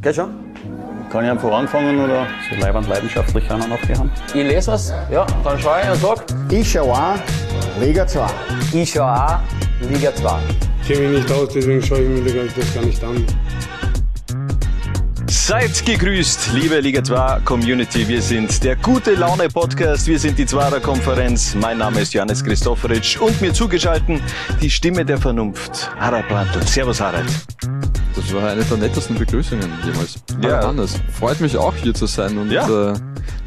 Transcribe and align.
Geht 0.00 0.14
schon? 0.14 0.30
Kann 1.10 1.24
ich 1.24 1.30
einfach 1.30 1.50
anfangen 1.50 1.98
oder 1.98 2.26
so 2.48 2.60
leibend 2.60 2.86
leidenschaftlich 2.88 3.50
einer 3.50 3.66
noch 3.66 3.80
haben? 3.96 4.10
Ich 4.28 4.34
lese 4.34 4.70
was, 4.70 4.92
ja, 5.10 5.26
dann 5.42 5.58
schaue 5.58 5.80
ich 5.82 5.90
und 5.90 6.00
sag. 6.00 6.24
Ich 6.50 6.70
schaue 6.70 6.92
auch 6.92 7.16
Liga 7.80 8.06
2. 8.06 8.26
Ich 8.74 8.92
schaue 8.92 9.10
auch 9.10 9.40
Liga 9.90 10.14
2. 10.14 10.38
Ich 10.82 10.88
kenne 10.88 11.08
mich 11.08 11.22
nicht 11.22 11.32
aus, 11.32 11.48
deswegen 11.52 11.82
schaue 11.82 12.00
ich 12.00 12.08
mir 12.22 12.44
das 12.44 12.74
gar 12.74 12.84
nicht 12.84 13.02
an. 13.02 13.26
Seid 15.28 15.84
gegrüßt, 15.84 16.52
liebe 16.52 16.78
Liga 16.78 17.02
2 17.02 17.40
Community. 17.44 18.06
Wir 18.06 18.22
sind 18.22 18.62
der 18.62 18.76
gute 18.76 19.14
Laune 19.14 19.48
Podcast. 19.48 20.06
Wir 20.06 20.18
sind 20.18 20.38
die 20.38 20.46
Zwarer 20.46 20.78
Konferenz. 20.78 21.56
Mein 21.56 21.78
Name 21.78 22.00
ist 22.00 22.14
Johannes 22.14 22.44
Christofferitsch 22.44 23.18
und 23.18 23.40
mir 23.40 23.52
zugeschalten 23.52 24.20
die 24.60 24.70
Stimme 24.70 25.04
der 25.04 25.18
Vernunft, 25.18 25.90
Harald 25.98 26.28
Brandl. 26.28 26.62
Servus, 26.66 27.00
Harald. 27.00 27.26
Das 28.18 28.34
war 28.34 28.50
eine 28.50 28.64
der 28.64 28.76
nettesten 28.76 29.16
Begrüßungen 29.16 29.70
jemals. 29.84 30.16
Ja. 30.42 30.66
Hannes, 30.66 31.00
freut 31.18 31.40
mich 31.40 31.56
auch 31.56 31.74
hier 31.76 31.94
zu 31.94 32.06
sein 32.06 32.36
und 32.36 32.50
Ja. 32.50 32.64
äh, 32.92 32.94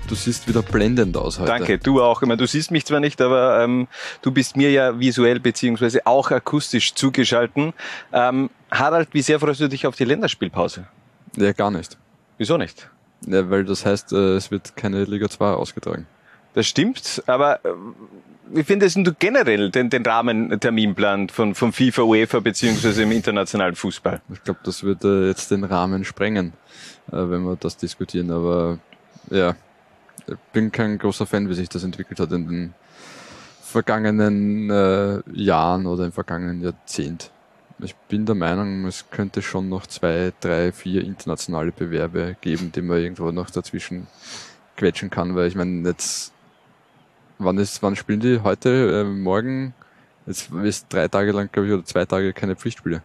du 0.07 0.15
siehst 0.15 0.47
wieder 0.47 0.61
blendend 0.61 1.17
aus 1.17 1.39
heute. 1.39 1.51
Danke, 1.51 1.77
du 1.77 2.01
auch. 2.01 2.21
Ich 2.21 2.27
meine, 2.27 2.37
du 2.37 2.47
siehst 2.47 2.71
mich 2.71 2.85
zwar 2.85 3.01
nicht, 3.01 3.19
aber 3.21 3.61
ähm, 3.63 3.87
du 4.21 4.31
bist 4.31 4.55
mir 4.55 4.71
ja 4.71 4.97
visuell 4.97 5.39
beziehungsweise 5.41 6.05
auch 6.07 6.31
akustisch 6.31 6.93
zugeschalten. 6.95 7.73
Ähm, 8.13 8.49
Harald, 8.71 9.09
wie 9.11 9.21
sehr 9.21 9.39
freust 9.41 9.59
du 9.59 9.67
dich 9.67 9.85
auf 9.85 9.97
die 9.97 10.05
Länderspielpause? 10.05 10.85
Ja, 11.35 11.51
gar 11.51 11.69
nicht. 11.69 11.97
Wieso 12.37 12.57
nicht? 12.57 12.89
Ja, 13.27 13.49
weil 13.49 13.65
das 13.65 13.85
heißt, 13.85 14.13
äh, 14.13 14.35
es 14.35 14.51
wird 14.51 14.75
keine 14.77 15.03
Liga 15.03 15.29
2 15.29 15.51
ausgetragen. 15.51 16.07
Das 16.53 16.65
stimmt, 16.65 17.21
aber 17.27 17.63
äh, 17.65 17.69
wie 18.53 18.63
findest 18.63 18.97
du 18.97 19.13
generell 19.17 19.71
den, 19.71 19.89
den 19.89 20.05
Rahmenterminplan 20.05 21.29
von, 21.29 21.55
von 21.55 21.71
FIFA, 21.71 22.03
UEFA 22.03 22.39
beziehungsweise 22.39 23.03
im 23.03 23.11
internationalen 23.11 23.75
Fußball? 23.75 24.21
Ich 24.33 24.43
glaube, 24.43 24.59
das 24.63 24.83
wird 24.83 25.03
äh, 25.03 25.27
jetzt 25.27 25.51
den 25.51 25.63
Rahmen 25.63 26.03
sprengen, 26.05 26.53
äh, 27.11 27.17
wenn 27.17 27.43
wir 27.43 27.55
das 27.55 27.77
diskutieren. 27.77 28.31
Aber 28.31 28.79
ja, 29.29 29.55
ich 30.27 30.35
bin 30.53 30.71
kein 30.71 30.97
großer 30.97 31.25
Fan, 31.25 31.49
wie 31.49 31.53
sich 31.53 31.69
das 31.69 31.83
entwickelt 31.83 32.19
hat 32.19 32.31
in 32.31 32.47
den 32.47 32.73
vergangenen 33.61 34.69
äh, 34.69 35.21
Jahren 35.33 35.85
oder 35.85 36.05
im 36.05 36.11
vergangenen 36.11 36.61
Jahrzehnt. 36.61 37.31
Ich 37.79 37.95
bin 37.95 38.25
der 38.25 38.35
Meinung, 38.35 38.85
es 38.85 39.09
könnte 39.09 39.41
schon 39.41 39.69
noch 39.69 39.87
zwei, 39.87 40.33
drei, 40.39 40.71
vier 40.71 41.03
internationale 41.03 41.71
Bewerbe 41.71 42.35
geben, 42.41 42.71
die 42.71 42.81
man 42.81 42.99
irgendwo 42.99 43.31
noch 43.31 43.49
dazwischen 43.49 44.07
quetschen 44.77 45.09
kann, 45.09 45.35
weil 45.35 45.47
ich 45.47 45.55
meine, 45.55 45.87
jetzt, 45.87 46.31
wann 47.43 47.57
ist, 47.57 47.81
wann 47.83 47.95
spielen 47.95 48.19
die? 48.19 48.41
Heute, 48.43 49.01
äh, 49.01 49.03
morgen? 49.03 49.73
Jetzt 50.25 50.51
ist 50.51 50.87
drei 50.93 51.07
Tage 51.07 51.31
lang, 51.31 51.49
glaube 51.51 51.67
ich, 51.67 51.73
oder 51.73 51.85
zwei 51.85 52.05
Tage 52.05 52.33
keine 52.33 52.55
Pflichtspiele. 52.55 53.03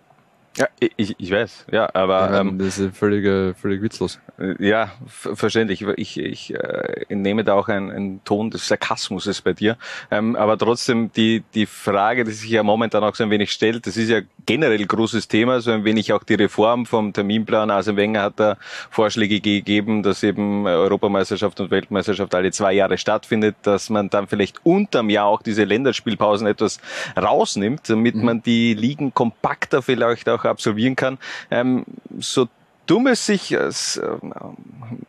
Ja, 0.58 0.68
ich, 0.78 1.14
ich 1.18 1.30
weiß, 1.30 1.66
ja, 1.70 1.90
aber 1.94 2.30
meine, 2.30 2.50
ähm, 2.50 2.58
das 2.58 2.78
ist 2.78 2.96
völlig, 2.96 3.26
äh, 3.26 3.52
völlig 3.52 3.82
witzlos. 3.82 4.20
ja, 4.58 4.90
ver- 5.06 5.36
verständlich. 5.36 5.82
Ich, 5.96 6.18
ich 6.18 6.54
äh, 6.54 7.04
nehme 7.10 7.44
da 7.44 7.52
auch 7.54 7.68
einen, 7.68 7.90
einen 7.90 8.24
Ton 8.24 8.50
des 8.50 8.66
Sarkasmus 8.66 9.42
bei 9.42 9.52
dir. 9.52 9.76
Ähm, 10.10 10.34
aber 10.34 10.56
trotzdem 10.56 11.12
die, 11.12 11.44
die 11.54 11.66
Frage, 11.66 12.24
die 12.24 12.32
sich 12.32 12.48
ja 12.48 12.62
momentan 12.62 13.04
auch 13.04 13.14
so 13.14 13.24
ein 13.24 13.30
wenig 13.30 13.52
stellt, 13.52 13.86
das 13.86 13.98
ist 13.98 14.08
ja 14.08 14.20
generell 14.46 14.86
großes 14.86 15.28
Thema, 15.28 15.60
so 15.60 15.72
ein 15.72 15.84
wenig 15.84 16.12
auch 16.12 16.22
die 16.22 16.34
Reform 16.34 16.86
vom 16.86 17.12
Terminplan. 17.12 17.70
Arsene 17.70 17.96
Wenger 17.96 18.22
hat 18.22 18.34
da 18.36 18.56
Vorschläge 18.90 19.40
gegeben, 19.40 20.02
dass 20.02 20.22
eben 20.22 20.66
Europameisterschaft 20.66 21.60
und 21.60 21.70
Weltmeisterschaft 21.70 22.34
alle 22.34 22.52
zwei 22.52 22.72
Jahre 22.72 22.96
stattfindet, 22.96 23.56
dass 23.62 23.90
man 23.90 24.08
dann 24.08 24.28
vielleicht 24.28 24.64
unterm 24.64 25.10
Jahr 25.10 25.26
auch 25.26 25.42
diese 25.42 25.64
Länderspielpausen 25.64 26.46
etwas 26.46 26.80
rausnimmt, 27.16 27.88
damit 27.90 28.14
man 28.14 28.42
die 28.42 28.74
Ligen 28.74 29.12
kompakter 29.12 29.82
vielleicht 29.82 30.28
auch 30.28 30.44
absolvieren 30.44 30.96
kann. 30.96 31.18
Ähm, 31.50 31.84
so 32.18 32.48
dumm 32.86 33.08
es 33.08 33.26
sich 33.26 33.58
als, 33.58 34.00
ähm, 34.02 34.32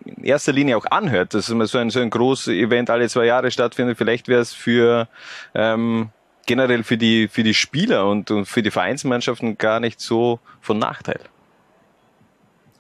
in 0.06 0.24
erster 0.24 0.52
Linie 0.52 0.78
auch 0.78 0.86
anhört, 0.86 1.34
dass 1.34 1.50
man 1.50 1.68
so 1.68 1.78
ein, 1.78 1.90
so 1.90 2.00
ein 2.00 2.10
großes 2.10 2.48
Event 2.54 2.90
alle 2.90 3.08
zwei 3.08 3.26
Jahre 3.26 3.52
stattfindet, 3.52 3.98
vielleicht 3.98 4.28
wäre 4.28 4.42
es 4.42 4.54
für 4.54 5.08
ähm, 5.54 6.10
generell 6.48 6.84
für 6.84 6.98
die 6.98 7.28
für 7.28 7.44
die 7.44 7.54
Spieler 7.54 8.10
und, 8.10 8.32
und 8.32 8.46
für 8.48 8.64
die 8.64 8.72
Vereinsmannschaften 8.72 9.60
gar 9.60 9.80
nicht 9.80 10.02
so 10.02 10.40
von 10.62 10.80
Nachteil. 10.80 11.20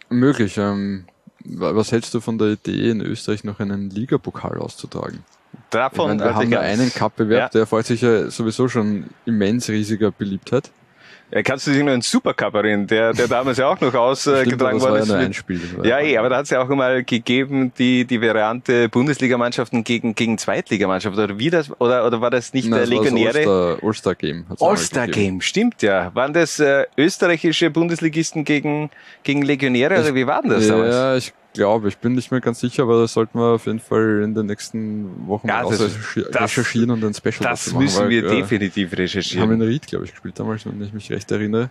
Möglich. 0.09 0.57
Ähm, 0.57 1.05
wa- 1.43 1.75
was 1.75 1.91
hältst 1.91 2.13
du 2.13 2.19
von 2.21 2.37
der 2.37 2.49
Idee, 2.53 2.89
in 2.89 3.01
Österreich 3.01 3.43
noch 3.43 3.59
einen 3.59 3.89
Ligapokal 3.91 4.57
auszutragen? 4.57 5.23
Ich 5.53 5.59
Davon 5.69 6.07
meine, 6.07 6.19
wir 6.21 6.27
also 6.27 6.39
haben 6.39 6.51
ja 6.51 6.59
einen 6.61 6.93
Cup-Bewerb, 6.93 7.53
Ja. 7.53 7.59
der 7.59 7.67
freut 7.67 7.85
sich 7.85 8.01
ja 8.01 8.29
sowieso 8.31 8.69
schon 8.69 9.05
immens 9.25 9.67
riesiger 9.69 10.11
Beliebtheit. 10.11 10.71
Ja, 11.29 11.43
kannst 11.43 11.67
du 11.67 11.71
dich 11.71 11.83
nur 11.83 11.91
einen 11.91 12.01
Supercup 12.01 12.53
erinnern, 12.55 12.87
der, 12.87 13.11
der 13.11 13.27
damals 13.27 13.57
ja 13.57 13.67
auch 13.67 13.81
noch 13.81 13.93
ausgetragen 13.93 14.79
war 14.81 14.91
worden 14.91 15.09
ja 15.09 15.19
ist. 15.19 15.47
mit- 15.49 15.85
Ja, 15.85 15.99
eh, 15.99 16.17
aber 16.17 16.29
da 16.29 16.37
hat 16.37 16.45
es 16.45 16.51
ja 16.51 16.61
auch 16.61 16.69
mal 16.69 17.03
gegeben, 17.03 17.73
die, 17.77 18.05
die 18.05 18.21
Variante 18.21 18.87
Bundesligamannschaften 18.87 19.83
gegen, 19.83 20.15
gegen 20.15 20.37
Zweitligamannschaften. 20.37 21.21
Oder 21.21 21.37
wie 21.37 21.49
das, 21.49 21.69
oder, 21.81 22.07
oder 22.07 22.21
war 22.21 22.29
das 22.31 22.53
nicht 22.53 22.69
Nein, 22.69 22.79
der? 23.33 23.41
All-Star- 23.41 23.77
All-Star-Game. 23.83 24.45
hat's 24.49 24.61
einmal 24.61 24.71
All-Star 24.77 25.05
gegeben. 25.07 25.25
Game, 25.25 25.41
stimmt 25.41 25.81
ja. 25.81 26.11
Waren 26.15 26.31
das 26.31 26.59
äh, 26.59 26.85
österreichische 26.95 27.69
Bundesligisten 27.71 28.45
gegen, 28.45 28.89
gegen 29.23 29.41
Legionäre 29.41 29.99
oder 29.99 30.15
wie 30.15 30.27
war 30.27 30.41
denn 30.41 30.51
das 30.51 30.67
damals? 30.67 30.95
Ja, 30.95 31.17
ich 31.17 31.33
glaube, 31.57 31.89
ich 31.89 31.97
bin 31.97 32.13
nicht 32.13 32.31
mehr 32.31 32.39
ganz 32.41 32.59
sicher, 32.61 32.83
aber 32.83 33.01
das 33.01 33.13
sollten 33.13 33.37
wir 33.37 33.55
auf 33.55 33.65
jeden 33.65 33.79
Fall 33.79 34.21
in 34.23 34.33
den 34.33 34.45
nächsten 34.45 35.27
Wochen 35.27 35.47
Ja, 35.47 35.63
das- 35.63 35.81
ausrecherchi- 35.81 36.29
das- 36.31 36.41
recherchieren 36.43 36.91
und 36.91 37.03
ein 37.03 37.13
Special 37.13 37.39
Das 37.41 37.67
machen, 37.73 37.83
müssen 37.83 37.99
weil, 38.03 38.09
wir 38.09 38.25
äh, 38.25 38.35
definitiv 38.37 38.91
Wir 38.91 38.97
haben 38.97 39.01
recherchieren. 39.03 39.51
in 39.51 39.61
Ried, 39.61 39.87
glaube 39.87 40.05
ich, 40.05 40.11
gespielt 40.11 40.39
damals, 40.39 40.65
wenn 40.65 40.81
ich 40.81 40.93
mich 40.93 41.11
recht 41.11 41.29
erinnere. 41.31 41.69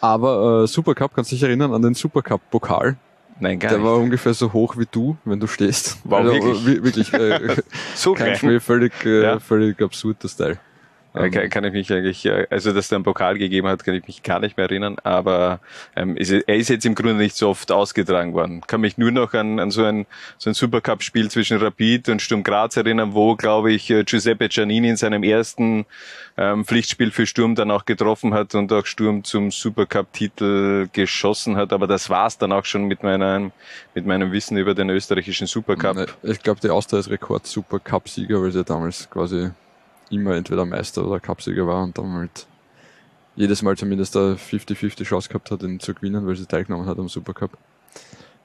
Aber 0.00 0.64
äh, 0.64 0.66
Supercup, 0.66 1.14
kannst 1.14 1.30
du 1.30 1.36
dich 1.36 1.42
erinnern 1.44 1.72
an 1.72 1.80
den 1.82 1.94
Supercup-Pokal? 1.94 2.96
Nein, 3.38 3.58
gar 3.58 3.68
Der 3.70 3.78
nicht. 3.78 3.86
war 3.86 3.96
ungefähr 3.98 4.32
so 4.34 4.52
hoch 4.52 4.76
wie 4.78 4.86
du, 4.90 5.16
wenn 5.24 5.38
du 5.40 5.46
stehst. 5.46 5.98
Wow, 6.04 6.24
wirklich? 6.24 6.66
wi- 6.66 6.82
wirklich 6.84 7.12
äh, 7.12 7.56
so 7.94 8.14
kein 8.14 8.26
klein. 8.28 8.36
Spiel, 8.36 8.60
völlig, 8.60 8.92
äh, 9.04 9.22
Ja. 9.22 9.38
völlig 9.40 9.80
absurd, 9.82 10.16
das 10.20 10.36
Teil. 10.36 10.58
Ja, 11.16 11.28
kann, 11.30 11.48
kann 11.48 11.64
ich 11.64 11.72
mich 11.72 11.92
eigentlich, 11.92 12.26
äh, 12.26 12.46
also 12.50 12.72
dass 12.72 12.88
der 12.88 12.96
einen 12.96 13.04
Pokal 13.04 13.38
gegeben 13.38 13.68
hat, 13.68 13.84
kann 13.84 13.94
ich 13.94 14.06
mich 14.06 14.22
gar 14.22 14.38
nicht 14.38 14.56
mehr 14.56 14.66
erinnern, 14.66 14.96
aber 15.02 15.60
ähm, 15.96 16.16
ist, 16.16 16.30
er 16.30 16.56
ist 16.56 16.68
jetzt 16.68 16.84
im 16.84 16.94
Grunde 16.94 17.14
nicht 17.14 17.36
so 17.36 17.48
oft 17.48 17.72
ausgetragen 17.72 18.34
worden. 18.34 18.60
Kann 18.66 18.82
mich 18.82 18.98
nur 18.98 19.10
noch 19.10 19.32
an, 19.32 19.58
an 19.58 19.70
so 19.70 19.84
ein, 19.84 20.06
so 20.36 20.50
ein 20.50 20.54
Supercup-Spiel 20.54 21.30
zwischen 21.30 21.58
Rapid 21.58 22.10
und 22.10 22.20
Sturm 22.20 22.42
Graz 22.42 22.76
erinnern, 22.76 23.14
wo, 23.14 23.34
glaube 23.34 23.72
ich, 23.72 23.90
äh, 23.90 24.04
Giuseppe 24.04 24.48
Giannini 24.48 24.90
in 24.90 24.96
seinem 24.96 25.22
ersten 25.22 25.86
ähm, 26.36 26.64
Pflichtspiel 26.64 27.10
für 27.10 27.26
Sturm 27.26 27.54
dann 27.54 27.70
auch 27.70 27.86
getroffen 27.86 28.34
hat 28.34 28.54
und 28.54 28.72
auch 28.72 28.84
Sturm 28.84 29.24
zum 29.24 29.50
Supercup-Titel 29.50 30.88
geschossen 30.92 31.56
hat, 31.56 31.72
aber 31.72 31.86
das 31.86 32.10
war's 32.10 32.36
dann 32.36 32.52
auch 32.52 32.64
schon 32.64 32.84
mit 32.84 33.02
meinem, 33.02 33.52
mit 33.94 34.06
meinem 34.06 34.32
Wissen 34.32 34.58
über 34.58 34.74
den 34.74 34.90
österreichischen 34.90 35.46
Supercup. 35.46 35.96
Ne, 35.96 36.06
Ich 36.22 36.42
glaube, 36.42 36.60
die 36.60 36.68
Austria 36.68 37.00
ist 37.00 37.08
Rekord 37.08 37.46
Supercup-Sieger, 37.46 38.42
weil 38.42 38.52
sie 38.52 38.64
damals 38.64 39.08
quasi 39.08 39.50
immer 40.10 40.34
entweder 40.34 40.64
Meister 40.64 41.06
oder 41.06 41.20
Cupsieger 41.20 41.66
war 41.66 41.82
und 41.82 41.96
dann 41.98 42.12
halt 42.12 42.46
jedes 43.34 43.62
Mal 43.62 43.76
zumindest 43.76 44.16
eine 44.16 44.36
50-50 44.36 45.04
Chance 45.04 45.28
gehabt 45.28 45.50
hat, 45.50 45.62
ihn 45.62 45.78
zu 45.80 45.94
gewinnen, 45.94 46.26
weil 46.26 46.36
sie 46.36 46.46
teilgenommen 46.46 46.86
hat 46.86 46.98
am 46.98 47.08
Supercup. 47.08 47.50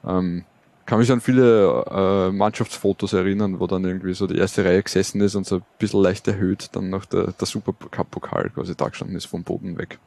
Ähm, 0.06 0.44
kann 0.86 1.00
mich 1.00 1.12
an 1.12 1.22
viele 1.22 1.86
äh, 1.90 2.32
Mannschaftsfotos 2.32 3.14
erinnern, 3.14 3.60
wo 3.60 3.68
dann 3.68 3.86
irgendwie 3.86 4.14
so 4.14 4.28
die 4.28 4.38
erste 4.38 4.66
Reihe 4.66 4.82
gesessen 4.84 5.22
ist 5.22 5.36
und 5.36 5.46
so 5.46 5.58
ein 5.58 5.64
bisschen 5.80 6.02
leicht 6.02 6.28
erhöht 6.28 6.70
dann 6.74 6.90
noch 6.90 7.06
der, 7.06 7.28
der 7.32 7.48
Supercup-Pokal 7.48 8.50
quasi 8.50 8.76
da 8.76 8.90
gestanden 8.90 9.16
ist 9.16 9.26
vom 9.28 9.44
Boden 9.44 9.78
weg. 9.78 10.00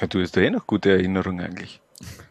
Ja, 0.00 0.06
Du 0.06 0.20
hast 0.20 0.36
da 0.36 0.40
eh 0.40 0.50
noch 0.50 0.66
gute 0.66 0.90
Erinnerungen 0.90 1.40
eigentlich. 1.44 1.80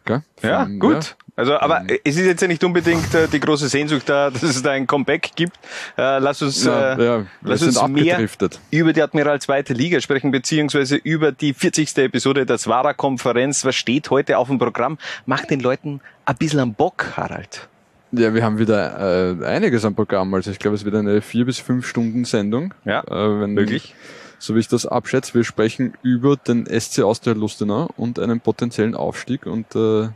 Ja, 0.08 0.22
Von- 0.64 0.78
gut. 0.78 1.16
Also, 1.42 1.58
aber 1.58 1.80
Ähm. 1.80 1.98
es 2.04 2.16
ist 2.16 2.24
jetzt 2.24 2.40
ja 2.40 2.46
nicht 2.46 2.62
unbedingt 2.62 3.12
äh, 3.14 3.26
die 3.26 3.40
große 3.40 3.66
Sehnsucht 3.66 4.08
da, 4.08 4.30
dass 4.30 4.44
es 4.44 4.62
da 4.62 4.70
ein 4.70 4.86
Comeback 4.86 5.32
gibt. 5.34 5.56
Äh, 5.98 6.20
lass 6.20 6.40
uns, 6.40 6.64
Ja, 6.64 6.92
äh, 6.92 7.04
ja, 7.04 7.26
lass 7.42 7.62
uns 7.62 7.84
mehr 7.88 8.24
über 8.70 8.92
die 8.92 9.02
Admiral 9.02 9.40
zweite 9.40 9.72
Liga 9.72 10.00
sprechen, 10.00 10.30
beziehungsweise 10.30 10.94
über 10.94 11.32
die 11.32 11.52
40. 11.52 11.98
Episode 11.98 12.46
der 12.46 12.58
Zwara-Konferenz. 12.58 13.64
Was 13.64 13.74
steht 13.74 14.08
heute 14.10 14.38
auf 14.38 14.46
dem 14.46 14.60
Programm? 14.60 14.98
Macht 15.26 15.50
den 15.50 15.58
Leuten 15.58 16.00
ein 16.26 16.36
bisschen 16.36 16.60
am 16.60 16.74
Bock, 16.74 17.14
Harald. 17.16 17.68
Ja, 18.12 18.32
wir 18.32 18.44
haben 18.44 18.60
wieder 18.60 19.40
äh, 19.40 19.44
einiges 19.44 19.84
am 19.84 19.96
Programm. 19.96 20.32
Also 20.34 20.52
ich 20.52 20.60
glaube, 20.60 20.76
es 20.76 20.84
wird 20.84 20.94
eine 20.94 21.22
vier 21.22 21.44
bis 21.44 21.58
fünf 21.58 21.88
Stunden 21.88 22.24
Sendung. 22.24 22.72
Ja, 22.84 23.00
äh, 23.00 23.40
wenn, 23.40 23.50
möglich. 23.54 23.96
So 24.38 24.54
wie 24.54 24.60
ich 24.60 24.68
das 24.68 24.86
abschätze. 24.86 25.34
Wir 25.34 25.42
sprechen 25.42 25.94
über 26.02 26.36
den 26.36 26.66
SC 26.66 27.00
Austria 27.00 27.34
Lustenau 27.34 27.90
und 27.96 28.20
einen 28.20 28.38
potenziellen 28.38 28.94
Aufstieg 28.94 29.46
und 29.46 29.74
äh, 29.74 30.08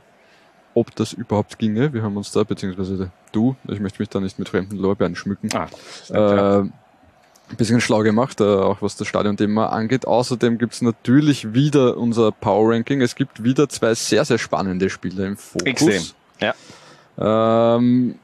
ob 0.76 0.94
das 0.94 1.12
überhaupt 1.14 1.58
ginge. 1.58 1.92
Wir 1.94 2.02
haben 2.02 2.16
uns 2.16 2.30
da, 2.32 2.44
beziehungsweise 2.44 3.10
du, 3.32 3.56
ich 3.66 3.80
möchte 3.80 4.00
mich 4.00 4.10
da 4.10 4.20
nicht 4.20 4.38
mit 4.38 4.48
fremden 4.48 4.76
Lorbeeren 4.76 5.16
schmücken, 5.16 5.48
Ah, 5.54 5.68
äh, 6.10 6.60
ein 6.60 7.56
bisschen 7.56 7.80
schlau 7.80 8.00
gemacht, 8.00 8.40
äh, 8.40 8.44
auch 8.44 8.82
was 8.82 8.96
das 8.96 9.08
Stadionthema 9.08 9.66
angeht. 9.66 10.06
Außerdem 10.06 10.58
gibt's 10.58 10.82
natürlich 10.82 11.54
wieder 11.54 11.96
unser 11.96 12.30
Power 12.30 12.74
Ranking. 12.74 13.00
Es 13.00 13.14
gibt 13.14 13.42
wieder 13.42 13.68
zwei 13.68 13.94
sehr, 13.94 14.24
sehr 14.24 14.38
spannende 14.38 14.90
Spiele 14.90 15.26
im 15.26 15.36
Fokus. 15.36 15.66
Extrem. 15.66 16.02
Ja. 16.40 17.76
Ähm, 17.76 18.16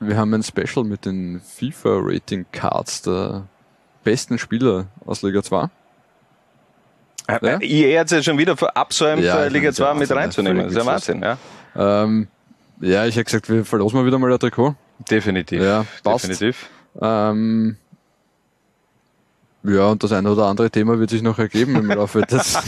wir 0.00 0.16
haben 0.16 0.34
ein 0.34 0.42
Special 0.42 0.84
mit 0.84 1.04
den 1.04 1.40
FIFA 1.40 2.00
Rating 2.02 2.44
Cards 2.50 3.02
der 3.02 3.44
besten 4.02 4.36
Spieler 4.38 4.86
aus 5.06 5.22
Liga 5.22 5.42
2. 5.44 5.68
Äh, 7.40 7.46
Ja? 7.52 7.58
EA 7.60 8.00
hat 8.00 8.06
es 8.06 8.12
ja 8.12 8.22
schon 8.22 8.38
wieder 8.38 8.56
verabsäumt, 8.56 9.22
Ja, 9.22 9.44
äh, 9.44 9.48
Liga 9.48 9.66
meine, 9.66 9.72
2 9.74 9.84
das 9.84 9.94
ist 9.94 10.08
mit 10.08 10.18
reinzunehmen. 10.18 10.62
Das 10.64 10.72
ist 10.72 10.78
ja. 10.78 10.86
Wahnsinn, 10.86 11.22
ja. 11.22 11.38
Ähm, 12.04 12.28
ja, 12.80 13.06
ich 13.06 13.14
hätte 13.16 13.24
gesagt, 13.24 13.48
wir 13.48 13.64
verlosen 13.64 13.98
mal 13.98 14.06
wieder 14.06 14.18
mal 14.18 14.32
ein 14.32 14.38
Trikot. 14.38 14.74
Definitiv. 15.10 15.62
Ja, 15.62 15.84
passt. 16.02 16.24
Definitiv. 16.28 16.68
Ähm, 17.00 17.76
ja, 19.64 19.86
und 19.86 20.02
das 20.02 20.12
eine 20.12 20.30
oder 20.30 20.46
andere 20.46 20.70
Thema 20.70 20.98
wird 20.98 21.10
sich 21.10 21.22
noch 21.22 21.38
ergeben 21.38 21.76
im 21.76 21.88
Laufe 21.88 22.22
des, 22.26 22.58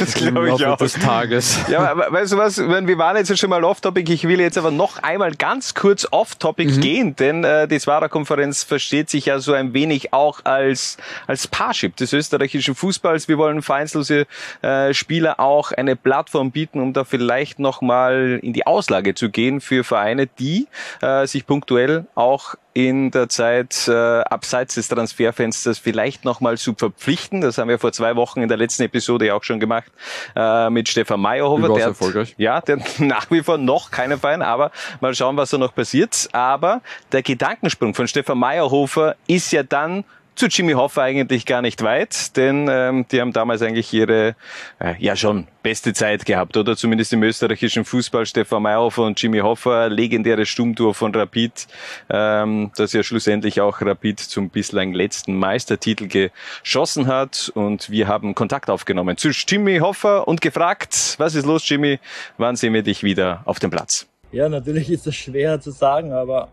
Das 0.00 0.20
im 0.20 0.34
Laufe 0.34 0.72
auch. 0.72 0.76
des 0.76 0.94
Tages. 0.94 1.58
Ja, 1.70 1.90
aber 1.90 2.12
weißt 2.12 2.32
du 2.32 2.36
was, 2.36 2.58
wir 2.58 2.98
waren 2.98 3.16
jetzt 3.16 3.38
schon 3.38 3.50
mal 3.50 3.64
off-topic, 3.64 4.12
ich 4.12 4.28
will 4.28 4.40
jetzt 4.40 4.58
aber 4.58 4.70
noch 4.70 5.02
einmal 5.02 5.32
ganz 5.34 5.74
kurz 5.74 6.06
off-topic 6.10 6.80
gehen, 6.80 7.16
denn 7.16 7.44
äh, 7.44 7.66
die 7.66 7.78
Swara-Konferenz 7.78 8.62
versteht 8.62 9.08
sich 9.08 9.26
ja 9.26 9.38
so 9.38 9.52
ein 9.52 9.72
wenig 9.72 10.12
auch 10.12 10.44
als, 10.44 10.98
als 11.26 11.46
Parship 11.48 11.96
des 11.96 12.12
österreichischen 12.12 12.74
Fußballs. 12.74 13.28
Wir 13.28 13.38
wollen 13.38 13.62
vereinslose 13.62 14.26
äh, 14.60 14.92
Spieler 14.92 15.40
auch 15.40 15.72
eine 15.72 15.96
Plattform 15.96 16.50
bieten, 16.50 16.80
um 16.80 16.92
da 16.92 17.04
vielleicht 17.04 17.58
nochmal 17.58 18.38
in 18.42 18.52
die 18.52 18.66
Auslage 18.66 19.14
zu 19.14 19.30
gehen 19.30 19.60
für 19.60 19.82
Vereine, 19.84 20.26
die 20.26 20.66
äh, 21.00 21.26
sich 21.26 21.46
punktuell 21.46 22.06
auch 22.14 22.54
in 22.74 23.10
der 23.10 23.28
Zeit 23.28 23.86
äh, 23.88 23.92
abseits 23.92 24.74
des 24.76 24.88
Transferfensters 24.88 25.78
vielleicht 25.78 26.24
nochmal 26.24 26.56
zu 26.56 26.74
verpflichten. 26.74 27.40
Das 27.42 27.58
haben 27.58 27.68
wir 27.68 27.78
vor 27.78 27.92
zwei 27.92 28.16
Wochen 28.16 28.40
in 28.42 28.48
der 28.48 28.56
letzten 28.56 28.82
Episode 28.84 29.26
ja 29.26 29.34
auch 29.34 29.44
schon 29.44 29.60
gemacht 29.60 29.90
äh, 30.34 30.70
mit 30.70 30.88
Stefan 30.88 31.20
Meyerhofer. 31.20 31.68
Der 31.68 31.82
hat- 31.84 31.90
erfolgreich. 31.90 32.34
ja, 32.38 32.60
der 32.60 32.80
hat 32.80 32.86
nach 33.00 33.30
wie 33.30 33.42
vor 33.42 33.58
noch 33.58 33.90
keine 33.90 34.16
Verein, 34.18 34.42
aber 34.42 34.70
mal 35.00 35.14
schauen, 35.14 35.36
was 35.36 35.50
da 35.50 35.58
noch 35.58 35.74
passiert. 35.74 36.28
Aber 36.32 36.80
der 37.12 37.22
Gedankensprung 37.22 37.94
von 37.94 38.08
Stefan 38.08 38.38
Meyerhofer 38.38 39.16
ist 39.26 39.52
ja 39.52 39.62
dann 39.62 40.04
zu 40.34 40.46
Jimmy 40.46 40.72
Hoffa 40.72 41.02
eigentlich 41.02 41.46
gar 41.46 41.62
nicht 41.62 41.82
weit, 41.82 42.36
denn 42.36 42.66
ähm, 42.68 43.06
die 43.10 43.20
haben 43.20 43.32
damals 43.32 43.62
eigentlich 43.62 43.92
ihre 43.92 44.34
äh, 44.80 44.94
ja 44.98 45.14
schon 45.14 45.46
beste 45.62 45.92
Zeit 45.92 46.24
gehabt, 46.24 46.56
oder 46.56 46.76
zumindest 46.76 47.12
im 47.12 47.22
österreichischen 47.22 47.84
Fußball. 47.84 48.26
Stefan 48.26 48.62
Meyerhofer 48.62 49.02
und 49.02 49.20
Jimmy 49.20 49.40
Hoffa, 49.40 49.86
legendäres 49.86 50.48
Sturmtor 50.48 50.94
von 50.94 51.14
Rapid, 51.14 51.66
ähm, 52.10 52.70
das 52.76 52.92
ja 52.92 53.02
schlussendlich 53.02 53.60
auch 53.60 53.80
Rapid 53.80 54.20
zum 54.20 54.48
bislang 54.48 54.92
letzten 54.92 55.36
Meistertitel 55.36 56.08
geschossen 56.08 57.06
hat. 57.06 57.52
Und 57.54 57.90
wir 57.90 58.08
haben 58.08 58.34
Kontakt 58.34 58.70
aufgenommen 58.70 59.16
zu 59.16 59.28
Jimmy 59.28 59.78
Hoffa 59.78 60.18
und 60.20 60.40
gefragt, 60.40 61.14
was 61.18 61.34
ist 61.34 61.46
los, 61.46 61.68
Jimmy? 61.68 62.00
Wann 62.38 62.56
sehen 62.56 62.74
wir 62.74 62.82
dich 62.82 63.02
wieder 63.02 63.42
auf 63.44 63.58
dem 63.58 63.70
Platz? 63.70 64.06
Ja, 64.32 64.48
natürlich 64.48 64.90
ist 64.90 65.06
das 65.06 65.14
schwer 65.14 65.60
zu 65.60 65.70
sagen, 65.70 66.12
aber 66.12 66.48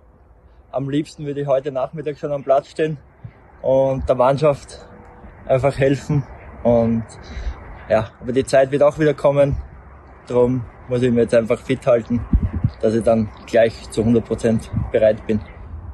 am 0.72 0.90
liebsten 0.90 1.26
würde 1.26 1.42
ich 1.42 1.48
heute 1.48 1.72
Nachmittag 1.72 2.20
schon 2.20 2.32
am 2.32 2.44
Platz 2.44 2.70
stehen 2.70 2.98
und 3.62 4.08
der 4.08 4.16
Mannschaft 4.16 4.86
einfach 5.46 5.78
helfen. 5.78 6.24
Und 6.64 7.04
ja, 7.90 8.10
aber 8.22 8.32
die 8.32 8.46
Zeit 8.46 8.72
wird 8.72 8.84
auch 8.84 9.00
wieder 9.00 9.14
kommen. 9.14 9.58
Darum 10.28 10.64
muss 10.88 11.02
ich 11.02 11.12
mir 11.12 11.22
jetzt 11.22 11.34
einfach 11.34 11.60
fit 11.60 11.86
halten, 11.88 12.24
dass 12.82 12.94
ich 12.94 13.04
dann 13.04 13.30
gleich 13.48 13.90
zu 13.92 14.02
100 14.02 14.26
Prozent 14.26 14.72
bereit 14.92 15.26
bin. 15.28 15.42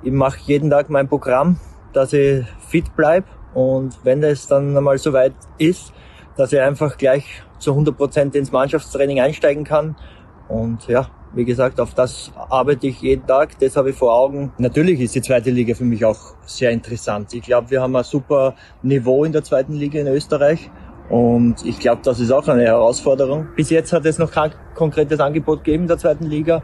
Ich 0.04 0.12
mache 0.12 0.38
jeden 0.44 0.70
Tag 0.70 0.90
mein 0.90 1.08
Programm, 1.08 1.60
dass 1.94 2.14
ich 2.14 2.46
fit 2.68 2.96
bleib 2.96 3.26
und 3.54 3.98
wenn 4.04 4.22
es 4.24 4.48
dann 4.48 4.76
einmal 4.76 4.98
soweit 4.98 5.34
ist, 5.58 5.94
dass 6.36 6.52
ich 6.52 6.60
einfach 6.60 6.98
gleich 6.98 7.44
zu 7.60 7.72
100 7.72 7.96
Prozent 7.96 8.36
ins 8.36 8.52
Mannschaftstraining 8.52 9.22
einsteigen 9.22 9.64
kann. 9.64 9.96
Und 10.50 10.88
ja, 10.88 11.08
wie 11.36 11.46
gesagt, 11.46 11.80
auf 11.80 11.94
das 11.94 12.32
arbeite 12.50 12.88
ich 12.88 13.02
jeden 13.02 13.28
Tag, 13.28 13.60
das 13.60 13.76
habe 13.76 13.90
ich 13.90 13.96
vor 13.96 14.14
Augen. 14.14 14.54
Natürlich 14.58 15.00
ist 15.02 15.16
die 15.16 15.22
zweite 15.22 15.52
Liga 15.52 15.76
für 15.76 15.84
mich 15.84 16.04
auch 16.06 16.18
sehr 16.46 16.72
interessant. 16.72 17.34
Ich 17.34 17.44
glaube, 17.44 17.70
wir 17.70 17.82
haben 17.82 17.96
ein 17.96 18.04
super 18.04 18.56
Niveau 18.82 19.26
in 19.26 19.34
der 19.34 19.44
zweiten 19.44 19.74
Liga 19.74 20.00
in 20.00 20.08
Österreich. 20.08 20.70
Und 21.10 21.64
ich 21.66 21.80
glaube, 21.80 22.02
das 22.04 22.20
ist 22.20 22.32
auch 22.32 22.48
eine 22.48 22.64
Herausforderung. 22.64 23.50
Bis 23.56 23.70
jetzt 23.70 23.94
hat 23.94 24.06
es 24.06 24.18
noch 24.18 24.32
kein 24.32 24.54
konkretes 24.74 25.20
Angebot 25.20 25.64
gegeben 25.64 25.84
in 25.84 25.88
der 25.88 25.98
zweiten 25.98 26.26
Liga. 26.26 26.64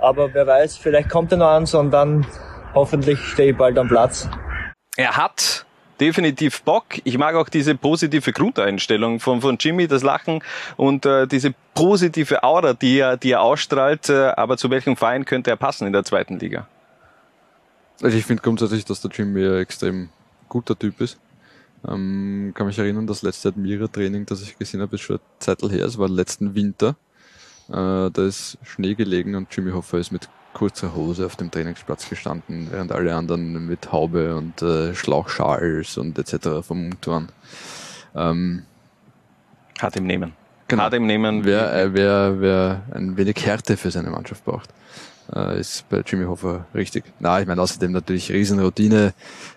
Aber 0.00 0.32
wer 0.34 0.46
weiß, 0.46 0.76
vielleicht 0.76 1.08
kommt 1.08 1.32
er 1.32 1.38
noch 1.38 1.50
eins 1.50 1.74
und 1.74 1.90
dann 1.90 2.26
hoffentlich 2.74 3.20
stehe 3.20 3.52
ich 3.52 3.56
bald 3.56 3.78
am 3.78 3.88
Platz. 3.88 4.28
er 4.96 5.16
hat 5.16 5.65
definitiv 6.00 6.62
Bock. 6.62 6.84
Ich 7.04 7.18
mag 7.18 7.34
auch 7.34 7.48
diese 7.48 7.74
positive 7.74 8.32
Grundeinstellung 8.32 9.20
von, 9.20 9.40
von 9.40 9.56
Jimmy, 9.58 9.86
das 9.88 10.02
Lachen 10.02 10.42
und 10.76 11.06
äh, 11.06 11.26
diese 11.26 11.54
positive 11.74 12.42
Aura, 12.42 12.74
die 12.74 12.98
er, 12.98 13.16
die 13.16 13.32
er 13.32 13.42
ausstrahlt. 13.42 14.08
Äh, 14.08 14.32
aber 14.36 14.56
zu 14.56 14.70
welchem 14.70 14.96
Verein 14.96 15.24
könnte 15.24 15.50
er 15.50 15.56
passen 15.56 15.86
in 15.86 15.92
der 15.92 16.04
zweiten 16.04 16.38
Liga? 16.38 16.66
Also 18.02 18.16
ich 18.16 18.24
finde 18.24 18.42
grundsätzlich, 18.42 18.84
dass 18.84 19.00
der 19.00 19.10
Jimmy 19.10 19.46
ein 19.46 19.58
extrem 19.58 20.10
guter 20.48 20.78
Typ 20.78 21.00
ist. 21.00 21.18
Ähm, 21.86 22.52
kann 22.54 22.66
mich 22.66 22.78
erinnern, 22.78 23.06
das 23.06 23.22
letzte 23.22 23.48
Admira-Training, 23.48 24.26
das 24.26 24.42
ich 24.42 24.58
gesehen 24.58 24.80
habe, 24.80 24.96
ist 24.96 25.02
schon 25.02 25.16
eine 25.16 25.38
Zeit 25.38 25.62
her. 25.62 25.84
Es 25.84 25.98
war 25.98 26.08
letzten 26.08 26.54
Winter. 26.54 26.96
Äh, 27.68 28.10
da 28.10 28.26
ist 28.26 28.58
Schnee 28.62 28.94
gelegen 28.94 29.34
und 29.34 29.54
Jimmy 29.54 29.72
Hoffa 29.72 29.98
ist 29.98 30.12
mit 30.12 30.28
kurzer 30.56 30.94
Hose 30.94 31.26
auf 31.26 31.36
dem 31.36 31.50
Trainingsplatz 31.50 32.08
gestanden, 32.08 32.68
während 32.70 32.90
alle 32.90 33.14
anderen 33.14 33.66
mit 33.66 33.92
Haube 33.92 34.34
und 34.34 34.62
äh, 34.62 34.94
Schlauchschals 34.94 35.98
und 35.98 36.18
etc. 36.18 36.66
vermummt 36.66 37.06
waren. 37.06 37.28
Ähm, 38.14 38.62
Hat 39.78 39.96
ihm 39.96 40.06
nehmen. 40.06 40.32
Genau. 40.68 40.84
Hat 40.84 40.94
ihm 40.94 41.04
nehmen. 41.04 41.44
wer, 41.44 41.74
äh, 41.74 41.92
wer, 41.92 42.40
wer 42.40 42.82
ein 42.90 43.18
wenig 43.18 43.44
Härte 43.44 43.76
für 43.76 43.90
seine 43.90 44.08
Mannschaft 44.08 44.46
braucht, 44.46 44.70
äh, 45.34 45.60
ist 45.60 45.86
bei 45.90 46.02
Jimmy 46.06 46.24
Hoffa 46.24 46.64
richtig. 46.74 47.04
Na, 47.20 47.38
ich 47.38 47.46
meine, 47.46 47.60
außerdem 47.60 47.92
natürlich 47.92 48.32
Riesenroutine, 48.32 49.12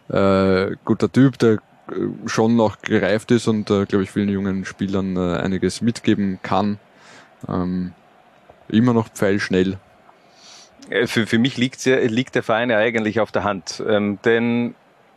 äh, 0.09 0.75
guter 0.83 1.09
Typ, 1.09 1.39
der 1.39 1.53
äh, 1.53 1.59
schon 2.25 2.57
noch 2.57 2.81
gereift 2.81 3.31
ist 3.31 3.47
und, 3.47 3.69
äh, 3.69 3.85
glaube 3.85 4.03
ich, 4.03 4.11
vielen 4.11 4.27
jungen 4.27 4.65
Spielern 4.65 5.15
äh, 5.15 5.37
einiges 5.37 5.79
mitgeben 5.81 6.39
kann. 6.43 6.77
Ähm, 7.47 7.93
immer 8.67 8.93
noch 8.93 9.07
pfeilschnell. 9.07 9.77
Äh, 10.89 11.07
Für, 11.07 11.27
für 11.27 11.39
mich 11.39 11.57
liegt, 11.57 11.85
liegt 11.85 12.35
der 12.35 12.43
Verein 12.43 12.69
ja 12.69 12.77
eigentlich 12.77 13.19
auf 13.19 13.31
der 13.31 13.43
Hand. 13.43 13.83
Ähm, 13.87 14.19
denn 14.25 14.75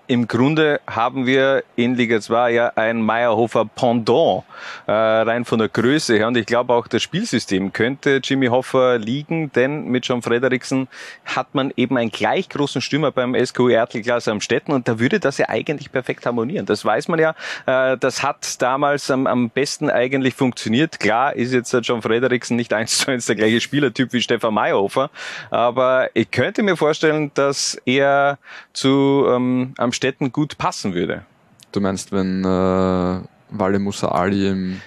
im 0.08 0.26
Grunde 0.26 0.80
haben 0.86 1.26
wir 1.26 1.62
in 1.76 1.94
Liga 1.94 2.20
2 2.20 2.50
ja 2.50 2.72
ein 2.74 3.00
Meyerhofer 3.02 3.64
Pendant, 3.64 4.42
äh, 4.86 4.92
rein 4.92 5.44
von 5.44 5.58
der 5.58 5.68
Größe 5.68 6.16
her. 6.16 6.26
Und 6.26 6.36
ich 6.36 6.46
glaube 6.46 6.74
auch 6.74 6.88
das 6.88 7.02
Spielsystem 7.02 7.72
könnte 7.72 8.20
Jimmy 8.22 8.48
Hoffa 8.48 8.96
liegen, 8.96 9.52
denn 9.52 9.86
mit 9.86 10.06
John 10.06 10.20
Frederiksen 10.20 10.88
hat 11.24 11.54
man 11.54 11.72
eben 11.76 11.96
einen 11.96 12.10
gleich 12.10 12.48
großen 12.48 12.80
Stürmer 12.80 13.12
beim 13.12 13.34
SKU 13.34 13.68
Ertelglas 13.68 14.26
am 14.28 14.40
Städten 14.40 14.72
und 14.72 14.88
da 14.88 14.98
würde 14.98 15.20
das 15.20 15.38
ja 15.38 15.48
eigentlich 15.48 15.92
perfekt 15.92 16.26
harmonieren. 16.26 16.66
Das 16.66 16.84
weiß 16.84 17.08
man 17.08 17.20
ja. 17.20 17.34
Äh, 17.66 17.96
das 17.96 18.22
hat 18.22 18.60
damals 18.60 19.10
am, 19.10 19.26
am 19.26 19.50
besten 19.50 19.88
eigentlich 19.88 20.34
funktioniert. 20.34 20.98
Klar 20.98 21.34
ist 21.36 21.52
jetzt 21.52 21.72
der 21.72 21.80
John 21.80 22.02
Frederiksen 22.02 22.56
nicht 22.56 22.72
eins 22.72 22.98
zu 22.98 23.10
eins 23.10 23.26
der 23.26 23.36
gleiche 23.36 23.60
Spielertyp 23.60 24.12
wie 24.12 24.20
Stefan 24.20 24.54
Meyerhofer, 24.54 25.10
aber 25.50 26.10
ich 26.14 26.30
könnte 26.30 26.62
mir 26.62 26.76
vorstellen, 26.76 27.30
dass 27.34 27.80
er 27.84 28.38
zu 28.72 29.26
ähm, 29.28 29.74
am 29.78 29.91
Städten 29.92 30.32
gut 30.32 30.58
passen 30.58 30.94
würde. 30.94 31.24
Du 31.72 31.80
meinst, 31.80 32.12
wenn 32.12 32.44
äh, 32.44 33.20
Wale 33.50 33.78
Musa 33.78 34.08
Ali 34.08 34.48
im 34.48 34.80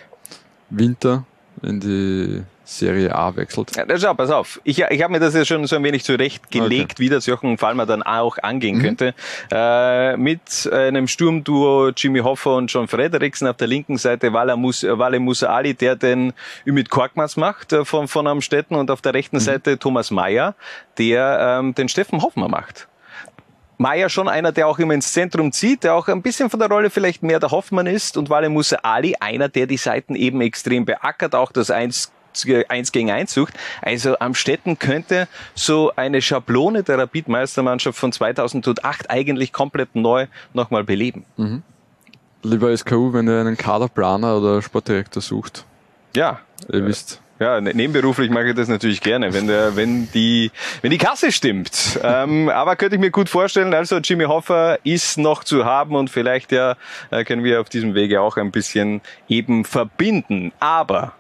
Winter 0.69 1.25
in 1.61 1.79
die 1.79 2.43
Serie 2.65 3.13
A 3.13 3.35
wechselt? 3.35 3.75
Ja, 3.75 3.85
schau, 3.97 4.13
pass 4.15 4.31
auf. 4.31 4.59
Ich, 4.63 4.81
ich 4.81 5.03
habe 5.03 5.13
mir 5.13 5.19
das 5.19 5.35
ja 5.35 5.45
schon 5.45 5.65
so 5.67 5.75
ein 5.75 5.83
wenig 5.83 6.03
zurechtgelegt, 6.03 6.99
wie 6.99 7.09
das 7.09 7.27
Jochen 7.27 7.57
Fallmer 7.57 7.85
dann 7.85 8.01
auch 8.03 8.37
angehen 8.41 8.81
könnte. 8.81 9.13
Äh, 9.51 10.17
mit 10.17 10.69
einem 10.71 11.07
Sturmduo 11.07 11.89
Jimmy 11.95 12.19
Hoffa 12.19 12.51
und 12.51 12.71
John 12.71 12.87
Frederiksen 12.87 13.47
auf 13.47 13.57
der 13.57 13.67
linken 13.67 13.97
Seite 13.97 14.33
Wale 14.33 14.57
Musa, 14.57 14.97
Wale 14.97 15.19
Musa 15.19 15.47
Ali, 15.47 15.75
der 15.75 15.95
den 15.95 16.33
Ümit 16.65 16.89
Korkmaz 16.89 17.37
macht 17.37 17.71
äh, 17.71 17.85
von, 17.85 18.07
von 18.07 18.27
Amstetten 18.27 18.75
und 18.75 18.89
auf 18.89 19.01
der 19.01 19.13
rechten 19.13 19.39
Seite 19.39 19.77
Thomas 19.77 20.09
Mayer, 20.09 20.55
der 20.97 21.59
ähm, 21.59 21.75
den 21.75 21.87
Steffen 21.87 22.21
Hoffmann 22.21 22.51
macht. 22.51 22.87
Meier 23.77 24.09
schon 24.09 24.27
einer, 24.27 24.51
der 24.51 24.67
auch 24.67 24.79
immer 24.79 24.93
ins 24.93 25.11
Zentrum 25.11 25.51
zieht, 25.51 25.83
der 25.83 25.95
auch 25.95 26.07
ein 26.07 26.21
bisschen 26.21 26.49
von 26.49 26.59
der 26.59 26.69
Rolle 26.69 26.89
vielleicht 26.89 27.23
mehr 27.23 27.39
der 27.39 27.51
Hoffmann 27.51 27.87
ist 27.87 28.17
und 28.17 28.29
Wale 28.29 28.49
Musa 28.49 28.77
Ali 28.83 29.15
einer, 29.19 29.49
der 29.49 29.67
die 29.67 29.77
Seiten 29.77 30.15
eben 30.15 30.41
extrem 30.41 30.85
beackert, 30.85 31.35
auch 31.35 31.51
das 31.51 31.71
1 31.71 32.11
1 32.67 32.91
gegen 32.91 33.11
1 33.11 33.33
sucht. 33.33 33.53
Also 33.81 34.19
am 34.19 34.35
Städten 34.35 34.77
könnte 34.77 35.29
so 35.53 35.93
eine 35.95 36.21
Schablone 36.21 36.83
der 36.83 36.97
Rapid-Meistermannschaft 36.97 37.97
von 37.97 38.11
2008 38.11 39.09
eigentlich 39.09 39.53
komplett 39.53 39.95
neu 39.95 40.27
nochmal 40.53 40.83
beleben. 40.83 41.25
Lieber 42.43 42.75
SKU, 42.75 43.13
wenn 43.13 43.27
ihr 43.27 43.39
einen 43.39 43.57
Kaderplaner 43.57 44.37
oder 44.37 44.61
Sportdirektor 44.61 45.21
sucht, 45.21 45.65
Ja, 46.15 46.39
ihr 46.71 46.85
wisst, 46.85 47.21
Ja, 47.37 47.59
ne- 47.59 47.73
nebenberuflich 47.73 48.29
mache 48.29 48.49
ich 48.49 48.55
das 48.55 48.69
natürlich 48.69 49.01
gerne, 49.01 49.33
wenn 49.33 49.47
der, 49.47 49.75
wenn 49.75 50.09
die, 50.13 50.51
wenn 50.81 50.91
die 50.91 50.97
Kasse 50.97 51.33
stimmt. 51.33 51.99
ähm, 52.03 52.47
aber 52.47 52.77
könnte 52.77 52.95
ich 52.95 53.01
mir 53.01 53.11
gut 53.11 53.27
vorstellen, 53.27 53.73
also 53.73 53.97
Jimmy 53.97 54.23
Hoffa 54.23 54.77
ist 54.83 55.17
noch 55.17 55.43
zu 55.43 55.65
haben 55.65 55.95
und 55.95 56.09
vielleicht 56.09 56.53
ja 56.53 56.75
äh, 57.11 57.25
können 57.25 57.43
wir 57.43 57.59
auf 57.59 57.67
diesem 57.67 57.93
Wege 57.93 58.21
auch 58.21 58.37
ein 58.37 58.51
bisschen 58.51 59.01
eben 59.27 59.65
verbinden. 59.65 60.53
Aber 60.61 61.13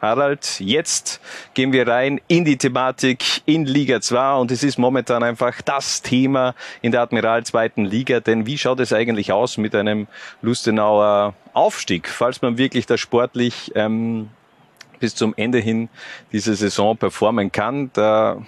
Harald, 0.00 0.60
jetzt 0.60 1.20
gehen 1.54 1.72
wir 1.72 1.86
rein 1.86 2.20
in 2.28 2.44
die 2.44 2.56
Thematik 2.56 3.42
in 3.46 3.66
Liga 3.66 4.00
2 4.00 4.36
und 4.36 4.50
es 4.50 4.62
ist 4.62 4.78
momentan 4.78 5.22
einfach 5.22 5.60
das 5.60 6.02
Thema 6.02 6.54
in 6.80 6.92
der 6.92 7.02
Admiral 7.02 7.44
zweiten 7.44 7.84
Liga, 7.84 8.20
denn 8.20 8.46
wie 8.46 8.56
schaut 8.56 8.80
es 8.80 8.92
eigentlich 8.92 9.32
aus 9.32 9.58
mit 9.58 9.74
einem 9.74 10.06
Lustenauer 10.40 11.34
Aufstieg, 11.52 12.08
falls 12.08 12.40
man 12.40 12.56
wirklich 12.56 12.86
da 12.86 12.96
sportlich 12.96 13.72
ähm, 13.74 14.30
bis 14.98 15.14
zum 15.14 15.34
Ende 15.36 15.58
hin 15.58 15.88
diese 16.32 16.54
Saison 16.54 16.96
performen 16.96 17.52
kann. 17.52 17.90
Da 17.92 18.42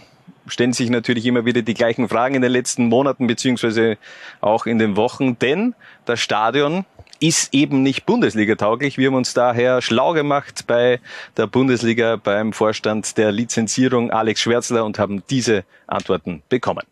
stellen 0.47 0.73
sich 0.73 0.91
natürlich 0.91 1.27
immer 1.27 1.45
wieder 1.45 1.63
die 1.63 1.75
gleichen 1.75 2.09
Fragen 2.09 2.35
in 2.35 2.43
den 2.43 2.53
letzten 2.53 2.87
Monaten 2.87 3.27
beziehungsweise 3.27 3.99
auch 4.41 4.67
in 4.67 4.79
den 4.79 4.97
Wochen, 4.97 5.39
denn 5.39 5.75
das 6.05 6.21
Stadion 6.21 6.85
ist 7.21 7.53
eben 7.53 7.83
nicht 7.83 8.07
Bundesliga-tauglich. 8.07 8.97
Wir 8.97 9.09
haben 9.09 9.15
uns 9.15 9.35
daher 9.35 9.83
schlau 9.83 10.15
gemacht 10.15 10.65
bei 10.67 11.01
der 11.37 11.47
Bundesliga 11.47 12.17
beim 12.17 12.53
Vorstand 12.55 13.19
der 13.19 13.31
Lizenzierung 13.31 14.11
Alex 14.11 14.41
Schwärzler 14.41 14.85
und 14.85 14.99
haben 14.99 15.23
diese 15.29 15.65
Antworten 15.87 16.43
bekommen. 16.49 16.83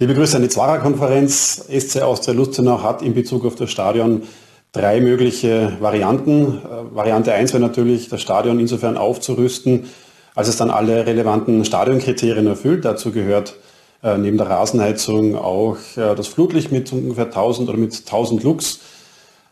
Liebe 0.00 0.14
Grüße 0.14 0.36
an 0.36 0.42
die 0.42 0.48
Zwarer-Konferenz. 0.48 1.68
SC 1.68 2.02
Austria 2.02 2.34
Lustenau 2.34 2.82
hat 2.82 3.02
in 3.02 3.14
Bezug 3.14 3.44
auf 3.44 3.54
das 3.54 3.70
Stadion 3.70 4.22
drei 4.72 5.00
mögliche 5.00 5.76
Varianten. 5.80 6.58
Äh, 6.58 6.94
Variante 6.94 7.32
1 7.32 7.52
wäre 7.52 7.62
natürlich, 7.62 8.08
das 8.08 8.22
Stadion 8.22 8.60
insofern 8.60 8.96
aufzurüsten, 8.96 9.86
als 10.34 10.48
es 10.48 10.56
dann 10.56 10.70
alle 10.70 11.06
relevanten 11.06 11.64
Stadionkriterien 11.64 12.46
erfüllt. 12.46 12.84
Dazu 12.84 13.10
gehört 13.10 13.56
äh, 14.02 14.16
neben 14.16 14.36
der 14.36 14.48
Rasenheizung 14.48 15.36
auch 15.36 15.76
äh, 15.96 16.14
das 16.14 16.28
Flutlicht 16.28 16.70
mit 16.70 16.92
ungefähr 16.92 17.26
1000 17.26 17.68
oder 17.68 17.78
mit 17.78 17.96
1000 17.96 18.42
Lux. 18.44 18.80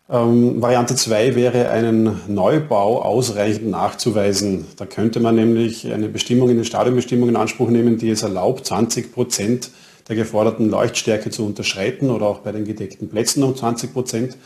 Ähm, 0.08 0.62
Variante 0.62 0.94
2 0.94 1.34
wäre 1.34 1.70
einen 1.70 2.20
Neubau 2.28 3.02
ausreichend 3.02 3.68
nachzuweisen. 3.68 4.66
Da 4.76 4.86
könnte 4.86 5.18
man 5.18 5.34
nämlich 5.34 5.92
eine 5.92 6.08
Bestimmung 6.08 6.48
in 6.50 6.56
den 6.56 6.64
Stadionbestimmungen 6.64 7.34
in 7.34 7.40
Anspruch 7.40 7.70
nehmen, 7.70 7.98
die 7.98 8.10
es 8.10 8.22
erlaubt, 8.22 8.66
20 8.66 9.12
Prozent 9.12 9.70
der 10.08 10.14
geforderten 10.14 10.70
Leuchtstärke 10.70 11.30
zu 11.30 11.44
unterschreiten 11.44 12.10
oder 12.10 12.26
auch 12.26 12.38
bei 12.38 12.52
den 12.52 12.64
gedeckten 12.64 13.08
Plätzen 13.08 13.42
um 13.42 13.56
20 13.56 13.92
Prozent 13.92 14.36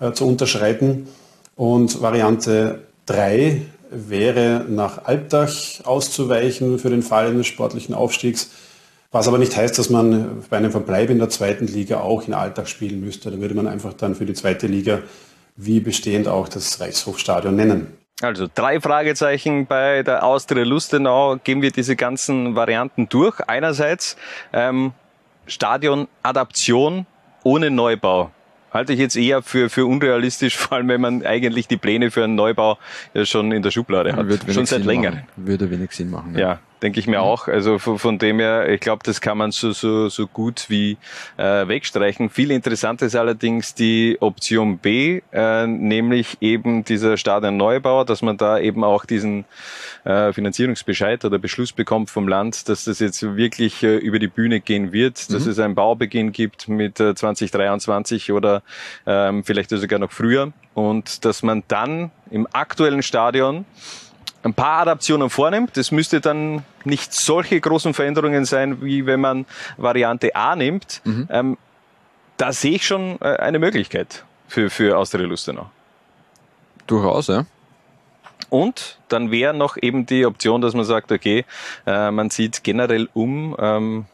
äh, 0.00 0.12
zu 0.12 0.26
unterschreiten. 0.26 1.08
Und 1.56 2.00
Variante 2.00 2.80
3 3.06 3.62
wäre 3.90 4.64
nach 4.68 5.04
Albdach 5.04 5.52
auszuweichen 5.84 6.78
für 6.78 6.90
den 6.90 7.02
Fall 7.02 7.28
eines 7.28 7.46
sportlichen 7.46 7.94
Aufstiegs. 7.94 8.50
Was 9.10 9.26
aber 9.26 9.38
nicht 9.38 9.56
heißt, 9.56 9.78
dass 9.78 9.88
man 9.88 10.44
bei 10.50 10.58
einem 10.58 10.70
Verbleib 10.70 11.08
in 11.08 11.18
der 11.18 11.30
zweiten 11.30 11.66
Liga 11.66 12.00
auch 12.00 12.26
in 12.26 12.34
Alltag 12.34 12.68
spielen 12.68 13.00
müsste. 13.00 13.30
Da 13.30 13.40
würde 13.40 13.54
man 13.54 13.66
einfach 13.66 13.94
dann 13.94 14.14
für 14.14 14.26
die 14.26 14.34
zweite 14.34 14.66
Liga 14.66 15.00
wie 15.56 15.80
bestehend 15.80 16.28
auch 16.28 16.48
das 16.48 16.78
Reichshofstadion 16.80 17.56
nennen. 17.56 17.98
Also 18.20 18.48
drei 18.52 18.80
Fragezeichen 18.80 19.66
bei 19.66 20.02
der 20.02 20.24
Austria 20.24 20.64
Lustenau. 20.64 21.36
Gehen 21.42 21.62
wir 21.62 21.70
diese 21.70 21.96
ganzen 21.96 22.54
Varianten 22.54 23.08
durch. 23.08 23.40
Einerseits 23.46 24.16
ähm, 24.52 24.92
Stadionadaption 25.46 27.06
ohne 27.44 27.70
Neubau 27.70 28.30
halte 28.72 28.92
ich 28.92 28.98
jetzt 28.98 29.16
eher 29.16 29.42
für, 29.42 29.70
für 29.70 29.86
unrealistisch, 29.86 30.56
vor 30.58 30.78
allem 30.78 30.88
wenn 30.88 31.00
man 31.00 31.24
eigentlich 31.24 31.68
die 31.68 31.76
Pläne 31.76 32.10
für 32.10 32.24
einen 32.24 32.34
Neubau 32.34 32.78
ja 33.14 33.24
schon 33.24 33.52
in 33.52 33.62
der 33.62 33.70
Schublade 33.70 34.14
hat. 34.14 34.26
Schon 34.52 34.66
seit 34.66 34.84
längerem. 34.84 35.20
Würde 35.36 35.70
wenig 35.70 35.92
Sinn 35.92 36.10
machen. 36.10 36.34
Ja, 36.34 36.40
ja 36.40 36.60
denke 36.82 37.00
ich 37.00 37.06
mir 37.06 37.18
mhm. 37.18 37.24
auch. 37.24 37.48
Also 37.48 37.78
von, 37.78 37.98
von, 37.98 38.18
dem 38.18 38.38
her, 38.38 38.68
ich 38.68 38.80
glaube, 38.80 39.02
das 39.04 39.20
kann 39.20 39.38
man 39.38 39.50
so, 39.50 39.72
so, 39.72 40.08
so 40.08 40.26
gut 40.26 40.66
wie 40.68 40.96
äh, 41.36 41.66
wegstreichen. 41.68 42.30
Viel 42.30 42.50
interessant 42.50 43.02
ist 43.02 43.16
allerdings 43.16 43.74
die 43.74 44.16
Option 44.20 44.78
B, 44.78 45.22
äh, 45.32 45.66
nämlich 45.66 46.38
eben 46.40 46.84
dieser 46.84 47.16
Stadionneubau, 47.16 48.04
dass 48.04 48.22
man 48.22 48.36
da 48.36 48.58
eben 48.58 48.84
auch 48.84 49.04
diesen 49.04 49.44
äh, 50.04 50.32
Finanzierungsbescheid 50.32 51.24
oder 51.24 51.38
Beschluss 51.38 51.72
bekommt 51.72 52.10
vom 52.10 52.28
Land, 52.28 52.68
dass 52.68 52.84
das 52.84 52.98
jetzt 53.00 53.22
wirklich 53.36 53.82
äh, 53.82 53.96
über 53.96 54.18
die 54.18 54.28
Bühne 54.28 54.60
gehen 54.60 54.92
wird, 54.92 55.32
dass 55.32 55.44
mhm. 55.44 55.50
es 55.50 55.58
einen 55.58 55.74
Baubeginn 55.74 56.32
gibt 56.32 56.68
mit 56.68 57.00
äh, 57.00 57.14
2023 57.14 58.32
oder 58.32 58.62
ähm, 59.06 59.44
vielleicht 59.44 59.70
sogar 59.70 59.98
noch 59.98 60.12
früher 60.12 60.52
und 60.74 61.24
dass 61.24 61.42
man 61.42 61.64
dann 61.68 62.10
im 62.30 62.46
aktuellen 62.52 63.02
Stadion 63.02 63.64
ein 64.42 64.54
paar 64.54 64.82
Adaptionen 64.82 65.30
vornimmt. 65.30 65.76
Das 65.76 65.90
müsste 65.90 66.20
dann 66.20 66.64
nicht 66.84 67.12
solche 67.12 67.60
großen 67.60 67.94
Veränderungen 67.94 68.44
sein, 68.44 68.82
wie 68.82 69.06
wenn 69.06 69.20
man 69.20 69.46
Variante 69.76 70.34
A 70.34 70.56
nimmt. 70.56 71.00
Mhm. 71.04 71.28
Ähm, 71.30 71.58
da 72.36 72.52
sehe 72.52 72.76
ich 72.76 72.86
schon 72.86 73.20
äh, 73.20 73.36
eine 73.36 73.58
Möglichkeit 73.58 74.24
für, 74.46 74.70
für 74.70 74.96
Austria 74.96 75.26
Lustenau. 75.26 75.70
Durchaus, 76.86 77.26
ja. 77.26 77.44
Und 78.50 78.98
dann 79.08 79.30
wäre 79.30 79.52
noch 79.52 79.76
eben 79.76 80.06
die 80.06 80.24
Option, 80.24 80.60
dass 80.60 80.72
man 80.74 80.84
sagt, 80.84 81.12
okay, 81.12 81.44
äh, 81.86 82.10
man 82.10 82.30
sieht 82.30 82.64
generell 82.64 83.08
um, 83.12 83.56
ähm, 83.58 84.06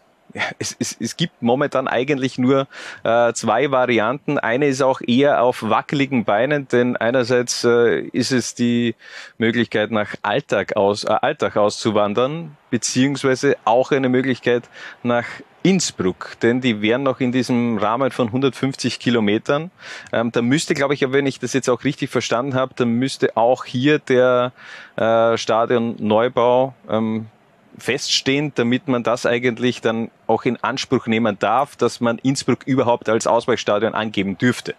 es, 0.59 0.77
es, 0.79 0.97
es 0.99 1.17
gibt 1.17 1.43
momentan 1.43 1.89
eigentlich 1.89 2.39
nur 2.39 2.67
äh, 3.03 3.33
zwei 3.33 3.71
Varianten. 3.71 4.39
Eine 4.39 4.67
ist 4.67 4.83
auch 4.83 5.01
eher 5.01 5.43
auf 5.43 5.63
wackeligen 5.63 6.25
Beinen, 6.25 6.69
denn 6.69 6.97
einerseits 6.97 7.65
äh, 7.65 8.01
ist 8.01 8.33
es 8.33 8.55
die 8.55 8.95
Möglichkeit 9.39 9.91
nach 9.91 10.15
Alltag 10.23 10.77
aus, 10.77 11.05
äh, 11.05 11.09
Alltag 11.09 11.57
auszuwandern, 11.57 12.57
beziehungsweise 12.71 13.57
auch 13.65 13.93
eine 13.93 14.09
Möglichkeit 14.09 14.65
nach 15.03 15.27
Innsbruck, 15.65 16.37
denn 16.43 16.61
die 16.61 16.83
wären 16.83 17.05
noch 17.05 17.21
in 17.21 17.33
diesem 17.33 17.79
Rahmen 17.79 18.11
von 18.11 18.27
150 18.27 19.01
Kilometern. 19.01 19.71
Ähm, 20.13 20.31
da 20.31 20.43
müsste, 20.43 20.75
glaube 20.75 20.93
ich, 20.93 21.11
wenn 21.11 21.25
ich 21.25 21.39
das 21.39 21.55
jetzt 21.55 21.71
auch 21.71 21.85
richtig 21.85 22.11
verstanden 22.11 22.55
habe, 22.55 22.75
dann 22.77 22.91
müsste 22.91 23.35
auch 23.37 23.65
hier 23.65 23.99
der 23.99 24.53
äh, 24.97 25.39
Stadion 25.39 25.97
Neubau 25.99 26.75
ähm, 26.91 27.29
feststehen, 27.79 28.53
damit 28.55 28.89
man 28.89 29.03
das 29.03 29.27
eigentlich 29.27 29.81
dann 29.81 30.11
auch 30.27 30.45
in 30.45 30.57
Anspruch 30.63 31.07
nehmen 31.07 31.39
darf, 31.39 31.77
dass 31.77 32.01
man 32.01 32.19
Innsbruck 32.19 32.67
überhaupt 32.67 33.09
als 33.09 33.27
Ausweichstadion 33.27 33.95
angeben 33.95 34.39
dürfte. 34.39 34.75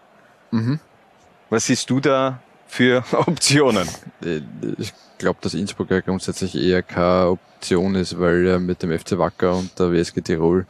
Mhm. 0.52 0.80
Was 1.50 1.68
siehst 1.68 1.90
du 1.90 2.00
da 2.00 2.40
für 2.68 3.04
Optionen? 3.12 3.88
Äh, 4.24 4.42
ich 4.78 4.94
glaube, 5.18 5.40
dass 5.42 5.54
Innsbruck 5.54 5.92
ja 5.92 6.02
grundsätzlich 6.02 6.56
eher 6.56 6.84
keine 6.84 7.30
Option 7.30 7.96
ist, 7.96 8.20
weil 8.20 8.46
ja 8.46 8.60
mit 8.60 8.84
dem 8.84 8.98
FC 8.98 9.18
Wacker 9.18 9.56
und 9.56 9.78
der 9.80 9.92
WSG 9.92 10.22
Tirol 10.22 10.66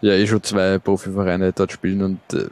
ja 0.00 0.12
eh 0.14 0.26
schon 0.26 0.42
zwei 0.42 0.78
Profivereine 0.78 1.52
dort 1.52 1.72
spielen 1.72 2.02
und 2.02 2.20
äh, 2.34 2.48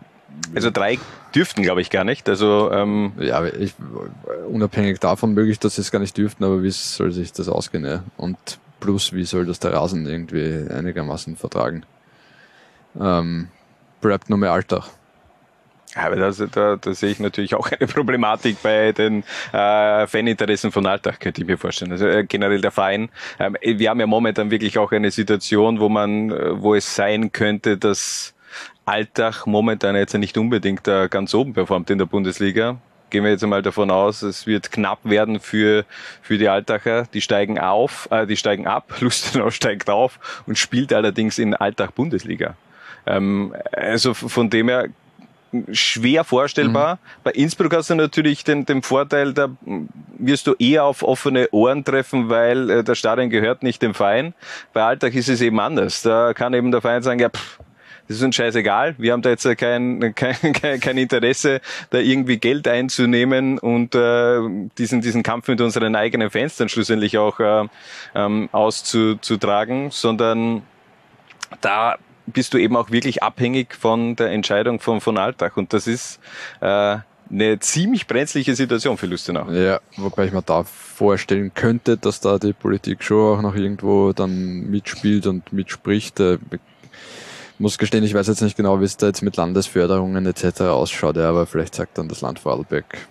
also 0.55 0.71
drei 0.71 0.99
dürften, 1.35 1.63
glaube 1.63 1.81
ich, 1.81 1.91
gar 1.91 2.05
nicht. 2.05 2.29
Also 2.29 2.71
ähm 2.73 3.13
ja, 3.19 3.45
ich, 3.45 3.75
unabhängig 4.49 4.99
davon 4.99 5.35
möglich, 5.35 5.59
dass 5.59 5.77
sie 5.77 5.83
es 5.83 5.91
gar 5.91 5.99
nicht 5.99 6.17
dürften, 6.17 6.45
aber 6.45 6.63
wie 6.63 6.71
soll 6.71 7.13
sich 7.13 7.33
das 7.33 7.49
ausgehen? 7.49 7.85
Ja? 7.85 8.03
Und 8.17 8.39
plus, 8.81 9.13
wie 9.13 9.25
soll 9.25 9.47
das 9.47 9.61
der 9.61 9.73
Rasen 9.73 10.07
irgendwie 10.07 10.67
einigermaßen 10.73 11.37
vertragen? 11.37 11.85
Ähm, 12.99 13.49
bleibt 14.01 14.31
nur 14.31 14.39
mehr 14.39 14.53
Alltag. 14.53 14.85
Aber 15.95 16.17
das, 16.17 16.43
da, 16.53 16.77
da 16.77 16.95
sehe 16.95 17.11
ich 17.11 17.19
natürlich 17.19 17.55
auch 17.55 17.71
eine 17.73 17.87
Problematik 17.87 18.63
bei 18.63 18.93
den 18.93 19.25
äh, 19.53 20.07
Faninteressen 20.07 20.71
von 20.71 20.87
Alltag, 20.87 21.21
könnte 21.21 21.41
ich 21.41 21.47
mir 21.47 21.59
vorstellen. 21.59 21.93
Also 21.93 22.07
äh, 22.07 22.25
generell 22.25 22.61
der 22.61 22.71
Verein. 22.71 23.09
Ähm, 23.39 23.57
wir 23.61 23.91
haben 23.91 24.01
ja 24.01 24.07
momentan 24.07 24.51
wirklich 24.51 24.79
auch 24.79 24.93
eine 24.93 25.11
Situation, 25.11 25.81
wo 25.81 25.89
man, 25.89 26.31
äh, 26.31 26.63
wo 26.63 26.75
es 26.75 26.95
sein 26.95 27.33
könnte, 27.33 27.77
dass 27.77 28.35
Alltag 28.85 29.47
momentan 29.47 29.97
jetzt 29.97 30.15
nicht 30.15 30.39
unbedingt 30.39 30.87
äh, 30.87 31.09
ganz 31.09 31.35
oben 31.35 31.55
performt 31.55 31.91
in 31.91 31.99
der 31.99 32.07
Bundesliga 32.07 32.79
gehen 33.11 33.25
wir 33.25 33.31
jetzt 33.31 33.43
einmal 33.43 33.63
davon 33.63 33.91
aus, 33.91 34.23
es 34.23 34.47
wird 34.47 34.71
knapp 34.73 35.01
werden 35.05 35.41
für, 35.41 35.85
für 36.23 36.39
die 36.39 36.49
Altacher. 36.49 37.07
Die 37.13 37.21
steigen 37.21 37.59
auf, 37.59 38.09
äh, 38.11 38.27
die 38.27 38.37
steigen 38.37 38.67
ab, 38.67 38.95
Lustenau 39.01 39.51
steigt 39.51 39.91
auf 39.91 40.19
und 40.47 40.59
spielt 40.59 40.93
allerdings 40.93 41.39
in 41.39 41.55
Alltag 41.55 41.95
Bundesliga. 41.95 42.55
Ähm, 43.07 43.55
also 43.73 44.15
von 44.15 44.51
dem 44.51 44.69
her 44.69 44.89
schwer 45.73 46.25
vorstellbar. 46.25 46.95
Mhm. 46.95 46.99
Bei 47.25 47.31
Innsbruck 47.33 47.75
hast 47.75 47.91
du 47.91 47.95
natürlich 47.95 48.45
den, 48.45 48.67
den 48.67 48.83
Vorteil, 48.83 49.33
da 49.33 49.49
wirst 50.19 50.47
du 50.47 50.55
eher 50.59 50.85
auf 50.85 51.03
offene 51.03 51.49
Ohren 51.51 51.85
treffen, 51.85 52.29
weil 52.29 52.71
äh, 52.71 52.85
der 52.85 52.95
Stadion 52.95 53.31
gehört 53.31 53.63
nicht 53.63 53.83
dem 53.83 53.95
Verein. 53.95 54.35
Bei 54.73 54.83
Alltag 54.83 55.15
ist 55.15 55.29
es 55.29 55.41
eben 55.41 55.59
anders. 55.59 56.03
Da 56.03 56.35
kann 56.35 56.55
eben 56.55 56.71
der 56.71 56.81
Verein 56.81 57.03
sagen, 57.03 57.21
ja, 57.21 57.31
pff, 57.31 57.59
das 58.11 58.17
ist 58.17 58.25
uns 58.25 58.35
scheißegal. 58.35 58.97
Wir 58.99 59.13
haben 59.13 59.23
da 59.23 59.31
jetzt 59.31 59.47
kein, 59.57 60.13
kein, 60.17 60.81
kein 60.81 60.99
Interesse, 60.99 61.61
da 61.91 61.99
irgendwie 61.99 62.39
Geld 62.39 62.67
einzunehmen 62.67 63.61
und 63.61 63.95
äh, 63.95 64.41
diesen, 64.77 65.01
diesen 65.01 65.23
Kampf 65.23 65.47
mit 65.47 65.61
unseren 65.61 65.95
eigenen 65.95 66.29
Fans 66.29 66.57
dann 66.57 66.69
schlussendlich 66.69 67.19
auch 67.19 67.39
äh, 67.39 67.69
ähm, 68.17 68.49
auszutragen, 68.51 69.93
sondern 69.93 70.63
da 71.61 71.99
bist 72.27 72.53
du 72.53 72.59
eben 72.59 72.77
auch 72.77 72.91
wirklich 72.91 73.23
abhängig 73.23 73.77
von 73.77 74.17
der 74.17 74.33
Entscheidung 74.33 74.81
von, 74.81 75.01
von 75.01 75.17
Alltag. 75.17 75.57
Und 75.57 75.73
das 75.73 75.87
ist 75.87 76.19
äh, 76.61 76.97
eine 77.31 77.61
ziemlich 77.61 78.09
brenzliche 78.09 78.57
Situation 78.57 78.97
für 78.97 79.07
Lustenau. 79.07 79.49
Ja, 79.53 79.79
wobei 79.97 80.25
ich 80.25 80.33
mir 80.33 80.43
da 80.43 80.65
vorstellen 80.65 81.53
könnte, 81.55 81.97
dass 81.97 82.19
da 82.19 82.41
die 82.41 82.55
Politik 82.55 83.05
schon 83.05 83.39
auch 83.39 83.43
noch 83.43 83.55
irgendwo 83.55 84.13
dann 84.13 84.69
mitspielt 84.69 85.29
und 85.29 85.53
mitspricht. 85.53 86.19
Muss 87.61 87.79
gestehen, 87.79 88.03
ich 88.05 88.15
weiß 88.15 88.27
jetzt 88.27 88.41
nicht 88.41 88.57
genau, 88.57 88.81
wie 88.81 88.85
es 88.85 88.97
da 88.97 89.07
jetzt 89.07 89.23
mit 89.23 89.37
Landesförderungen 89.37 90.25
etc. 90.27 90.63
ausschaut, 90.63 91.17
ja, 91.17 91.29
aber 91.29 91.47
vielleicht 91.47 91.75
sagt 91.75 91.99
dann 91.99 92.09
das 92.09 92.23
Land 92.23 92.39
Vorarlberg, 92.39 93.07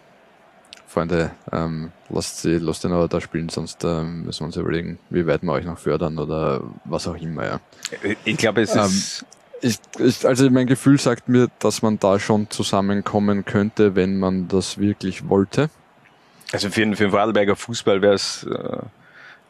Freunde, 0.87 1.31
ähm, 1.51 1.91
lasst 2.09 2.41
sie, 2.41 2.57
lasst 2.57 2.83
den 2.83 2.91
aber 2.91 3.07
da 3.07 3.21
spielen, 3.21 3.49
sonst 3.49 3.83
ähm, 3.83 4.23
müssen 4.23 4.41
wir 4.41 4.47
uns 4.47 4.57
überlegen, 4.57 4.97
wie 5.11 5.27
weit 5.27 5.43
wir 5.43 5.53
euch 5.53 5.65
noch 5.65 5.77
fördern 5.77 6.17
oder 6.17 6.63
was 6.85 7.07
auch 7.07 7.15
immer, 7.15 7.45
ja. 7.45 7.59
Ich 8.25 8.37
glaube, 8.37 8.61
es 8.61 8.75
ähm, 8.75 8.81
ist 8.85 9.25
ich, 9.61 9.77
ich, 9.99 10.25
also 10.25 10.49
mein 10.49 10.67
Gefühl 10.67 10.99
sagt 10.99 11.29
mir, 11.29 11.47
dass 11.59 11.81
man 11.81 11.99
da 11.99 12.19
schon 12.19 12.49
zusammenkommen 12.49 13.45
könnte, 13.45 13.95
wenn 13.95 14.19
man 14.19 14.47
das 14.47 14.77
wirklich 14.77 15.27
wollte. 15.29 15.69
Also 16.51 16.69
für, 16.69 16.81
für 16.95 17.03
den 17.03 17.11
Vorarlberger 17.11 17.55
Fußball 17.55 18.01
wäre 18.01 18.15
es, 18.15 18.43
äh, 18.43 18.77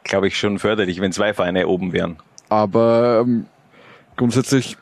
glaube 0.03 0.27
ich, 0.27 0.37
schon 0.37 0.59
förderlich, 0.59 0.99
wenn 0.99 1.11
zwei 1.11 1.33
Vereine 1.33 1.67
oben 1.67 1.93
wären. 1.93 2.17
Aber 2.49 3.23
ähm, 3.25 3.45
grundsätzlich 4.17 4.77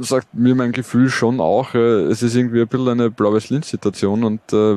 sagt 0.00 0.34
mir 0.34 0.54
mein 0.54 0.72
Gefühl 0.72 1.10
schon 1.10 1.40
auch, 1.40 1.74
äh, 1.74 1.78
es 1.78 2.22
ist 2.22 2.34
irgendwie 2.34 2.60
ein 2.60 2.68
bisschen 2.68 2.88
eine 2.88 3.10
Blau-Weiß-Linz-Situation 3.10 4.24
und 4.24 4.40
äh, 4.52 4.76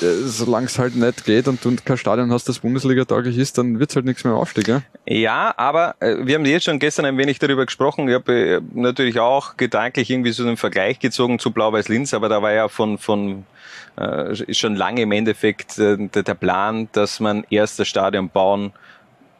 solange 0.00 0.66
es 0.66 0.78
halt 0.78 0.96
nicht 0.96 1.24
geht 1.24 1.46
und 1.46 1.64
du 1.64 1.76
kein 1.84 1.96
Stadion 1.96 2.32
hast, 2.32 2.48
das 2.48 2.58
Bundesliga 2.58 3.04
tauglich 3.04 3.38
ist, 3.38 3.58
dann 3.58 3.78
wird's 3.78 3.94
halt 3.94 4.06
nichts 4.06 4.24
mehr 4.24 4.34
Aufstieg. 4.34 4.66
Ja, 4.66 4.82
ja 5.06 5.54
aber 5.56 5.94
äh, 6.00 6.16
wir 6.26 6.34
haben 6.34 6.44
jetzt 6.44 6.64
schon 6.64 6.78
gestern 6.78 7.04
ein 7.04 7.16
wenig 7.16 7.38
darüber 7.38 7.64
gesprochen. 7.64 8.08
Ich 8.08 8.14
habe 8.14 8.32
äh, 8.32 8.60
natürlich 8.74 9.20
auch 9.20 9.56
gedanklich 9.56 10.10
irgendwie 10.10 10.32
so 10.32 10.42
einen 10.42 10.56
Vergleich 10.56 10.98
gezogen 10.98 11.38
zu 11.38 11.52
Blau-Weiß-Linz, 11.52 12.12
aber 12.12 12.28
da 12.28 12.42
war 12.42 12.52
ja 12.52 12.68
von, 12.68 12.98
von 12.98 13.44
äh, 13.96 14.52
schon 14.52 14.74
lange 14.74 15.02
im 15.02 15.12
Endeffekt 15.12 15.78
äh, 15.78 15.96
der, 15.96 16.24
der 16.24 16.34
Plan, 16.34 16.88
dass 16.92 17.20
man 17.20 17.44
erst 17.50 17.78
das 17.78 17.88
Stadion 17.88 18.30
bauen 18.30 18.72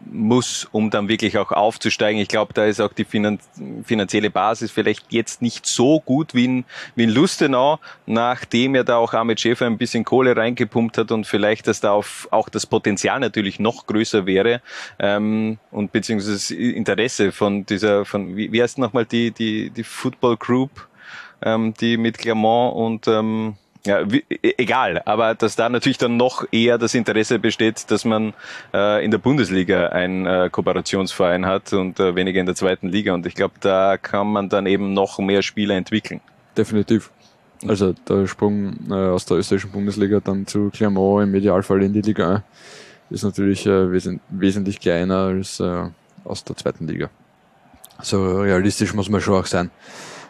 muss, 0.01 0.69
um 0.71 0.91
dann 0.91 1.09
wirklich 1.09 1.39
auch 1.39 1.53
aufzusteigen. 1.53 2.21
Ich 2.21 2.29
glaube, 2.29 2.55
da 2.55 2.65
ist 2.65 2.81
auch 2.81 2.93
die 2.93 3.05
finanzielle 3.05 4.31
Basis 4.31 4.71
vielleicht 4.71 5.13
jetzt 5.13 5.43
nicht 5.43 5.67
so 5.67 6.01
gut 6.01 6.35
wie 6.35 6.45
in, 6.45 6.65
wie 6.95 7.05
in 7.05 7.11
Lustenau, 7.11 7.79
nachdem 8.07 8.75
ja 8.75 8.85
da 8.85 8.97
auch 8.97 9.13
Ahmed 9.13 9.41
Schäfer 9.41 9.67
ein 9.67 9.79
bisschen 9.79 10.05
Kohle 10.05 10.37
reingepumpt 10.37 10.99
hat 10.99 11.11
und 11.11 11.27
vielleicht, 11.27 11.67
dass 11.67 11.81
da 11.81 11.93
auf, 11.93 12.29
auch 12.31 12.49
das 12.49 12.67
Potenzial 12.67 13.21
natürlich 13.21 13.59
noch 13.59 13.87
größer 13.87 14.27
wäre 14.27 14.63
ähm, 14.99 15.59
und 15.71 15.93
beziehungsweise 15.93 16.33
das 16.35 16.51
Interesse 16.51 17.33
von 17.33 17.67
dieser, 17.67 18.05
von 18.05 18.37
wie, 18.37 18.53
wie 18.53 18.63
heißt 18.63 18.79
nochmal 18.79 19.05
die, 19.05 19.31
die, 19.31 19.71
die 19.71 19.85
Football 19.85 20.37
Group, 20.37 20.89
ähm, 21.43 21.75
die 21.81 21.97
mit 21.97 22.19
Clermont 22.19 22.77
und 22.77 23.09
ähm, 23.09 23.57
ja, 23.89 24.11
wie, 24.11 24.25
e, 24.29 24.55
egal, 24.59 25.03
aber 25.05 25.35
dass 25.35 25.57
da 25.57 25.69
natürlich 25.69 25.99
dann 25.99 26.17
noch 26.17 26.45
eher 26.53 26.79
das 26.79 26.95
Interesse 26.95 27.39
besteht, 27.39 27.91
dass 27.91 28.05
man 28.05 28.35
äh, 28.73 29.05
in 29.05 29.11
der 29.11 29.19
Bundesliga 29.19 29.89
einen 29.89 30.27
äh, 30.27 30.49
Kooperationsverein 30.51 31.47
hat 31.47 31.73
und 31.73 31.99
äh, 31.99 32.15
weniger 32.15 32.39
in 32.41 32.47
der 32.47 32.55
zweiten 32.55 32.89
Liga. 32.89 33.15
Und 33.15 33.27
ich 33.27 33.35
glaube, 33.35 33.55
da 33.61 33.97
kann 33.97 34.29
man 34.29 34.49
dann 34.49 34.67
eben 34.67 34.93
noch 34.93 35.19
mehr 35.19 35.43
Spieler 35.43 35.75
entwickeln. 35.75 36.21
Definitiv. 36.57 37.11
Also 37.67 37.95
der 38.09 38.27
Sprung 38.27 38.77
äh, 38.91 38.95
aus 38.95 39.27
der 39.27 39.39
österreichischen 39.39 39.73
Bundesliga 39.73 40.21
dann 40.21 40.47
zu 40.47 40.71
Clermont 40.71 41.25
im 41.25 41.35
Idealfall 41.35 41.83
in 41.83 41.93
die 41.93 42.03
Liga 42.03 42.37
1 42.37 42.43
ist 43.11 43.25
natürlich 43.25 43.67
äh, 43.67 43.91
wes 43.91 44.09
wesentlich 44.29 44.81
kleiner 44.81 45.17
als 45.17 45.61
äh, 45.61 45.85
aus 46.25 46.45
der 46.45 46.57
zweiten 46.57 46.87
Liga. 46.87 47.09
So 48.03 48.43
realistisch 48.43 48.95
muss 48.95 49.09
man 49.09 49.21
schon 49.21 49.35
auch 49.35 49.47
sein. 49.47 49.71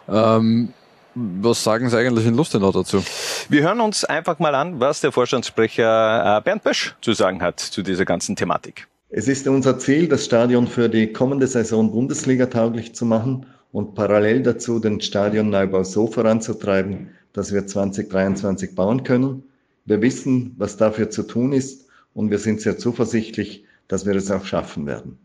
Ähm, 0.07 0.73
was 1.15 1.63
sagen 1.63 1.89
Sie 1.89 1.97
eigentlich 1.97 2.25
in 2.25 2.35
Lustenau 2.35 2.71
dazu? 2.71 3.03
Wir 3.49 3.63
hören 3.63 3.81
uns 3.81 4.05
einfach 4.05 4.39
mal 4.39 4.55
an, 4.55 4.79
was 4.79 5.01
der 5.01 5.11
Vorstandssprecher 5.11 6.37
äh, 6.37 6.41
Bernd 6.41 6.63
Bösch 6.63 6.95
zu 7.01 7.13
sagen 7.13 7.41
hat 7.41 7.59
zu 7.59 7.81
dieser 7.81 8.05
ganzen 8.05 8.35
Thematik. 8.35 8.87
Es 9.09 9.27
ist 9.27 9.47
unser 9.47 9.79
Ziel, 9.79 10.07
das 10.07 10.25
Stadion 10.25 10.67
für 10.67 10.87
die 10.87 11.11
kommende 11.11 11.47
Saison 11.47 11.91
Bundesliga 11.91 12.45
tauglich 12.45 12.93
zu 12.93 13.05
machen 13.05 13.47
und 13.71 13.95
parallel 13.95 14.43
dazu 14.43 14.79
den 14.79 15.01
Stadionneubau 15.01 15.83
so 15.83 16.07
voranzutreiben, 16.07 17.09
dass 17.33 17.53
wir 17.53 17.65
2023 17.65 18.75
bauen 18.75 19.03
können. 19.03 19.43
Wir 19.85 20.01
wissen, 20.01 20.53
was 20.57 20.77
dafür 20.77 21.09
zu 21.09 21.23
tun 21.23 21.53
ist 21.53 21.87
und 22.13 22.29
wir 22.29 22.37
sind 22.37 22.61
sehr 22.61 22.77
zuversichtlich, 22.77 23.65
dass 23.87 24.05
wir 24.05 24.15
es 24.15 24.29
auch 24.29 24.45
schaffen 24.45 24.85
werden. 24.85 25.17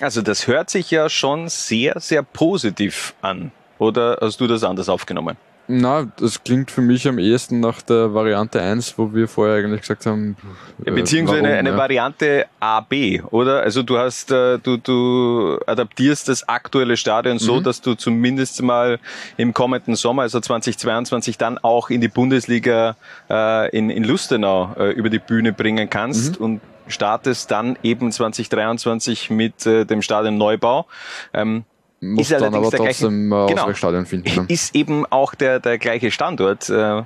Also 0.00 0.20
das 0.20 0.46
hört 0.46 0.68
sich 0.68 0.90
ja 0.90 1.08
schon 1.08 1.48
sehr, 1.48 1.98
sehr 2.00 2.22
positiv 2.22 3.14
an. 3.22 3.50
Oder 3.78 4.18
hast 4.20 4.40
du 4.40 4.46
das 4.46 4.64
anders 4.64 4.88
aufgenommen? 4.88 5.36
Na, 5.68 6.06
das 6.18 6.44
klingt 6.44 6.70
für 6.70 6.80
mich 6.80 7.08
am 7.08 7.18
ehesten 7.18 7.58
nach 7.58 7.82
der 7.82 8.14
Variante 8.14 8.60
1, 8.60 8.98
wo 8.98 9.12
wir 9.12 9.26
vorher 9.26 9.56
eigentlich 9.56 9.80
gesagt 9.80 10.06
haben. 10.06 10.36
Äh, 10.84 10.92
Beziehungsweise 10.92 11.40
warum, 11.40 11.50
eine, 11.50 11.58
eine 11.58 11.70
ja. 11.70 11.76
Variante 11.76 12.46
AB, 12.60 13.24
oder? 13.32 13.62
Also 13.62 13.82
du 13.82 13.98
hast, 13.98 14.30
äh, 14.30 14.58
du, 14.60 14.76
du 14.76 15.58
adaptierst 15.66 16.28
das 16.28 16.48
aktuelle 16.48 16.96
Stadion 16.96 17.40
so, 17.40 17.56
mhm. 17.56 17.64
dass 17.64 17.80
du 17.80 17.94
zumindest 17.94 18.62
mal 18.62 19.00
im 19.36 19.54
kommenden 19.54 19.96
Sommer, 19.96 20.22
also 20.22 20.38
2022, 20.38 21.36
dann 21.36 21.58
auch 21.58 21.90
in 21.90 22.00
die 22.00 22.08
Bundesliga 22.08 22.94
äh, 23.28 23.76
in, 23.76 23.90
in 23.90 24.04
Lustenau 24.04 24.72
äh, 24.78 24.90
über 24.90 25.10
die 25.10 25.18
Bühne 25.18 25.52
bringen 25.52 25.90
kannst 25.90 26.38
mhm. 26.38 26.44
und 26.44 26.60
startest 26.86 27.50
dann 27.50 27.76
eben 27.82 28.12
2023 28.12 29.30
mit 29.30 29.66
äh, 29.66 29.84
dem 29.84 30.00
Stadion 30.00 30.38
Neubau. 30.38 30.86
Ähm, 31.34 31.64
muss 32.00 32.30
ist 32.30 32.40
dann 32.40 32.54
aber 32.54 32.70
trotzdem 32.70 33.30
gleiche, 33.30 33.46
genau, 33.48 33.62
Ausweichstadion 33.62 34.06
finden. 34.06 34.42
Ne? 34.42 34.44
Ist 34.48 34.74
eben 34.74 35.06
auch 35.06 35.34
der, 35.34 35.60
der 35.60 35.78
gleiche 35.78 36.10
Standort. 36.10 36.68
Äh, 36.68 37.02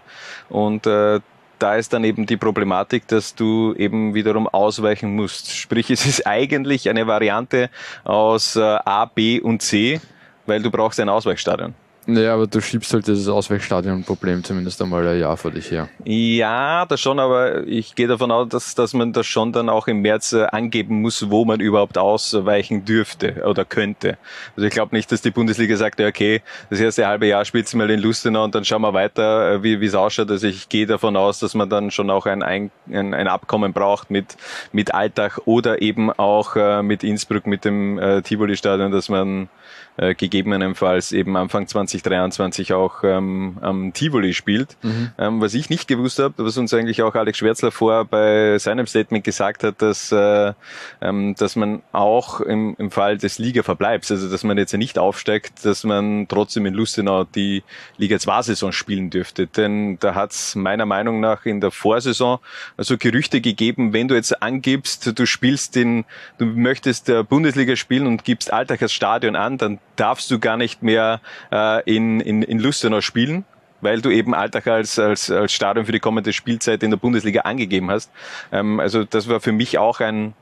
und 0.49 0.87
äh, 0.87 1.21
da 1.59 1.77
ist 1.77 1.93
dann 1.93 2.05
eben 2.05 2.27
die 2.27 2.37
Problematik, 2.37 3.07
dass 3.07 3.35
du 3.35 3.75
eben 3.75 4.15
wiederum 4.15 4.49
ausweichen 4.49 5.15
musst. 5.15 5.55
Sprich, 5.55 5.91
es 5.91 6.07
ist 6.07 6.27
eigentlich 6.27 6.89
eine 6.89 7.07
Variante 7.07 7.71
aus 8.05 8.57
äh, 8.57 8.61
A, 8.61 9.05
B 9.05 9.41
und 9.41 9.63
C, 9.63 10.01
weil 10.47 10.63
du 10.63 10.71
brauchst 10.71 10.99
ein 11.01 11.09
Ausweichstadion. 11.09 11.75
Naja, 12.07 12.35
aber 12.35 12.47
du 12.47 12.61
schiebst 12.61 12.93
halt 12.95 13.07
dieses 13.07 13.29
Ausweichstadion-Problem 13.29 14.43
zumindest 14.43 14.81
einmal 14.81 15.07
ein 15.07 15.21
Jahr 15.21 15.37
vor 15.37 15.51
dich 15.51 15.71
her. 15.71 15.89
Ja, 16.05 16.87
das 16.87 17.01
schon, 17.01 17.19
aber 17.19 17.67
ich 17.67 17.95
gehe 17.95 18.09
davon 18.09 18.31
aus, 18.31 18.49
dass, 18.49 18.75
dass 18.75 18.95
man 18.95 19.13
das 19.13 19.27
schon 19.27 19.53
dann 19.53 19.69
auch 19.69 19.87
im 19.87 20.01
März 20.01 20.33
äh, 20.33 20.47
angeben 20.47 21.03
muss, 21.03 21.31
wo 21.31 21.45
man 21.45 21.61
überhaupt 21.61 21.99
ausweichen 21.99 22.85
dürfte 22.85 23.45
oder 23.47 23.65
könnte. 23.65 24.17
Also 24.57 24.67
ich 24.67 24.73
glaube 24.73 24.97
nicht, 24.97 25.13
dass 25.13 25.21
die 25.21 25.31
Bundesliga 25.31 25.77
sagt, 25.77 26.01
ja, 26.01 26.09
okay, 26.09 26.43
das 26.71 26.81
erste 26.81 27.07
halbe 27.07 27.27
Jahr 27.27 27.45
spielst 27.45 27.75
du 27.75 27.77
mal 27.77 27.91
in 27.91 28.01
Lustenau 28.01 28.45
und 28.45 28.55
dann 28.55 28.65
schauen 28.65 28.83
wir 28.83 28.95
weiter, 28.95 29.53
äh, 29.53 29.63
wie 29.63 29.85
es 29.85 29.95
ausschaut. 29.95 30.31
Also 30.31 30.47
ich 30.47 30.71
gehe 30.71 30.87
davon 30.87 31.17
aus, 31.17 31.39
dass 31.39 31.55
man 31.55 31.69
dann 31.69 31.91
schon 31.91 32.09
auch 32.11 32.25
ein, 32.25 32.43
ein, 32.43 32.71
ein 32.91 33.29
Abkommen 33.29 33.75
braucht 33.75 34.11
mit, 34.11 34.37
mit 34.73 34.95
Alltag 34.95 35.41
oder 35.45 35.83
eben 35.83 36.11
auch 36.11 36.57
äh, 36.57 36.83
mit 36.83 37.05
Innsbruck, 37.05 37.47
mit 37.47 37.67
dem 37.67 37.99
äh, 37.99 38.23
Tivoli-Stadion, 38.23 38.91
dass 38.91 39.11
man 39.11 39.49
äh, 39.97 40.15
gegebenenfalls 40.15 41.13
eben 41.13 41.37
Anfang 41.37 41.67
2023 41.67 42.73
auch 42.73 43.03
ähm, 43.03 43.59
am 43.61 43.93
Tivoli 43.93 44.33
spielt. 44.33 44.77
Mhm. 44.83 45.11
Ähm, 45.19 45.41
was 45.41 45.55
ich 45.55 45.69
nicht 45.69 45.89
gewusst 45.89 46.19
habe, 46.19 46.35
was 46.39 46.57
uns 46.57 46.73
eigentlich 46.73 47.03
auch 47.03 47.15
Alex 47.15 47.39
Schwärzler 47.39 47.71
vor 47.71 48.05
bei 48.05 48.59
seinem 48.59 48.87
Statement 48.87 49.25
gesagt 49.25 49.65
hat, 49.65 49.83
dass, 49.83 50.13
äh, 50.13 50.53
ähm, 51.01 51.35
dass 51.37 51.57
man 51.57 51.83
auch 51.93 52.41
im, 52.41 52.77
im 52.79 52.91
Fall 52.91 53.19
des 53.19 53.39
Liga-Verbleibs, 53.39 54.11
also 54.11 54.31
dass 54.31 54.45
man 54.45 54.57
jetzt 54.57 54.73
nicht 54.73 54.99
aufsteigt, 54.99 55.65
dass 55.65 55.85
man 55.85 56.27
trotzdem 56.29 56.67
in 56.67 56.75
Lustenau 56.75 57.25
die 57.25 57.63
Liga 57.99 58.17
2-Saison 58.17 58.73
spielen 58.73 59.11
dürfte. 59.11 59.49
Denn 59.49 59.99
da 59.99 60.15
hat 60.15 60.31
es 60.31 60.55
meiner 60.55 60.87
Meinung 60.87 61.21
nach 61.21 61.45
in 61.45 61.61
der 61.61 61.73
Vorsaison 61.73 62.39
also 62.77 62.97
Gerüchte 62.97 63.41
gegeben, 63.41 63.93
wenn 63.93 64.09
du 64.09 64.15
jetzt 64.15 64.43
angibst, 64.43 65.19
du 65.19 65.27
spielst 65.27 65.75
den, 65.75 66.05
du 66.39 66.47
möchtest 66.47 67.09
der 67.09 67.25
Bundesliga 67.25 67.77
spielen 67.77 68.07
und 68.07 68.25
gibst 68.25 68.53
Alltag 68.53 68.83
als 68.83 68.93
Stadion 68.93 69.37
an, 69.37 69.59
dann 69.59 69.80
darfst 69.97 70.31
du 70.31 70.39
gar 70.39 70.57
nicht 70.57 70.83
mehr 70.83 71.21
äh, 71.53 71.83
in, 71.85 72.21
in, 72.21 72.43
in 72.43 72.59
Lustenau 72.59 73.01
spielen, 73.01 73.45
weil 73.81 74.01
du 74.01 74.11
eben 74.11 74.35
Alltag 74.35 74.67
als, 74.67 74.99
als, 74.99 75.31
als 75.31 75.53
Stadion 75.53 75.87
für 75.87 75.93
die 75.93 76.01
kommende 76.01 76.33
Spielzeit 76.33 76.83
in 76.83 76.91
der 76.91 76.99
Bundesliga 76.99 77.43
angegeben 77.43 77.91
hast. 77.91 78.11
Ähm, 78.53 78.81
also 78.81 79.05
das 79.05 79.29
war 79.29 79.41
für 79.41 79.53
mich 79.53 79.79
auch 79.79 80.01
ein, 80.01 80.35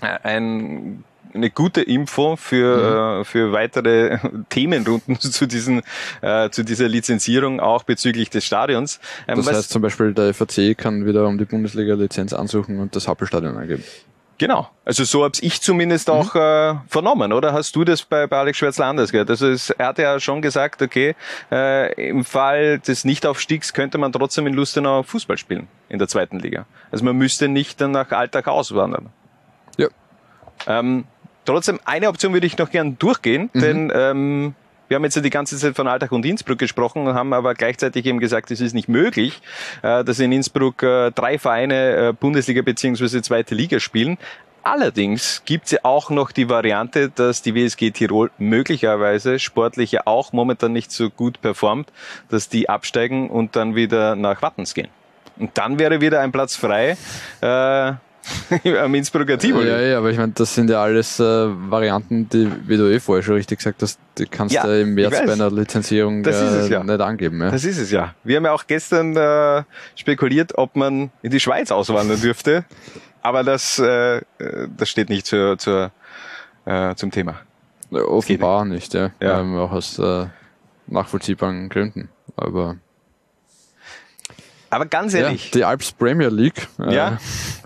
ein 0.00 1.04
eine 1.36 1.50
gute 1.50 1.82
Info 1.82 2.36
für, 2.36 3.18
mhm. 3.18 3.20
äh, 3.20 3.24
für 3.24 3.52
weitere 3.52 4.18
Themenrunden 4.48 5.20
zu, 5.20 5.46
diesen, 5.46 5.82
äh, 6.22 6.50
zu 6.50 6.64
dieser 6.64 6.88
Lizenzierung, 6.88 7.60
auch 7.60 7.84
bezüglich 7.84 8.30
des 8.30 8.44
Stadions. 8.44 9.00
Ähm, 9.28 9.36
das 9.36 9.46
heißt 9.46 9.70
zum 9.70 9.82
Beispiel, 9.82 10.12
der 10.12 10.34
FAC 10.34 10.76
kann 10.76 11.06
wieder 11.06 11.26
um 11.26 11.38
die 11.38 11.44
Bundesliga-Lizenz 11.44 12.32
ansuchen 12.32 12.80
und 12.80 12.96
das 12.96 13.06
Hauptstadion 13.06 13.56
angeben. 13.56 13.84
Genau. 14.38 14.68
Also 14.84 15.04
so 15.04 15.24
hab's 15.24 15.40
ich 15.40 15.60
zumindest 15.62 16.10
auch 16.10 16.34
mhm. 16.34 16.40
äh, 16.40 16.74
vernommen, 16.88 17.32
oder? 17.32 17.52
Hast 17.52 17.74
du 17.74 17.84
das 17.84 18.02
bei, 18.02 18.26
bei 18.26 18.38
Alex 18.38 18.58
Schwärzler 18.58 18.86
anders 18.86 19.10
gehört? 19.10 19.30
Also 19.30 19.48
es, 19.48 19.70
er 19.70 19.86
hat 19.86 19.98
ja 19.98 20.20
schon 20.20 20.42
gesagt, 20.42 20.82
okay, 20.82 21.14
äh, 21.50 22.08
im 22.08 22.24
Fall 22.24 22.78
des 22.80 23.04
Nichtaufstiegs 23.04 23.72
könnte 23.72 23.98
man 23.98 24.12
trotzdem 24.12 24.46
in 24.46 24.54
Lustenau 24.54 25.02
Fußball 25.02 25.38
spielen 25.38 25.68
in 25.88 25.98
der 25.98 26.08
zweiten 26.08 26.38
Liga. 26.38 26.66
Also 26.90 27.04
man 27.04 27.16
müsste 27.16 27.48
nicht 27.48 27.80
dann 27.80 27.92
nach 27.92 28.10
Alltag 28.12 28.48
auswandern. 28.48 29.08
Ja. 29.78 29.88
Ähm, 30.66 31.04
trotzdem, 31.44 31.80
eine 31.84 32.08
Option 32.08 32.32
würde 32.32 32.46
ich 32.46 32.58
noch 32.58 32.70
gern 32.70 32.98
durchgehen, 32.98 33.50
mhm. 33.54 33.60
denn 33.60 33.92
ähm, 33.94 34.54
wir 34.88 34.94
haben 34.94 35.04
jetzt 35.04 35.16
die 35.16 35.30
ganze 35.30 35.56
Zeit 35.56 35.74
von 35.74 35.88
Alltag 35.88 36.12
und 36.12 36.24
Innsbruck 36.24 36.58
gesprochen, 36.58 37.06
haben 37.08 37.32
aber 37.32 37.54
gleichzeitig 37.54 38.06
eben 38.06 38.20
gesagt, 38.20 38.50
es 38.50 38.60
ist 38.60 38.74
nicht 38.74 38.88
möglich, 38.88 39.40
äh, 39.82 40.04
dass 40.04 40.18
in 40.18 40.32
Innsbruck 40.32 40.82
äh, 40.82 41.10
drei 41.10 41.38
Vereine 41.38 42.08
äh, 42.08 42.12
Bundesliga 42.12 42.62
beziehungsweise 42.62 43.22
zweite 43.22 43.54
Liga 43.54 43.80
spielen. 43.80 44.18
Allerdings 44.62 45.42
gibt 45.44 45.66
es 45.66 45.72
ja 45.72 45.78
auch 45.84 46.10
noch 46.10 46.32
die 46.32 46.48
Variante, 46.48 47.08
dass 47.08 47.40
die 47.40 47.54
WSG 47.54 47.92
Tirol 47.92 48.30
möglicherweise 48.36 49.38
sportlich 49.38 49.92
ja 49.92 50.02
auch 50.06 50.32
momentan 50.32 50.72
nicht 50.72 50.90
so 50.90 51.08
gut 51.08 51.40
performt, 51.40 51.92
dass 52.30 52.48
die 52.48 52.68
absteigen 52.68 53.30
und 53.30 53.54
dann 53.54 53.76
wieder 53.76 54.16
nach 54.16 54.42
Wattens 54.42 54.74
gehen. 54.74 54.88
Und 55.38 55.56
dann 55.56 55.78
wäre 55.78 56.00
wieder 56.00 56.20
ein 56.20 56.32
Platz 56.32 56.56
frei 56.56 56.96
Am 58.80 58.94
Innsbrucker 58.94 59.38
Tivoli. 59.38 59.68
Ja, 59.68 59.80
ja, 59.80 59.98
aber 59.98 60.10
ich 60.10 60.18
meine, 60.18 60.32
das 60.32 60.54
sind 60.54 60.70
ja 60.70 60.82
alles 60.82 61.20
äh, 61.20 61.24
Varianten, 61.24 62.28
die, 62.28 62.50
wie 62.66 62.76
du 62.76 62.90
eh 62.90 63.00
vorher 63.00 63.22
schon 63.22 63.34
richtig 63.34 63.58
gesagt 63.58 63.82
hast, 63.82 63.98
die 64.18 64.26
kannst 64.26 64.54
Ja, 64.54 64.64
du 64.64 64.80
im 64.80 64.94
März 64.94 65.22
bei 65.24 65.32
einer 65.32 65.50
Lizenzierung 65.50 66.22
Das 66.22 66.36
ist 66.36 66.52
es 66.52 66.68
äh, 66.68 66.72
ja. 66.72 66.84
nicht 66.84 67.00
angeben. 67.00 67.40
Ja. 67.40 67.50
Das 67.50 67.64
ist 67.64 67.78
es 67.78 67.90
ja. 67.90 68.14
Wir 68.24 68.36
haben 68.36 68.44
ja 68.44 68.52
auch 68.52 68.66
gestern 68.66 69.16
äh, 69.16 69.62
spekuliert, 69.94 70.56
ob 70.56 70.76
man 70.76 71.10
in 71.22 71.30
die 71.30 71.40
Schweiz 71.40 71.70
auswandern 71.70 72.20
dürfte. 72.20 72.64
Aber 73.22 73.42
das, 73.42 73.78
äh, 73.78 74.18
äh, 74.18 74.22
das 74.76 74.88
steht 74.88 75.08
nicht 75.08 75.26
zur, 75.26 75.58
zur, 75.58 75.90
äh, 76.64 76.94
zum 76.94 77.10
Thema. 77.10 77.40
Ja, 77.90 78.02
Offenbar 78.02 78.64
nicht, 78.64 78.94
ja. 78.94 79.10
Ja. 79.20 79.40
Ähm, 79.40 79.56
auch 79.56 79.72
aus 79.72 79.98
äh, 79.98 80.26
nachvollziehbaren 80.86 81.68
Gründen. 81.68 82.08
Aber 82.36 82.76
Aber 84.76 84.86
ganz 84.86 85.14
ja, 85.14 85.20
ehrlich, 85.20 85.50
die 85.52 85.64
Alps 85.64 85.90
Premier 85.92 86.28
League 86.28 86.68
äh, 86.78 86.94
Ja. 86.94 87.18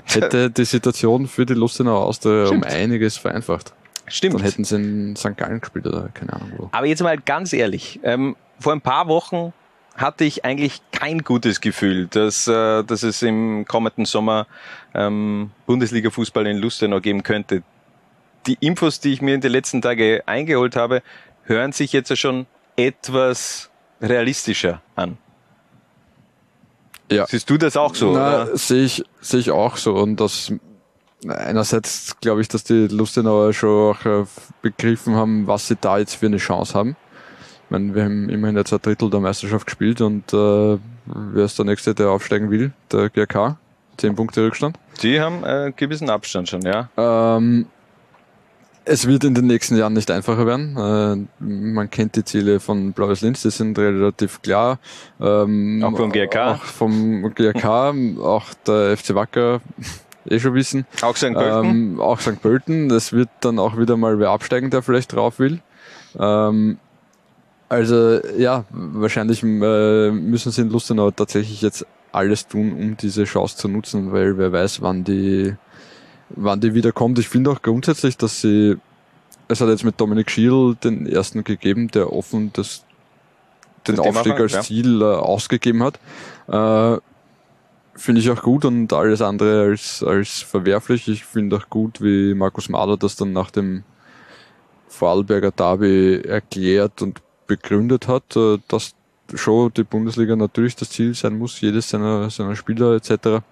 hätte 0.05 0.49
die 0.57 0.65
Situation 0.65 1.27
für 1.27 1.45
die 1.45 1.55
Lustenauer 1.55 2.07
Austria 2.07 2.43
um 2.43 2.47
Stimmt. 2.47 2.67
einiges 2.67 3.17
vereinfacht. 3.17 3.73
stimmt. 4.07 4.35
Dann 4.37 4.43
hätten 4.43 4.63
sie 4.65 4.77
in 4.77 5.17
St. 5.17 5.37
Gallen 5.37 5.61
gespielt 5.61 5.87
oder 5.89 6.09
keine 6.15 6.33
Ahnung 6.35 6.53
wo. 6.57 6.69
Aber 6.71 6.87
jetzt 6.87 7.03
mal 7.03 7.19
ganz 7.19 7.53
ehrlich, 7.53 7.99
ähm, 8.05 8.37
vor 8.61 8.73
ein 8.73 8.81
paar 8.81 9.09
Wochen 9.09 9.53
hatte 9.97 10.25
ich 10.25 10.45
eigentlich 10.45 10.81
kein 10.93 11.19
gutes 11.25 11.61
Gefühl, 11.61 12.07
dass, 12.07 12.47
äh, 12.47 12.85
dass 12.85 13.03
es 13.03 13.23
im 13.23 13.65
kommenden 13.67 14.05
Sommer 14.05 14.47
ähm, 14.95 15.51
Bundesliga-Fußball 15.67 16.47
in 16.47 16.59
Lustenau 16.59 17.01
geben 17.01 17.23
könnte. 17.25 17.65
Die 18.47 18.57
Infos, 18.61 19.01
die 19.01 19.13
ich 19.13 19.21
mir 19.21 19.35
in 19.35 19.41
den 19.41 19.51
letzten 19.53 19.83
Tagen 19.83 20.21
eingeholt 20.27 20.77
habe, 20.77 21.03
hören 21.45 21.73
sich 21.73 21.93
jetzt 21.93 22.09
ja 22.11 22.17
schon 22.17 22.47
etwas 22.77 23.69
realistischer 24.01 24.81
an. 24.95 25.19
Ja. 27.11 27.27
Siehst 27.27 27.51
du 27.51 27.59
das 27.59 27.77
auch 27.77 27.95
so? 27.95 28.13
Na, 28.13 28.55
sehe 28.57 28.85
ich, 28.85 29.05
sehe 29.21 29.41
ich 29.41 29.51
auch 29.51 29.77
so. 29.77 29.95
Und 29.95 30.21
das 30.21 30.53
einerseits 31.27 32.19
glaube 32.21 32.41
ich, 32.41 32.49
dass 32.49 32.65
die 32.65 32.87
Lustenauer 32.87 33.53
schon 33.53 33.95
auch 33.95 34.05
äh, 34.07 34.25
begriffen 34.63 35.17
haben, 35.17 35.47
was 35.47 35.69
sie 35.69 35.77
da 35.77 35.99
jetzt 35.99 36.15
für 36.15 36.27
eine 36.27 36.39
Chance 36.39 36.75
haben. 36.75 36.97
Ich 37.65 37.71
meine, 37.71 37.95
wir 37.95 38.05
haben 38.05 38.29
immerhin 38.29 38.57
jetzt 38.57 38.73
ein 38.73 38.81
Drittel 38.81 39.11
der 39.11 39.21
Meisterschaft 39.21 39.67
gespielt 39.67 40.01
und 40.01 40.33
äh, 40.33 40.79
wer 41.07 41.45
ist 41.45 41.59
der 41.59 41.67
Nächste, 41.67 41.95
der 41.95 42.11
aufsteigen 42.11 42.51
will? 42.51 42.73
Der 42.91 43.11
GRK. 43.11 43.59
Zehn 43.97 44.17
Punkte 44.17 44.45
Rückstand. 44.45 44.79
Die 45.03 45.21
haben 45.21 45.45
äh, 45.45 45.47
einen 45.47 45.77
gewissen 45.77 46.09
Abstand 46.11 46.49
schon, 46.49 46.63
ja. 46.63 46.89
Ähm, 46.97 47.67
es 48.91 49.07
wird 49.07 49.23
in 49.23 49.35
den 49.35 49.47
nächsten 49.47 49.77
Jahren 49.77 49.93
nicht 49.93 50.11
einfacher 50.11 50.47
werden. 50.47 50.77
Äh, 50.77 51.45
man 51.45 51.89
kennt 51.91 52.17
die 52.17 52.25
Ziele 52.25 52.59
von 52.59 52.93
Blaues 52.93 53.21
Linz, 53.21 53.43
die 53.43 53.51
sind 53.51 53.79
relativ 53.79 54.43
klar. 54.43 54.81
Ähm, 55.21 55.83
Auch 55.85 55.97
vom 55.97 56.11
GRK. 56.11 56.55
Auch 56.55 56.65
vom 56.65 57.33
GRK, 57.33 57.95
auch 58.21 58.47
der 58.67 58.97
FC 58.97 59.15
Wacker, 59.15 59.61
eh 60.29 60.41
schon 60.41 60.55
wissen. 60.55 60.87
Auch 61.03 61.17
St. 61.17 61.35
Pölten. 61.35 61.65
Ähm, 61.65 62.01
auch 62.01 62.19
St. 62.19 62.43
Pölten. 62.43 62.91
Es 62.91 63.13
wird 63.13 63.29
dann 63.41 63.61
auch 63.61 63.79
wieder 63.79 63.97
mal 63.97 64.19
wer 64.19 64.31
absteigen, 64.31 64.71
der 64.71 64.83
vielleicht 64.83 65.13
drauf 65.13 65.39
will. 65.39 65.61
Ähm, 66.19 66.79
also 67.69 68.19
ja, 68.37 68.65
wahrscheinlich 68.71 69.45
äh, 69.45 70.11
müssen 70.11 70.51
sie 70.51 70.63
in 70.63 70.71
Lustenau 70.71 71.13
tatsächlich 71.13 71.63
jetzt 71.63 71.87
alles 72.11 72.49
tun, 72.49 72.73
um 72.73 72.97
diese 72.97 73.23
Chance 73.23 73.57
zu 73.57 73.69
nutzen, 73.69 74.11
weil 74.11 74.37
wer 74.37 74.51
weiß, 74.51 74.83
wann 74.83 75.05
die, 75.05 75.55
wann 76.31 76.61
die 76.61 76.75
wieder 76.75 76.93
kommt. 76.93 77.19
Ich 77.19 77.29
finde 77.29 77.51
auch 77.51 77.63
grundsätzlich, 77.63 78.17
dass 78.17 78.41
sie, 78.41 78.77
es 79.49 79.61
hat 79.61 79.69
jetzt 79.69 79.85
mit 79.85 80.01
Dominik 80.01 80.31
Schiel 80.31 80.77
den 80.83 81.07
ersten 81.07 81.45
gegeben, 81.45 81.89
der 81.89 82.13
offen 82.13 82.53
das, 82.53 82.85
den 83.87 83.97
System 83.97 84.17
Aufstieg 84.17 84.35
auch, 84.35 84.41
als 84.41 84.53
ja. 84.53 84.61
Ziel 84.63 85.03
äh, 85.03 85.05
ausgegeben 85.05 85.83
hat. 85.83 85.99
Äh, 86.49 87.01
finde 87.97 88.21
ich 88.21 88.31
auch 88.31 88.43
gut 88.43 88.65
und 88.65 88.93
alles 88.93 89.21
andere 89.21 89.63
als, 89.63 90.03
als 90.03 90.41
verwerflich. 90.41 91.09
Ich 91.09 91.25
finde 91.25 91.57
auch 91.57 91.69
gut, 91.69 92.01
wie 92.01 92.35
Markus 92.35 92.69
Mahler 92.69 92.97
das 92.97 93.17
dann 93.17 93.33
nach 93.33 93.51
dem 93.51 93.83
Vorarlberger 94.89 95.51
Derby 95.51 96.21
erklärt 96.23 97.03
und 97.03 97.21
begründet 97.47 98.09
hat, 98.09 98.37
äh, 98.37 98.59
dass 98.69 98.95
schon 99.35 99.73
die 99.75 99.85
Bundesliga 99.85 100.37
natürlich 100.37 100.77
das 100.77 100.91
Ziel 100.91 101.15
sein 101.15 101.39
muss, 101.39 101.61
jedes 101.61 101.89
seiner, 101.89 102.31
seiner 102.31 102.57
Spieler 102.57 102.95
etc. 102.95 103.43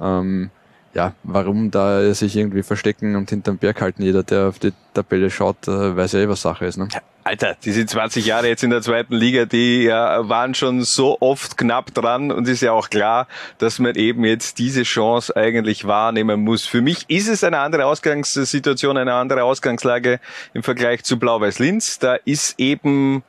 Ähm, 0.00 0.50
ja, 0.94 1.12
warum 1.24 1.70
da 1.70 2.14
sich 2.14 2.36
irgendwie 2.36 2.62
verstecken 2.62 3.16
und 3.16 3.28
hinterm 3.30 3.58
Berg 3.58 3.80
halten, 3.80 4.02
jeder, 4.02 4.22
der 4.22 4.48
auf 4.48 4.58
die 4.58 4.72
Tabelle 4.94 5.28
schaut, 5.28 5.66
äh, 5.66 5.96
weiß 5.96 6.12
ja 6.12 6.20
eh, 6.20 6.28
was 6.28 6.42
Sache 6.42 6.66
ist. 6.66 6.76
Ne? 6.76 6.88
Alter, 7.24 7.56
diese 7.64 7.84
20 7.84 8.26
Jahre 8.26 8.48
jetzt 8.48 8.62
in 8.62 8.70
der 8.70 8.82
zweiten 8.82 9.14
Liga, 9.14 9.46
die 9.46 9.84
ja, 9.84 10.28
waren 10.28 10.54
schon 10.54 10.82
so 10.82 11.16
oft 11.20 11.56
knapp 11.56 11.92
dran 11.94 12.30
und 12.30 12.46
ist 12.46 12.60
ja 12.60 12.72
auch 12.72 12.90
klar, 12.90 13.26
dass 13.58 13.78
man 13.78 13.94
eben 13.96 14.24
jetzt 14.24 14.58
diese 14.58 14.82
Chance 14.82 15.34
eigentlich 15.34 15.86
wahrnehmen 15.86 16.42
muss. 16.42 16.66
Für 16.66 16.82
mich 16.82 17.06
ist 17.08 17.28
es 17.28 17.42
eine 17.42 17.58
andere 17.58 17.86
Ausgangssituation, 17.86 18.96
eine 18.96 19.14
andere 19.14 19.42
Ausgangslage 19.42 20.20
im 20.52 20.62
Vergleich 20.62 21.02
zu 21.02 21.18
Blau-Weiß 21.18 21.58
Linz. 21.58 21.98
Da 21.98 22.14
ist 22.14 22.60
eben 22.60 23.24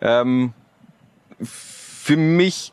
ähm, 0.00 0.52
für 1.40 2.16
mich 2.16 2.72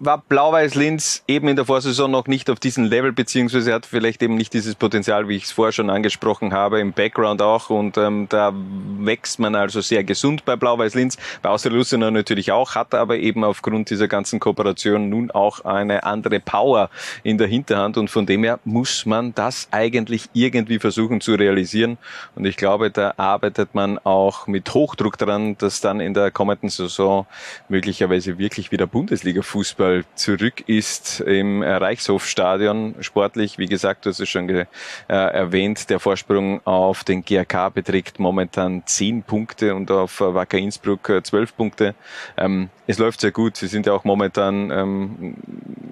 war 0.00 0.18
Blau-Weiß 0.18 0.74
Linz 0.76 1.24
eben 1.26 1.48
in 1.48 1.56
der 1.56 1.64
Vorsaison 1.64 2.10
noch 2.10 2.26
nicht 2.26 2.50
auf 2.50 2.60
diesem 2.60 2.84
Level, 2.84 3.12
beziehungsweise 3.12 3.74
hat 3.74 3.84
vielleicht 3.84 4.22
eben 4.22 4.36
nicht 4.36 4.52
dieses 4.52 4.76
Potenzial, 4.76 5.28
wie 5.28 5.36
ich 5.36 5.44
es 5.44 5.52
vorher 5.52 5.72
schon 5.72 5.90
angesprochen 5.90 6.52
habe, 6.52 6.80
im 6.80 6.92
Background 6.92 7.42
auch. 7.42 7.70
Und 7.70 7.96
ähm, 7.98 8.26
da 8.28 8.52
wächst 8.54 9.40
man 9.40 9.54
also 9.54 9.80
sehr 9.80 10.04
gesund 10.04 10.44
bei 10.44 10.54
Blau-Weiß 10.54 10.94
Linz, 10.94 11.16
bei 11.42 11.48
Austria 11.48 12.10
natürlich 12.10 12.52
auch, 12.52 12.74
hat 12.74 12.94
aber 12.94 13.16
eben 13.16 13.42
aufgrund 13.42 13.90
dieser 13.90 14.06
ganzen 14.06 14.38
Kooperation 14.38 15.08
nun 15.08 15.30
auch 15.30 15.64
eine 15.64 16.04
andere 16.04 16.38
Power 16.38 16.90
in 17.24 17.38
der 17.38 17.48
Hinterhand. 17.48 17.96
Und 17.96 18.08
von 18.08 18.24
dem 18.24 18.44
her 18.44 18.60
muss 18.64 19.04
man 19.04 19.34
das 19.34 19.68
eigentlich 19.72 20.28
irgendwie 20.32 20.78
versuchen 20.78 21.20
zu 21.20 21.34
realisieren. 21.34 21.98
Und 22.36 22.44
ich 22.44 22.56
glaube, 22.56 22.90
da 22.90 23.14
arbeitet 23.16 23.74
man 23.74 23.98
auch 23.98 24.46
mit 24.46 24.72
Hochdruck 24.72 25.18
dran, 25.18 25.58
dass 25.58 25.80
dann 25.80 25.98
in 26.00 26.14
der 26.14 26.30
kommenden 26.30 26.68
Saison 26.68 27.26
möglicherweise 27.68 28.38
wirklich 28.38 28.70
wieder 28.70 28.86
Bundesliga-Fußball 28.86 29.87
zurück 30.14 30.68
ist 30.68 31.20
im 31.20 31.62
Reichshofstadion. 31.62 32.96
Sportlich, 33.00 33.58
wie 33.58 33.66
gesagt, 33.66 34.06
du 34.06 34.10
hast 34.10 34.20
es 34.20 34.28
schon 34.28 34.48
äh, 34.48 34.66
erwähnt, 35.06 35.90
der 35.90 36.00
Vorsprung 36.00 36.60
auf 36.66 37.04
den 37.04 37.24
GRK 37.24 37.70
beträgt 37.70 38.18
momentan 38.18 38.82
10 38.84 39.22
Punkte 39.22 39.74
und 39.74 39.90
auf 39.90 40.20
äh, 40.20 40.34
Wacker 40.34 40.58
Innsbruck 40.58 41.08
äh, 41.08 41.22
12 41.22 41.56
Punkte. 41.56 41.94
Ähm, 42.36 42.70
es 42.88 42.98
läuft 42.98 43.20
sehr 43.20 43.32
gut. 43.32 43.56
Sie 43.56 43.68
sind 43.68 43.84
ja 43.86 43.92
auch 43.92 44.04
momentan 44.04 44.70
ähm, 44.70 45.34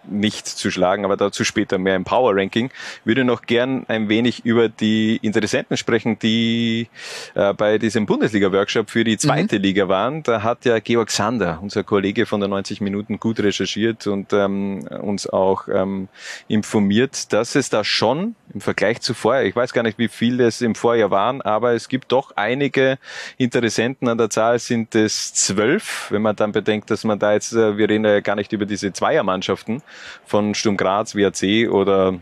nicht 0.08 0.46
zu 0.46 0.70
schlagen, 0.70 1.04
aber 1.04 1.18
dazu 1.18 1.44
später 1.44 1.76
mehr 1.76 1.94
im 1.94 2.04
Power 2.04 2.34
Ranking. 2.34 2.70
Würde 3.04 3.22
noch 3.22 3.42
gern 3.42 3.84
ein 3.86 4.08
wenig 4.08 4.46
über 4.46 4.70
die 4.70 5.18
Interessenten 5.18 5.76
sprechen, 5.76 6.18
die 6.18 6.88
äh, 7.34 7.52
bei 7.52 7.76
diesem 7.76 8.06
Bundesliga-Workshop 8.06 8.88
für 8.88 9.04
die 9.04 9.18
zweite 9.18 9.58
Liga 9.58 9.88
waren. 9.88 10.22
Da 10.22 10.42
hat 10.42 10.64
ja 10.64 10.78
Georg 10.78 11.10
Sander, 11.10 11.58
unser 11.60 11.84
Kollege 11.84 12.24
von 12.24 12.40
der 12.40 12.48
90 12.48 12.80
Minuten, 12.80 13.20
gut 13.20 13.40
recherchiert 13.40 14.06
und 14.06 14.32
ähm, 14.32 14.88
uns 14.88 15.28
auch 15.28 15.68
ähm, 15.68 16.08
informiert, 16.48 17.30
dass 17.34 17.56
es 17.56 17.68
da 17.68 17.84
schon 17.84 18.36
im 18.54 18.62
Vergleich 18.62 19.02
zu 19.02 19.12
vorher, 19.12 19.44
ich 19.44 19.54
weiß 19.54 19.74
gar 19.74 19.82
nicht, 19.82 19.98
wie 19.98 20.08
viele 20.08 20.46
es 20.46 20.62
im 20.62 20.74
Vorjahr 20.74 21.10
waren, 21.10 21.42
aber 21.42 21.74
es 21.74 21.88
gibt 21.88 22.12
doch 22.12 22.32
einige 22.36 22.98
Interessenten 23.36 24.08
an 24.08 24.16
der 24.16 24.30
Zahl, 24.30 24.58
sind 24.58 24.94
es 24.94 25.34
zwölf, 25.34 26.06
wenn 26.10 26.22
man 26.22 26.36
dann 26.36 26.52
bedenkt, 26.52 26.85
dass 26.90 27.04
man 27.04 27.18
da 27.18 27.32
jetzt, 27.32 27.52
äh, 27.52 27.76
wir 27.76 27.88
reden 27.88 28.04
ja 28.04 28.20
gar 28.20 28.36
nicht 28.36 28.52
über 28.52 28.66
diese 28.66 28.92
Zweiermannschaften 28.92 29.82
von 30.24 30.54
Sturm 30.54 30.76
Graz, 30.76 31.14
WAC 31.14 31.70
oder 31.70 32.14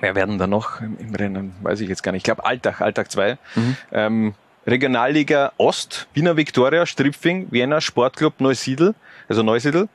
wer 0.00 0.14
werden 0.14 0.38
da 0.38 0.46
noch 0.46 0.80
im, 0.80 1.14
Rennen, 1.14 1.54
weiß 1.62 1.80
ich 1.80 1.88
jetzt 1.88 2.02
gar 2.02 2.12
nicht. 2.12 2.20
Ich 2.20 2.24
glaube 2.24 2.44
Alltag, 2.44 2.80
Alltag 2.80 3.10
2. 3.10 3.38
Ähm, 3.92 4.34
Regionalliga 4.66 5.52
Ost, 5.56 6.06
Wiener 6.14 6.36
Viktoria, 6.36 6.86
Stripfing, 6.86 7.48
Vienna, 7.50 7.80
Sportclub 7.80 8.40
Neusiedl, 8.40 8.94
also 9.28 9.42
Neusiedl. 9.42 9.88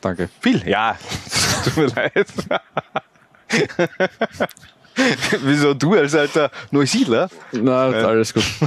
Danke. 0.00 0.28
Viel, 0.40 0.66
ja. 0.68 0.98
Tut 1.64 1.76
mir 1.76 1.86
leid. 1.86 2.26
Wieso 5.42 5.74
du 5.74 5.94
als 5.94 6.14
alter 6.14 6.50
Neusiedler? 6.70 7.30
Na, 7.52 7.84
alles 7.84 8.34
gut. 8.34 8.44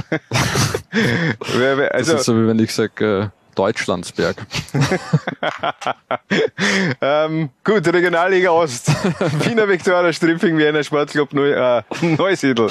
Wer, 1.56 1.76
Das 1.76 1.92
also, 1.92 2.16
ist 2.16 2.24
so, 2.24 2.36
wie 2.36 2.46
wenn 2.48 2.58
ich 2.58 2.72
sage, 2.74 3.32
äh, 3.32 3.45
Deutschlandsberg. 3.56 4.36
ähm, 7.00 7.48
gut, 7.64 7.86
Regionalliga 7.92 8.50
Ost. 8.50 8.88
Wiener 9.44 9.68
Viktoria, 9.68 10.12
Stripping, 10.12 10.58
Wiener 10.58 10.84
Sportclub 10.84 11.32
Neu, 11.32 11.52
äh, 11.52 11.82
Neusiedl. 12.02 12.68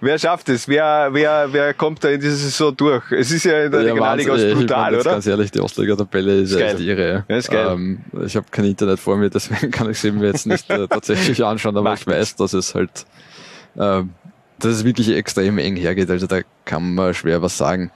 Wer 0.00 0.18
schafft 0.18 0.48
es? 0.48 0.66
Wer, 0.66 1.10
wer, 1.12 1.52
wer 1.52 1.74
kommt 1.74 2.02
da 2.02 2.08
in 2.08 2.20
diese 2.20 2.36
Saison 2.36 2.74
durch? 2.76 3.12
Es 3.12 3.30
ist 3.30 3.44
ja 3.44 3.64
in 3.64 3.70
der 3.70 3.80
Regionalliga 3.80 4.32
Ost. 4.32 4.42
Ich 4.42 4.54
brutal, 4.54 4.82
meine 4.82 4.96
jetzt 4.96 5.06
oder? 5.06 5.14
Ganz 5.14 5.26
ehrlich, 5.26 5.50
die 5.50 5.60
Ostliga-Tabelle 5.60 6.40
ist, 6.40 6.52
Ist 6.52 6.58
ja 6.58 6.66
echt 6.66 6.80
irre. 6.80 7.24
Ja, 7.28 7.36
ist 7.36 7.50
geil. 7.50 7.68
Ähm, 7.70 8.00
ich 8.24 8.34
habe 8.34 8.46
kein 8.50 8.64
Internet 8.64 8.98
vor 8.98 9.16
mir, 9.16 9.28
deswegen 9.30 9.70
kann 9.70 9.90
ich 9.90 9.98
es 9.98 10.04
eben 10.04 10.22
jetzt 10.22 10.46
nicht 10.46 10.68
äh, 10.70 10.88
tatsächlich 10.88 11.44
anschauen, 11.44 11.76
aber 11.76 11.90
Macht 11.90 12.00
ich 12.00 12.06
weiß, 12.06 12.36
dass 12.36 12.54
es 12.54 12.74
halt, 12.74 13.04
ähm, 13.78 14.10
dass 14.58 14.72
es 14.72 14.84
wirklich 14.84 15.10
extrem 15.10 15.58
eng 15.58 15.76
hergeht. 15.76 16.10
Also 16.10 16.26
da 16.26 16.40
kann 16.64 16.94
man 16.94 17.12
schwer 17.12 17.42
was 17.42 17.58
sagen. 17.58 17.90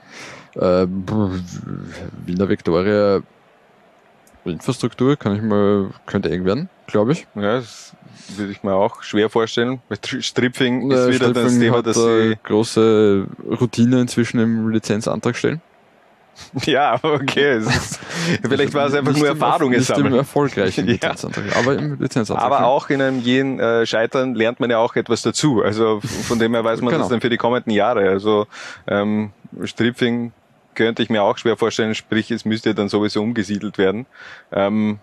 Äh, 0.59 0.87
Wiener 2.25 2.49
Viktoria 2.49 3.21
Infrastruktur 4.45 5.17
kann 5.17 5.35
ich 5.35 5.41
mal, 5.41 5.89
könnte 6.05 6.31
eng 6.31 6.45
werden. 6.45 6.69
glaube 6.87 7.11
ich. 7.11 7.27
Ja, 7.35 7.57
das 7.57 7.93
würde 8.37 8.51
ich 8.51 8.63
mir 8.63 8.73
auch 8.73 9.03
schwer 9.03 9.29
vorstellen. 9.29 9.81
Stripfing 10.19 10.89
Äh, 10.89 10.95
ist 11.09 11.15
wieder 11.21 11.33
das 11.33 11.51
Stripping 11.53 11.59
Thema, 11.59 11.85
äh, 11.85 11.93
sie, 12.31 12.37
große 12.43 13.27
Routine 13.59 14.01
inzwischen 14.01 14.39
im 14.39 14.69
Lizenzantrag 14.69 15.35
stellen. 15.35 15.61
ja, 16.65 16.97
okay, 17.01 17.57
ist, 17.57 17.99
vielleicht 18.47 18.73
war 18.73 18.85
es 18.85 18.93
einfach 18.93 19.11
Nicht 19.11 19.21
nur 19.21 19.31
im- 19.31 19.41
Erfahrungen 19.41 19.71
Nicht 19.77 19.89
im 19.89 19.95
sammeln. 19.95 20.13
erfolgreichen 20.13 20.85
Ja. 20.85 20.93
Lizenzantrag, 20.93 21.43
aber 21.57 21.77
im 21.77 21.99
Lizenzantrag. 21.99 22.45
Aber 22.45 22.59
ja. 22.59 22.65
auch 22.65 22.89
in 22.89 23.01
einem 23.01 23.19
jeden 23.19 23.59
äh, 23.59 23.85
Scheitern 23.85 24.33
lernt 24.35 24.59
man 24.61 24.69
ja 24.69 24.77
auch 24.77 24.95
etwas 24.95 25.23
dazu. 25.23 25.61
Also 25.61 25.99
von 26.01 26.39
dem 26.39 26.53
her 26.53 26.63
weiß 26.63 26.79
man 26.81 26.91
Genau. 26.91 27.01
das 27.03 27.09
dann 27.09 27.19
für 27.21 27.29
die 27.29 27.37
kommenden 27.37 27.71
Jahre. 27.73 28.07
Also 28.07 28.45
ähm, 28.87 29.31
Stripfing 29.63 30.31
könnte 30.77 31.03
ich 31.03 31.09
mir 31.09 31.23
auch 31.23 31.37
schwer 31.37 31.57
vorstellen, 31.57 31.95
sprich 31.95 32.31
es 32.31 32.45
müsste 32.45 32.73
dann 32.73 32.87
sowieso 32.87 33.21
umgesiedelt 33.21 33.77
werden. 33.77 34.05
Ähm, 34.51 34.99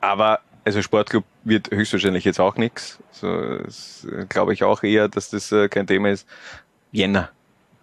aber 0.00 0.40
also 0.64 0.80
Sportclub 0.82 1.24
wird 1.44 1.70
höchstwahrscheinlich 1.70 2.24
jetzt 2.24 2.40
auch 2.40 2.56
nichts. 2.56 2.98
So, 3.10 3.58
das, 3.58 4.06
äh, 4.10 4.24
glaube 4.28 4.54
ich 4.54 4.64
auch 4.64 4.82
eher, 4.82 5.08
dass 5.08 5.30
das 5.30 5.52
äh, 5.52 5.68
kein 5.68 5.86
Thema 5.86 6.10
ist. 6.10 6.26
Vienna. 6.90 7.28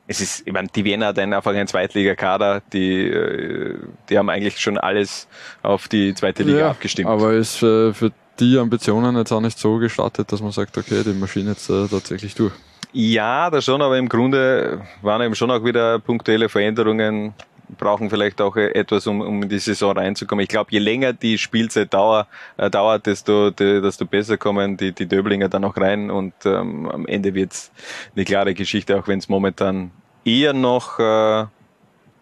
Es 0.08 0.22
ist, 0.22 0.48
ich 0.48 0.52
meine, 0.52 0.70
die 0.70 0.84
Vienna 0.84 1.08
hat 1.08 1.20
einen, 1.20 1.34
einfach 1.34 1.52
einen 1.52 1.68
Zweitligakader, 1.68 2.64
die, 2.74 3.08
äh, 3.08 3.78
die 4.10 4.18
haben 4.18 4.30
eigentlich 4.30 4.60
schon 4.60 4.80
alles 4.80 5.28
auf 5.62 5.88
die 5.88 6.16
zweite 6.16 6.42
Liga 6.42 6.60
ja, 6.60 6.70
abgestimmt. 6.72 7.10
Aber 7.10 7.34
ist 7.34 7.62
äh, 7.62 7.94
für 7.94 8.12
die 8.40 8.58
Ambitionen 8.58 9.16
jetzt 9.18 9.32
auch 9.32 9.42
nicht 9.42 9.60
so 9.60 9.78
gestartet, 9.78 10.32
dass 10.32 10.42
man 10.42 10.52
sagt, 10.52 10.78
okay, 10.78 11.04
die 11.06 11.14
Maschine 11.14 11.52
jetzt 11.52 11.68
tatsächlich 11.68 12.34
durch. 12.34 12.54
Ja, 12.92 13.50
das 13.50 13.66
schon, 13.66 13.82
aber 13.82 13.98
im 13.98 14.10
Grunde 14.10 14.82
waren 15.02 15.22
eben 15.22 15.36
schon 15.36 15.52
auch 15.52 15.64
wieder 15.64 16.00
punktuelle 16.00 16.50
Veränderungen, 16.50 17.34
brauchen 17.78 18.10
vielleicht 18.10 18.42
auch 18.42 18.56
etwas, 18.56 19.06
um, 19.06 19.22
um 19.22 19.44
in 19.44 19.50
die 19.50 19.60
Saison 19.60 19.96
reinzukommen. 19.96 20.42
Ich 20.42 20.50
glaube, 20.50 20.72
je 20.72 20.80
länger 20.80 21.14
die 21.14 21.38
Spielzeit 21.38 21.94
dauer, 21.94 22.26
äh, 22.58 22.70
dauert, 22.70 23.06
desto, 23.06 23.52
de, 23.52 23.80
desto 23.80 24.06
besser 24.06 24.38
kommen 24.38 24.76
die, 24.76 24.92
die 24.92 25.06
Döblinger 25.06 25.50
dann 25.50 25.64
auch 25.66 25.78
rein 25.78 26.10
und 26.10 26.34
ähm, 26.46 26.90
am 26.90 27.06
Ende 27.06 27.36
wird's 27.36 27.72
eine 28.16 28.26
klare 28.26 28.56
Geschichte, 28.56 28.98
auch 28.98 29.08
wenn 29.08 29.20
es 29.20 29.30
momentan 29.30 29.92
eher 30.26 30.54
noch 30.54 30.98
äh, 30.98 31.46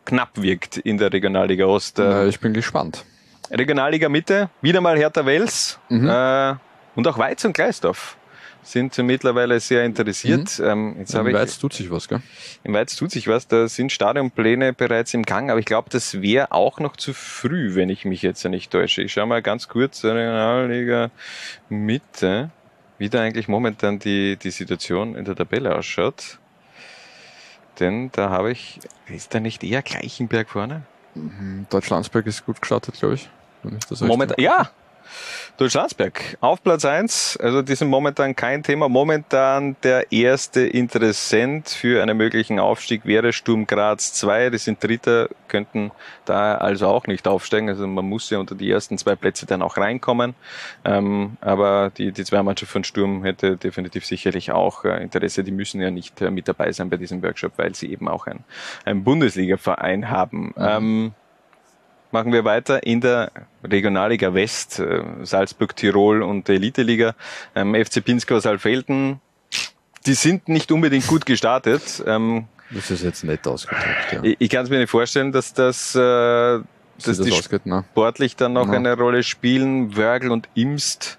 knapp 0.03 0.31
wirkt 0.35 0.77
in 0.77 0.97
der 0.97 1.13
Regionalliga 1.13 1.65
Ost. 1.65 1.99
Äh, 1.99 2.25
Äh, 2.25 2.27
ich 2.27 2.41
bin 2.41 2.53
gespannt. 2.53 3.05
Regionalliga 3.49 4.09
Mitte, 4.09 4.49
wieder 4.61 4.81
mal 4.81 4.97
Hertha 4.97 5.25
Wels 5.25 5.79
Mhm. 5.87 6.09
äh, 6.09 6.55
und 6.95 7.07
auch 7.07 7.17
Weiz 7.17 7.45
und 7.45 7.53
Gleisdorf 7.53 8.17
sind 8.67 8.97
mittlerweile 8.97 9.59
sehr 9.59 9.85
interessiert. 9.85 10.61
Ähm, 10.63 10.95
jetzt 10.99 11.15
habe 11.15 11.29
Im 11.29 11.35
ich, 11.35 11.41
Weiz 11.41 11.57
tut 11.57 11.73
sich 11.73 11.89
was, 11.89 12.07
gell? 12.07 12.21
Im 12.63 12.73
Weiz 12.73 12.95
tut 12.95 13.11
sich 13.11 13.27
was, 13.27 13.47
da 13.47 13.67
sind 13.67 13.91
Stadionpläne 13.91 14.73
bereits 14.73 15.13
im 15.13 15.23
Gang, 15.23 15.49
aber 15.49 15.59
ich 15.59 15.65
glaube, 15.65 15.89
das 15.89 16.21
wäre 16.21 16.51
auch 16.51 16.79
noch 16.79 16.97
zu 16.97 17.13
früh, 17.13 17.75
wenn 17.75 17.89
ich 17.89 18.03
mich 18.03 18.21
jetzt 18.21 18.43
nicht 18.45 18.71
täusche. 18.71 19.03
Ich 19.03 19.13
schaue 19.13 19.25
mal 19.25 19.41
ganz 19.41 19.69
kurz, 19.69 20.03
Regionalliga 20.03 21.11
Mitte, 21.69 22.51
wie 22.97 23.09
da 23.09 23.21
eigentlich 23.21 23.47
momentan 23.47 23.99
die, 23.99 24.35
die 24.35 24.51
Situation 24.51 25.15
in 25.15 25.23
der 25.23 25.35
Tabelle 25.35 25.75
ausschaut. 25.75 26.39
Denn 27.79 28.11
da 28.11 28.29
habe 28.29 28.51
ich, 28.51 28.79
ist 29.07 29.33
da 29.33 29.39
nicht 29.39 29.63
eher 29.63 29.81
Gleichenberg 29.81 30.49
vorne? 30.49 30.81
Mhm, 31.15 31.67
Deutschlandsberg 31.69 32.25
ist 32.25 32.45
gut 32.45 32.59
gestartet, 32.59 32.95
glaube 32.99 33.15
ich. 33.15 33.29
Wenn 33.63 33.77
ich 33.77 33.85
ja. 35.07 35.53
Deutschlandsberg 35.57 36.37
auf 36.39 36.61
Platz 36.61 36.85
eins. 36.85 37.37
Also 37.41 37.61
die 37.61 37.75
sind 37.75 37.89
momentan 37.89 38.35
kein 38.35 38.63
Thema. 38.63 38.89
Momentan 38.89 39.75
der 39.83 40.11
erste 40.11 40.61
Interessent 40.61 41.69
für 41.69 42.01
einen 42.01 42.17
möglichen 42.17 42.59
Aufstieg 42.59 43.05
wäre 43.05 43.33
Sturm 43.33 43.65
Graz 43.65 44.13
2. 44.13 44.51
Die 44.51 44.57
sind 44.57 44.83
Dritter, 44.83 45.29
könnten 45.47 45.91
da 46.25 46.55
also 46.55 46.87
auch 46.87 47.07
nicht 47.07 47.27
aufsteigen. 47.27 47.69
Also 47.69 47.87
man 47.87 48.05
muss 48.05 48.29
ja 48.29 48.39
unter 48.39 48.55
die 48.55 48.69
ersten 48.69 48.97
zwei 48.97 49.15
Plätze 49.15 49.45
dann 49.45 49.61
auch 49.61 49.77
reinkommen. 49.77 50.35
Ähm, 50.85 51.37
aber 51.41 51.91
die, 51.97 52.11
die 52.11 52.23
zwei 52.23 52.43
Mannschaft 52.43 52.71
von 52.71 52.83
Sturm 52.83 53.23
hätte 53.23 53.57
definitiv 53.57 54.05
sicherlich 54.05 54.51
auch 54.51 54.85
äh, 54.85 55.01
Interesse. 55.01 55.43
Die 55.43 55.51
müssen 55.51 55.81
ja 55.81 55.91
nicht 55.91 56.21
äh, 56.21 56.29
mit 56.31 56.47
dabei 56.47 56.71
sein 56.71 56.89
bei 56.89 56.97
diesem 56.97 57.23
Workshop, 57.23 57.53
weil 57.57 57.73
sie 57.75 57.91
eben 57.91 58.07
auch 58.07 58.27
ein, 58.27 58.43
ein 58.85 59.03
Bundesliga-Verein 59.03 60.09
haben. 60.09 60.53
Ähm, 60.57 61.13
Machen 62.11 62.31
wir 62.31 62.45
weiter 62.45 62.83
in 62.83 63.01
der 63.01 63.31
Regionalliga 63.63 64.33
West, 64.33 64.79
äh, 64.79 65.03
Salzburg, 65.23 65.75
Tirol 65.75 66.23
und 66.23 66.47
Elite-Liga. 66.47 67.15
Ähm, 67.53 67.75
FC 67.75 68.03
Pinskau 68.03 68.39
Saalfelden, 68.39 69.19
die 70.05 70.13
sind 70.13 70.47
nicht 70.47 70.71
unbedingt 70.71 71.05
gut 71.07 71.25
gestartet. 71.25 72.01
Ähm, 72.07 72.45
Das 72.71 72.89
ist 72.91 73.03
jetzt 73.03 73.23
nett 73.25 73.45
ausgedrückt, 73.45 74.13
ja. 74.13 74.23
ich 74.23 74.37
ich 74.39 74.49
kann 74.49 74.63
es 74.63 74.69
mir 74.69 74.79
nicht 74.79 74.89
vorstellen, 74.89 75.31
dass 75.33 75.53
das, 75.53 75.95
äh, 75.95 75.99
dass 75.99 76.63
Dass 77.03 77.17
die 77.19 77.29
das 77.29 77.39
ausgeht, 77.39 77.65
ne? 77.65 77.83
sportlich 77.91 78.35
dann 78.37 78.53
noch 78.53 78.67
Ja. 78.67 78.73
eine 78.73 78.95
Rolle 78.97 79.23
spielen. 79.23 79.95
Wörgl 79.97 80.31
und 80.31 80.47
Imst, 80.55 81.17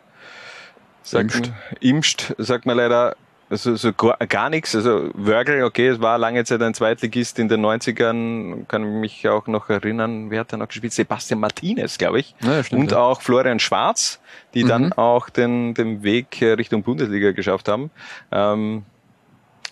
sagt, 1.03 1.35
Imst. 1.37 1.53
Imst, 1.81 2.35
sagt 2.39 2.65
man 2.67 2.77
leider, 2.79 3.15
also 3.51 3.77
so 3.77 3.93
gar, 3.93 4.17
gar 4.27 4.51
nichts. 4.51 4.75
Also 4.75 5.11
Wörgl, 5.15 5.63
okay, 5.63 5.89
es 5.89 6.01
war 6.01 6.19
lange 6.19 6.45
Zeit 6.45 6.61
ein 6.63 6.75
Zweitligist 6.75 7.39
in 7.39 7.49
den 7.49 7.65
90ern, 7.65 8.67
kann 8.67 9.01
mich 9.01 9.27
auch 9.29 9.47
noch 9.47 9.69
erinnern, 9.71 10.31
wer 10.31 10.41
hat 10.41 10.53
da 10.53 10.57
noch 10.57 10.69
gespielt? 10.69 10.93
Sebastian 10.93 11.41
Martinez, 11.41 11.99
glaube 11.99 12.21
ich. 12.21 12.35
Ja, 12.41 12.63
stimmt, 12.63 12.83
und 12.83 12.93
ja. 12.93 12.99
auch 12.99 13.23
Florian 13.23 13.59
Schwarz, 13.59 14.21
die 14.55 14.65
dann 14.65 14.87
Mhm. 14.87 14.93
auch 14.95 15.31
den, 15.31 15.75
den 15.75 16.03
Weg 16.03 16.41
äh, 16.43 16.53
Richtung 16.53 16.83
Bundesliga 16.83 17.33
geschafft 17.33 17.69
haben. 17.69 17.91
Ähm, 18.31 18.85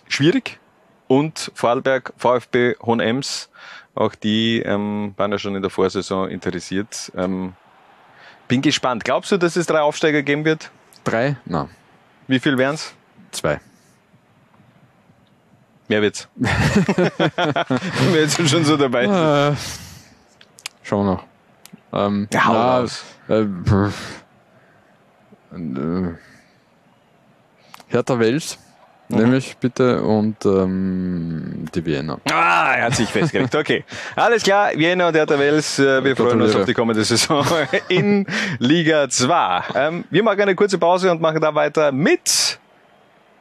schwierig. 0.07 0.59
Und 1.07 1.51
Vorarlberg, 1.55 2.13
VfB 2.17 2.75
Hohenems, 2.81 3.49
auch 3.95 4.13
die 4.13 4.61
ähm, 4.65 5.13
waren 5.17 5.31
ja 5.31 5.39
schon 5.39 5.55
in 5.55 5.61
der 5.61 5.71
Vorsaison 5.71 6.29
interessiert. 6.29 7.11
Ähm, 7.15 7.53
bin 8.47 8.61
gespannt. 8.61 9.03
Glaubst 9.05 9.31
du, 9.31 9.37
dass 9.37 9.55
es 9.55 9.65
drei 9.67 9.79
Aufsteiger 9.81 10.21
geben 10.21 10.45
wird? 10.45 10.69
Drei? 11.03 11.37
Na, 11.45 11.69
Wie 12.27 12.39
viel 12.39 12.57
wären's? 12.57 12.93
Zwei. 13.31 13.59
Mehr 15.87 16.01
wird's. 16.01 16.27
Wenn 16.35 18.13
wir 18.13 18.21
jetzt 18.21 18.49
schon 18.49 18.65
so 18.65 18.75
dabei 18.75 19.03
sind. 19.05 19.13
Äh, 19.15 19.55
schauen 20.83 21.05
wir 21.05 21.13
noch. 21.13 21.23
Ähm, 21.93 22.27
Ja, 22.33 22.45
hau 22.45 22.53
na, 22.53 22.77
raus. 22.79 23.03
äh, 23.29 23.43
pff. 23.65 24.23
äh, 25.53 26.13
Hertha 27.87 28.19
Wels, 28.19 28.57
Mhm. 29.09 29.17
nehme 29.19 29.37
ich 29.37 29.55
bitte, 29.55 30.01
und 30.03 30.45
ähm, 30.45 31.63
die 31.73 31.85
Vienna. 31.85 32.17
Ah, 32.29 32.73
er 32.75 32.85
hat 32.87 32.95
sich 32.95 33.07
festgelegt. 33.09 33.55
Okay. 33.55 33.85
Alles 34.17 34.43
klar, 34.43 34.71
Vienna 34.75 35.07
und 35.07 35.15
Hertha 35.15 35.39
Wels, 35.39 35.79
äh, 35.79 36.03
wir 36.03 36.13
freuen 36.17 36.41
uns 36.41 36.53
auf 36.53 36.65
die 36.65 36.73
kommende 36.73 37.01
Saison 37.05 37.45
in 37.87 38.27
Liga 38.59 39.07
2. 39.07 39.63
Ähm, 39.75 40.03
wir 40.09 40.23
machen 40.23 40.41
eine 40.41 40.55
kurze 40.55 40.77
Pause 40.77 41.09
und 41.09 41.21
machen 41.21 41.39
da 41.39 41.55
weiter 41.55 41.93
mit 41.93 42.59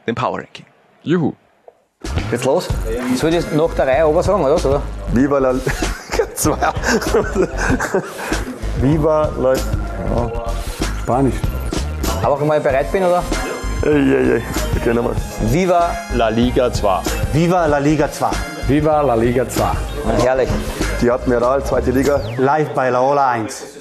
dem 0.07 0.15
Power 0.15 0.39
Ranking. 0.39 0.67
Juhu. 1.03 1.33
Geht's 2.31 2.45
los? 2.45 2.69
Soll 3.17 3.35
ich 3.35 3.51
nach 3.53 3.75
der 3.75 3.87
Reihe 3.87 4.07
oben 4.07 4.23
sagen, 4.23 4.45
oder? 4.45 4.59
So? 4.59 4.81
Viva 5.13 5.39
la 5.39 5.51
Liga 5.53 6.27
2. 6.35 6.57
Viva 8.81 9.31
la. 9.39 9.55
Spanisch. 11.03 11.35
Aber 12.23 12.41
wenn 12.41 12.57
ich 12.57 12.63
bereit 12.63 12.91
bin, 12.93 13.05
oder? 13.05 13.23
Ey, 13.83 13.93
ey, 13.93 14.33
ey. 14.35 14.43
Okay, 14.81 14.95
nochmal. 14.95 15.15
Viva, 15.43 15.91
La 16.15 16.29
Liga 16.29 16.73
2. 16.73 17.03
Viva 17.33 17.67
la 17.67 17.79
Liga 17.79 18.11
2. 18.11 18.31
Viva 18.69 19.03
la 19.03 19.15
Liga 19.15 19.49
2. 19.49 19.65
na, 20.07 20.13
herrlich. 20.25 20.49
Die 21.01 21.11
Admiral, 21.11 21.63
zweite 21.65 21.91
Liga. 21.91 22.21
Live 22.39 22.71
bei 22.71 22.91
Laola 22.91 23.31
1. 23.31 23.76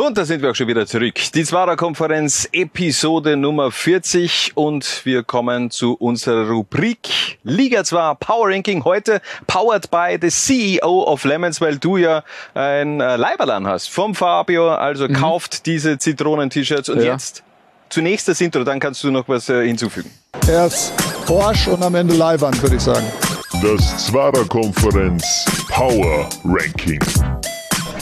Und 0.00 0.16
da 0.16 0.24
sind 0.24 0.40
wir 0.40 0.50
auch 0.50 0.54
schon 0.54 0.66
wieder 0.66 0.86
zurück. 0.86 1.14
Die 1.34 1.44
Zwarer-Konferenz 1.44 2.48
Episode 2.52 3.36
Nummer 3.36 3.70
40 3.70 4.52
und 4.54 5.02
wir 5.04 5.22
kommen 5.22 5.70
zu 5.70 5.94
unserer 5.94 6.48
Rubrik 6.48 7.36
Liga 7.42 7.84
2 7.84 8.14
Power 8.14 8.48
Ranking. 8.48 8.82
Heute 8.84 9.20
powered 9.46 9.90
by 9.90 10.16
the 10.20 10.30
CEO 10.30 11.04
of 11.04 11.24
Lemons, 11.24 11.60
weil 11.60 11.76
du 11.76 11.98
ja 11.98 12.22
ein 12.54 13.00
äh, 13.02 13.16
Leiberlan 13.16 13.66
hast 13.66 13.90
vom 13.90 14.14
Fabio. 14.14 14.70
Also 14.74 15.06
kauft 15.08 15.66
diese 15.66 15.98
Zitronen-T-Shirts 15.98 16.88
und 16.88 16.98
Mhm. 16.98 17.04
Ja. 17.04 17.12
jetzt 17.12 17.42
zunächst 17.90 18.26
das 18.28 18.40
Intro, 18.40 18.64
dann 18.64 18.80
kannst 18.80 19.04
du 19.04 19.10
noch 19.10 19.28
was 19.28 19.50
äh, 19.50 19.66
hinzufügen. 19.66 20.10
Erst 20.48 20.94
Porsche 21.26 21.70
und 21.72 21.82
am 21.82 21.94
Ende 21.94 22.14
Leiband, 22.14 22.60
würde 22.62 22.76
ich 22.76 22.82
sagen. 22.82 23.06
Das 23.62 24.06
Zwarer-Konferenz 24.06 25.44
Power 25.68 26.26
Ranking. 26.44 27.00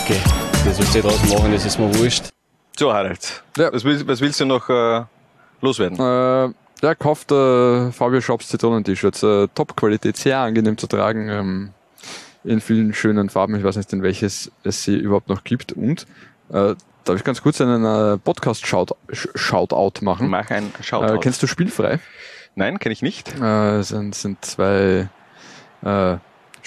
Okay, 0.04 0.20
das, 0.64 0.78
was 0.78 0.92
die 0.92 1.00
draußen 1.00 1.28
machen, 1.30 1.52
das 1.52 1.64
ist 1.64 1.78
mir 1.78 1.92
wurscht. 1.98 2.30
So, 2.76 2.92
Harald, 2.92 3.42
Ja. 3.56 3.72
was, 3.72 3.84
willst, 3.84 4.06
was 4.06 4.20
willst 4.20 4.40
du 4.40 4.44
noch 4.44 4.68
äh, 4.68 5.02
loswerden? 5.60 5.98
Äh, 5.98 6.52
ja, 6.86 6.94
kauft 6.94 7.32
äh, 7.32 7.90
Fabio 7.90 8.20
Shops 8.20 8.48
Zitronen-T-Shirts. 8.48 9.22
Äh, 9.22 9.48
Top-Qualität, 9.54 10.16
sehr 10.16 10.38
angenehm 10.38 10.78
zu 10.78 10.86
tragen. 10.86 11.28
Ähm, 11.28 11.70
in 12.44 12.60
vielen 12.60 12.94
schönen 12.94 13.30
Farben. 13.30 13.56
Ich 13.56 13.64
weiß 13.64 13.76
nicht, 13.76 13.92
in 13.92 14.02
welches 14.02 14.52
es 14.62 14.84
sie 14.84 14.96
überhaupt 14.96 15.28
noch 15.28 15.42
gibt. 15.42 15.72
Und 15.72 16.06
äh, 16.50 16.74
darf 17.04 17.16
ich 17.16 17.24
ganz 17.24 17.42
kurz 17.42 17.60
einen 17.60 17.84
äh, 17.84 18.16
Podcast-Shoutout 18.18 20.04
machen? 20.04 20.28
Mach 20.28 20.48
ein 20.50 20.72
Shoutout. 20.80 21.14
Äh, 21.14 21.18
kennst 21.18 21.42
du 21.42 21.46
Spielfrei? 21.48 21.98
Nein, 22.54 22.78
kenne 22.78 22.92
ich 22.92 23.02
nicht. 23.02 23.34
Äh, 23.40 23.78
es 23.78 23.88
sind, 23.88 24.14
sind 24.14 24.44
zwei 24.44 25.08
äh, 25.82 26.16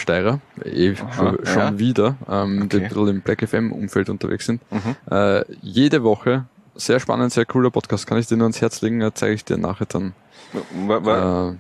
Steirer, 0.01 0.39
eh 0.65 0.95
schon, 0.95 1.37
schon 1.45 1.57
ja. 1.61 1.79
wieder, 1.79 2.15
ähm, 2.29 2.67
die 2.69 2.75
Okay. 2.77 2.85
ein 2.85 2.89
bisschen 2.89 3.07
im 3.07 3.21
Black 3.21 3.47
FM-Umfeld 3.47 4.09
unterwegs 4.09 4.45
sind. 4.45 4.61
Mhm. 4.71 4.95
Äh, 5.09 5.43
jede 5.61 6.03
Woche 6.03 6.45
sehr 6.75 6.99
spannend, 6.99 7.31
sehr 7.31 7.45
cooler 7.45 7.69
Podcast. 7.69 8.07
Kann 8.07 8.17
ich 8.17 8.27
dir 8.27 8.37
nur 8.37 8.45
ans 8.45 8.59
Herz 8.61 8.81
legen, 8.81 9.01
äh, 9.01 9.11
zeige 9.13 9.33
ich 9.35 9.45
dir 9.45 9.57
nachher 9.57 9.85
dann. 9.85 10.13
War, 10.87 11.05
war 11.05 11.51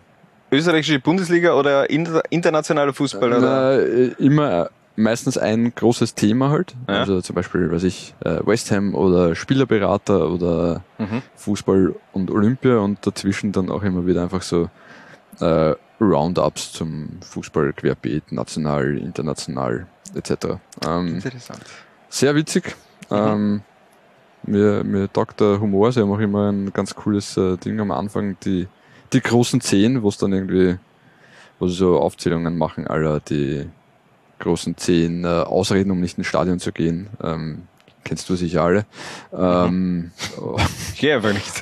Äh, 0.51 0.55
österreichische 0.55 0.99
Bundesliga 0.99 1.53
oder 1.53 1.89
inter, 1.89 2.21
internationaler 2.29 2.93
Fußball? 2.93 3.31
Oder? 3.33 3.79
äh, 3.87 4.07
immer 4.19 4.69
meistens 4.97 5.37
ein 5.37 5.73
großes 5.73 6.15
Thema 6.15 6.49
halt. 6.49 6.75
Ja. 6.89 6.95
Also 6.99 7.21
zum 7.21 7.35
Beispiel, 7.35 7.71
weiß 7.71 7.83
ich, 7.83 8.13
äh, 8.25 8.39
West 8.45 8.71
Ham 8.71 8.93
oder 8.95 9.35
Spielerberater 9.35 10.29
oder 10.29 10.83
Mhm. 10.97 11.21
Fußball 11.35 11.95
und 12.13 12.29
Olympia 12.31 12.77
und 12.77 13.05
dazwischen 13.05 13.51
dann 13.51 13.69
auch 13.69 13.83
immer 13.83 14.05
wieder 14.05 14.23
einfach 14.23 14.41
so 14.41 14.69
äh, 15.39 15.73
Roundups 16.01 16.73
zum 16.73 17.09
Fußball 17.21 17.73
querbeet, 17.73 18.31
national, 18.31 18.97
international 18.97 19.87
etc. 20.15 20.57
Ähm, 20.85 21.15
Interessant. 21.15 21.61
sehr 22.09 22.35
witzig. 22.35 22.75
Ähm, 23.11 23.61
mir, 24.43 24.83
mir 24.83 25.11
taugt 25.11 25.39
der 25.39 25.59
Humor. 25.59 25.91
Sie 25.91 26.01
haben 26.01 26.11
auch 26.11 26.19
immer 26.19 26.51
ein 26.51 26.73
ganz 26.73 26.95
cooles 26.95 27.37
äh, 27.37 27.57
Ding 27.57 27.79
am 27.79 27.91
Anfang, 27.91 28.37
die, 28.43 28.67
die 29.13 29.21
großen 29.21 29.61
Zehn, 29.61 30.01
wo 30.01 30.09
es 30.09 30.17
dann 30.17 30.33
irgendwie, 30.33 30.77
wo 31.59 31.67
sie 31.67 31.75
so 31.75 31.99
Aufzählungen 31.99 32.57
machen, 32.57 32.87
aller 32.87 33.19
die 33.19 33.69
großen 34.39 34.75
Zehn 34.77 35.23
äh, 35.23 35.27
Ausreden, 35.27 35.91
um 35.91 35.99
nicht 35.99 36.17
ins 36.17 36.27
Stadion 36.27 36.59
zu 36.59 36.71
gehen. 36.71 37.09
Ähm, 37.21 37.67
kennst 38.03 38.29
du 38.29 38.35
sicher 38.35 38.63
alle. 38.63 38.85
Ähm, 39.33 40.11
Ich 40.93 40.99
gehe 40.99 41.15
einfach 41.15 41.33
nicht. 41.33 41.61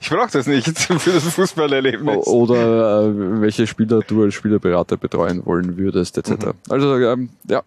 ich 0.00 0.10
brauche 0.10 0.30
das 0.32 0.46
nicht 0.46 0.66
für 0.78 1.10
das 1.12 1.22
Fußballerlebnis. 1.24 2.26
oder 2.26 3.02
äh, 3.06 3.40
welche 3.40 3.66
Spieler 3.66 4.00
du 4.00 4.24
als 4.24 4.34
Spielerberater 4.34 4.96
betreuen 4.96 5.44
wollen 5.46 5.76
würdest, 5.76 6.18
etc. 6.18 6.48
Also 6.68 6.96
ähm, 6.98 7.28
ja, 7.48 7.62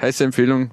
heiße 0.00 0.24
Empfehlung. 0.24 0.70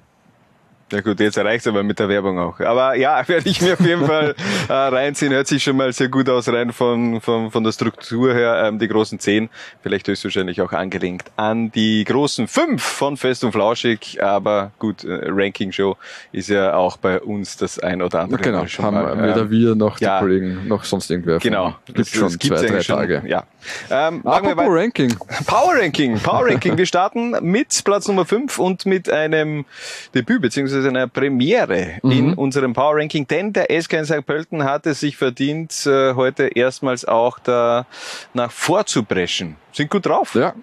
Ja 0.90 1.02
gut, 1.02 1.20
jetzt 1.20 1.36
reicht's 1.36 1.66
aber 1.66 1.82
mit 1.82 1.98
der 1.98 2.08
Werbung 2.08 2.38
auch. 2.38 2.60
Aber 2.60 2.94
ja, 2.94 3.26
werde 3.28 3.48
ich 3.48 3.60
mir 3.60 3.74
auf 3.74 3.80
jeden 3.80 4.06
Fall 4.06 4.34
äh, 4.68 4.72
reinziehen. 4.72 5.32
Hört 5.32 5.46
sich 5.46 5.62
schon 5.62 5.76
mal 5.76 5.92
sehr 5.92 6.08
gut 6.08 6.30
aus, 6.30 6.48
rein 6.48 6.72
von, 6.72 7.20
von, 7.20 7.50
von 7.50 7.62
der 7.62 7.72
Struktur 7.72 8.32
her. 8.32 8.64
Ähm, 8.64 8.78
die 8.78 8.88
großen 8.88 9.18
zehn, 9.18 9.50
vielleicht 9.82 10.08
höchstwahrscheinlich 10.08 10.62
auch 10.62 10.72
angelenkt 10.72 11.30
an 11.36 11.70
die 11.72 12.04
großen 12.04 12.48
fünf 12.48 12.82
von 12.82 13.18
Fest 13.18 13.44
und 13.44 13.52
Flauschig. 13.52 14.22
Aber 14.22 14.72
gut, 14.78 15.04
äh, 15.04 15.20
Ranking-Show 15.26 15.96
ist 16.32 16.48
ja 16.48 16.74
auch 16.74 16.96
bei 16.96 17.20
uns 17.20 17.58
das 17.58 17.78
ein 17.78 18.00
oder 18.00 18.20
andere 18.20 18.40
Genau, 18.40 18.66
schon 18.66 18.86
haben 18.86 18.94
mal. 18.94 19.22
weder 19.22 19.42
ähm, 19.42 19.50
wir 19.50 19.74
noch 19.74 20.00
ja. 20.00 20.18
die 20.18 20.24
Kollegen 20.24 20.68
noch 20.68 20.84
sonst 20.84 21.10
irgendwer. 21.10 21.38
Genau. 21.38 21.74
Gibt 21.84 22.08
schon 22.08 22.22
das 22.22 22.38
gibt's 22.38 22.60
zwei, 22.60 22.66
drei 22.66 22.82
schon, 22.82 22.96
Tage. 22.96 23.22
Ja. 23.26 23.44
Ähm, 23.90 24.22
wir 24.22 24.32
Apropos 24.32 24.56
weiter. 24.56 24.70
Ranking. 24.70 25.16
Power 25.46 25.74
Ranking, 25.76 26.18
Power 26.18 26.46
Ranking. 26.46 26.78
Wir 26.78 26.86
starten 26.86 27.36
mit 27.42 27.84
Platz 27.84 28.08
Nummer 28.08 28.24
5 28.24 28.58
und 28.58 28.86
mit 28.86 29.10
einem 29.10 29.66
Debüt 30.14 30.40
beziehungsweise 30.40 30.77
einer 30.86 31.06
Premiere 31.06 31.98
in 32.02 32.34
unserem 32.34 32.72
Power 32.72 32.96
Ranking, 32.96 33.26
denn 33.26 33.52
der 33.52 33.66
SK 33.80 33.94
in 33.94 34.04
St. 34.04 34.26
Pölten 34.26 34.64
hat 34.64 34.86
es 34.86 35.00
sich 35.00 35.16
verdient, 35.16 35.86
äh, 35.86 36.14
heute 36.14 36.44
erstmals 36.48 37.04
auch 37.04 37.38
da 37.38 37.86
nach 38.34 38.50
vorzupreschen. 38.50 39.56
Sind 39.72 39.90
gut 39.90 40.06
drauf. 40.06 40.34
Ja, 40.34 40.54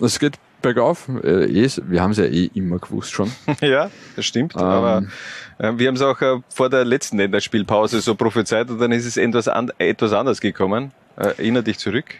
es 0.00 0.18
geht 0.18 0.38
bergauf. 0.62 1.08
Äh, 1.08 1.48
wir 1.48 2.02
haben 2.02 2.10
es 2.12 2.18
ja 2.18 2.24
eh 2.24 2.50
immer 2.54 2.78
gewusst 2.78 3.12
schon. 3.12 3.30
Ja, 3.60 3.90
das 4.16 4.24
stimmt. 4.26 4.54
Ähm. 4.54 4.62
Aber 4.62 5.02
äh, 5.58 5.72
wir 5.76 5.88
haben 5.88 5.96
es 5.96 6.02
auch 6.02 6.18
vor 6.48 6.70
der 6.70 6.84
letzten 6.84 7.18
Länderspielpause 7.18 8.00
so 8.00 8.14
prophezeit 8.14 8.70
und 8.70 8.78
dann 8.78 8.92
ist 8.92 9.06
es 9.06 9.16
etwas, 9.16 9.48
an, 9.48 9.72
etwas 9.78 10.12
anders 10.12 10.40
gekommen. 10.40 10.92
Erinner 11.16 11.62
dich 11.62 11.78
zurück. 11.78 12.14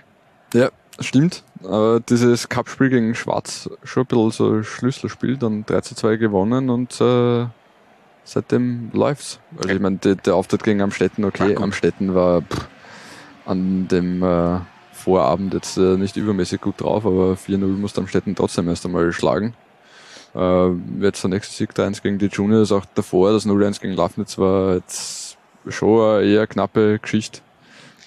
Ja, 0.53 0.71
stimmt. 0.99 1.43
Äh, 1.69 2.01
dieses 2.09 2.49
Cup-Spiel 2.49 2.89
gegen 2.89 3.15
Schwarz 3.15 3.69
schon 3.85 4.05
ein 4.05 4.07
bisschen 4.07 4.31
so 4.31 4.51
ein 4.53 4.65
Schlüsselspiel, 4.65 5.37
dann 5.37 5.67
3 5.67 5.81
zu 5.83 5.95
2 5.95 6.17
gewonnen 6.17 6.71
und 6.71 7.01
äh, 7.01 7.47
seitdem 8.25 8.91
läuft's. 8.93 9.41
Also 9.59 9.69
ich 9.69 9.81
meine, 9.81 9.97
der, 9.97 10.15
der 10.15 10.35
Auftritt 10.37 10.63
gegen 10.63 10.81
Amstetten, 10.81 11.25
okay, 11.25 11.57
Amstetten 11.57 12.15
war 12.15 12.43
pff, 12.43 12.69
an 13.45 13.89
dem 13.89 14.23
äh, 14.23 14.61
Vorabend 14.93 15.55
jetzt 15.55 15.77
äh, 15.79 15.97
nicht 15.97 16.17
übermäßig 16.17 16.61
gut 16.61 16.81
drauf, 16.81 17.07
aber 17.07 17.33
4-0 17.35 17.67
muss 17.67 17.99
Amstetten 17.99 18.35
trotzdem 18.35 18.69
erst 18.69 18.85
einmal 18.87 19.13
schlagen. 19.13 19.55
Äh, 20.35 20.69
jetzt 21.01 21.23
der 21.23 21.31
nächste 21.31 21.55
Sieg 21.55 21.73
3-1 21.73 22.03
gegen 22.03 22.19
die 22.19 22.27
Juniors, 22.27 22.73
auch 22.73 22.85
davor 22.95 23.33
das 23.33 23.47
0-1 23.47 23.81
gegen 23.81 23.95
Lafnitz 23.95 24.39
war 24.39 24.75
jetzt 24.75 25.39
schon 25.69 26.01
eine 26.01 26.27
eher 26.27 26.47
knappe 26.47 26.99
Geschichte. 26.99 27.41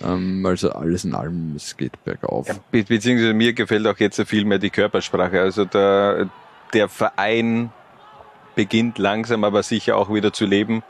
Ähm, 0.02 0.46
also 0.46 0.72
alles 0.72 1.04
in 1.04 1.14
allem, 1.14 1.54
es 1.56 1.76
geht 1.78 2.04
bergauf. 2.04 2.48
Be 2.72 2.84
beziehungsweise 2.84 3.34
mir 3.34 3.54
gefällt 3.54 3.86
auch 3.88 3.98
jetzt 4.00 4.22
viel 4.28 4.46
mehr 4.46 4.60
die 4.60 4.70
Körpersprache. 4.70 5.42
Also 5.42 5.66
der, 5.66 6.30
der 6.74 6.90
Verein 6.90 7.72
beginnt 8.56 8.98
langsam 8.98 9.44
aber 9.44 9.64
sicher 9.64 9.98
auch 9.98 10.14
wieder 10.14 10.34
zu 10.34 10.46
leben. 10.46 10.84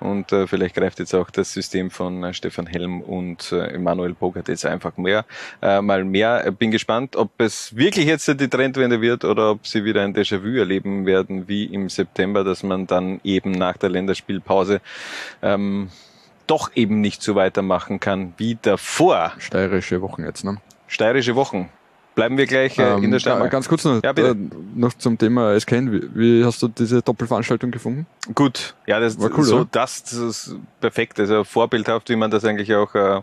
Und 0.00 0.32
äh, 0.32 0.46
vielleicht 0.46 0.74
greift 0.74 0.98
jetzt 0.98 1.14
auch 1.14 1.30
das 1.30 1.52
System 1.52 1.90
von 1.90 2.24
äh, 2.24 2.32
Stefan 2.32 2.66
Helm 2.66 3.02
und 3.02 3.52
äh, 3.52 3.74
Emanuel 3.74 4.14
Bogart 4.14 4.48
jetzt 4.48 4.64
einfach 4.64 4.96
mehr, 4.96 5.26
äh, 5.60 5.82
mal 5.82 6.04
mehr. 6.04 6.46
Äh, 6.46 6.52
Bin 6.52 6.70
gespannt, 6.70 7.16
ob 7.16 7.38
es 7.38 7.76
wirklich 7.76 8.06
jetzt 8.06 8.26
die 8.26 8.48
Trendwende 8.48 9.02
wird 9.02 9.26
oder 9.26 9.50
ob 9.50 9.66
sie 9.66 9.84
wieder 9.84 10.02
ein 10.02 10.14
Déjà-vu 10.14 10.58
erleben 10.58 11.04
werden, 11.04 11.48
wie 11.48 11.64
im 11.64 11.90
September, 11.90 12.44
dass 12.44 12.62
man 12.62 12.86
dann 12.86 13.20
eben 13.24 13.50
nach 13.50 13.76
der 13.76 13.90
Länderspielpause 13.90 14.80
ähm, 15.42 15.90
doch 16.50 16.70
eben 16.74 17.00
nicht 17.00 17.22
so 17.22 17.34
weitermachen 17.34 18.00
kann 18.00 18.34
wie 18.36 18.58
davor. 18.60 19.32
Steirische 19.38 20.00
Wochen 20.02 20.24
jetzt, 20.24 20.44
ne? 20.44 20.56
Steirische 20.88 21.34
Wochen. 21.36 21.68
Bleiben 22.16 22.36
wir 22.36 22.46
gleich 22.46 22.76
äh, 22.78 22.94
in 22.96 23.02
der 23.02 23.12
Ähm, 23.12 23.18
Steiermark. 23.20 23.50
Ganz 23.52 23.68
kurz 23.68 23.84
noch, 23.84 24.02
Ja, 24.02 24.12
bitte. 24.12 24.30
äh, 24.30 24.36
noch 24.74 24.92
zum 24.94 25.16
Thema 25.16 25.58
SKN. 25.58 25.92
Wie, 25.92 26.10
wie 26.14 26.44
hast 26.44 26.60
du 26.60 26.68
diese 26.68 27.00
Doppelveranstaltung 27.02 27.70
gefunden? 27.70 28.06
Gut, 28.34 28.74
ja, 28.86 28.98
das 28.98 29.18
War 29.20 29.30
cool, 29.38 29.44
so 29.44 29.64
das, 29.64 30.02
das 30.02 30.12
ist 30.14 30.56
perfekt, 30.80 31.20
also 31.20 31.44
vorbildhaft, 31.44 32.08
wie 32.10 32.16
man 32.16 32.30
das 32.30 32.44
eigentlich 32.44 32.74
auch 32.74 32.94
äh, 32.96 33.20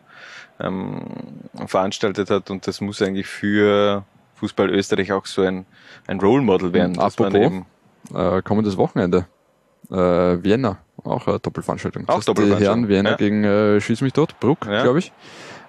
ähm, 0.62 1.02
veranstaltet 1.68 2.30
hat 2.30 2.50
und 2.50 2.66
das 2.66 2.80
muss 2.82 3.02
eigentlich 3.02 3.28
für 3.28 4.06
Fußball 4.36 4.70
Österreich 4.70 5.12
auch 5.12 5.26
so 5.26 5.42
ein, 5.42 5.66
ein 6.08 6.20
Role 6.22 6.42
Model 6.44 6.72
werden. 6.74 6.94
dass 6.94 7.20
man 7.20 7.36
Apropos, 7.36 7.46
eben, 7.46 7.66
äh, 8.16 8.42
kommendes 8.42 8.78
Wochenende. 8.78 9.28
Äh, 9.92 10.44
Vienna, 10.44 10.78
auch 11.04 11.28
eine 11.28 11.40
Doppelveranstaltung. 11.40 12.04
Auch 12.04 12.08
Das 12.08 12.16
heißt, 12.18 12.28
Die 12.28 12.32
Doppelveranstaltung, 12.32 12.80
Herren 12.84 12.90
Vienna 12.90 13.10
ja. 13.12 13.16
gegen 13.16 13.44
äh, 13.44 13.80
Schieß 13.82 14.02
mich 14.02 14.14
dort, 14.14 14.40
Bruck, 14.40 14.66
Ja. 14.66 14.84
glaube 14.84 15.00
ich. 15.00 15.12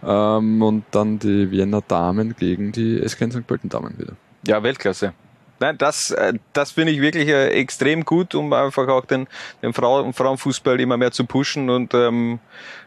Ähm, 0.04 0.62
und 0.62 0.84
dann 0.90 1.18
die 1.18 1.50
Vienna 1.50 1.80
Damen 1.86 2.34
gegen 2.36 2.72
die 2.72 3.00
SKN 3.06 3.30
St. 3.32 3.46
Pölten 3.46 3.68
Damen 3.68 3.98
wieder. 3.98 4.12
ja, 4.46 4.62
Weltklasse. 4.62 5.12
Nein, 5.60 5.76
das, 5.76 6.12
äh, 6.12 6.34
das 6.52 6.70
finde 6.70 6.92
ich 6.92 7.00
wirklich 7.00 7.26
äh, 7.28 7.48
extrem 7.48 8.04
gut, 8.04 8.34
um 8.36 8.52
einfach 8.52 8.86
auch 8.88 9.04
den, 9.06 9.26
den 9.60 9.72
Frauen, 9.72 10.12
Frauenfußball 10.12 10.80
immer 10.80 10.96
mehr 10.96 11.10
zu 11.10 11.24
pushen 11.26 11.68
und 11.68 11.94
ähm, 11.94 12.38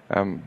ähm, 0.10 0.42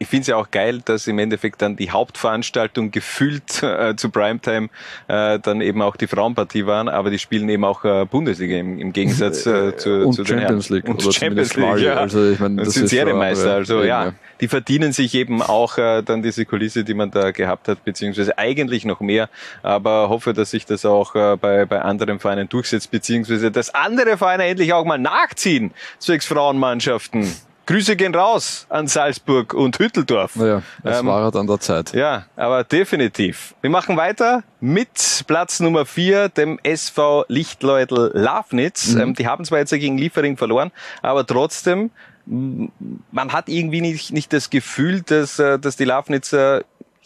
ich 0.00 0.08
finde 0.08 0.22
es 0.22 0.26
ja 0.28 0.36
auch 0.36 0.50
geil, 0.50 0.80
dass 0.82 1.06
im 1.06 1.18
Endeffekt 1.18 1.60
dann 1.60 1.76
die 1.76 1.90
Hauptveranstaltung 1.90 2.90
gefühlt 2.90 3.62
äh, 3.62 3.94
zu 3.96 4.08
Primetime 4.08 4.70
äh, 5.08 5.38
dann 5.38 5.60
eben 5.60 5.82
auch 5.82 5.94
die 5.96 6.06
Frauenpartie 6.06 6.64
waren, 6.64 6.88
aber 6.88 7.10
die 7.10 7.18
spielen 7.18 7.48
eben 7.50 7.64
auch 7.64 7.84
äh, 7.84 8.06
Bundesliga 8.06 8.56
im, 8.56 8.78
im 8.78 8.94
Gegensatz 8.94 9.44
äh, 9.44 9.76
zu, 9.76 10.06
Und 10.06 10.14
zu 10.14 10.24
den 10.24 10.38
Champions 10.40 10.70
Herren. 10.70 10.76
League 10.76 10.88
Und 10.88 11.04
oder 11.04 11.12
Champions 11.12 11.54
League, 11.54 11.78
ja. 11.80 11.96
Also 11.96 12.30
ich 12.30 12.40
meine, 12.40 12.56
das 12.56 12.68
das 12.68 12.74
sind 12.76 12.88
Serienmeister, 12.88 13.42
andere 13.42 13.56
also 13.56 13.82
ja, 13.82 14.06
ja. 14.06 14.12
die 14.40 14.48
verdienen 14.48 14.92
sich 14.92 15.14
eben 15.14 15.42
auch 15.42 15.76
äh, 15.76 16.02
dann 16.02 16.22
diese 16.22 16.46
Kulisse, 16.46 16.82
die 16.82 16.94
man 16.94 17.10
da 17.10 17.30
gehabt 17.30 17.68
hat, 17.68 17.84
beziehungsweise 17.84 18.38
eigentlich 18.38 18.86
noch 18.86 19.00
mehr, 19.00 19.28
aber 19.62 20.08
hoffe, 20.08 20.32
dass 20.32 20.50
sich 20.50 20.64
das 20.64 20.86
auch 20.86 21.14
äh, 21.14 21.36
bei, 21.36 21.66
bei 21.66 21.82
anderen 21.82 22.20
Vereinen 22.20 22.48
durchsetzt, 22.48 22.90
beziehungsweise 22.90 23.50
dass 23.50 23.74
andere 23.74 24.16
Vereine 24.16 24.44
endlich 24.46 24.72
auch 24.72 24.86
mal 24.86 24.98
nachziehen, 24.98 25.72
zwecks 25.98 26.24
Frauenmannschaften. 26.24 27.30
Grüße 27.70 27.94
gehen 27.94 28.12
raus 28.16 28.66
an 28.68 28.88
Salzburg 28.88 29.54
und 29.54 29.78
Hütteldorf. 29.78 30.34
Naja, 30.34 30.60
es 30.82 30.98
Ähm, 30.98 31.06
war 31.06 31.22
halt 31.22 31.36
an 31.36 31.46
der 31.46 31.60
Zeit. 31.60 31.92
Ja, 31.92 32.24
aber 32.34 32.64
definitiv. 32.64 33.54
Wir 33.60 33.70
machen 33.70 33.96
weiter 33.96 34.42
mit 34.58 35.22
Platz 35.28 35.60
Nummer 35.60 35.86
vier, 35.86 36.28
dem 36.28 36.58
SV 36.64 37.26
Lichtleutl 37.28 38.10
Lafnitz. 38.12 38.94
Mhm. 38.94 39.00
Ähm, 39.00 39.14
die 39.14 39.28
haben 39.28 39.44
zwar 39.44 39.60
jetzt 39.60 39.70
gegen 39.70 39.96
Liefering 39.96 40.36
verloren, 40.36 40.72
aber 41.00 41.24
trotzdem, 41.24 41.92
man 42.26 43.32
hat 43.32 43.48
irgendwie 43.48 43.80
nicht, 43.80 44.12
nicht 44.12 44.32
das 44.32 44.50
Gefühl, 44.50 45.02
dass, 45.02 45.38
äh, 45.38 45.56
dass 45.60 45.76
die 45.76 45.84
Lafnitzer 45.84 46.62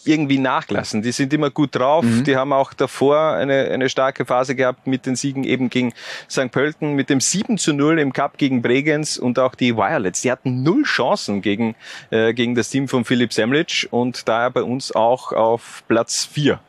irgendwie 0.07 0.39
nachlassen. 0.39 1.03
Die 1.03 1.13
sind 1.13 1.33
immer 1.33 1.51
gut 1.51 1.75
drauf. 1.75 2.05
Mhm. 2.05 2.25
Die 2.25 2.37
haben 2.37 2.53
auch 2.53 2.73
davor 2.73 3.33
eine, 3.33 3.71
eine 3.71 3.89
starke 3.89 4.25
Phase 4.25 4.55
gehabt 4.55 4.87
mit 4.87 5.07
den 5.07 5.17
Siegen 5.17 5.45
eben 5.45 5.71
gegen 5.71 5.93
St. 6.31 6.51
Pölten, 6.51 6.95
mit 6.95 7.11
dem 7.11 7.21
7 7.21 7.59
zu 7.59 7.73
0 7.73 7.99
im 7.99 8.13
Cup 8.13 8.39
gegen 8.39 8.63
Bregenz 8.63 9.17
und 9.17 9.39
auch 9.39 9.55
die 9.55 9.77
Violets. 9.77 10.23
Die 10.23 10.31
hatten 10.31 10.63
null 10.63 10.85
Chancen 10.85 11.43
gegen, 11.43 11.75
äh, 12.11 12.35
gegen 12.35 12.55
das 12.55 12.71
Team 12.71 12.89
von 12.89 13.05
Philipp 13.05 13.33
Semlic 13.33 13.89
und 13.91 14.29
daher 14.29 14.51
bei 14.51 14.63
uns 14.63 14.93
auch 14.93 15.33
auf 15.33 15.83
Platz 15.89 16.25
4. 16.25 16.61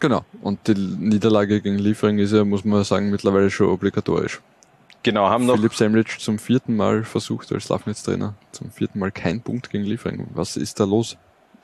Genau. 0.00 0.24
Und 0.40 0.66
die 0.66 0.74
Niederlage 0.74 1.60
gegen 1.60 1.78
Liefering 1.78 2.18
ist 2.18 2.32
ja, 2.32 2.44
muss 2.44 2.64
man 2.64 2.82
sagen, 2.84 3.10
mittlerweile 3.10 3.50
schon 3.50 3.68
obligatorisch. 3.68 4.40
Genau, 5.02 5.30
haben 5.30 5.46
noch 5.46 5.56
Philipp 5.56 5.74
Semlic 5.74 6.20
zum 6.20 6.38
vierten 6.38 6.76
Mal 6.76 7.04
versucht 7.04 7.52
als 7.52 7.68
Lafnitz-Trainer. 7.68 8.34
Zum 8.52 8.70
vierten 8.70 8.98
Mal 8.98 9.10
kein 9.10 9.40
Punkt 9.40 9.70
gegen 9.70 9.84
Liefering. 9.84 10.26
Was 10.34 10.56
ist 10.56 10.78
da 10.78 10.84
los? 10.84 11.16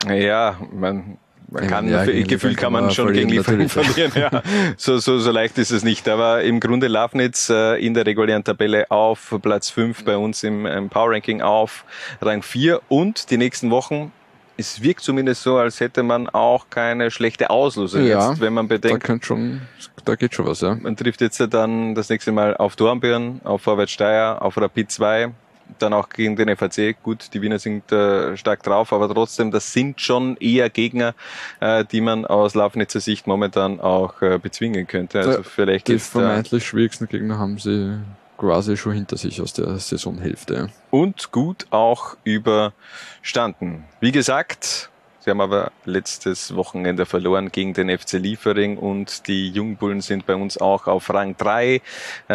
Ja, 0.09 0.59
man, 0.73 1.19
Man 1.49 1.67
kann, 1.67 1.89
ja, 1.89 2.05
Gefühl 2.05 2.55
kann 2.55 2.73
man 2.73 2.91
schon 2.91 3.13
gegen 3.13 3.29
Liefering 3.29 3.69
verlieren. 3.69 4.13
Ja. 4.15 4.43
So, 4.77 4.99
so, 4.99 5.19
so 5.19 5.31
leicht 5.31 5.59
ist 5.59 5.71
es 5.71 5.85
nicht. 5.85 6.09
Aber 6.09 6.43
im 6.43 6.61
Grunde 6.61 6.89
Lafnitz 6.89 7.51
äh, 7.51 7.77
in 7.85 7.95
der 7.95 8.05
regulären 8.07 8.45
Tabelle 8.45 8.91
auf 8.91 9.35
Platz 9.43 9.71
5 9.71 10.05
bei 10.05 10.17
uns 10.17 10.43
im, 10.43 10.67
im 10.67 10.89
Power 10.89 11.13
Ranking 11.13 11.41
auf 11.41 11.85
Rang 12.21 12.43
4 12.43 12.81
und 12.89 13.31
die 13.31 13.39
nächsten 13.39 13.71
Wochen 13.71 14.13
es 14.57 14.83
wirkt 14.83 15.01
zumindest 15.01 15.43
so, 15.43 15.59
als 15.59 15.81
hätte 15.81 16.03
man 16.03 16.29
auch 16.29 16.71
keine 16.71 17.11
schlechte 17.11 17.51
Auslösung 17.51 18.07
ja, 18.07 18.31
jetzt, 18.31 18.41
wenn 18.41 18.55
man 18.55 18.69
bedenkt. 18.69 19.09
Da, 19.09 19.19
schon, 19.21 19.63
da 20.05 20.15
geht 20.15 20.35
schon 20.35 20.47
was, 20.47 20.61
ja. 20.61 20.75
Man 20.75 20.97
trifft 20.97 21.21
jetzt 21.21 21.41
dann 21.51 21.95
das 21.95 22.09
nächste 22.09 22.33
Mal 22.33 22.57
auf 22.57 22.77
Dornbirn, 22.77 23.41
auf 23.45 23.63
Vorwärts 23.63 23.93
Steyr, 23.93 24.39
auf 24.41 24.57
Rapid 24.57 24.91
2, 24.91 25.33
dann 25.79 25.93
auch 25.93 26.09
gegen 26.09 26.37
den 26.37 26.55
FAC. 26.57 26.97
Gut, 27.03 27.35
die 27.35 27.43
Wiener 27.43 27.59
sind 27.59 27.91
äh, 27.93 28.37
stark 28.37 28.63
drauf, 28.63 28.93
aber 28.93 29.13
trotzdem, 29.13 29.51
das 29.51 29.73
sind 29.73 30.01
schon 30.01 30.37
eher 30.39 30.71
Gegner, 30.71 31.15
äh, 31.61 31.85
die 31.85 32.01
man 32.01 32.25
aus 32.25 32.55
Lafnitzer 32.55 33.01
Sicht 33.01 33.27
momentan 33.27 33.81
auch 33.81 34.21
äh, 34.23 34.39
bezwingen 34.39 34.87
könnte. 34.87 35.21
Also 35.21 35.43
vielleicht 35.43 35.89
die 35.89 35.99
vermeintlich 35.99 36.67
schwierigsten 36.67 37.09
Gegner 37.09 37.39
haben 37.39 37.59
sie 37.59 37.99
quasi 38.37 38.77
schon 38.77 38.93
hinter 38.93 39.17
sich 39.17 39.41
aus 39.41 39.53
der 39.53 39.79
Saisonhälfte. 39.79 40.69
Und 40.91 41.33
gut 41.33 41.67
auch 41.71 42.17
überstanden. 42.25 43.85
Wie 44.01 44.13
gesagt, 44.13 44.91
Sie 45.27 45.31
haben 45.33 45.41
aber 45.41 45.73
letztes 45.85 46.55
Wochenende 46.55 47.05
verloren 47.05 47.51
gegen 47.51 47.75
den 47.75 47.91
FC 47.91 48.13
Liefering 48.13 48.79
und 48.79 49.27
die 49.27 49.51
Jungbullen 49.51 50.01
sind 50.01 50.25
bei 50.25 50.37
uns 50.37 50.57
auch 50.57 50.87
auf 50.87 51.13
Rang 51.13 51.37
3, 51.37 51.83
äh, 52.29 52.35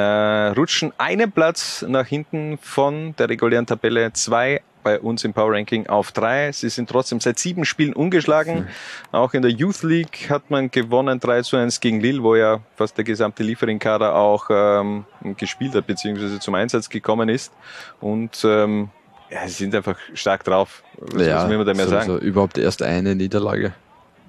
rutschen 0.58 0.92
einen 0.98 1.32
Platz 1.32 1.86
nach 1.88 2.06
hinten 2.06 2.58
von 2.58 3.16
der 3.16 3.30
regulären 3.30 3.66
Tabelle 3.66 4.12
2 4.12 4.62
bei 4.84 5.00
uns 5.00 5.24
im 5.24 5.32
Power 5.32 5.54
Ranking 5.54 5.88
auf 5.88 6.12
3. 6.12 6.52
Sie 6.52 6.68
sind 6.68 6.89
trotzdem 6.89 7.22
seit 7.22 7.39
sieben 7.39 7.64
Spielen 7.64 7.94
ungeschlagen. 7.94 8.56
Mhm. 8.60 8.68
Auch 9.14 9.34
in 9.34 9.42
der 9.42 9.52
Youth 9.52 9.84
League 9.84 10.30
hat 10.30 10.50
man 10.50 10.70
gewonnen 10.70 11.18
3 11.18 11.44
zu 11.44 11.56
1 11.56 11.80
gegen 11.80 12.02
Lille, 12.02 12.22
wo 12.22 12.36
ja 12.36 12.60
fast 12.76 12.98
der 12.98 13.06
gesamte 13.06 13.44
Liefering-Kader 13.44 14.16
auch 14.16 14.48
ähm, 14.50 15.06
gespielt 15.38 15.76
hat, 15.76 15.88
beziehungsweise 15.88 16.39
zum 16.39 16.56
Einsatz 16.56 16.89
gekommen 16.89 17.30
ist. 17.30 17.54
Und 18.02 18.44
ähm, 18.44 18.89
ja, 19.32 19.48
sie 19.48 19.54
sind 19.54 19.74
einfach 19.76 19.98
stark 20.14 20.44
drauf. 20.44 20.84
Was, 20.98 21.26
ja, 21.26 21.50
will 21.50 21.58
man 21.58 21.66
da 21.66 21.74
mehr 21.74 21.88
sagen? 21.88 22.12
Also 22.12 22.18
überhaupt 22.18 22.58
erst 22.58 22.82
eine 22.82 23.16
Niederlage. 23.16 23.74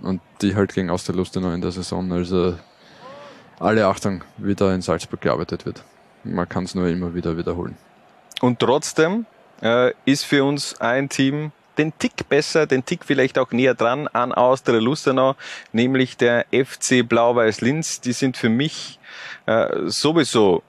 Und 0.00 0.20
die 0.40 0.54
halt 0.54 0.74
gegen 0.74 0.90
Austerlustenau 0.90 1.50
in 1.52 1.60
der 1.60 1.72
Saison. 1.72 2.10
Also 2.12 2.56
alle 3.58 3.86
Achtung, 3.86 4.22
wie 4.38 4.54
da 4.54 4.74
in 4.74 4.82
Salzburg 4.82 5.20
gearbeitet 5.20 5.66
wird. 5.66 5.82
Man 6.24 6.48
kann 6.48 6.64
es 6.64 6.74
nur 6.74 6.88
immer 6.88 7.14
wieder 7.14 7.36
wiederholen. 7.36 7.76
Und 8.40 8.58
trotzdem 8.60 9.26
äh, 9.60 9.92
ist 10.04 10.24
für 10.24 10.44
uns 10.44 10.80
ein 10.80 11.08
Team 11.08 11.52
den 11.78 11.96
Tick 11.98 12.28
besser, 12.28 12.66
den 12.66 12.84
Tick 12.84 13.04
vielleicht 13.04 13.38
auch 13.38 13.50
näher 13.52 13.74
dran 13.74 14.06
an 14.08 14.32
Austria 14.32 14.78
Lustenau, 14.78 15.36
nämlich 15.72 16.16
der 16.16 16.46
FC 16.52 17.08
Blau-Weiß 17.08 17.60
Linz. 17.60 18.00
Die 18.00 18.12
sind 18.12 18.36
für 18.36 18.48
mich 18.48 18.98
äh, 19.46 19.68
sowieso 19.86 20.62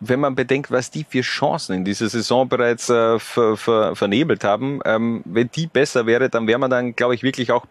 wenn 0.00 0.20
man 0.20 0.34
bedenkt, 0.34 0.70
was 0.70 0.90
die 0.90 1.04
für 1.08 1.20
Chancen 1.20 1.74
in 1.76 1.84
dieser 1.84 2.08
Saison 2.08 2.48
bereits 2.48 2.88
äh, 2.88 3.18
ver, 3.18 3.56
ver, 3.56 3.94
vernebelt 3.94 4.44
haben, 4.44 4.80
ähm, 4.84 5.22
wenn 5.26 5.50
die 5.54 5.66
besser 5.66 6.06
wäre, 6.06 6.30
dann 6.30 6.46
wäre 6.46 6.58
man 6.58 6.70
dann, 6.70 6.96
glaube 6.96 7.14
ich, 7.14 7.22
wirklich 7.22 7.52
auch 7.52 7.66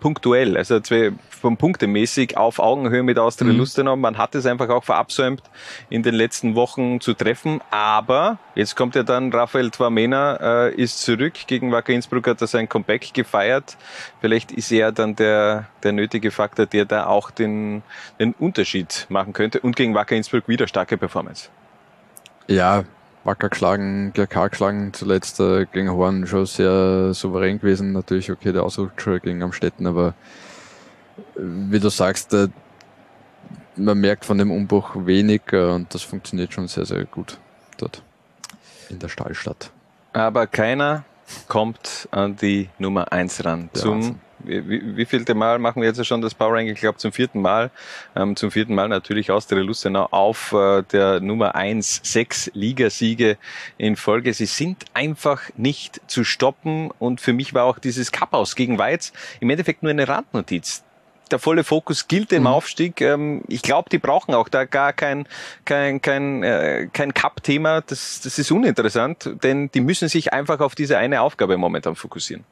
punktuell, 0.00 0.56
also 0.56 0.80
vom 1.28 1.56
Punktemäßig 1.56 2.36
auf 2.36 2.58
Augenhöhe 2.58 3.02
mit 3.02 3.18
Austria 3.18 3.52
mhm. 3.52 3.58
Lustenau. 3.58 3.96
Man 3.96 4.18
hat 4.18 4.34
es 4.34 4.46
einfach 4.46 4.68
auch 4.68 4.82
verabsäumt, 4.82 5.42
in 5.90 6.02
den 6.02 6.14
letzten 6.14 6.54
Wochen 6.54 7.00
zu 7.00 7.14
treffen. 7.14 7.60
Aber 7.70 8.38
jetzt 8.54 8.76
kommt 8.76 8.94
ja 8.94 9.02
dann 9.02 9.32
Raphael 9.32 9.70
Twamena, 9.70 10.68
äh, 10.68 10.74
ist 10.74 11.02
zurück. 11.02 11.34
Gegen 11.46 11.70
Wacker 11.70 11.92
Innsbruck 11.92 12.26
hat 12.26 12.40
er 12.40 12.46
sein 12.46 12.68
Comeback 12.68 13.12
gefeiert. 13.14 13.76
Vielleicht 14.20 14.52
ist 14.52 14.72
er 14.72 14.92
dann 14.92 15.16
der, 15.16 15.66
der 15.82 15.92
nötige 15.92 16.30
Faktor, 16.30 16.66
der 16.66 16.84
da 16.84 17.06
auch 17.06 17.30
den, 17.30 17.82
den 18.18 18.32
Unterschied 18.32 19.06
machen 19.08 19.32
könnte. 19.32 19.60
Und 19.60 19.76
gegen 19.76 19.94
Wacker 19.94 20.16
Innsbruck 20.16 20.48
wieder 20.48 20.66
starke 20.66 20.96
Performance. 20.96 21.50
Ja, 22.50 22.84
Wacker 23.22 23.48
geschlagen, 23.48 24.12
GK 24.12 24.48
geschlagen, 24.48 24.92
zuletzt 24.92 25.38
äh, 25.38 25.66
gegen 25.66 25.92
Horn 25.92 26.26
schon 26.26 26.46
sehr 26.46 27.14
souverän 27.14 27.60
gewesen. 27.60 27.92
Natürlich, 27.92 28.32
okay, 28.32 28.52
der 28.52 28.64
Ausrutscher 28.64 29.20
gegen 29.20 29.40
Amstetten, 29.42 29.86
aber 29.86 30.14
wie 31.36 31.78
du 31.78 31.90
sagst, 31.90 32.34
äh, 32.34 32.48
man 33.76 33.98
merkt 34.00 34.24
von 34.24 34.36
dem 34.36 34.50
Umbruch 34.50 34.96
wenig 34.96 35.42
äh, 35.52 35.70
und 35.70 35.94
das 35.94 36.02
funktioniert 36.02 36.52
schon 36.52 36.66
sehr, 36.66 36.86
sehr 36.86 37.04
gut 37.04 37.38
dort 37.78 38.02
in 38.88 38.98
der 38.98 39.08
Stallstadt. 39.08 39.70
Aber 40.12 40.48
keiner 40.48 41.04
kommt 41.46 42.08
an 42.10 42.34
die 42.34 42.68
Nummer 42.78 43.12
1 43.12 43.44
ran. 43.44 43.70
Der 43.74 43.80
zum 43.80 43.94
Wahnsinn 44.00 44.20
wie, 44.44 44.68
wie, 44.68 44.96
wie 44.96 45.04
vielte 45.04 45.34
Mal 45.34 45.58
machen 45.58 45.82
wir 45.82 45.88
jetzt 45.88 46.04
schon 46.06 46.20
das 46.20 46.34
Power 46.34 46.54
Ranking? 46.54 46.74
Ich 46.74 46.80
glaube 46.80 46.98
zum 46.98 47.12
vierten 47.12 47.40
Mal. 47.40 47.70
Ähm, 48.16 48.36
zum 48.36 48.50
vierten 48.50 48.74
Mal 48.74 48.88
natürlich 48.88 49.30
aus 49.30 49.46
der 49.46 49.58
Lustenau 49.58 50.08
auf 50.10 50.52
äh, 50.52 50.82
der 50.82 51.20
Nummer 51.20 51.54
eins 51.54 52.00
sechs 52.02 52.50
Ligasiege 52.54 53.36
in 53.78 53.96
Folge. 53.96 54.32
Sie 54.32 54.46
sind 54.46 54.84
einfach 54.94 55.42
nicht 55.56 56.00
zu 56.06 56.24
stoppen 56.24 56.90
und 56.98 57.20
für 57.20 57.32
mich 57.32 57.54
war 57.54 57.64
auch 57.64 57.78
dieses 57.78 58.12
Cup 58.12 58.34
aus 58.34 58.56
gegen 58.56 58.78
Weiz 58.78 59.12
im 59.40 59.50
Endeffekt 59.50 59.82
nur 59.82 59.90
eine 59.90 60.08
Randnotiz 60.08 60.84
der 61.30 61.38
volle 61.38 61.64
Fokus 61.64 62.08
gilt 62.08 62.32
dem 62.32 62.42
mhm. 62.42 62.48
Aufstieg. 62.48 63.00
Ähm, 63.00 63.42
ich 63.48 63.62
glaube, 63.62 63.88
die 63.90 63.98
brauchen 63.98 64.34
auch 64.34 64.48
da 64.48 64.64
gar 64.64 64.92
kein, 64.92 65.26
kein, 65.64 66.00
kein, 66.00 66.42
äh, 66.42 66.88
kein 66.92 67.14
Cup-Thema. 67.14 67.82
Das, 67.82 68.20
das 68.22 68.38
ist 68.38 68.50
uninteressant, 68.50 69.30
denn 69.42 69.70
die 69.70 69.80
müssen 69.80 70.08
sich 70.08 70.32
einfach 70.32 70.60
auf 70.60 70.74
diese 70.74 70.98
eine 70.98 71.22
Aufgabe 71.22 71.56
momentan 71.56 71.96
fokussieren. 71.96 72.44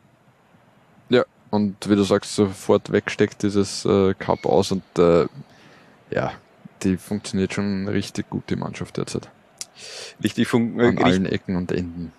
Ja, 1.09 1.25
und 1.51 1.89
wie 1.89 1.97
du 1.97 2.03
sagst, 2.03 2.35
sofort 2.35 2.93
wegsteckt 2.93 3.43
dieses 3.43 3.85
äh, 3.85 4.15
Cup 4.15 4.47
aus 4.47 4.73
und 4.73 4.83
äh, 4.99 5.27
ja, 6.11 6.33
die 6.83 6.97
funktioniert 6.97 7.55
schon 7.55 7.89
richtig 7.89 8.31
gut, 8.31 8.51
die 8.51 8.57
Mannschaft 8.57 8.97
derzeit. 8.97 9.29
Richtig 10.23 10.49
fun 10.49 10.81
An 10.81 10.99
allen 10.99 11.27
Ecken 11.27 11.57
und 11.57 11.71
Enden 11.73 12.13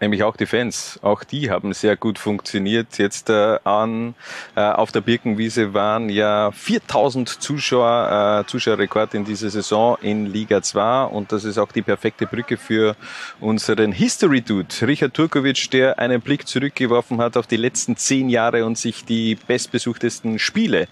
nämlich 0.00 0.22
auch 0.22 0.36
die 0.36 0.46
Fans. 0.46 0.98
Auch 1.02 1.24
die 1.24 1.50
haben 1.50 1.72
sehr 1.72 1.96
gut 1.96 2.18
funktioniert. 2.18 2.98
Jetzt 2.98 3.30
äh, 3.30 3.58
an 3.64 4.14
äh, 4.54 4.60
auf 4.60 4.92
der 4.92 5.00
Birkenwiese 5.00 5.74
waren 5.74 6.08
ja 6.08 6.50
4000 6.52 7.28
Zuschauer, 7.28 8.44
äh, 8.44 8.50
Zuschauerrekord 8.50 9.14
in 9.14 9.24
dieser 9.24 9.50
Saison 9.50 9.96
in 10.02 10.26
Liga 10.26 10.62
2 10.62 11.04
und 11.04 11.32
das 11.32 11.44
ist 11.44 11.58
auch 11.58 11.72
die 11.72 11.82
perfekte 11.82 12.26
Brücke 12.26 12.56
für 12.56 12.96
unseren 13.40 13.92
History 13.92 14.40
Dude, 14.40 14.74
Richard 14.82 15.14
Turkovic, 15.14 15.70
der 15.70 15.98
einen 15.98 16.20
Blick 16.20 16.46
zurückgeworfen 16.46 17.18
hat 17.18 17.36
auf 17.36 17.46
die 17.46 17.56
letzten 17.56 17.96
zehn 17.96 18.28
Jahre 18.28 18.64
und 18.64 18.78
sich 18.78 19.04
die 19.04 19.36
bestbesuchtesten 19.46 20.38
Spiele 20.38 20.88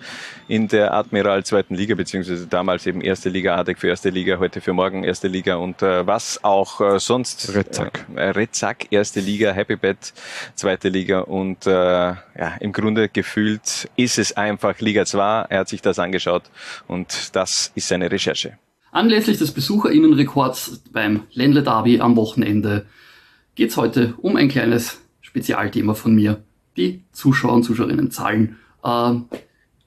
in 0.48 0.68
der 0.68 0.92
Admiral 0.92 1.44
zweiten 1.44 1.74
Liga, 1.74 1.94
beziehungsweise 1.94 2.46
damals 2.46 2.86
eben 2.86 3.00
erste 3.00 3.28
Liga, 3.28 3.56
ADEC 3.56 3.78
für 3.78 3.88
erste 3.88 4.10
Liga, 4.10 4.38
heute 4.38 4.60
für 4.60 4.72
morgen 4.72 5.04
erste 5.04 5.28
Liga 5.28 5.56
und 5.56 5.82
äh, 5.82 6.06
was 6.06 6.44
auch 6.44 6.80
äh, 6.80 6.98
sonst 6.98 7.54
Redzack. 7.54 8.06
Äh, 8.14 8.30
Redzack 8.30 8.91
erste 8.92 9.20
Liga, 9.20 9.52
Happy 9.52 9.76
Bad 9.76 10.12
zweite 10.54 10.88
Liga 10.88 11.20
und 11.20 11.66
äh, 11.66 11.70
ja, 11.70 12.56
im 12.60 12.72
Grunde 12.72 13.08
gefühlt 13.08 13.88
ist 13.96 14.18
es 14.18 14.36
einfach 14.36 14.78
Liga 14.80 15.04
2. 15.06 15.46
Er 15.48 15.60
hat 15.60 15.68
sich 15.68 15.82
das 15.82 15.98
angeschaut 15.98 16.44
und 16.86 17.34
das 17.34 17.72
ist 17.74 17.88
seine 17.88 18.10
Recherche. 18.10 18.58
Anlässlich 18.90 19.38
des 19.38 19.52
Besucherinnenrekords 19.52 20.82
beim 20.92 21.22
Ländle 21.32 21.62
Derby 21.62 22.00
am 22.00 22.16
Wochenende 22.16 22.86
geht 23.54 23.70
es 23.70 23.76
heute 23.76 24.14
um 24.18 24.36
ein 24.36 24.48
kleines 24.48 25.00
Spezialthema 25.22 25.94
von 25.94 26.14
mir, 26.14 26.42
die 26.76 27.02
Zuschauer 27.12 27.54
und 27.54 27.62
Zuschauerinnenzahlen. 27.64 28.58
Äh, 28.84 29.14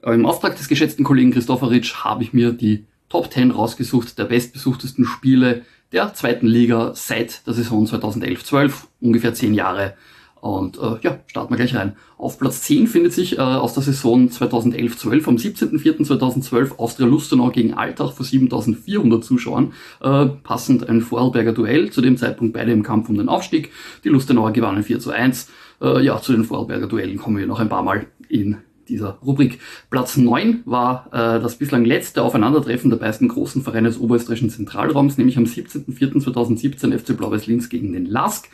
Im 0.02 0.26
Auftrag 0.26 0.56
des 0.56 0.68
geschätzten 0.68 1.04
Kollegen 1.04 1.30
Christopheritsch 1.32 2.04
habe 2.04 2.24
ich 2.24 2.32
mir 2.32 2.52
die 2.52 2.86
Top 3.08 3.32
10 3.32 3.52
rausgesucht 3.52 4.18
der 4.18 4.24
bestbesuchtesten 4.24 5.04
Spiele 5.04 5.62
der 5.92 6.14
zweiten 6.14 6.46
Liga 6.46 6.92
seit 6.94 7.46
der 7.46 7.54
Saison 7.54 7.86
2011-12, 7.86 8.72
ungefähr 9.00 9.34
zehn 9.34 9.54
Jahre. 9.54 9.94
Und 10.40 10.78
äh, 10.78 10.98
ja, 11.02 11.18
starten 11.26 11.52
wir 11.52 11.56
gleich 11.56 11.74
rein. 11.74 11.96
Auf 12.18 12.38
Platz 12.38 12.62
10 12.62 12.86
findet 12.86 13.12
sich 13.12 13.38
äh, 13.38 13.40
aus 13.40 13.74
der 13.74 13.82
Saison 13.82 14.28
2011-12 14.28 15.28
am 15.28 15.36
17.04.2012 15.36 16.78
Austria 16.78 17.06
Lustenau 17.06 17.50
gegen 17.50 17.74
Altach 17.74 18.12
vor 18.12 18.24
7400 18.24 19.24
Zuschauern. 19.24 19.72
Äh, 20.00 20.26
passend 20.26 20.88
ein 20.88 21.00
Vorarlberger 21.00 21.52
Duell, 21.52 21.90
zu 21.90 22.00
dem 22.00 22.16
Zeitpunkt 22.16 22.52
beide 22.52 22.70
im 22.70 22.82
Kampf 22.82 23.08
um 23.08 23.16
den 23.16 23.28
Aufstieg. 23.28 23.72
Die 24.04 24.08
Lustenauer 24.08 24.52
gewannen 24.52 24.84
4 24.84 25.00
zu 25.00 25.10
1. 25.10 25.50
Äh, 25.80 26.04
ja, 26.04 26.20
zu 26.20 26.32
den 26.32 26.44
Vorarlberger 26.44 26.86
Duellen 26.86 27.16
kommen 27.16 27.38
wir 27.38 27.46
noch 27.46 27.58
ein 27.58 27.68
paar 27.68 27.82
Mal 27.82 28.06
in 28.28 28.58
dieser 28.88 29.18
Rubrik. 29.24 29.60
Platz 29.90 30.16
9 30.16 30.62
war 30.64 31.06
äh, 31.12 31.40
das 31.40 31.56
bislang 31.56 31.84
letzte 31.84 32.22
Aufeinandertreffen 32.22 32.90
der 32.90 32.98
beiden 32.98 33.28
großen 33.28 33.62
Vereine 33.62 33.88
des 33.88 33.98
oberösterreichischen 33.98 34.50
Zentralraums, 34.50 35.18
nämlich 35.18 35.36
am 35.36 35.44
17.04.2017 35.44 36.98
FC 36.98 37.16
Blau-Weiß 37.16 37.46
Linz 37.46 37.68
gegen 37.68 37.92
den 37.92 38.06
LASK. 38.06 38.48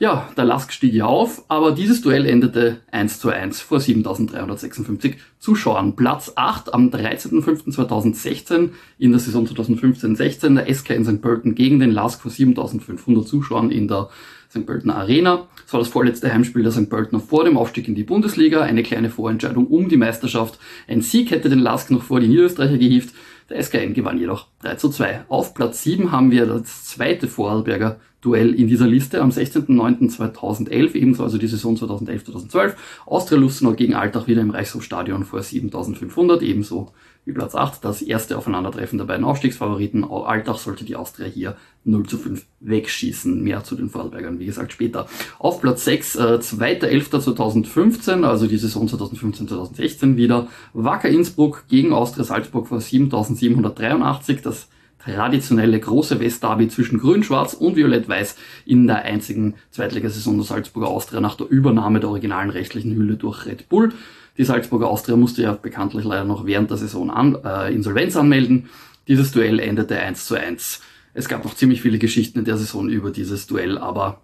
Ja, 0.00 0.28
der 0.36 0.44
Lask 0.44 0.72
stieg 0.72 0.92
ja 0.92 1.06
auf, 1.06 1.44
aber 1.48 1.70
dieses 1.70 2.02
Duell 2.02 2.26
endete 2.26 2.80
1 2.90 3.20
zu 3.20 3.30
1 3.30 3.60
vor 3.60 3.78
7356 3.78 5.16
Zuschauern. 5.38 5.94
Platz 5.94 6.32
8 6.34 6.74
am 6.74 6.88
13.05.2016 6.88 8.70
in 8.98 9.12
der 9.12 9.20
Saison 9.20 9.46
2015-16 9.46 10.56
der 10.56 10.74
SK 10.74 10.90
in 10.90 11.04
St. 11.04 11.22
Pölten 11.22 11.54
gegen 11.54 11.78
den 11.78 11.92
Lask 11.92 12.20
vor 12.20 12.30
7500 12.30 13.26
Zuschauern 13.26 13.70
in 13.70 13.86
der 13.86 14.08
St. 14.54 14.66
Pölten 14.66 14.90
Arena. 14.90 15.48
Das 15.64 15.72
war 15.72 15.80
das 15.80 15.88
vorletzte 15.88 16.32
Heimspiel 16.32 16.62
der 16.62 16.72
St. 16.72 16.88
Pöltener 16.88 17.20
vor 17.20 17.44
dem 17.44 17.58
Aufstieg 17.58 17.88
in 17.88 17.94
die 17.94 18.04
Bundesliga. 18.04 18.62
Eine 18.62 18.82
kleine 18.82 19.10
Vorentscheidung 19.10 19.66
um 19.66 19.88
die 19.88 19.96
Meisterschaft. 19.96 20.58
Ein 20.86 21.02
Sieg 21.02 21.30
hätte 21.30 21.48
den 21.48 21.58
Lask 21.58 21.90
noch 21.90 22.02
vor 22.02 22.20
die 22.20 22.28
Niederösterreicher 22.28 22.78
gehievt. 22.78 23.14
Der 23.50 23.62
SKN 23.62 23.92
gewann 23.92 24.18
jedoch 24.18 24.46
3 24.62 24.76
zu 24.76 24.88
2. 24.88 25.24
Auf 25.28 25.54
Platz 25.54 25.82
7 25.82 26.12
haben 26.12 26.30
wir 26.30 26.46
das 26.46 26.84
zweite 26.84 27.28
Vorarlberger 27.28 27.98
Duell 28.24 28.54
in 28.54 28.68
dieser 28.68 28.86
Liste 28.86 29.20
am 29.20 29.28
16.09.2011, 29.28 30.94
ebenso 30.94 31.24
also 31.24 31.36
die 31.36 31.46
Saison 31.46 31.76
2011-2012. 31.76 32.72
Austria 33.04 33.38
Lustenau 33.38 33.74
gegen 33.74 33.92
Altach 33.92 34.26
wieder 34.26 34.40
im 34.40 34.48
Reichshofstadion 34.48 35.24
vor 35.24 35.42
7500, 35.42 36.40
ebenso 36.40 36.92
wie 37.24 37.32
Platz 37.32 37.54
8, 37.54 37.84
das 37.84 38.02
erste 38.02 38.36
Aufeinandertreffen 38.36 38.98
der 38.98 39.06
beiden 39.06 39.24
Aufstiegsfavoriten. 39.24 40.04
Altach 40.04 40.58
sollte 40.58 40.84
die 40.84 40.96
Austria 40.96 41.26
hier 41.26 41.56
0 41.84 42.06
zu 42.06 42.18
5 42.18 42.44
wegschießen. 42.60 43.42
Mehr 43.42 43.64
zu 43.64 43.76
den 43.76 43.88
Vorarlbergern, 43.88 44.38
wie 44.38 44.46
gesagt, 44.46 44.72
später. 44.72 45.06
Auf 45.38 45.60
Platz 45.60 45.84
6, 45.84 46.16
äh, 46.16 46.38
2.11.2015, 46.40 48.24
also 48.24 48.46
die 48.46 48.58
Saison 48.58 48.88
2015-2016 48.88 50.16
wieder. 50.16 50.48
Wacker 50.74 51.08
Innsbruck 51.08 51.64
gegen 51.68 51.92
Austria 51.92 52.24
Salzburg 52.24 52.68
vor 52.68 52.80
7783. 52.80 54.42
Das 54.42 54.68
traditionelle 55.04 55.78
große 55.80 56.20
Westderby 56.20 56.68
zwischen 56.68 56.98
Grün-Schwarz 56.98 57.54
und 57.54 57.76
Violett-Weiß 57.76 58.36
in 58.64 58.86
der 58.86 59.02
einzigen 59.02 59.54
Zweitligasaison 59.70 60.36
der 60.36 60.46
Salzburger 60.46 60.88
Austria 60.88 61.20
nach 61.20 61.36
der 61.36 61.48
Übernahme 61.48 62.00
der 62.00 62.08
originalen 62.08 62.50
rechtlichen 62.50 62.94
Hülle 62.94 63.16
durch 63.16 63.46
Red 63.46 63.68
Bull. 63.68 63.92
Die 64.36 64.44
Salzburger 64.44 64.88
Austria 64.88 65.16
musste 65.16 65.42
ja 65.42 65.52
bekanntlich 65.52 66.04
leider 66.04 66.24
noch 66.24 66.44
während 66.44 66.70
der 66.70 66.76
Saison 66.76 67.10
an, 67.10 67.38
äh, 67.44 67.72
Insolvenz 67.72 68.16
anmelden. 68.16 68.68
Dieses 69.06 69.32
Duell 69.32 69.60
endete 69.60 69.98
1 69.98 70.26
zu 70.26 70.34
1. 70.34 70.80
Es 71.12 71.28
gab 71.28 71.44
noch 71.44 71.54
ziemlich 71.54 71.82
viele 71.82 71.98
Geschichten 71.98 72.40
in 72.40 72.44
der 72.44 72.56
Saison 72.56 72.88
über 72.88 73.10
dieses 73.10 73.46
Duell, 73.46 73.78
aber 73.78 74.20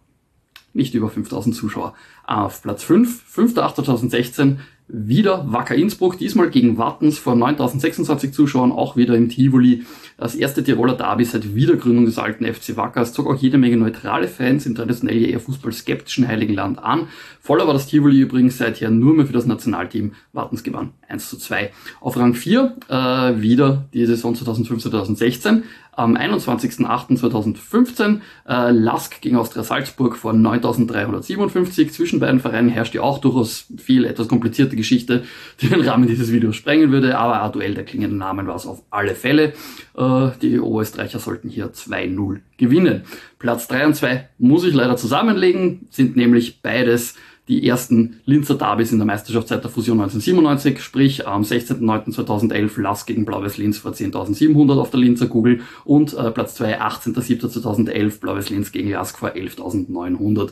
nicht 0.73 0.95
über 0.95 1.11
5000 1.11 1.55
Zuschauer. 1.55 1.95
Auf 2.27 2.63
Platz 2.63 2.83
5, 2.83 3.25
5.8.2016, 3.37 4.57
wieder 4.93 5.53
Wacker 5.53 5.75
Innsbruck, 5.75 6.19
diesmal 6.19 6.51
gegen 6.51 6.79
Wattens 6.79 7.19
vor 7.19 7.37
9026 7.37 8.33
Zuschauern, 8.33 8.73
auch 8.73 8.97
wieder 8.97 9.15
im 9.15 9.29
Tivoli. 9.29 9.85
Das 10.17 10.35
erste 10.35 10.63
Tiroler 10.63 10.95
Derby 10.95 11.25
seit 11.25 11.55
Wiedergründung 11.55 12.05
des 12.05 12.19
alten 12.19 12.45
FC 12.45 12.77
Wacker. 12.77 13.01
Es 13.01 13.13
zog 13.13 13.27
auch 13.27 13.37
jede 13.37 13.57
Menge 13.57 13.77
neutrale 13.77 14.29
Fans 14.29 14.67
im 14.67 14.75
traditionell 14.75 15.25
eher 15.25 15.41
fußballskeptischen 15.41 16.29
Heiligen 16.29 16.55
Land 16.55 16.79
an. 16.79 17.09
Voller 17.41 17.67
war 17.67 17.73
das 17.73 17.87
Tivoli 17.87 18.21
übrigens 18.21 18.59
seither 18.59 18.91
nur 18.91 19.15
mehr 19.15 19.27
für 19.27 19.33
das 19.33 19.47
Nationalteam. 19.47 20.13
Wattens 20.33 20.63
gewann 20.63 20.91
1 21.09 21.31
zu 21.31 21.39
2. 21.39 21.71
Auf 22.01 22.17
Rang 22.17 22.35
4 22.35 22.77
äh, 22.89 22.95
wieder 23.41 23.89
die 23.95 24.05
Saison 24.07 24.35
2015-2016 24.35 25.63
am 26.01 26.17
21.08.2015 26.17 28.21
äh, 28.49 28.71
Lask 28.71 29.21
gegen 29.21 29.37
Austria 29.37 29.63
Salzburg 29.63 30.17
vor 30.17 30.33
9357. 30.33 31.93
Zwischen 31.93 32.21
beiden 32.21 32.41
Vereinen 32.41 32.71
herrschte 32.71 33.03
auch 33.03 33.19
durchaus 33.19 33.67
viel 33.77 34.05
etwas 34.05 34.29
komplizierte 34.29 34.77
Geschichte, 34.77 35.25
die 35.61 35.69
den 35.69 35.83
Rahmen 35.83 36.09
dieses 36.09 36.33
Videos 36.33 36.57
sprengen 36.57 36.91
würde, 36.91 37.19
aber 37.19 37.43
aktuell 37.43 37.75
der 37.75 37.85
klingende 37.85 38.17
Namen 38.17 38.47
war 38.47 38.57
es 38.57 38.67
auf 38.67 38.83
alle 38.91 39.15
Fälle. 39.15 39.53
Äh, 39.97 40.31
die 40.41 40.59
Oberösterreicher 40.59 41.19
sollten 41.19 41.51
hier 41.51 41.73
2-0 41.73 42.41
gewinnen. 42.57 43.03
Platz 43.39 43.69
3 43.69 43.87
und 43.87 43.95
2 43.95 44.29
muss 44.39 44.65
ich 44.65 44.75
leider 44.75 44.97
zusammenlegen, 44.97 45.87
sind 45.91 46.17
nämlich 46.17 46.63
beides 46.63 47.15
die 47.51 47.67
ersten 47.67 48.21
Linzer 48.25 48.55
Derbys 48.55 48.93
in 48.93 48.99
der 48.99 49.07
Meisterschaft 49.07 49.49
seit 49.49 49.65
der 49.65 49.71
Fusion 49.71 50.01
1997, 50.01 50.81
sprich 50.81 51.27
am 51.27 51.43
16.09.2011 51.43 52.81
Lask 52.81 53.07
gegen 53.09 53.25
Blau-Weiß 53.25 53.59
Linz 53.59 53.79
vor 53.79 53.91
10.700 53.91 54.81
auf 54.81 54.91
der 54.91 55.01
Linzer 55.01 55.27
Kugel 55.27 55.61
und 55.85 56.15
äh, 56.15 56.31
Platz 56.31 56.55
2 56.55 56.81
18.07.2011 56.81 58.21
Blau-Weiß 58.21 58.51
Linz 58.51 58.71
gegen 58.71 58.91
Lask 58.91 59.19
vor 59.19 59.31
11.900 59.31 60.51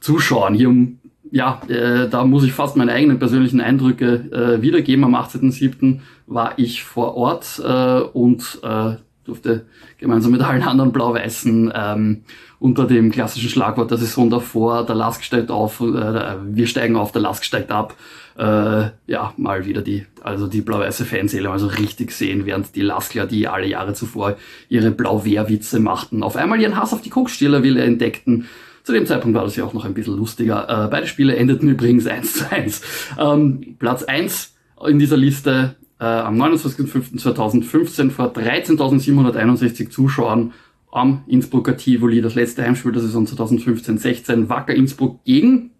Zuschauern. 0.00 0.54
Hier 0.54 0.70
ja, 1.30 1.62
äh, 1.68 2.08
da 2.08 2.24
muss 2.24 2.42
ich 2.42 2.52
fast 2.52 2.76
meine 2.76 2.92
eigenen 2.92 3.20
persönlichen 3.20 3.60
Eindrücke 3.60 4.56
äh, 4.58 4.62
wiedergeben. 4.62 5.04
Am 5.04 5.14
18.07. 5.14 6.00
war 6.26 6.54
ich 6.56 6.82
vor 6.82 7.14
Ort 7.16 7.62
äh, 7.64 8.00
und 8.00 8.58
äh, 8.64 8.96
durfte 9.24 9.66
gemeinsam 9.98 10.32
mit 10.32 10.42
allen 10.42 10.62
anderen 10.62 10.92
Blau-Weißen 10.92 11.72
ähm, 11.74 12.22
unter 12.58 12.86
dem 12.86 13.10
klassischen 13.10 13.48
Schlagwort 13.48 13.90
der 13.90 13.98
Saison 13.98 14.28
davor, 14.30 14.84
der 14.84 14.94
Lask 14.94 15.22
steigt 15.24 15.50
auf, 15.50 15.80
äh, 15.80 16.36
wir 16.44 16.66
steigen 16.66 16.96
auf, 16.96 17.12
der 17.12 17.22
Lask 17.22 17.44
steigt 17.44 17.70
ab, 17.70 17.96
äh, 18.36 18.90
ja, 19.06 19.32
mal 19.36 19.66
wieder 19.66 19.82
die, 19.82 20.06
also 20.22 20.46
die 20.46 20.62
blau-weiße 20.62 21.04
Fanseele 21.04 21.48
mal 21.48 21.58
so 21.58 21.66
richtig 21.66 22.12
sehen, 22.12 22.46
während 22.46 22.74
die 22.74 22.82
Laskler, 22.82 23.26
die 23.26 23.48
alle 23.48 23.66
Jahre 23.66 23.94
zuvor 23.94 24.36
ihre 24.68 24.90
Blau-Wehr-Witze 24.90 25.80
machten, 25.80 26.22
auf 26.22 26.36
einmal 26.36 26.60
ihren 26.60 26.76
Hass 26.76 26.92
auf 26.92 27.02
die 27.02 27.10
Kokstierlerwille 27.10 27.82
entdeckten. 27.82 28.48
Zu 28.82 28.92
dem 28.92 29.06
Zeitpunkt 29.06 29.36
war 29.36 29.44
das 29.44 29.56
ja 29.56 29.64
auch 29.64 29.74
noch 29.74 29.84
ein 29.84 29.94
bisschen 29.94 30.16
lustiger. 30.16 30.68
Äh, 30.68 30.88
beide 30.88 31.06
Spiele 31.06 31.36
endeten 31.36 31.68
übrigens 31.68 32.06
1 32.08 32.32
zu 32.34 32.50
1. 32.50 32.82
Ähm, 33.18 33.76
Platz 33.78 34.04
1 34.04 34.54
in 34.86 34.98
dieser 34.98 35.18
Liste 35.18 35.76
äh, 36.00 36.04
am 36.04 36.40
29.05.2015 36.40 38.10
vor 38.10 38.32
13.761 38.32 39.90
Zuschauern 39.90 40.52
am 40.90 41.22
Innsbrucker 41.28 41.76
Tivoli, 41.76 42.20
das 42.20 42.34
letzte 42.34 42.64
Heimspiel 42.64 42.92
der 42.92 43.02
Saison 43.02 43.26
2015-16, 43.26 44.48
Wacker 44.48 44.74
Innsbruck 44.74 45.22
gegen 45.24 45.70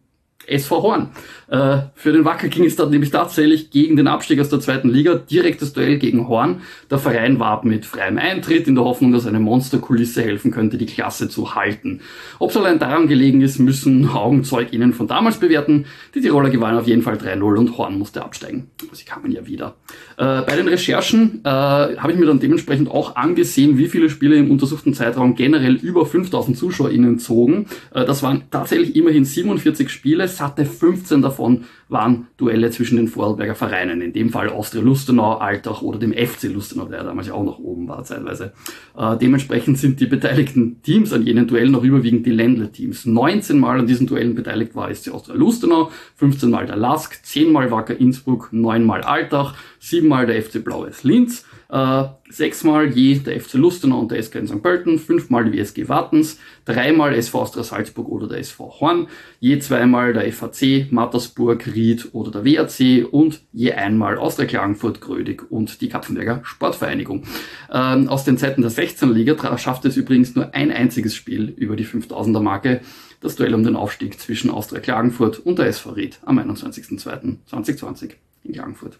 SV 0.46 0.82
Horn. 0.82 1.10
Äh, 1.50 1.78
für 1.94 2.12
den 2.12 2.24
Wacker 2.24 2.46
ging 2.46 2.64
es 2.64 2.76
dann 2.76 2.90
nämlich 2.90 3.10
tatsächlich 3.10 3.70
gegen 3.70 3.96
den 3.96 4.06
Abstieg 4.06 4.38
aus 4.38 4.50
der 4.50 4.60
zweiten 4.60 4.88
Liga, 4.88 5.16
direktes 5.16 5.72
Duell 5.72 5.98
gegen 5.98 6.28
Horn. 6.28 6.60
Der 6.90 6.98
Verein 6.98 7.40
warb 7.40 7.64
mit 7.64 7.84
freiem 7.84 8.18
Eintritt 8.18 8.68
in 8.68 8.76
der 8.76 8.84
Hoffnung, 8.84 9.10
dass 9.10 9.26
eine 9.26 9.40
Monsterkulisse 9.40 10.22
helfen 10.22 10.52
könnte, 10.52 10.78
die 10.78 10.86
Klasse 10.86 11.28
zu 11.28 11.56
halten. 11.56 12.02
Ob 12.38 12.50
es 12.50 12.56
allein 12.56 12.78
daran 12.78 13.08
gelegen 13.08 13.40
ist, 13.40 13.58
müssen 13.58 14.08
AugenzeugInnen 14.08 14.92
von 14.92 15.08
damals 15.08 15.38
bewerten. 15.38 15.86
Die 16.14 16.20
Tiroler 16.20 16.50
gewannen 16.50 16.78
auf 16.78 16.86
jeden 16.86 17.02
Fall 17.02 17.16
3-0 17.16 17.58
und 17.58 17.76
Horn 17.76 17.98
musste 17.98 18.22
absteigen. 18.22 18.70
Sie 18.92 19.04
kamen 19.04 19.32
ja 19.32 19.44
wieder. 19.44 19.74
Äh, 20.18 20.42
bei 20.42 20.54
den 20.54 20.68
Recherchen 20.68 21.40
äh, 21.42 21.48
habe 21.48 22.12
ich 22.12 22.18
mir 22.18 22.26
dann 22.26 22.38
dementsprechend 22.38 22.88
auch 22.92 23.16
angesehen, 23.16 23.76
wie 23.76 23.88
viele 23.88 24.08
Spiele 24.08 24.36
im 24.36 24.52
untersuchten 24.52 24.94
Zeitraum 24.94 25.34
generell 25.34 25.74
über 25.74 26.06
5000 26.06 26.56
ZuschauerInnen 26.56 27.18
zogen. 27.18 27.66
Äh, 27.92 28.04
das 28.04 28.22
waren 28.22 28.44
tatsächlich 28.52 28.94
immerhin 28.94 29.24
47 29.24 29.90
Spiele 29.90 30.28
satte 30.28 30.64
15 30.64 31.22
davon 31.22 31.39
waren 31.88 32.28
Duelle 32.36 32.70
zwischen 32.70 32.96
den 32.96 33.08
Vorarlberger 33.08 33.54
Vereinen, 33.54 34.00
in 34.00 34.12
dem 34.12 34.30
Fall 34.30 34.48
Austria 34.48 34.82
Lustenau, 34.82 35.38
Altach 35.38 35.82
oder 35.82 35.98
dem 35.98 36.12
FC 36.12 36.44
Lustenau, 36.44 36.86
der 36.86 37.04
damals 37.04 37.28
ja 37.28 37.34
auch 37.34 37.44
noch 37.44 37.58
oben 37.58 37.88
war 37.88 38.04
zeitweise. 38.04 38.52
Äh, 38.96 39.16
dementsprechend 39.16 39.78
sind 39.78 40.00
die 40.00 40.06
beteiligten 40.06 40.82
Teams 40.82 41.12
an 41.12 41.26
jenen 41.26 41.46
Duellen 41.46 41.72
noch 41.72 41.82
überwiegend 41.82 42.26
die 42.26 42.30
Ländle-Teams. 42.30 43.06
19 43.06 43.58
Mal 43.58 43.80
an 43.80 43.86
diesen 43.86 44.06
Duellen 44.06 44.34
beteiligt 44.34 44.74
war 44.74 44.94
SC 44.94 45.10
Austria 45.10 45.36
Lustenau, 45.36 45.90
15 46.16 46.50
Mal 46.50 46.66
der 46.66 46.76
Lask, 46.76 47.24
10 47.24 47.50
Mal 47.50 47.70
Wacker 47.70 47.98
Innsbruck, 47.98 48.50
9 48.52 48.84
Mal 48.84 49.02
Altach, 49.02 49.54
7 49.80 50.06
Mal 50.06 50.26
der 50.26 50.42
FC 50.42 50.62
Blau-Weiß 50.62 51.04
Linz, 51.04 51.44
äh, 51.70 52.04
sechsmal 52.28 52.90
je 52.90 53.18
der 53.18 53.40
FC 53.40 53.54
Lustenau 53.54 54.00
und 54.00 54.10
der 54.10 54.22
SK 54.22 54.36
in 54.36 54.46
St. 54.46 54.62
Pölten, 54.62 54.98
fünfmal 54.98 55.50
die 55.50 55.58
WSG 55.58 55.88
Wartens, 55.88 56.38
dreimal 56.64 57.14
SV 57.14 57.40
Austria 57.42 57.64
Salzburg 57.64 58.08
oder 58.08 58.28
der 58.28 58.38
SV 58.38 58.80
Horn, 58.80 59.08
je 59.40 59.58
zweimal 59.58 60.12
der 60.12 60.32
FAC, 60.32 60.90
Mattersburg, 60.90 61.66
Ried 61.74 62.08
oder 62.12 62.30
der 62.30 62.44
WAC 62.44 63.12
und 63.12 63.42
je 63.52 63.72
einmal 63.72 64.18
Austria 64.18 64.46
Klagenfurt, 64.46 65.00
Grödig 65.00 65.50
und 65.50 65.80
die 65.80 65.88
Kapfenberger 65.88 66.40
Sportvereinigung. 66.44 67.24
Ähm, 67.72 68.08
aus 68.08 68.24
den 68.24 68.38
Zeiten 68.38 68.62
der 68.62 68.70
16er 68.70 69.12
Liga 69.12 69.58
schaffte 69.58 69.88
es 69.88 69.96
übrigens 69.96 70.34
nur 70.34 70.54
ein 70.54 70.70
einziges 70.70 71.14
Spiel 71.14 71.54
über 71.56 71.76
die 71.76 71.86
5000er 71.86 72.40
Marke, 72.40 72.80
das 73.20 73.36
Duell 73.36 73.54
um 73.54 73.64
den 73.64 73.76
Aufstieg 73.76 74.18
zwischen 74.18 74.50
Austria 74.50 74.80
Klagenfurt 74.80 75.38
und 75.38 75.58
der 75.58 75.66
SV 75.66 75.90
Ried 75.90 76.18
am 76.24 76.38
21.02.2020 76.38 78.12
in 78.44 78.52
Klagenfurt. 78.52 78.98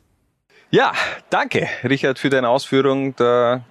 Ja, 0.72 0.92
danke, 1.30 1.68
Richard, 1.82 2.20
für 2.20 2.30
deine 2.30 2.48
Ausführung. 2.48 3.16
Da 3.16 3.64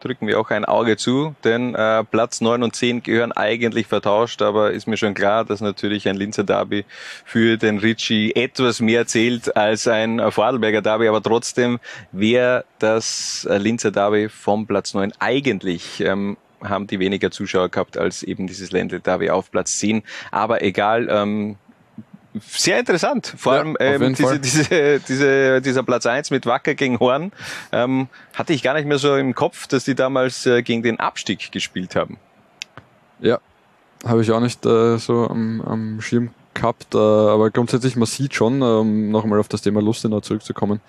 drücken 0.00 0.26
wir 0.26 0.40
auch 0.40 0.48
ein 0.48 0.64
Auge 0.64 0.96
zu, 0.96 1.34
denn 1.44 1.74
äh, 1.74 2.02
Platz 2.04 2.40
9 2.40 2.62
und 2.62 2.74
10 2.74 3.02
gehören 3.02 3.30
eigentlich 3.32 3.88
vertauscht, 3.88 4.40
aber 4.40 4.72
ist 4.72 4.86
mir 4.86 4.96
schon 4.96 5.12
klar, 5.12 5.44
dass 5.44 5.60
natürlich 5.60 6.08
ein 6.08 6.16
Linzer 6.16 6.44
Derby 6.44 6.86
für 7.26 7.58
den 7.58 7.76
Ritchie 7.76 8.34
etwas 8.34 8.80
mehr 8.80 9.06
zählt 9.06 9.54
als 9.54 9.86
ein 9.86 10.32
Vorarlberger 10.32 10.80
Derby, 10.80 11.08
aber 11.08 11.22
trotzdem 11.22 11.78
wäre 12.10 12.64
das 12.78 13.46
Linzer 13.50 13.90
Derby 13.90 14.30
vom 14.30 14.66
Platz 14.66 14.94
9 14.94 15.12
eigentlich 15.18 16.00
ähm, 16.00 16.38
haben 16.64 16.86
die 16.86 17.00
weniger 17.00 17.30
Zuschauer 17.30 17.68
gehabt 17.68 17.98
als 17.98 18.22
eben 18.22 18.46
dieses 18.46 18.72
Ländle 18.72 19.00
Derby 19.00 19.28
auf 19.28 19.50
Platz 19.50 19.78
10. 19.78 20.02
Aber 20.30 20.62
egal, 20.62 21.08
ähm, 21.10 21.56
sehr 22.40 22.78
interessant. 22.78 23.34
Vor 23.36 23.54
ja, 23.54 23.60
allem 23.60 23.76
ähm, 23.80 24.14
diese, 24.14 24.38
diese, 24.38 25.00
diese, 25.00 25.60
dieser 25.60 25.82
Platz 25.82 26.06
eins 26.06 26.30
mit 26.30 26.46
Wacker 26.46 26.74
gegen 26.74 26.98
Horn 26.98 27.32
ähm, 27.72 28.08
hatte 28.34 28.52
ich 28.52 28.62
gar 28.62 28.74
nicht 28.74 28.86
mehr 28.86 28.98
so 28.98 29.16
im 29.16 29.34
Kopf, 29.34 29.66
dass 29.66 29.84
die 29.84 29.94
damals 29.94 30.46
äh, 30.46 30.62
gegen 30.62 30.82
den 30.82 30.98
Abstieg 30.98 31.52
gespielt 31.52 31.94
haben. 31.94 32.18
Ja, 33.20 33.38
habe 34.04 34.22
ich 34.22 34.30
auch 34.32 34.40
nicht 34.40 34.64
äh, 34.66 34.98
so 34.98 35.28
am, 35.28 35.60
am 35.62 36.00
Schirm 36.00 36.30
gehabt, 36.54 36.94
äh, 36.94 36.98
aber 36.98 37.50
grundsätzlich, 37.50 37.96
man 37.96 38.06
sieht 38.06 38.34
schon, 38.34 38.62
ähm, 38.62 39.10
nochmal 39.10 39.38
auf 39.38 39.48
das 39.48 39.62
Thema 39.62 39.80
Lustenau 39.80 40.20
zurückzukommen, 40.20 40.80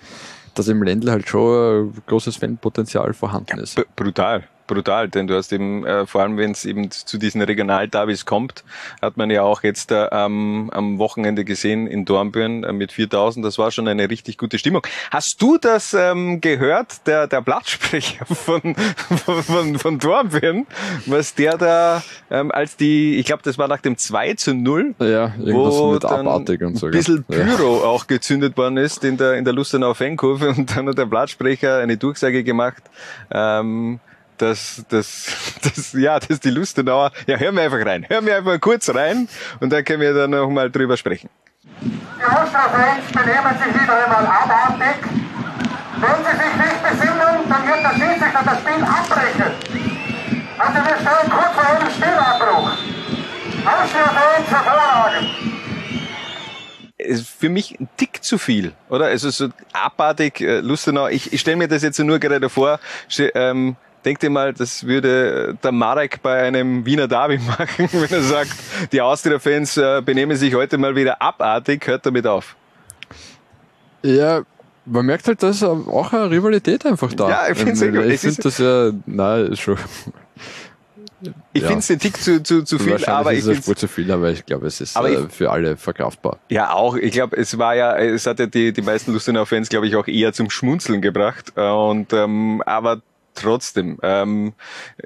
dass 0.54 0.68
im 0.68 0.82
Ländle 0.82 1.12
halt 1.12 1.28
schon 1.28 1.88
ein 1.88 2.02
großes 2.06 2.36
Fanpotenzial 2.36 3.12
vorhanden 3.14 3.58
ist. 3.58 3.76
B 3.76 3.82
brutal 3.96 4.48
brutal, 4.66 5.08
denn 5.08 5.26
du 5.26 5.36
hast 5.36 5.52
eben, 5.52 5.84
äh, 5.84 6.06
vor 6.06 6.22
allem 6.22 6.36
wenn 6.36 6.52
es 6.52 6.64
eben 6.64 6.90
zu 6.90 7.18
diesen 7.18 7.42
Regionalderbys 7.42 8.24
kommt, 8.24 8.64
hat 9.02 9.16
man 9.16 9.30
ja 9.30 9.42
auch 9.42 9.62
jetzt 9.62 9.90
äh, 9.90 10.08
am, 10.10 10.70
am 10.70 10.98
Wochenende 10.98 11.44
gesehen 11.44 11.86
in 11.86 12.04
Dornbirn 12.04 12.64
äh, 12.64 12.72
mit 12.72 12.92
4000, 12.92 13.44
das 13.44 13.58
war 13.58 13.70
schon 13.70 13.88
eine 13.88 14.08
richtig 14.08 14.38
gute 14.38 14.58
Stimmung. 14.58 14.82
Hast 15.10 15.40
du 15.42 15.58
das 15.58 15.94
ähm, 15.94 16.40
gehört, 16.40 17.06
der, 17.06 17.26
der 17.26 17.40
Blattsprecher 17.40 18.24
von, 18.26 18.74
von, 19.24 19.42
von, 19.42 19.78
von 19.78 19.98
Dornbirn, 19.98 20.66
was 21.06 21.34
der 21.34 21.58
da, 21.58 22.02
ähm, 22.30 22.50
als 22.52 22.76
die, 22.76 23.16
ich 23.16 23.26
glaube, 23.26 23.42
das 23.42 23.58
war 23.58 23.68
nach 23.68 23.80
dem 23.80 23.96
2 23.96 24.34
zu 24.34 24.54
0, 24.54 24.94
ja, 25.00 25.34
wo 25.38 25.92
mit 25.92 26.04
dann 26.04 26.26
abartig 26.26 26.62
und 26.62 26.76
so. 26.76 26.86
ein 26.86 26.92
bisschen 26.92 27.24
ja. 27.28 27.44
Pyro 27.44 27.84
auch 27.84 28.06
gezündet 28.06 28.56
worden 28.56 28.76
ist 28.76 29.04
in 29.04 29.16
der, 29.16 29.34
in 29.34 29.44
der 29.44 29.52
Lustenau 29.52 29.94
Fankurve 29.94 30.48
und 30.56 30.76
dann 30.76 30.88
hat 30.88 30.98
der 30.98 31.06
Blattsprecher 31.06 31.78
eine 31.78 31.96
Durchsage 31.96 32.44
gemacht, 32.44 32.82
ähm, 33.30 34.00
dass, 34.38 34.84
dass, 34.88 35.26
dass, 35.62 35.92
ja, 35.92 36.18
dass 36.18 36.40
die 36.40 36.50
Lustenauer, 36.50 37.12
ja, 37.26 37.36
hör 37.36 37.52
mir 37.52 37.62
einfach 37.62 37.84
rein, 37.84 38.06
hör 38.08 38.20
mir 38.20 38.36
einfach 38.36 38.60
kurz 38.60 38.88
rein 38.94 39.28
und 39.60 39.72
dann 39.72 39.84
können 39.84 40.00
wir 40.00 40.14
dann 40.14 40.30
noch 40.30 40.48
mal 40.48 40.70
drüber 40.70 40.96
sprechen. 40.96 41.30
Die 41.82 42.24
Ultra-Fans 42.24 43.06
benehmen 43.12 43.58
sich 43.58 43.82
wieder 43.82 44.04
einmal 44.04 44.26
abartig. 44.26 45.00
Wenn 45.96 46.24
sie 46.24 46.36
sich 46.36 46.54
nicht 46.56 46.82
besinnen, 46.82 47.48
dann 47.48 47.66
wird 47.66 47.82
der 47.82 47.90
Schiedsrichter 47.90 48.42
das 48.44 48.58
Spiel 48.58 48.84
abbrechen. 48.84 49.52
Also 50.58 50.74
wir 50.74 50.96
stehen 50.96 51.30
kurz 51.30 51.54
vor 51.54 51.66
einem 51.66 51.90
Spielabbruch. 51.90 52.70
Austria-Fans 53.66 54.48
hervorragend. 54.50 55.30
ist 56.98 57.28
für 57.28 57.48
mich 57.48 57.78
ein 57.80 57.88
Tick 57.96 58.22
zu 58.22 58.38
viel, 58.38 58.72
oder? 58.88 59.06
Also 59.06 59.30
so 59.30 59.48
abartig, 59.72 60.40
äh, 60.40 60.60
Lustenau. 60.60 61.08
Ich, 61.08 61.32
ich 61.32 61.40
stelle 61.40 61.56
mir 61.56 61.68
das 61.68 61.82
jetzt 61.82 61.98
nur 61.98 62.18
gerade 62.18 62.48
vor. 62.48 62.78
Ähm, 63.34 63.76
denk 64.04 64.20
dir 64.20 64.30
mal, 64.30 64.52
das 64.52 64.86
würde 64.86 65.56
der 65.62 65.72
Marek 65.72 66.22
bei 66.22 66.42
einem 66.42 66.84
Wiener 66.86 67.08
Derby 67.08 67.38
machen, 67.46 67.88
wenn 67.92 68.10
er 68.10 68.22
sagt, 68.22 68.52
die 68.92 69.00
Austria-Fans 69.00 69.76
äh, 69.76 70.02
benehmen 70.04 70.36
sich 70.36 70.54
heute 70.54 70.78
mal 70.78 70.94
wieder 70.96 71.20
abartig. 71.20 71.86
Hört 71.86 72.06
damit 72.06 72.26
auf. 72.26 72.56
Ja, 74.02 74.42
man 74.86 75.06
merkt 75.06 75.26
halt, 75.28 75.42
dass 75.42 75.62
auch 75.62 76.12
eine 76.12 76.30
Rivalität 76.30 76.84
einfach 76.84 77.12
da. 77.14 77.28
Ja, 77.28 77.48
ich 77.50 77.58
find's 77.58 77.80
Ähm, 77.80 77.92
sehr 77.92 78.02
gut. 78.02 78.10
Ich 78.10 78.14
Es 78.14 78.20
finde 78.22 78.42
das 78.42 78.58
ja, 78.58 78.90
nein, 79.06 79.56
schon. 79.56 79.78
Ich 81.54 81.62
Ja. 81.62 81.68
finde 81.68 81.78
es 81.80 81.90
ein 81.90 81.98
Tick 81.98 82.18
zu, 82.20 82.42
zu, 82.42 82.64
zu 82.64 82.78
viel, 82.78 83.02
aber 83.06 83.32
ist 83.32 83.46
ich 83.46 83.58
es 83.58 83.64
finde 83.64 83.78
zu 83.80 83.88
viel, 83.88 84.10
aber 84.12 84.30
ich 84.30 84.44
glaube, 84.44 84.66
es 84.66 84.82
ist 84.82 84.94
äh, 84.94 85.26
für 85.30 85.50
alle 85.50 85.78
verkraftbar. 85.78 86.38
Ja, 86.50 86.72
auch. 86.74 86.96
Ich 86.96 87.12
glaube, 87.12 87.34
es 87.38 87.56
war 87.56 87.74
ja, 87.74 87.96
es 87.96 88.26
hat 88.26 88.40
ja 88.40 88.46
die, 88.46 88.74
die 88.74 88.82
meisten 88.82 89.12
Lustenau-Fans, 89.14 89.70
glaube 89.70 89.86
ich, 89.86 89.96
auch 89.96 90.06
eher 90.06 90.34
zum 90.34 90.50
Schmunzeln 90.50 91.00
gebracht. 91.00 91.52
Äh, 91.56 91.62
Und 91.66 92.12
ähm, 92.12 92.62
aber 92.66 93.00
trotzdem 93.34 93.98
ähm, 94.02 94.52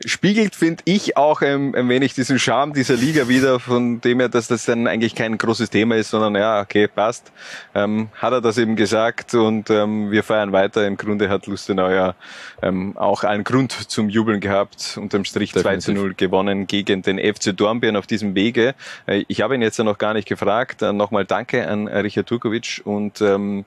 spiegelt, 0.04 0.54
finde 0.54 0.82
ich, 0.86 1.16
auch 1.16 1.42
ähm, 1.42 1.74
ein 1.74 1.88
wenig 1.88 2.14
diesen 2.14 2.38
Charme 2.38 2.72
dieser 2.72 2.94
Liga 2.94 3.28
wieder, 3.28 3.60
von 3.60 4.00
dem 4.00 4.20
her, 4.20 4.28
dass 4.28 4.48
das 4.48 4.64
dann 4.64 4.86
eigentlich 4.86 5.14
kein 5.14 5.38
großes 5.38 5.70
Thema 5.70 5.96
ist, 5.96 6.10
sondern 6.10 6.34
ja, 6.34 6.60
okay, 6.60 6.88
passt. 6.88 7.32
Ähm, 7.74 8.08
hat 8.14 8.32
er 8.32 8.40
das 8.40 8.58
eben 8.58 8.76
gesagt 8.76 9.34
und 9.34 9.70
ähm, 9.70 10.10
wir 10.10 10.22
feiern 10.22 10.52
weiter. 10.52 10.86
Im 10.86 10.96
Grunde 10.96 11.28
hat 11.28 11.46
Lustenau 11.46 11.90
ja 11.90 12.14
ähm, 12.62 12.96
auch 12.96 13.24
allen 13.24 13.44
Grund 13.44 13.72
zum 13.72 14.08
Jubeln 14.08 14.40
gehabt. 14.40 14.98
Unterm 15.00 15.24
Strich 15.24 15.52
2 15.52 15.78
zu 15.78 15.92
0 15.92 16.14
gewonnen 16.14 16.66
gegen 16.66 17.02
den 17.02 17.18
FC 17.18 17.56
Dornbirn 17.56 17.96
auf 17.96 18.06
diesem 18.06 18.34
Wege. 18.34 18.74
Äh, 19.06 19.24
Ich 19.28 19.40
habe 19.40 19.54
ihn 19.54 19.62
jetzt 19.62 19.78
ja 19.78 19.84
noch 19.84 19.98
gar 19.98 20.14
nicht 20.14 20.28
gefragt. 20.28 20.82
Äh, 20.82 20.92
Nochmal 20.92 21.24
danke 21.24 21.66
an 21.68 21.88
Richard 21.88 22.26
Turkovic 22.28 22.82
und 22.84 23.20
ähm, 23.20 23.64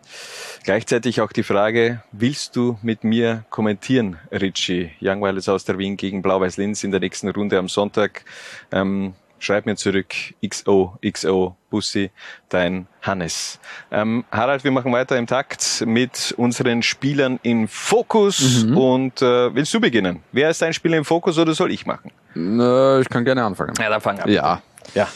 gleichzeitig 0.64 1.22
auch 1.22 1.32
die 1.32 1.44
Frage, 1.44 2.04
willst 2.12 2.56
du 2.56 2.78
mit 2.82 3.04
mir 3.04 3.44
kommentieren, 3.50 4.18
Richie? 4.56 4.92
Young 5.02 5.22
Wireless 5.22 5.48
aus 5.50 5.64
der 5.66 5.78
Wien 5.78 5.96
gegen 5.98 6.22
Blau-Weiß 6.22 6.58
Linz 6.58 6.84
in 6.84 6.92
der 6.92 7.00
nächsten 7.00 7.30
Runde 7.30 7.58
am 7.58 7.70
Sonntag. 7.70 8.24
Ähm, 8.72 9.14
schreib 9.40 9.66
mir 9.66 9.76
zurück, 9.76 10.14
XO, 10.48 10.98
XO, 11.10 11.56
Bussi, 11.70 12.12
dein 12.50 12.88
Hannes. 13.02 13.60
Ähm, 13.92 14.26
Harald, 14.32 14.64
wir 14.64 14.72
machen 14.72 14.92
weiter 14.92 15.18
im 15.18 15.26
Takt 15.26 15.84
mit 15.88 16.34
unseren 16.38 16.84
Spielern 16.84 17.40
im 17.44 17.68
Fokus 17.68 18.66
Mhm. 18.66 18.78
und 18.78 19.22
äh, 19.22 19.56
willst 19.56 19.74
du 19.74 19.80
beginnen? 19.80 20.22
Wer 20.34 20.50
ist 20.50 20.62
dein 20.62 20.74
Spieler 20.74 20.98
im 20.98 21.06
Fokus 21.06 21.38
oder 21.40 21.54
soll 21.54 21.72
ich 21.72 21.86
machen? 21.86 22.12
Na, 22.36 23.00
ich 23.00 23.10
kann 23.10 23.24
gerne 23.26 23.44
anfangen. 23.46 23.74
Ja, 23.80 23.90
dann 23.90 24.02
fang 24.02 24.20
an. 24.20 24.30
Ja. 24.30 24.62
Ja. 24.94 25.08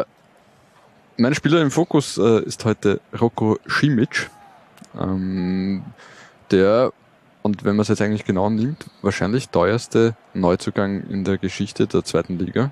Äh, 0.00 0.04
mein 1.18 1.34
Spieler 1.34 1.60
im 1.60 1.70
Fokus 1.70 2.16
äh, 2.18 2.42
ist 2.44 2.64
heute 2.64 3.00
Rocco 3.20 3.58
Simic. 3.66 4.30
Ähm, 5.00 5.84
der, 6.50 6.92
und 7.44 7.62
wenn 7.64 7.76
man 7.76 7.82
es 7.82 7.88
jetzt 7.88 8.00
eigentlich 8.00 8.24
genau 8.24 8.48
nimmt, 8.48 8.86
wahrscheinlich 9.02 9.50
teuerste 9.50 10.16
Neuzugang 10.32 11.02
in 11.10 11.24
der 11.24 11.36
Geschichte 11.36 11.86
der 11.86 12.02
zweiten 12.02 12.38
Liga. 12.38 12.70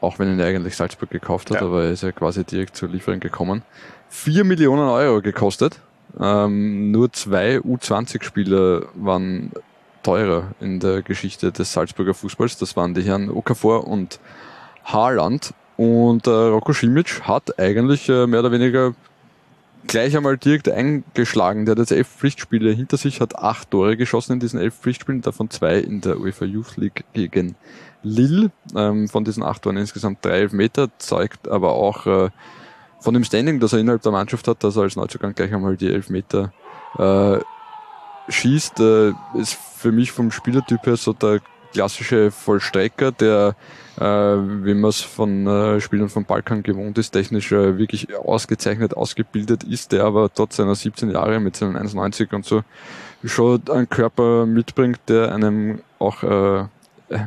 Auch 0.00 0.20
wenn 0.20 0.32
ihn 0.32 0.40
eigentlich 0.40 0.76
Salzburg 0.76 1.10
gekauft 1.10 1.50
hat, 1.50 1.60
Ja. 1.60 1.66
aber 1.66 1.82
er 1.82 1.90
ist 1.90 2.04
ja 2.04 2.12
quasi 2.12 2.44
direkt 2.44 2.76
zur 2.76 2.88
Lieferung 2.88 3.18
gekommen. 3.18 3.62
Vier 4.08 4.44
Millionen 4.44 4.88
Euro 4.88 5.20
gekostet. 5.20 5.80
Ähm, 6.20 6.92
nur 6.92 7.12
zwei 7.12 7.56
U20-Spieler 7.58 8.86
waren 8.94 9.50
teurer 10.04 10.52
in 10.60 10.78
der 10.78 11.02
Geschichte 11.02 11.50
des 11.50 11.72
Salzburger 11.72 12.14
Fußballs. 12.14 12.58
Das 12.58 12.76
waren 12.76 12.94
die 12.94 13.02
Herren 13.02 13.28
Okafor 13.28 13.88
und 13.88 14.20
Haaland. 14.84 15.52
Und 15.76 16.28
äh, 16.28 16.30
Rocco 16.30 16.72
Simic 16.72 17.22
hat 17.26 17.58
eigentlich 17.58 18.08
äh, 18.08 18.28
mehr 18.28 18.38
oder 18.38 18.52
weniger 18.52 18.94
gleich 19.88 20.16
einmal 20.16 20.36
direkt 20.36 20.68
eingeschlagen. 20.68 21.64
Der 21.64 21.72
hat 21.72 21.78
jetzt 21.80 21.90
elf 21.90 22.06
Pflichtspiele 22.06 22.70
hinter 22.70 22.96
sich, 22.96 23.20
hat 23.20 23.34
acht 23.34 23.70
Tore 23.72 23.96
geschossen 23.96 24.34
in 24.34 24.40
diesen 24.40 24.60
elf 24.60 24.76
Pflichtspielen, 24.76 25.22
davon 25.22 25.50
zwei 25.50 25.78
in 25.78 26.00
der 26.00 26.20
UEFA 26.20 26.44
Youth 26.44 26.76
League 26.76 27.04
gegen 27.12 27.56
Lille. 28.04 28.52
Ähm, 28.76 29.08
von 29.08 29.24
diesen 29.24 29.42
acht 29.42 29.62
Toren 29.62 29.78
insgesamt 29.78 30.24
drei 30.24 30.40
Elfmeter, 30.40 30.88
zeigt 30.98 31.48
aber 31.48 31.72
auch 31.72 32.06
äh, 32.06 32.30
von 33.00 33.14
dem 33.14 33.24
Standing, 33.24 33.58
das 33.58 33.72
er 33.72 33.80
innerhalb 33.80 34.02
der 34.02 34.12
Mannschaft 34.12 34.46
hat, 34.46 34.62
dass 34.62 34.76
er 34.76 34.82
als 34.82 34.96
Neuzugang 34.96 35.34
gleich 35.34 35.52
einmal 35.52 35.76
die 35.76 35.90
Elfmeter 35.90 36.52
äh, 36.98 37.38
schießt, 38.28 38.80
äh, 38.80 39.12
ist 39.34 39.54
für 39.54 39.90
mich 39.90 40.12
vom 40.12 40.30
Spielertyp 40.30 40.86
her 40.86 40.96
so 40.96 41.12
der 41.12 41.40
klassische 41.72 42.30
Vollstrecker, 42.30 43.12
der, 43.12 43.56
wie 44.00 44.74
man 44.74 44.90
es 44.90 45.00
von 45.00 45.46
äh, 45.46 45.80
Spielern 45.80 46.08
vom 46.08 46.24
Balkan 46.24 46.62
gewohnt 46.62 46.98
ist, 46.98 47.10
technisch 47.10 47.50
äh, 47.52 47.78
wirklich 47.78 48.16
ausgezeichnet 48.16 48.96
ausgebildet 48.96 49.64
ist, 49.64 49.92
der 49.92 50.04
aber 50.04 50.32
trotz 50.32 50.56
seiner 50.56 50.74
17 50.74 51.10
Jahre 51.10 51.40
mit 51.40 51.56
seinen 51.56 51.76
1,90 51.76 52.34
und 52.34 52.44
so 52.44 52.62
schon 53.24 53.62
einen 53.70 53.88
Körper 53.88 54.46
mitbringt, 54.46 55.00
der 55.08 55.34
einem 55.34 55.80
auch 55.98 56.22
äh, 56.22 56.64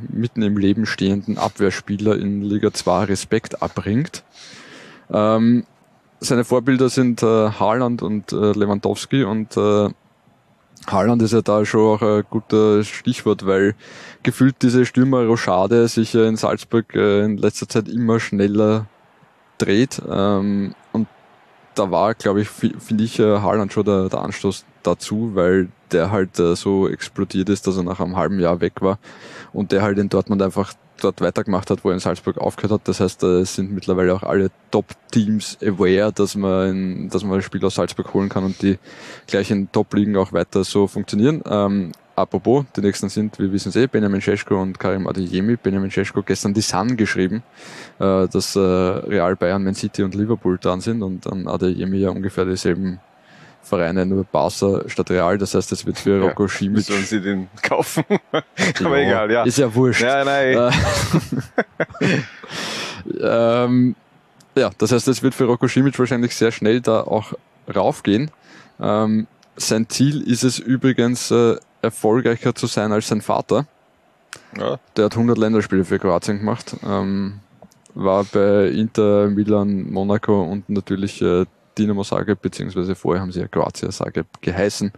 mitten 0.10 0.42
im 0.42 0.58
Leben 0.58 0.86
stehenden 0.86 1.38
Abwehrspieler 1.38 2.18
in 2.18 2.42
Liga 2.42 2.72
2 2.72 3.06
Respekt 3.06 3.62
abbringt. 3.62 4.24
Ähm, 5.12 5.66
seine 6.20 6.44
Vorbilder 6.46 6.90
sind 6.90 7.24
äh, 7.24 7.26
Haaland 7.26 8.02
und 8.02 8.32
äh, 8.32 8.36
Lewandowski 8.54 9.24
und 9.24 9.58
äh, 9.58 9.90
Haaland 10.88 11.22
ist 11.22 11.34
ja 11.34 11.42
da 11.42 11.64
schon 11.66 11.82
auch 11.82 12.02
ein 12.02 12.24
guter 12.30 12.84
Stichwort, 12.84 13.46
weil 13.46 13.76
gefühlt 14.24 14.56
diese 14.62 14.86
Stürmer-Rochade 14.86 15.88
sich 15.88 16.14
ja 16.14 16.28
in 16.28 16.38
Salzburg 16.38 16.94
äh, 16.96 17.24
in 17.24 17.38
letzter 17.38 17.68
Zeit 17.70 17.88
immer 17.88 18.20
schneller 18.20 18.88
dreht. 19.58 20.02
Ähm, 20.10 20.74
und 20.92 21.08
da 21.76 21.92
war, 21.92 22.16
glaube 22.16 22.42
ich, 22.42 22.50
fi- 22.50 22.76
finde 22.80 23.04
ich, 23.04 23.20
äh, 23.20 23.40
Haaland 23.40 23.72
schon 23.72 23.86
der, 23.86 24.10
der 24.10 24.22
Anstoß 24.22 24.66
dazu, 24.84 25.32
weil 25.36 25.70
der 25.92 26.12
halt 26.12 26.40
äh, 26.40 26.56
so 26.56 26.88
explodiert 26.90 27.50
ist, 27.50 27.68
dass 27.68 27.78
er 27.78 27.84
nach 27.84 28.00
einem 28.00 28.18
halben 28.18 28.40
Jahr 28.40 28.60
weg 28.60 28.82
war 28.82 28.98
und 29.54 29.72
der 29.72 29.84
halt 29.84 30.00
in 30.00 30.10
Dortmund 30.10 30.42
einfach 30.42 30.74
dort 31.04 31.22
weitergemacht 31.22 31.70
hat, 31.70 31.84
wo 31.84 31.90
er 31.90 31.94
in 31.94 32.00
Salzburg 32.00 32.38
aufgehört 32.38 32.82
hat. 32.82 32.88
Das 32.88 33.00
heißt, 33.00 33.24
es 33.24 33.56
sind 33.56 33.72
mittlerweile 33.72 34.14
auch 34.14 34.24
alle 34.24 34.52
Top-Teams 34.72 35.58
aware, 35.64 36.12
dass 36.14 36.36
man, 36.36 37.10
dass 37.10 37.24
man 37.24 37.36
ein 37.36 37.42
Spiel 37.42 37.64
aus 37.66 37.76
Salzburg 37.76 38.14
holen 38.14 38.30
kann 38.30 38.44
und 38.44 38.62
die 38.62 38.78
gleich 39.28 39.52
in 39.52 39.72
Top-Ligen 39.72 40.16
auch 40.18 40.34
weiter 40.34 40.64
so 40.64 40.88
funktionieren. 40.88 41.42
Ähm, 41.46 41.92
apropos, 42.16 42.66
die 42.76 42.82
nächsten 42.82 43.10
sind, 43.10 43.40
wir 43.40 43.52
wissen 43.52 43.70
es 43.70 43.76
eh, 43.76 43.88
Benjamin 43.88 44.22
Cesko 44.22 44.62
und 44.62 44.80
Karim 44.80 45.08
Adeyemi. 45.08 45.56
Benjamin 45.56 45.92
Cesko 45.92 46.22
gestern 46.24 46.54
die 46.54 46.62
Sun 46.62 46.98
geschrieben, 46.98 47.44
äh, 48.00 48.28
dass 48.28 48.56
äh, 48.56 48.60
Real, 48.60 49.36
Bayern, 49.36 49.64
Man 49.64 49.76
City 49.76 50.04
und 50.04 50.16
Liverpool 50.16 50.58
dran 50.58 50.82
sind 50.82 51.02
und 51.04 51.26
dann 51.26 51.48
Adeyemi 51.48 51.98
ja 51.98 52.10
ungefähr 52.10 52.46
dieselben 52.46 53.00
Vereine, 53.64 54.06
nur 54.06 54.24
Barca 54.24 54.82
statt 54.88 55.10
Real. 55.10 55.38
Das 55.38 55.54
heißt, 55.54 55.72
es 55.72 55.86
wird 55.86 56.00
für 56.00 56.22
Rocco 56.22 56.48
Simic 56.48 56.86
Sollen 56.86 57.04
sie 57.04 57.22
den 57.22 57.48
kaufen? 57.62 58.04
Aber 58.32 59.00
Ja, 59.00 59.08
egal, 59.08 59.32
ja. 59.32 59.44
Ist 59.44 59.58
ja 59.58 59.74
wurscht. 59.74 60.02
Ja, 60.02 60.24
nein. 60.24 60.72
Äh, 62.02 62.22
ähm, 63.66 63.96
ja, 64.56 64.70
das 64.78 64.92
heißt, 64.92 65.08
es 65.08 65.24
wird 65.24 65.34
für 65.34 65.46
Rocco 65.46 65.68
Simic 65.68 65.98
wahrscheinlich 65.98 66.36
sehr 66.36 66.52
schnell 66.52 66.82
da 66.82 67.02
auch 67.02 67.34
raufgehen. 67.74 68.32
Ähm, 68.80 69.28
sein 69.56 69.88
Ziel 69.90 70.22
ist 70.22 70.44
es 70.44 70.60
übrigens, 70.60 71.32
äh, 71.32 71.56
erfolgreicher 71.82 72.54
zu 72.56 72.68
sein 72.68 72.92
als 72.92 73.08
sein 73.08 73.22
Vater. 73.22 73.66
Ja. 74.58 74.80
Der 74.96 75.06
hat 75.06 75.14
100 75.14 75.38
Länderspiele 75.38 75.86
für 75.86 76.00
Kroatien 76.00 76.40
gemacht. 76.40 76.76
Ähm, 76.86 77.40
war 77.94 78.24
bei 78.24 78.68
Inter, 78.68 79.28
Milan, 79.28 79.92
Monaco 79.92 80.44
und 80.44 80.70
natürlich 80.70 81.22
äh, 81.22 81.46
Dinamo 81.78 82.04
Zagreb, 82.04 82.42
beziehungsweise 82.42 82.96
vorher 82.96 83.22
haben 83.22 83.32
sie 83.32 83.40
ja 83.40 83.48
Kroatia 83.48 83.90
Zagreb 83.90 84.28
geheißen. 84.42 84.92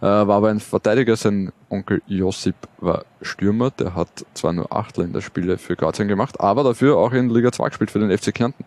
Äh, 0.00 0.02
war 0.02 0.30
aber 0.30 0.48
ein 0.48 0.60
Verteidiger, 0.60 1.16
sein 1.16 1.52
Onkel 1.68 2.02
Josip 2.06 2.56
war 2.78 3.04
Stürmer, 3.22 3.70
der 3.70 3.94
hat 3.94 4.08
zwar 4.34 4.52
nur 4.52 4.72
acht 4.72 4.96
Länderspiele 4.96 5.58
für 5.58 5.76
Kroatien 5.76 6.08
gemacht, 6.08 6.40
aber 6.40 6.64
dafür 6.64 6.96
auch 6.96 7.12
in 7.12 7.30
Liga 7.30 7.52
2 7.52 7.68
gespielt 7.68 7.90
für 7.90 7.98
den 7.98 8.16
FC 8.16 8.34
Kärnten. 8.34 8.64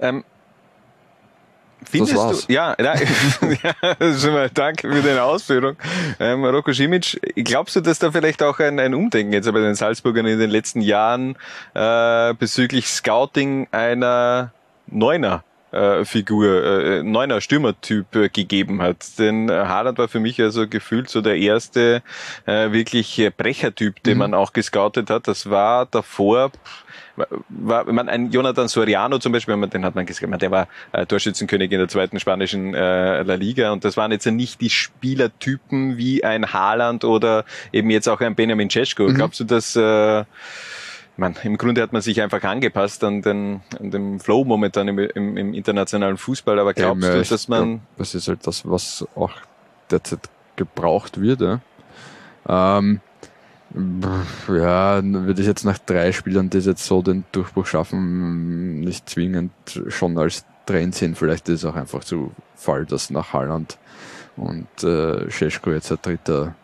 Ähm, 0.00 0.24
Findest 1.84 2.14
das 2.14 2.18
war's. 2.18 2.46
du, 2.46 2.52
ja, 2.52 2.74
ja, 2.78 2.94
ja 3.62 4.18
schon 4.18 4.32
mal 4.32 4.50
danke 4.50 4.92
für 4.92 5.00
deine 5.00 5.22
Ausführung. 5.22 5.76
Ähm, 6.18 6.44
Roko 6.44 6.72
Simic, 6.72 7.20
glaubst 7.36 7.76
du, 7.76 7.80
dass 7.80 7.98
da 7.98 8.10
vielleicht 8.10 8.42
auch 8.42 8.58
ein, 8.58 8.80
ein 8.80 8.94
Umdenken 8.94 9.32
jetzt 9.32 9.50
bei 9.50 9.60
den 9.60 9.74
Salzburgern 9.74 10.26
in 10.26 10.38
den 10.38 10.50
letzten 10.50 10.80
Jahren 10.80 11.36
äh, 11.74 12.34
bezüglich 12.34 12.88
Scouting 12.88 13.68
einer 13.70 14.52
Neuner 14.88 15.44
äh, 15.72 16.04
Figur, 16.04 16.64
äh, 16.64 17.02
neuner 17.02 17.40
Stürmertyp 17.40 18.14
äh, 18.16 18.28
gegeben 18.28 18.80
hat. 18.82 19.18
Denn 19.18 19.48
äh, 19.48 19.52
Haaland 19.52 19.98
war 19.98 20.08
für 20.08 20.20
mich 20.20 20.40
also 20.40 20.66
gefühlt 20.66 21.08
so 21.10 21.20
der 21.20 21.36
erste 21.36 22.02
äh, 22.46 22.72
wirklich 22.72 23.18
äh, 23.18 23.30
Brechertyp, 23.30 24.02
den 24.02 24.14
Mhm. 24.14 24.18
man 24.18 24.34
auch 24.34 24.52
gescoutet 24.52 25.10
hat. 25.10 25.28
Das 25.28 25.50
war 25.50 25.86
davor 25.86 26.50
war, 27.48 27.84
man 27.92 28.08
ein 28.08 28.30
Jonathan 28.30 28.68
Soriano 28.68 29.18
zum 29.18 29.32
Beispiel, 29.32 29.56
den 29.66 29.84
hat 29.84 29.94
man 29.94 30.06
gesehen, 30.06 30.36
der 30.38 30.50
war 30.50 30.68
äh, 30.92 31.04
Torschützenkönig 31.04 31.72
in 31.72 31.78
der 31.78 31.88
zweiten 31.88 32.20
spanischen 32.20 32.74
äh, 32.74 33.22
La 33.22 33.34
Liga 33.34 33.72
und 33.72 33.84
das 33.84 33.96
waren 33.96 34.12
jetzt 34.12 34.26
nicht 34.26 34.60
die 34.60 34.70
Spielertypen 34.70 35.96
wie 35.96 36.22
ein 36.22 36.52
Haaland 36.52 37.04
oder 37.04 37.44
eben 37.72 37.90
jetzt 37.90 38.08
auch 38.08 38.20
ein 38.20 38.34
Benjamin 38.34 38.70
Cesko. 38.70 39.08
Mhm. 39.08 39.14
Glaubst 39.14 39.40
du, 39.40 39.44
dass 39.44 39.74
äh, 39.74 40.24
man, 41.18 41.34
im 41.42 41.58
Grunde 41.58 41.82
hat 41.82 41.92
man 41.92 42.00
sich 42.00 42.22
einfach 42.22 42.42
angepasst 42.44 43.02
an 43.04 43.22
den, 43.22 43.60
an 43.78 43.90
dem 43.90 44.20
Flow 44.20 44.44
momentan 44.44 44.88
im, 44.88 44.98
im, 44.98 45.36
im 45.36 45.54
internationalen 45.54 46.16
Fußball, 46.16 46.58
aber 46.58 46.74
glaubst 46.74 47.04
Ähm, 47.04 47.12
du, 47.12 47.20
ich 47.20 47.28
dass 47.28 47.48
man 47.48 47.68
glaub, 47.68 47.80
das 47.98 48.14
ist 48.14 48.28
halt 48.28 48.46
das, 48.46 48.68
was 48.68 49.06
auch 49.14 49.32
derzeit 49.90 50.28
gebraucht 50.56 51.20
wird. 51.20 51.40
Ja, 51.40 51.60
ähm, 52.48 53.00
ja 54.48 55.02
würde 55.02 55.40
ich 55.40 55.46
jetzt 55.46 55.64
nach 55.64 55.78
drei 55.78 56.12
Spielern, 56.12 56.50
die 56.50 56.58
jetzt 56.58 56.84
so 56.84 57.02
den 57.02 57.24
Durchbruch 57.32 57.66
schaffen, 57.66 58.80
nicht 58.80 59.08
zwingend 59.08 59.52
schon 59.88 60.16
als 60.18 60.44
Trend 60.66 60.94
sehen. 60.94 61.14
Vielleicht 61.14 61.48
ist 61.48 61.60
es 61.60 61.64
auch 61.64 61.76
einfach 61.76 62.04
zu 62.04 62.32
Fall, 62.54 62.86
dass 62.86 63.10
nach 63.10 63.32
Holland 63.32 63.78
und 64.36 64.84
äh, 64.84 65.30
Scheschko 65.30 65.72
jetzt 65.72 65.90
ein 65.90 65.98
dritter, 66.00 66.54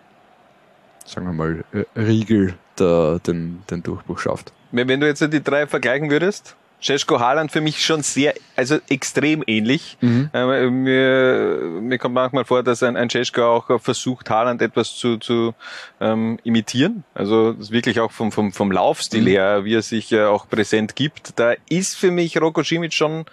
sagen 1.05 1.27
wir 1.27 1.33
mal, 1.33 1.65
äh, 1.73 1.85
Riegel 1.99 2.55
der, 2.79 3.21
den, 3.21 3.63
den 3.71 3.83
Durchbruch 3.83 4.19
schafft. 4.19 4.53
Wenn, 4.73 4.89
wenn 4.89 5.01
du 5.01 5.07
jetzt 5.07 5.21
die 5.21 5.43
drei 5.43 5.67
vergleichen 5.67 6.11
würdest, 6.11 6.57
Cesko 6.83 7.19
Haaland 7.19 7.51
für 7.51 7.63
mich 7.63 7.83
schon 7.83 8.03
sehr, 8.03 8.35
also 8.57 8.79
extrem 8.91 9.43
ähnlich. 9.47 9.97
Mhm. 10.03 10.29
Äh, 10.35 10.69
mir, 10.69 11.59
mir 11.81 11.99
kommt 11.99 12.15
manchmal 12.15 12.45
vor, 12.45 12.63
dass 12.63 12.83
ein, 12.83 12.97
ein 12.97 13.09
Cesko 13.09 13.43
auch 13.43 13.81
versucht, 13.81 14.29
Haaland 14.29 14.61
etwas 14.61 14.95
zu, 14.97 15.17
zu 15.17 15.55
ähm, 16.01 16.39
imitieren. 16.45 17.05
Also 17.15 17.55
das 17.55 17.71
wirklich 17.71 18.01
auch 18.01 18.13
vom, 18.13 18.33
vom, 18.33 18.53
vom 18.53 18.71
Laufstil 18.71 19.23
Mhm. 19.23 19.29
her, 19.29 19.65
wie 19.65 19.75
er 19.77 19.83
sich 19.83 20.13
äh, 20.13 20.25
auch 20.25 20.47
präsent 20.47 20.95
gibt. 20.95 21.39
Da 21.39 21.55
ist 21.71 21.97
für 21.97 22.11
mich 22.11 22.39
Roko 22.39 22.63
Simic 22.63 22.93
schon 22.93 23.25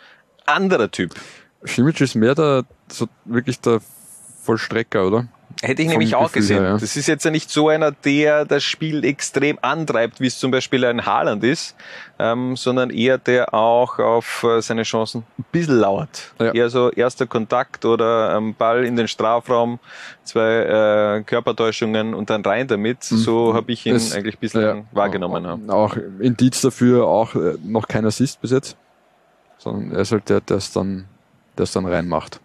anderer 0.46 0.90
Typ. 0.90 1.14
Simic 1.64 2.00
ist 2.00 2.16
mehr 2.16 2.36
der, 2.36 2.64
so 2.88 3.08
wirklich 3.26 3.60
der 3.60 3.82
Vollstrecker, 4.44 5.06
oder? 5.06 5.28
Hätte 5.62 5.82
ich 5.84 5.88
Vom 5.90 5.94
nämlich 5.94 6.16
auch 6.16 6.32
Gefühl 6.32 6.42
gesehen. 6.42 6.64
ja. 6.64 6.78
Das 6.78 6.96
ist 6.96 7.08
jetzt 7.08 7.24
ja 7.24 7.30
nicht 7.32 7.50
so 7.52 7.70
einer, 7.70 7.92
der 7.92 8.46
das 8.46 8.64
Spiel 8.64 9.04
extrem 9.06 9.60
antreibt, 9.62 10.20
wie 10.20 10.26
es 10.28 10.40
zum 10.40 10.50
Beispiel 10.52 10.84
ein 10.86 11.06
Haaland 11.06 11.44
ist, 11.44 11.76
ähm, 12.18 12.56
sondern 12.58 12.90
eher 12.90 13.18
der 13.20 13.54
auch 13.54 14.00
auf 14.00 14.44
äh, 14.44 14.62
seine 14.62 14.84
Chancen 14.84 15.24
ein 15.38 15.46
bisschen 15.52 15.78
lauert. 15.80 16.34
Ja. 16.40 16.52
Eher 16.54 16.70
so 16.70 16.90
erster 16.90 17.28
Kontakt 17.28 17.86
oder 17.86 18.36
ähm, 18.36 18.56
Ball 18.56 18.86
in 18.86 18.96
den 18.96 19.08
Strafraum, 19.08 19.80
zwei 20.24 21.20
äh, 21.20 21.24
Körpertäuschungen 21.24 22.14
und 22.16 22.30
dann 22.32 22.42
rein 22.44 22.68
damit. 22.68 23.04
So 23.04 23.54
habe 23.54 23.72
ich 23.72 23.86
ihn 23.86 23.92
Mhm. 23.92 23.98
Es- 23.98 24.14
eigentlich 24.16 24.40
bislang 24.40 24.88
wahrgenommen. 24.92 25.46
Ja. 25.68 25.74
Auch 25.74 25.96
Indiz 26.20 26.62
dafür 26.62 27.06
auch 27.08 27.36
äh, 27.36 27.56
noch 27.64 27.88
kein 27.88 28.06
Assist 28.06 28.42
bis 28.42 28.50
jetzt. 28.52 28.76
Sondern 29.60 29.92
er 29.92 30.00
ist 30.02 30.12
halt 30.12 30.28
der, 30.28 30.42
der 30.42 30.58
es 30.58 30.72
dann, 30.74 31.06
der 31.58 31.64
es 31.66 31.72
dann 31.72 31.86
reinmacht. 31.86 32.40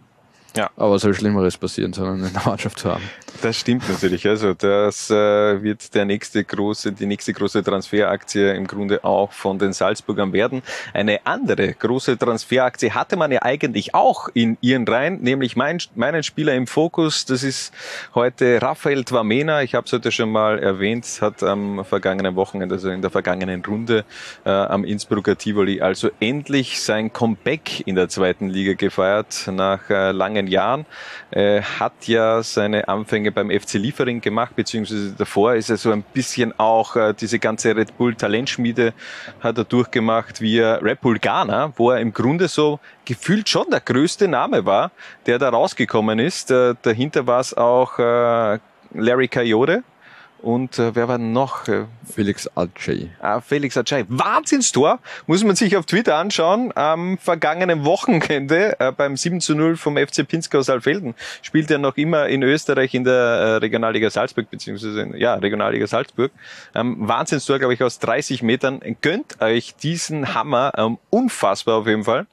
Ja. 0.57 0.71
Aber 0.77 0.95
es 0.95 1.03
soll 1.03 1.15
Schlimmeres 1.15 1.57
passieren, 1.59 1.93
sondern 1.93 2.25
in 2.25 2.33
der 2.33 2.43
Mannschaft 2.47 2.79
zu 2.79 2.91
haben. 2.91 3.03
Das 3.43 3.59
stimmt 3.59 3.89
natürlich. 3.89 4.27
Also 4.27 4.55
das 4.55 5.11
äh, 5.11 5.63
wird 5.63 5.95
der 5.95 6.05
nächste 6.07 6.43
große, 6.43 6.93
die 6.93 7.07
nächste 7.07 7.33
große 7.33 7.63
Transferaktie 7.63 8.51
im 8.55 8.67
Grunde 8.67 9.05
auch 9.05 9.33
von 9.33 9.59
den 9.59 9.73
Salzburgern 9.73 10.33
werden. 10.33 10.63
Eine 10.95 11.25
andere 11.27 11.75
große 11.75 12.17
Transferaktie 12.19 12.93
hatte 12.93 13.17
man 13.17 13.31
ja 13.31 13.43
eigentlich 13.43 13.95
auch 13.95 14.29
in 14.33 14.57
ihren 14.61 14.89
Reihen, 14.89 15.21
nämlich 15.21 15.55
mein, 15.57 15.79
meinen 15.95 16.23
Spieler 16.23 16.55
im 16.55 16.67
Fokus. 16.67 17.27
Das 17.27 17.43
ist 17.43 17.75
heute 18.15 18.61
Raphael 18.63 19.05
Twamena. 19.05 19.63
Ich 19.63 19.75
habe 19.75 19.87
es 19.87 19.93
heute 19.93 20.11
schon 20.11 20.31
mal 20.31 20.59
erwähnt, 20.59 21.07
hat 21.21 21.43
am 21.43 21.85
vergangenen 21.85 22.37
Wochenende, 22.37 22.77
also 22.77 22.89
in 22.89 23.03
der 23.03 23.11
vergangenen 23.11 23.63
Runde 23.65 24.05
äh, 24.45 24.51
am 24.51 24.85
Innsbrucker 24.85 25.37
Tivoli, 25.37 25.83
also 25.83 26.11
endlich 26.21 26.81
sein 26.81 27.13
Comeback 27.13 27.87
in 27.87 27.97
der 27.97 28.09
zweiten 28.09 28.49
Liga 28.49 28.73
gefeiert 28.73 29.51
nach 29.53 29.91
äh, 29.91 30.13
langen 30.13 30.46
Jahren. 30.47 30.87
Äh, 31.31 31.63
hat 31.63 32.07
ja 32.07 32.43
seine 32.43 32.89
Anfänge 32.89 33.33
beim 33.33 33.51
FC 33.51 33.75
Liefering 33.75 34.21
gemacht, 34.21 34.57
beziehungsweise 34.57 35.13
davor 35.13 35.55
ist 35.55 35.71
er 35.71 35.77
so 35.77 35.91
ein 35.91 36.03
bisschen 36.03 36.59
auch 36.59 36.97
äh, 36.97 37.15
diese 37.19 37.39
ganze 37.39 37.77
Red 37.77 37.97
Bull 37.97 38.15
Talentschmiede 38.15 38.93
hat 39.41 39.59
er 39.59 39.65
durchgemacht 39.65 40.41
via 40.41 40.77
Red 40.77 41.01
Bull 41.01 41.19
Ghana, 41.19 41.73
wo 41.77 41.91
er 41.91 42.01
im 42.01 42.13
Grunde 42.13 42.49
so 42.49 42.81
gefühlt 43.05 43.49
schon 43.49 43.67
der 43.71 43.81
größte 43.81 44.29
Name 44.29 44.67
war, 44.67 44.91
der 45.27 45.39
da 45.39 45.49
rausgekommen 45.49 46.19
ist. 46.19 46.51
Äh, 46.51 46.75
dahinter 46.83 47.27
war 47.27 47.41
es 47.41 47.55
auch 47.55 47.99
äh, 47.99 48.59
Larry 48.95 49.29
Coyote. 49.29 49.83
Und 50.43 50.79
äh, 50.79 50.95
wer 50.95 51.09
war 51.09 51.19
noch? 51.19 51.65
Felix 52.05 52.49
Ajay. 52.55 53.11
Ah, 53.21 53.41
Felix 53.41 53.77
Ajay. 53.77 54.05
Wahnsinnstor. 54.09 55.01
Muss 55.27 55.43
man 55.43 55.57
sich 55.57 55.77
auf 55.77 55.87
Twitter 55.87 56.17
anschauen. 56.17 56.73
Am 56.75 57.19
vergangenen 57.19 57.85
Wochenende 57.85 58.79
äh, 58.79 58.93
beim 58.93 59.17
7 59.17 59.41
zu 59.41 59.55
0 59.55 59.77
vom 59.77 59.97
FC 59.97 60.27
Pinzgau 60.27 60.63
Saalfelden 60.63 61.15
spielt 61.43 61.71
er 61.71 61.79
noch 61.79 61.97
immer 61.97 62.29
in 62.29 62.43
Österreich 62.43 62.95
in 62.95 63.05
der 63.05 63.15
äh, 63.15 63.57
Regionalliga 63.57 64.11
Salzburg, 64.11 64.51
beziehungsweise 64.51 65.01
in, 65.01 65.17
ja, 65.17 65.35
Regionalliga 65.35 65.87
Salzburg. 65.87 66.31
Ähm, 66.75 66.97
Wahnsinnstor, 67.01 67.59
glaube 67.59 67.75
ich, 67.75 67.83
aus 67.83 67.99
30 67.99 68.43
Metern. 68.43 68.81
Gönnt 69.01 69.41
euch 69.41 69.75
diesen 69.77 70.35
Hammer. 70.35 70.73
Ähm, 70.77 70.99
unfassbar 71.11 71.77
auf 71.79 71.87
jeden 71.87 72.05
Fall. 72.05 72.27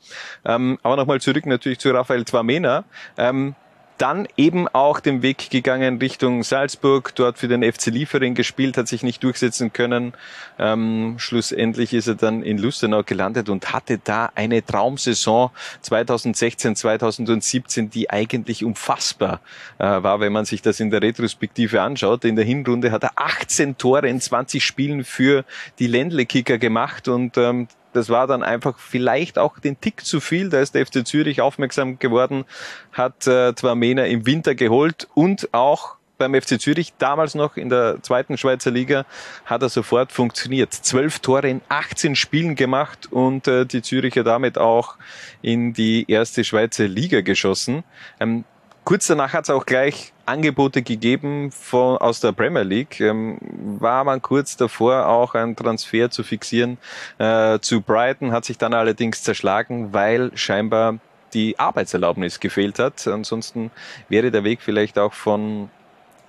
Ähm, 0.46 0.78
aber 0.84 0.98
nochmal 0.98 1.22
zurück 1.22 1.46
natürlich 1.46 1.80
zu 1.80 1.92
Raphael 1.92 2.26
Twamena. 2.26 2.84
Ähm, 3.18 3.56
dann 4.04 4.28
eben 4.36 4.68
auch 4.68 5.00
den 5.00 5.22
Weg 5.22 5.50
gegangen 5.50 5.98
Richtung 5.98 6.44
Salzburg, 6.44 7.16
dort 7.16 7.38
für 7.38 7.48
den 7.48 7.64
FC 7.64 7.86
Liefering 7.86 8.36
gespielt, 8.36 8.76
hat 8.76 8.90
sich 8.90 9.02
nicht 9.02 9.24
durchsetzen 9.24 9.72
können. 9.72 10.12
Ähm, 10.60 11.16
schlussendlich 11.20 11.94
ist 11.94 12.08
er 12.08 12.16
dann 12.16 12.44
in 12.44 12.58
Lustenau 12.58 13.04
gelandet 13.04 13.48
und 13.48 13.72
hatte 13.72 14.02
da 14.04 14.30
eine 14.36 14.62
Traumsaison 14.66 15.52
2016, 15.84 16.76
2017, 16.76 17.92
die 17.92 18.10
eigentlich 18.10 18.66
unfassbar 18.66 19.40
äh, 19.80 19.86
war, 19.86 20.20
wenn 20.20 20.34
man 20.34 20.44
sich 20.44 20.62
das 20.62 20.82
in 20.82 20.92
der 20.92 21.02
Retrospektive 21.02 21.82
anschaut. 21.82 22.26
In 22.26 22.36
der 22.36 22.44
Hinrunde 22.44 22.92
hat 22.92 23.04
er 23.04 23.14
18 23.16 23.78
Tore 23.78 24.10
in 24.10 24.20
20 24.20 24.66
Spielen 24.66 25.06
für 25.06 25.46
die 25.80 25.88
Ländle-Kicker 25.88 26.58
gemacht 26.58 27.08
und 27.08 27.38
ähm, 27.38 27.70
das 27.94 28.10
war 28.10 28.28
dann 28.28 28.44
einfach 28.44 28.78
vielleicht 28.78 29.38
auch 29.38 29.60
den 29.60 29.80
Tick 29.80 30.06
zu 30.06 30.20
viel. 30.20 30.50
Da 30.50 30.60
ist 30.60 30.76
der 30.76 30.86
FC 30.86 31.06
Zürich 31.06 31.42
aufmerksam 31.42 32.00
geworden, 32.00 32.46
hat 32.92 33.28
äh, 33.28 33.54
Twamena 33.54 34.06
im 34.06 34.26
Winter 34.26 34.56
geholt 34.56 35.08
und 35.14 35.54
auch 35.54 35.96
beim 36.18 36.40
FC 36.40 36.62
Zürich, 36.62 36.94
damals 37.00 37.36
noch 37.36 37.58
in 37.58 37.70
der 37.70 38.02
zweiten 38.02 38.38
Schweizer 38.38 38.72
Liga, 38.72 39.06
hat 39.46 39.62
er 39.62 39.70
sofort 39.70 40.12
funktioniert. 40.12 40.72
Zwölf 40.72 41.20
Tore 41.20 41.50
in 41.50 41.62
18 41.70 42.16
Spielen 42.16 42.56
gemacht 42.56 43.12
und 43.12 43.48
äh, 43.48 43.66
die 43.66 43.82
Züricher 43.82 44.24
damit 44.24 44.58
auch 44.58 44.96
in 45.42 45.74
die 45.74 46.06
erste 46.10 46.44
Schweizer 46.44 46.88
Liga 46.88 47.22
geschossen. 47.22 47.84
Ähm, 48.20 48.46
Kurz 48.84 49.08
danach 49.08 49.32
hat 49.32 49.46
es 49.46 49.50
auch 49.50 49.66
gleich 49.66 50.13
Angebote 50.26 50.82
gegeben 50.82 51.52
von, 51.52 51.98
aus 51.98 52.20
der 52.20 52.32
Premier 52.32 52.64
League. 52.64 53.00
Ähm, 53.00 53.38
war 53.80 54.04
man 54.04 54.22
kurz 54.22 54.58
davor, 54.58 55.08
auch 55.08 55.36
einen 55.36 55.56
Transfer 55.56 56.10
zu 56.10 56.24
fixieren 56.24 56.78
äh, 57.18 57.60
zu 57.60 57.82
Brighton, 57.82 58.32
hat 58.32 58.46
sich 58.46 58.58
dann 58.58 58.74
allerdings 58.74 59.24
zerschlagen, 59.24 59.94
weil 59.94 60.32
scheinbar 60.36 61.00
die 61.34 61.58
Arbeitserlaubnis 61.60 62.40
gefehlt 62.40 62.80
hat. 62.80 63.08
Ansonsten 63.08 63.72
wäre 64.10 64.32
der 64.32 64.44
Weg 64.44 64.62
vielleicht 64.62 65.00
auch 65.00 65.14
von 65.14 65.70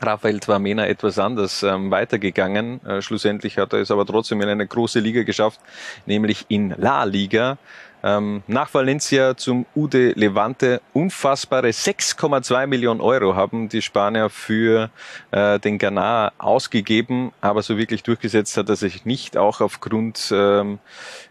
Raphael 0.01 0.41
Twamena 0.41 0.87
etwas 0.87 1.19
anders 1.19 1.63
ähm, 1.63 1.91
weitergegangen. 1.91 2.85
Äh, 2.85 3.03
schlussendlich 3.03 3.59
hat 3.59 3.73
er 3.73 3.81
es 3.81 3.91
aber 3.91 4.05
trotzdem 4.07 4.41
in 4.41 4.49
eine 4.49 4.67
große 4.67 5.01
Liga 5.01 5.23
geschafft, 5.23 5.61
nämlich 6.07 6.47
in 6.49 6.75
La 6.77 7.05
Liga. 7.05 7.59
Ähm, 8.05 8.43
nach 8.47 8.73
Valencia 8.75 9.35
zum 9.37 9.65
UD 9.75 9.95
Levante. 10.15 10.83
Unfassbare 10.93 11.69
6,2 11.69 12.67
Millionen 12.67 13.01
Euro 13.01 13.35
haben 13.35 13.71
die 13.71 13.81
Spanier 13.81 14.29
für 14.29 14.91
äh, 15.31 15.59
den 15.59 15.79
Ghana 15.79 16.33
ausgegeben, 16.37 17.33
aber 17.41 17.63
so 17.63 17.79
wirklich 17.79 18.03
durchgesetzt 18.03 18.59
hat 18.59 18.69
er 18.69 18.77
sich 18.77 19.07
nicht, 19.07 19.39
auch 19.39 19.63
aufgrund 19.63 20.31
ähm, 20.33 20.79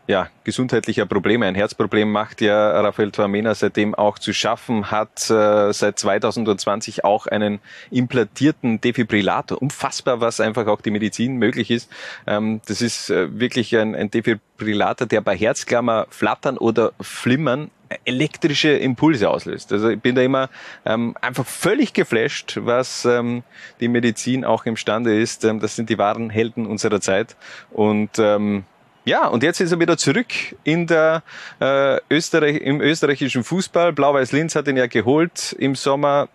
ja, 0.08 0.28
gesundheitlicher 0.44 1.06
Probleme. 1.06 1.46
Ein 1.46 1.56
Herzproblem 1.56 2.12
macht 2.12 2.42
ja 2.42 2.82
Rafael 2.82 3.12
Tuamena 3.12 3.56
seitdem 3.56 3.96
auch 3.96 4.20
zu 4.20 4.34
schaffen, 4.34 4.92
hat 4.92 5.30
äh, 5.30 5.72
seit 5.72 5.98
2020 5.98 7.06
auch 7.06 7.28
einen 7.28 7.60
implantierten 7.90 8.82
Defibrillator. 8.82 9.62
Unfassbar, 9.62 10.20
was 10.20 10.42
einfach 10.42 10.68
auch 10.68 10.82
die 10.82 10.92
Medizin 10.92 11.38
möglich 11.38 11.72
ist. 11.72 11.90
Ähm, 12.28 12.62
das 12.66 12.82
ist 12.82 13.10
äh, 13.10 13.40
wirklich 13.40 13.78
ein, 13.78 13.96
ein 13.96 14.12
Defibrillator, 14.12 15.08
der 15.08 15.22
bei 15.22 15.38
Herzklammer 15.38 16.08
flattern 16.10 16.58
oder 16.58 16.92
flimmern 17.00 17.72
elektrische 18.06 18.70
Impulse 18.70 19.30
auslöst. 19.30 19.72
Also 19.72 19.90
ich 19.90 20.02
bin 20.02 20.16
da 20.16 20.22
immer 20.22 20.50
ähm, 20.86 21.16
einfach 21.22 21.46
völlig 21.46 21.94
geflasht, 21.94 22.60
was 22.62 23.06
ähm, 23.06 23.44
die 23.80 23.88
Medizin 23.88 24.46
auch 24.46 24.66
imstande 24.66 25.18
ist. 25.18 25.46
Ähm, 25.46 25.60
das 25.60 25.76
sind 25.76 25.90
die 25.90 25.98
wahren 25.98 26.30
Helden 26.30 26.66
unserer 26.66 27.02
Zeit. 27.02 27.36
Und 27.72 28.18
ähm, 28.18 28.64
ja, 29.06 29.28
und 29.28 29.44
jetzt 29.44 29.60
ist 29.60 29.72
er 29.72 29.80
wieder 29.80 29.98
zurück 29.98 30.34
in 30.64 30.88
der 30.88 31.24
äh, 31.60 32.00
Österreich, 32.10 32.62
im 32.62 32.80
österreichischen 32.82 33.44
Fußball. 33.44 33.92
Blau-Weiß 33.92 34.32
Linz 34.32 34.56
hat 34.56 34.68
ihn 34.68 34.78
ja 34.78 34.88
geholt 34.88 35.54
im 35.60 35.76
Sommer. 35.76 36.30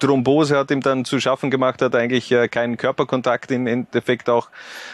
Thrombose 0.00 0.56
hat 0.58 0.70
ihm 0.70 0.80
dann 0.80 1.04
zu 1.04 1.18
schaffen 1.18 1.50
gemacht, 1.50 1.80
hat 1.80 1.94
eigentlich 1.94 2.30
äh, 2.30 2.48
keinen 2.48 2.76
Körperkontakt 2.76 3.50
im 3.50 3.66
Endeffekt 3.66 4.28
auch 4.28 4.50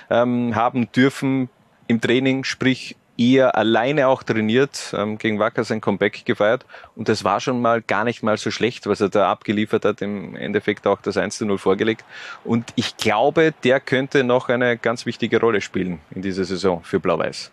ähm, 0.08 0.54
haben 0.54 0.92
dürfen 0.92 1.48
im 1.88 2.00
Training, 2.00 2.44
sprich 2.44 2.96
eher 3.20 3.54
alleine 3.54 4.08
auch 4.08 4.22
trainiert, 4.22 4.94
ähm, 4.96 5.18
gegen 5.18 5.38
Wacker 5.38 5.62
sein 5.62 5.82
Comeback 5.82 6.24
gefeiert. 6.24 6.64
Und 6.96 7.08
das 7.10 7.22
war 7.22 7.38
schon 7.40 7.60
mal 7.60 7.82
gar 7.82 8.04
nicht 8.04 8.22
mal 8.22 8.38
so 8.38 8.50
schlecht, 8.50 8.86
was 8.86 9.02
er 9.02 9.10
da 9.10 9.30
abgeliefert 9.30 9.84
hat, 9.84 10.00
im 10.00 10.34
Endeffekt 10.34 10.86
auch 10.86 11.02
das 11.02 11.18
1 11.18 11.36
zu 11.36 11.44
0 11.44 11.58
vorgelegt. 11.58 12.04
Und 12.44 12.72
ich 12.76 12.96
glaube, 12.96 13.52
der 13.62 13.78
könnte 13.78 14.24
noch 14.24 14.48
eine 14.48 14.78
ganz 14.78 15.04
wichtige 15.04 15.38
Rolle 15.38 15.60
spielen 15.60 16.00
in 16.12 16.22
dieser 16.22 16.44
Saison 16.44 16.82
für 16.82 16.98
Blau-Weiß. 16.98 17.50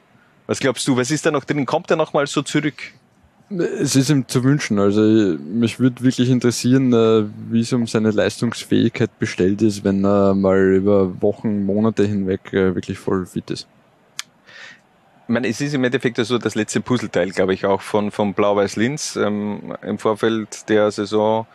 Was 0.47 0.59
glaubst 0.59 0.87
du, 0.87 0.95
was 0.95 1.11
ist 1.11 1.25
da 1.25 1.31
noch 1.31 1.43
drin? 1.43 1.65
Kommt 1.65 1.91
er 1.91 1.97
noch 1.97 2.13
mal 2.13 2.25
so 2.25 2.41
zurück? 2.41 2.93
Es 3.49 3.97
ist 3.97 4.09
ihm 4.09 4.25
zu 4.27 4.45
wünschen. 4.45 4.79
Also 4.79 5.01
mich 5.01 5.79
würde 5.79 6.01
wirklich 6.01 6.29
interessieren, 6.29 6.93
äh, 6.93 7.25
wie 7.49 7.61
es 7.61 7.73
um 7.73 7.87
seine 7.87 8.11
Leistungsfähigkeit 8.11 9.19
bestellt 9.19 9.61
ist, 9.61 9.83
wenn 9.83 10.05
er 10.05 10.33
mal 10.33 10.75
über 10.75 11.21
Wochen, 11.21 11.65
Monate 11.65 12.05
hinweg 12.05 12.53
äh, 12.53 12.73
wirklich 12.75 12.97
voll 12.97 13.25
fit 13.25 13.51
ist 13.51 13.67
ich 15.27 15.33
meine, 15.33 15.49
es 15.49 15.59
ist 15.59 15.73
im 15.73 15.83
Endeffekt 15.83 16.15
so 16.15 16.37
das 16.37 16.55
letzte 16.55 16.79
Puzzleteil, 16.79 17.31
glaube 17.31 17.53
ich, 17.53 17.65
auch 17.65 17.81
von, 17.81 18.11
von 18.11 18.33
Blau-Weiß 18.33 18.77
Linz. 18.77 19.17
Ähm, 19.17 19.75
Im 19.81 19.99
Vorfeld 19.99 20.69
der 20.69 20.89
Saison 20.89 21.45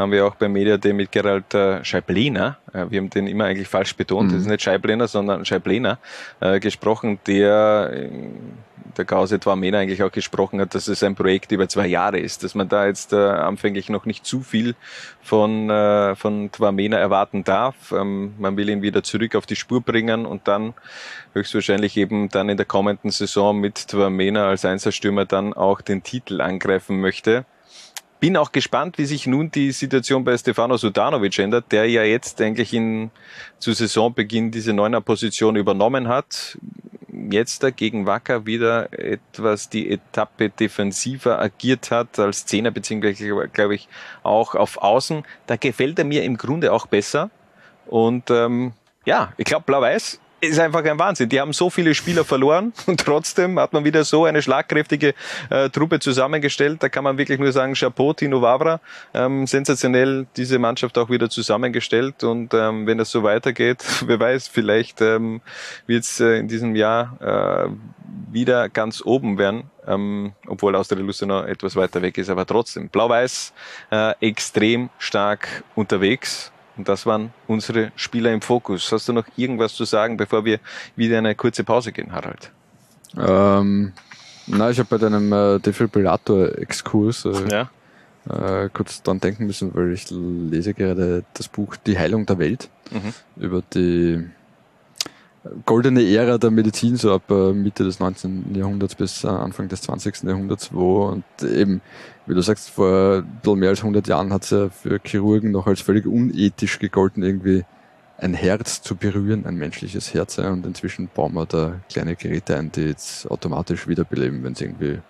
haben 0.00 0.12
wir 0.12 0.26
auch 0.26 0.34
beim 0.34 0.52
Media 0.52 0.76
Day 0.76 0.92
mit 0.92 1.12
Gerald 1.12 1.54
äh, 1.54 1.80
äh, 1.80 1.82
wir 2.90 2.98
haben 2.98 3.10
den 3.10 3.26
immer 3.26 3.44
eigentlich 3.44 3.68
falsch 3.68 3.94
betont, 3.96 4.28
mhm. 4.28 4.32
das 4.32 4.42
ist 4.42 4.48
nicht 4.48 4.62
Scheibliner, 4.62 5.08
sondern 5.08 5.44
Scheibliner, 5.44 5.98
äh, 6.40 6.60
gesprochen, 6.60 7.18
der 7.26 7.90
äh, 7.92 8.08
der 8.96 9.04
Gause 9.04 9.38
Twamena 9.38 9.78
eigentlich 9.78 10.02
auch 10.02 10.12
gesprochen 10.12 10.60
hat, 10.60 10.74
dass 10.74 10.88
es 10.88 11.02
ein 11.02 11.14
Projekt 11.14 11.52
über 11.52 11.68
zwei 11.68 11.86
Jahre 11.86 12.18
ist, 12.18 12.44
dass 12.44 12.54
man 12.54 12.68
da 12.68 12.86
jetzt 12.86 13.12
äh, 13.12 13.16
anfänglich 13.16 13.88
noch 13.88 14.04
nicht 14.04 14.26
zu 14.26 14.40
viel 14.40 14.74
von, 15.22 15.70
äh, 15.70 16.14
von 16.16 16.50
Twamena 16.52 16.96
erwarten 16.98 17.44
darf. 17.44 17.92
Ähm, 17.92 18.34
man 18.38 18.56
will 18.56 18.68
ihn 18.68 18.82
wieder 18.82 19.02
zurück 19.02 19.34
auf 19.34 19.46
die 19.46 19.56
Spur 19.56 19.80
bringen 19.80 20.26
und 20.26 20.48
dann 20.48 20.74
höchstwahrscheinlich 21.34 21.96
eben 21.96 22.28
dann 22.28 22.48
in 22.48 22.56
der 22.56 22.66
kommenden 22.66 23.10
Saison 23.10 23.58
mit 23.58 23.88
Twamena 23.88 24.48
als 24.48 24.64
Einzelstürmer 24.64 25.24
dann 25.24 25.54
auch 25.54 25.80
den 25.80 26.02
Titel 26.02 26.40
angreifen 26.40 27.00
möchte. 27.00 27.44
Bin 28.20 28.36
auch 28.36 28.52
gespannt, 28.52 28.98
wie 28.98 29.06
sich 29.06 29.26
nun 29.26 29.50
die 29.50 29.72
Situation 29.72 30.24
bei 30.24 30.36
Stefano 30.36 30.76
Sudanovic 30.76 31.38
ändert, 31.38 31.72
der 31.72 31.88
ja 31.88 32.02
jetzt 32.02 32.40
eigentlich 32.42 32.74
in, 32.74 33.10
zu 33.58 33.72
Saisonbeginn 33.72 34.50
diese 34.50 34.74
neuner 34.74 35.00
Position 35.00 35.56
übernommen 35.56 36.06
hat. 36.06 36.58
Jetzt 37.30 37.62
dagegen 37.62 38.06
Wacker 38.06 38.44
wieder 38.44 38.92
etwas 38.92 39.70
die 39.70 39.90
Etappe 39.90 40.50
defensiver 40.50 41.40
agiert 41.40 41.90
hat 41.90 42.18
als 42.18 42.44
Zehner, 42.44 42.70
beziehungsweise 42.70 43.48
glaube 43.48 43.74
ich 43.74 43.88
auch 44.22 44.54
auf 44.54 44.76
Außen. 44.78 45.24
Da 45.46 45.56
gefällt 45.56 45.98
er 45.98 46.04
mir 46.04 46.22
im 46.22 46.36
Grunde 46.36 46.72
auch 46.72 46.86
besser. 46.86 47.30
Und 47.86 48.30
ähm, 48.30 48.72
ja, 49.06 49.32
ich 49.38 49.46
glaube, 49.46 49.64
Blau-Weiß 49.64 50.20
ist 50.40 50.58
einfach 50.58 50.84
ein 50.84 50.98
Wahnsinn. 50.98 51.28
Die 51.28 51.40
haben 51.40 51.52
so 51.52 51.70
viele 51.70 51.94
Spieler 51.94 52.24
verloren 52.24 52.72
und 52.86 53.00
trotzdem 53.00 53.58
hat 53.58 53.72
man 53.72 53.84
wieder 53.84 54.04
so 54.04 54.24
eine 54.24 54.42
schlagkräftige 54.42 55.14
äh, 55.50 55.70
Truppe 55.70 56.00
zusammengestellt. 56.00 56.82
Da 56.82 56.88
kann 56.88 57.04
man 57.04 57.18
wirklich 57.18 57.38
nur 57.38 57.52
sagen, 57.52 57.74
Chapeau, 57.74 58.12
Tino 58.12 58.42
Wavra, 58.42 58.80
ähm, 59.14 59.46
sensationell 59.46 60.26
diese 60.36 60.58
Mannschaft 60.58 60.96
auch 60.98 61.10
wieder 61.10 61.30
zusammengestellt 61.30 62.24
und 62.24 62.54
ähm, 62.54 62.86
wenn 62.86 62.98
das 62.98 63.10
so 63.10 63.22
weitergeht, 63.22 63.84
wer 64.06 64.18
weiß, 64.18 64.48
vielleicht 64.48 65.00
ähm, 65.00 65.40
wird 65.86 66.04
es 66.04 66.20
äh, 66.20 66.38
in 66.38 66.48
diesem 66.48 66.74
Jahr 66.74 67.18
äh, 67.20 67.70
wieder 68.32 68.68
ganz 68.68 69.02
oben 69.04 69.38
werden, 69.38 69.64
ähm, 69.86 70.32
obwohl 70.46 70.74
Austria 70.76 71.00
Lustenau 71.00 71.42
etwas 71.42 71.76
weiter 71.76 72.02
weg 72.02 72.18
ist, 72.18 72.30
aber 72.30 72.46
trotzdem. 72.46 72.88
Blau-Weiß 72.88 73.52
äh, 73.90 74.14
extrem 74.20 74.90
stark 74.98 75.64
unterwegs 75.74 76.52
und 76.76 76.88
das 76.88 77.06
waren 77.06 77.32
unsere 77.46 77.92
Spieler 77.96 78.32
im 78.32 78.40
Fokus. 78.40 78.90
Hast 78.92 79.08
du 79.08 79.12
noch 79.12 79.26
irgendwas 79.36 79.74
zu 79.74 79.84
sagen, 79.84 80.16
bevor 80.16 80.44
wir 80.44 80.58
wieder 80.96 81.18
eine 81.18 81.34
kurze 81.34 81.64
Pause 81.64 81.92
gehen, 81.92 82.12
Harald? 82.12 82.50
Ähm, 83.16 83.92
na, 84.46 84.70
ich 84.70 84.78
habe 84.78 84.88
bei 84.88 84.98
deinem 84.98 85.32
äh, 85.32 85.58
Defibrillator-Exkurs 85.58 87.24
äh, 87.24 87.48
ja. 87.50 87.70
äh, 88.64 88.68
kurz 88.72 89.02
dran 89.02 89.20
denken 89.20 89.46
müssen, 89.46 89.74
weil 89.74 89.92
ich 89.92 90.10
lese 90.10 90.74
gerade 90.74 91.24
das 91.34 91.48
Buch 91.48 91.76
Die 91.76 91.98
Heilung 91.98 92.26
der 92.26 92.38
Welt 92.38 92.68
mhm. 92.90 93.14
über 93.36 93.62
die 93.74 94.24
goldene 95.64 96.02
Ära 96.02 96.38
der 96.38 96.50
Medizin, 96.50 96.96
so 96.96 97.14
ab 97.14 97.30
äh, 97.30 97.52
Mitte 97.52 97.84
des 97.84 97.98
19. 98.00 98.54
Jahrhunderts 98.54 98.94
bis 98.94 99.24
äh, 99.24 99.28
Anfang 99.28 99.68
des 99.68 99.82
20. 99.82 100.22
Jahrhunderts, 100.24 100.72
wo 100.72 101.06
und 101.06 101.24
eben, 101.42 101.80
wie 102.26 102.34
du 102.34 102.42
sagst, 102.42 102.70
vor 102.70 103.18
ein 103.18 103.40
bisschen 103.42 103.58
mehr 103.58 103.70
als 103.70 103.80
100 103.80 104.06
Jahren 104.06 104.32
hat 104.32 104.44
es 104.44 104.50
ja 104.50 104.68
für 104.68 105.00
Chirurgen 105.02 105.50
noch 105.50 105.66
als 105.66 105.80
völlig 105.80 106.06
unethisch 106.06 106.78
gegolten, 106.78 107.22
irgendwie 107.22 107.64
ein 108.18 108.34
Herz 108.34 108.82
zu 108.82 108.96
berühren, 108.96 109.46
ein 109.46 109.56
menschliches 109.56 110.12
Herz. 110.12 110.38
Und 110.38 110.66
inzwischen 110.66 111.08
bauen 111.08 111.32
wir 111.32 111.46
da 111.46 111.80
kleine 111.90 112.16
Geräte 112.16 112.56
ein, 112.56 112.70
die 112.70 112.82
jetzt 112.82 113.30
automatisch 113.30 113.88
wiederbeleben, 113.88 114.44
wenn 114.44 114.52
es 114.52 114.60
irgendwie 114.60 115.00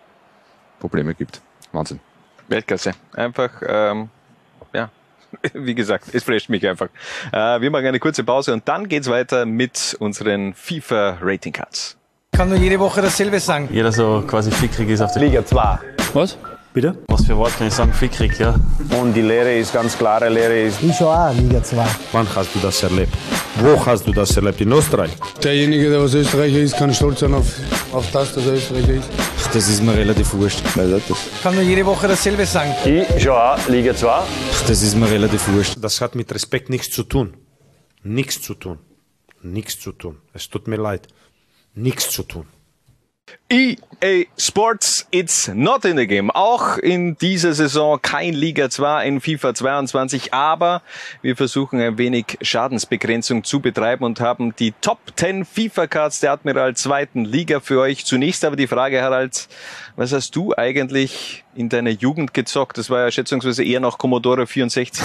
Probleme 0.78 1.14
gibt. 1.14 1.42
Wahnsinn. 1.72 1.98
Weltklasse. 2.48 2.92
Einfach 3.14 3.50
ähm, 3.66 4.10
wie 5.54 5.74
gesagt, 5.74 6.06
es 6.12 6.22
flasht 6.22 6.48
mich 6.48 6.66
einfach. 6.66 6.88
Äh, 7.32 7.60
wir 7.60 7.70
machen 7.70 7.86
eine 7.86 7.98
kurze 7.98 8.24
Pause 8.24 8.52
und 8.52 8.66
dann 8.68 8.88
geht's 8.88 9.08
weiter 9.08 9.46
mit 9.46 9.96
unseren 10.00 10.54
FIFA 10.54 11.18
Rating 11.20 11.52
Cards. 11.52 11.96
Ich 12.32 12.38
kann 12.38 12.48
nur 12.48 12.58
jede 12.58 12.78
Woche 12.78 13.02
dasselbe 13.02 13.40
sagen. 13.40 13.68
Jeder 13.72 13.92
so 13.92 14.22
quasi 14.26 14.50
fickrig 14.50 14.88
ist 14.88 15.00
auf 15.00 15.12
der 15.12 15.22
Liga 15.22 15.44
2. 15.44 15.78
Was? 16.14 16.38
Bitte? 16.72 16.96
Was 17.08 17.26
für 17.26 17.36
Wort 17.36 17.56
kann 17.58 17.66
ich 17.66 17.74
sagen? 17.74 17.92
Fickrig, 17.92 18.38
ja. 18.38 18.54
Und 19.00 19.12
die 19.14 19.22
Lehre 19.22 19.52
ist 19.54 19.72
ganz 19.72 19.98
klare 19.98 20.28
Lehre 20.28 20.60
ist. 20.60 20.80
Ich 20.80 20.96
schon 20.96 21.08
auch 21.08 21.34
Liga 21.34 21.60
2. 21.60 21.84
Wann 22.12 22.26
hast 22.36 22.54
du 22.54 22.60
das 22.60 22.80
erlebt? 22.84 23.12
Wo 23.56 23.84
hast 23.84 24.06
du 24.06 24.12
das 24.12 24.36
erlebt? 24.36 24.60
In 24.60 24.70
Österreich? 24.70 25.10
Derjenige, 25.42 25.90
der 25.90 26.00
was 26.00 26.14
Österreicher 26.14 26.58
ist, 26.58 26.76
kann 26.76 26.94
stolz 26.94 27.20
sein 27.20 27.34
auf, 27.34 27.46
auf 27.92 28.08
das, 28.12 28.32
dass 28.34 28.46
er 28.46 28.52
Österreicher 28.52 28.94
ist. 28.94 29.08
Das 29.52 29.68
ist 29.68 29.82
mir 29.82 29.96
relativ 29.96 30.32
wurscht. 30.34 30.62
Ich 30.64 31.42
kann 31.42 31.54
nur 31.56 31.64
jede 31.64 31.84
Woche 31.84 32.06
dasselbe 32.06 32.46
sagen. 32.46 32.72
Ich 32.84 33.22
schon 33.22 33.32
auch 33.32 33.66
Liga 33.66 33.94
2. 33.94 34.08
Ach, 34.08 34.26
das 34.68 34.82
ist 34.82 34.94
mir 34.94 35.10
relativ 35.10 35.48
wurscht. 35.48 35.76
Das 35.80 36.00
hat 36.00 36.14
mit 36.14 36.32
Respekt 36.32 36.70
nichts 36.70 36.90
zu 36.92 37.02
tun. 37.02 37.36
Nichts 38.04 38.40
zu 38.40 38.54
tun. 38.54 38.78
Nichts 39.42 39.80
zu 39.80 39.90
tun. 39.90 40.18
Es 40.32 40.48
tut 40.48 40.68
mir 40.68 40.76
leid. 40.76 41.08
Nichts 41.74 42.10
zu 42.10 42.22
tun. 42.22 42.46
EA 43.52 44.26
Sports, 44.38 45.08
it's 45.10 45.48
not 45.48 45.84
in 45.84 45.96
the 45.96 46.06
game. 46.06 46.30
Auch 46.30 46.78
in 46.78 47.16
dieser 47.16 47.52
Saison 47.52 48.00
kein 48.00 48.32
Liga 48.32 48.70
2 48.70 49.06
in 49.06 49.20
FIFA 49.20 49.54
22, 49.54 50.32
aber 50.32 50.82
wir 51.20 51.36
versuchen 51.36 51.80
ein 51.80 51.98
wenig 51.98 52.38
Schadensbegrenzung 52.40 53.42
zu 53.42 53.60
betreiben 53.60 54.04
und 54.04 54.20
haben 54.20 54.54
die 54.56 54.72
Top 54.80 54.98
10 55.16 55.44
FIFA 55.44 55.88
Cards 55.88 56.20
der 56.20 56.32
Admiral 56.32 56.76
zweiten 56.76 57.24
Liga 57.24 57.58
für 57.58 57.80
euch. 57.80 58.04
Zunächst 58.04 58.44
aber 58.44 58.54
die 58.54 58.68
Frage, 58.68 59.02
Harald, 59.02 59.48
was 59.96 60.12
hast 60.12 60.36
du 60.36 60.54
eigentlich 60.56 61.44
in 61.56 61.68
deiner 61.68 61.90
Jugend 61.90 62.32
gezockt? 62.32 62.78
Das 62.78 62.88
war 62.88 63.00
ja 63.00 63.10
schätzungsweise 63.10 63.64
eher 63.64 63.80
noch 63.80 63.98
Commodore 63.98 64.46
64. 64.46 65.04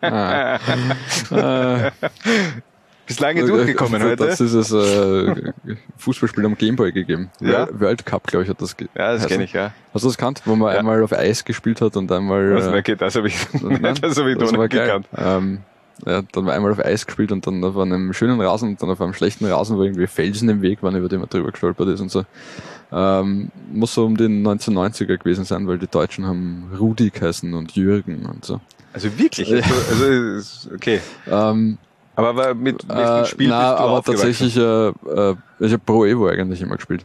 Bist 3.10 3.18
lange 3.18 3.44
durchgekommen 3.44 4.00
heute. 4.04 4.24
Das 4.24 4.40
ist 4.40 4.52
es 4.52 4.70
äh, 4.70 5.52
Fußballspiel 5.96 6.46
am 6.46 6.56
Gameboy 6.56 6.92
gegeben. 6.92 7.28
Ja? 7.40 7.66
World 7.72 8.06
Cup, 8.06 8.28
glaube 8.28 8.44
ich, 8.44 8.48
hat 8.48 8.62
das 8.62 8.76
Ja, 8.96 9.14
das 9.14 9.26
kenne 9.26 9.42
ich, 9.42 9.52
ja. 9.52 9.72
Hast 9.92 10.04
du 10.04 10.08
das 10.08 10.16
gekannt? 10.16 10.42
Wo 10.44 10.54
man 10.54 10.72
ja. 10.72 10.78
einmal 10.78 11.02
auf 11.02 11.12
Eis 11.12 11.44
gespielt 11.44 11.80
hat 11.80 11.96
und 11.96 12.12
einmal... 12.12 12.54
Was, 12.54 12.68
äh, 12.68 12.96
das 12.96 13.16
habe 13.16 13.26
ich, 13.26 13.34
nein, 13.62 13.98
das 14.00 14.16
hab 14.16 14.26
ich 14.28 14.38
das 14.38 14.52
noch 14.52 14.60
nicht 14.60 14.70
gekannt. 14.70 15.08
Ähm, 15.16 15.58
hat 16.06 16.26
dann 16.30 16.48
einmal 16.48 16.70
auf 16.70 16.78
Eis 16.78 17.04
gespielt 17.04 17.32
und 17.32 17.44
dann 17.48 17.64
auf 17.64 17.76
einem 17.76 18.12
schönen 18.12 18.40
Rasen 18.40 18.68
und 18.68 18.80
dann 18.80 18.90
auf 18.90 19.00
einem 19.00 19.12
schlechten 19.12 19.44
Rasen, 19.46 19.76
wo 19.76 19.82
irgendwie 19.82 20.06
Felsen 20.06 20.48
im 20.48 20.62
Weg 20.62 20.80
waren, 20.84 20.94
über 20.94 21.08
den 21.08 21.18
man 21.18 21.28
drüber 21.28 21.50
gestolpert 21.50 21.88
ist 21.88 22.00
und 22.00 22.12
so. 22.12 22.24
Ähm, 22.92 23.50
muss 23.72 23.92
so 23.92 24.06
um 24.06 24.16
den 24.16 24.46
1990er 24.46 25.16
gewesen 25.16 25.44
sein, 25.44 25.66
weil 25.66 25.78
die 25.78 25.88
Deutschen 25.88 26.28
haben 26.28 26.70
Rudi 26.78 27.10
geheißen 27.10 27.54
und 27.54 27.72
Jürgen 27.72 28.26
und 28.26 28.44
so. 28.44 28.60
Also 28.92 29.18
wirklich? 29.18 29.48
Ja. 29.48 29.56
Also, 29.56 30.04
also 30.04 30.74
okay. 30.76 31.00
Ähm, 31.28 31.78
aber 32.16 32.54
mit 32.54 32.86
welchem 32.88 33.22
äh, 33.22 33.26
Spiel 33.26 33.48
na, 33.48 33.70
bist 33.70 33.78
du 33.80 33.84
aber 33.84 34.02
tatsächlich, 34.02 34.56
äh, 34.56 34.88
äh, 35.30 35.36
ich 35.60 35.72
habe 35.72 35.82
Pro 35.84 36.04
Evo 36.04 36.26
eigentlich 36.28 36.60
immer 36.62 36.76
gespielt. 36.76 37.04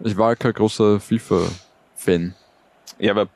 Ich 0.00 0.16
war 0.16 0.34
kein 0.36 0.52
großer 0.52 0.98
FIFA-Fan. 1.00 2.34
Ja, 2.98 3.12
aber 3.12 3.28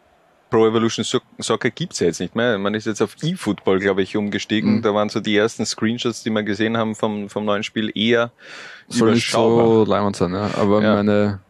Pro 0.51 0.67
Evolution 0.67 1.05
Soc- 1.05 1.23
Soccer 1.39 1.71
gibt's 1.71 2.01
ja 2.01 2.07
jetzt 2.07 2.21
nicht 2.21 2.37
mehr. 2.37 2.59
Man 2.59 2.75
ist 2.75 2.87
jetzt 2.87 3.01
auf 3.03 3.17
E-Football, 3.23 3.81
glaube 3.81 4.03
ich, 4.03 4.17
umgestiegen. 4.17 4.77
Mhm. 4.77 4.83
Da 4.83 4.95
waren 4.95 5.09
so 5.09 5.21
die 5.21 5.37
ersten 5.37 5.67
Screenshots, 5.67 6.23
die 6.23 6.31
wir 6.31 6.43
gesehen 6.43 6.77
haben 6.77 6.95
vom, 6.95 7.29
vom 7.29 7.45
neuen 7.45 7.62
Spiel, 7.65 7.91
eher 7.95 8.31
Soll 8.89 9.12
nicht 9.12 9.29
überschaubar. 9.29 9.67
so 9.67 9.85
leimend 9.85 10.17
sein, 10.17 10.33
ja. 10.33 10.51
Aber 10.59 10.83
Ja. 10.83 10.95
meine 10.97 11.41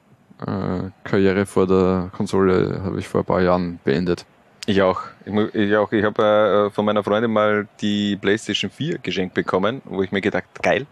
äh, 0.46 0.90
Karriere 1.08 1.46
vor 1.46 1.66
der 1.66 2.10
Konsole 2.16 2.80
habe 2.84 2.98
ich 2.98 3.06
vor 3.08 3.20
ein 3.22 3.24
paar 3.26 3.42
Jahren 3.42 3.78
beendet. 3.84 4.24
Ich 4.66 4.80
auch. 4.82 5.00
Ich, 5.26 5.34
ich 5.54 5.76
auch. 5.76 5.92
Ich 5.92 6.04
habe 6.04 6.68
äh, 6.68 6.74
von 6.74 6.84
meiner 6.84 7.04
Freundin 7.04 7.32
mal 7.32 7.68
die 7.80 8.16
PlayStation 8.16 8.70
4 8.70 8.98
geschenkt 8.98 9.34
bekommen, 9.34 9.82
wo 9.84 10.02
ich 10.02 10.12
mir 10.12 10.20
gedacht, 10.20 10.44
geil. 10.62 10.86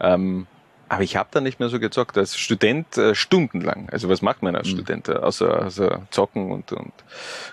Ähm, 0.00 0.46
aber 0.90 1.02
ich 1.02 1.16
habe 1.16 1.28
da 1.32 1.40
nicht 1.40 1.60
mehr 1.60 1.68
so 1.68 1.78
gezockt. 1.80 2.16
Als 2.16 2.36
Student 2.38 2.96
äh, 2.96 3.14
stundenlang. 3.14 3.88
Also 3.90 4.08
was 4.08 4.22
macht 4.22 4.42
man 4.42 4.56
als 4.56 4.68
Student? 4.68 5.08
äh, 5.08 5.12
Außer, 5.16 5.66
außer 5.66 6.02
zocken 6.10 6.50
und, 6.50 6.72
und, 6.72 6.92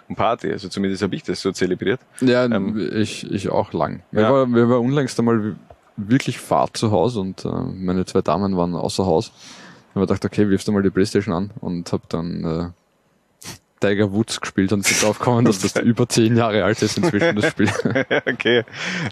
und 0.08 0.16
Party. 0.16 0.52
Also 0.52 0.70
zumindest 0.70 1.04
habe 1.04 1.16
ich 1.16 1.24
das 1.24 1.42
so 1.42 1.52
zelebriert. 1.52 2.00
Ja, 2.22 2.46
ich, 2.94 3.30
ich 3.30 3.50
auch 3.50 3.74
lang. 3.74 4.04
Ja. 4.12 4.32
war, 4.32 4.46
mir 4.46 4.70
war 4.70 4.80
unlängst 4.80 5.20
einmal 5.20 5.56
wirklich 5.98 6.40
Fahrt 6.40 6.78
zu 6.78 6.92
Hause 6.92 7.20
und 7.22 7.44
äh, 7.44 7.50
meine 7.50 8.06
zwei 8.06 8.22
Damen 8.22 8.56
waren 8.56 8.76
außer 8.76 9.06
Haus. 9.06 9.32
Ich 9.90 9.96
habe 9.96 10.08
gedacht, 10.08 10.26
okay, 10.26 10.50
wirfst 10.50 10.68
du 10.68 10.72
mal 10.72 10.84
die 10.84 10.90
Playstation 10.90 11.34
an 11.34 11.52
und 11.60 11.92
habe 11.92 12.04
dann 12.10 12.44
äh, 12.44 12.70
Tiger 13.80 14.12
Woods 14.12 14.40
gespielt 14.42 14.72
und 14.72 14.88
bin 14.88 14.98
drauf 15.00 15.20
gekommen, 15.20 15.46
dass 15.46 15.60
das 15.60 15.76
über 15.84 16.08
zehn 16.08 16.38
Jahre 16.38 16.64
alt 16.64 16.82
ist 16.82 16.98
inzwischen, 16.98 17.36
das 17.36 17.52
Spiel. 17.52 17.70
okay. 18.26 18.64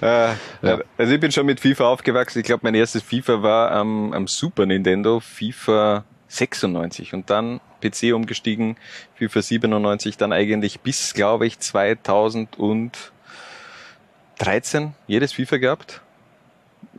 Äh, 0.02 0.30
Also 0.98 1.14
ich 1.14 1.20
bin 1.20 1.32
schon 1.32 1.46
mit 1.46 1.60
FIFA 1.60 1.86
aufgewachsen. 1.86 2.40
Ich 2.40 2.46
glaube, 2.46 2.62
mein 2.64 2.76
erstes 2.76 3.04
FIFA 3.04 3.44
war 3.44 3.72
am, 3.72 4.14
am 4.14 4.28
Super 4.28 4.66
Nintendo, 4.66 5.20
FIFA 5.20 6.06
96 6.30 7.14
und 7.14 7.30
dann 7.30 7.60
PC 7.82 8.14
umgestiegen, 8.14 8.78
FIFA 9.16 9.42
97, 9.42 10.18
dann 10.18 10.32
eigentlich 10.32 10.80
bis, 10.80 11.14
glaube 11.14 11.46
ich, 11.46 11.60
2013 11.60 12.94
jedes 15.08 15.34
FIFA 15.34 15.58
gehabt. 15.58 16.02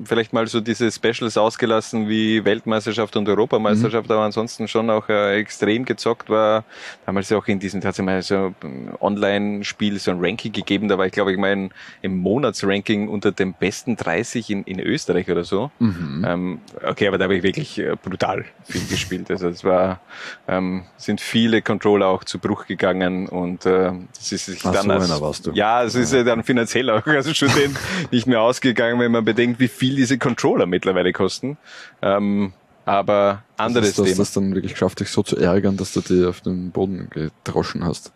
Vielleicht 0.05 0.33
mal 0.33 0.47
so 0.47 0.61
diese 0.61 0.91
Specials 0.91 1.37
ausgelassen 1.37 2.09
wie 2.09 2.45
Weltmeisterschaft 2.45 3.17
und 3.17 3.29
Europameisterschaft, 3.29 4.11
aber 4.11 4.23
ansonsten 4.23 4.69
schon 4.69 4.91
auch 4.91 5.09
äh, 5.09 5.39
extrem 5.39 5.85
gezockt 5.85 6.29
war. 6.29 6.65
Damals 7.07 7.31
auch 7.33 7.47
in 7.47 7.59
diesem, 7.59 7.83
hat 7.83 7.95
es 7.95 8.03
mal 8.03 8.23
so 8.23 8.55
ein 8.63 8.93
Online-Spiel 9.01 9.99
so 9.99 10.11
ein 10.11 10.19
Ranking 10.21 10.53
gegeben, 10.53 10.89
da 10.89 10.99
war 10.99 11.07
ich 11.07 11.13
glaube 11.13 11.33
ich 11.33 11.39
mal 11.39 11.53
in, 11.53 11.71
im 12.03 12.17
Monatsranking 12.19 13.09
unter 13.09 13.33
den 13.33 13.55
besten 13.55 13.97
30 13.97 14.51
in, 14.51 14.63
in 14.65 14.81
Österreich 14.81 15.31
oder 15.31 15.45
so. 15.45 15.71
Mhm. 15.79 16.25
Ähm, 16.27 16.59
okay, 16.83 17.09
aber 17.09 17.19
da 17.19 17.25
habe 17.25 17.37
ich 17.37 17.43
wirklich 17.43 17.79
äh, 17.79 17.97
brutal 18.03 18.45
viel 18.65 18.87
gespielt. 18.89 19.31
Also 19.31 19.49
es 19.49 19.65
war, 19.65 20.01
ähm, 20.49 20.85
sind 20.97 21.21
viele 21.21 21.63
Controller 21.63 22.07
auch 22.07 22.25
zu 22.25 22.39
Bruch 22.39 22.67
gegangen 22.67 23.29
und 23.29 23.67
äh, 23.67 23.93
das 24.17 24.33
ist 24.33 24.47
sich 24.47 24.65
Ach, 24.65 24.73
dann 24.73 25.01
so 25.01 25.27
als, 25.27 25.43
ja, 25.55 25.85
es 25.85 25.95
ist 25.95 26.13
ja 26.13 26.23
dann 26.23 26.43
finanziell 26.43 26.91
auch 26.91 27.07
als 27.07 27.35
Student 27.35 27.77
nicht 28.11 28.27
mehr 28.27 28.41
ausgegangen, 28.41 28.99
wenn 29.01 29.13
man 29.13 29.25
bedenkt, 29.25 29.61
wie 29.61 29.69
viel 29.75 29.97
diese 29.97 30.19
Controller 30.19 30.67
mittlerweile 30.67 31.13
kosten. 31.13 31.59
Ähm, 32.03 32.53
aber 32.87 33.43
anderes 33.57 33.89
das, 33.89 33.91
ist, 33.91 33.99
du 33.99 34.03
hast 34.03 34.09
Thema. 34.11 34.19
das 34.19 34.33
dann 34.33 34.55
wirklich 34.55 34.73
geschafft, 34.73 35.01
dich 35.01 35.09
so 35.11 35.23
zu 35.23 35.37
ärgern, 35.37 35.77
dass 35.77 35.93
du 35.93 36.01
die 36.01 36.25
auf 36.27 36.41
den 36.43 36.71
Boden 36.71 37.09
gedroschen 37.11 37.85
hast. 37.85 38.13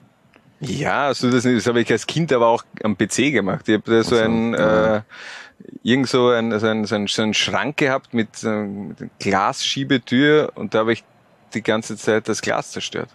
Ja, 0.61 1.07
also 1.07 1.31
das, 1.31 1.45
das 1.45 1.67
habe 1.67 1.81
ich 1.81 1.91
als 1.91 2.07
Kind 2.07 2.33
aber 2.33 2.49
auch 2.49 2.65
am 2.83 2.97
PC 2.99 3.33
gemacht. 3.33 3.69
Ich 3.69 3.75
habe 3.75 3.91
da 3.91 4.03
so 4.03 4.17
Ach 4.17 4.21
so, 4.21 4.25
ein, 4.25 4.55
äh, 4.55 5.03
irgend 5.83 6.09
so 6.09 6.31
ein, 6.31 6.59
so 6.59 6.67
ein, 6.67 6.85
so 6.85 6.95
ein, 6.97 7.07
so 7.07 7.23
einen 7.23 7.35
Schrank 7.35 7.77
gehabt 7.77 8.13
mit, 8.13 8.43
äh, 8.43 8.65
mit 8.65 9.01
einer 9.01 9.11
Glasschiebetür 9.21 10.53
und 10.55 10.75
da 10.75 10.81
habe 10.81 10.93
ich 10.93 11.05
die 11.55 11.63
ganze 11.63 11.97
Zeit 11.97 12.29
das 12.29 12.43
Glas 12.43 12.73
zerstört. 12.73 13.09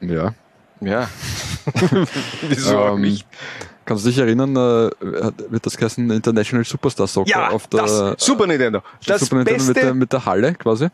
Ja. 0.00 0.34
Ja. 0.80 1.08
Wieso 2.42 2.78
auch 2.78 2.94
Ähm, 2.94 3.00
nicht? 3.02 3.26
Kannst 3.84 4.04
du 4.04 4.08
dich 4.08 4.18
erinnern, 4.18 4.50
äh, 4.56 4.90
wird 5.50 5.66
das 5.66 5.78
heißen 5.80 6.10
International 6.10 6.64
Superstar 6.64 7.06
Soccer 7.06 7.28
Ja, 7.30 7.48
auf 7.50 7.66
der 7.68 7.82
das 7.82 8.24
Super 8.24 8.46
Nintendo. 8.46 8.82
Das 9.06 9.20
Super 9.20 9.36
Nintendo 9.36 9.64
mit 9.64 9.74
beste- 9.74 9.80
der, 9.86 9.94
mit 9.94 10.12
der 10.12 10.24
Halle 10.24 10.54
quasi? 10.54 10.88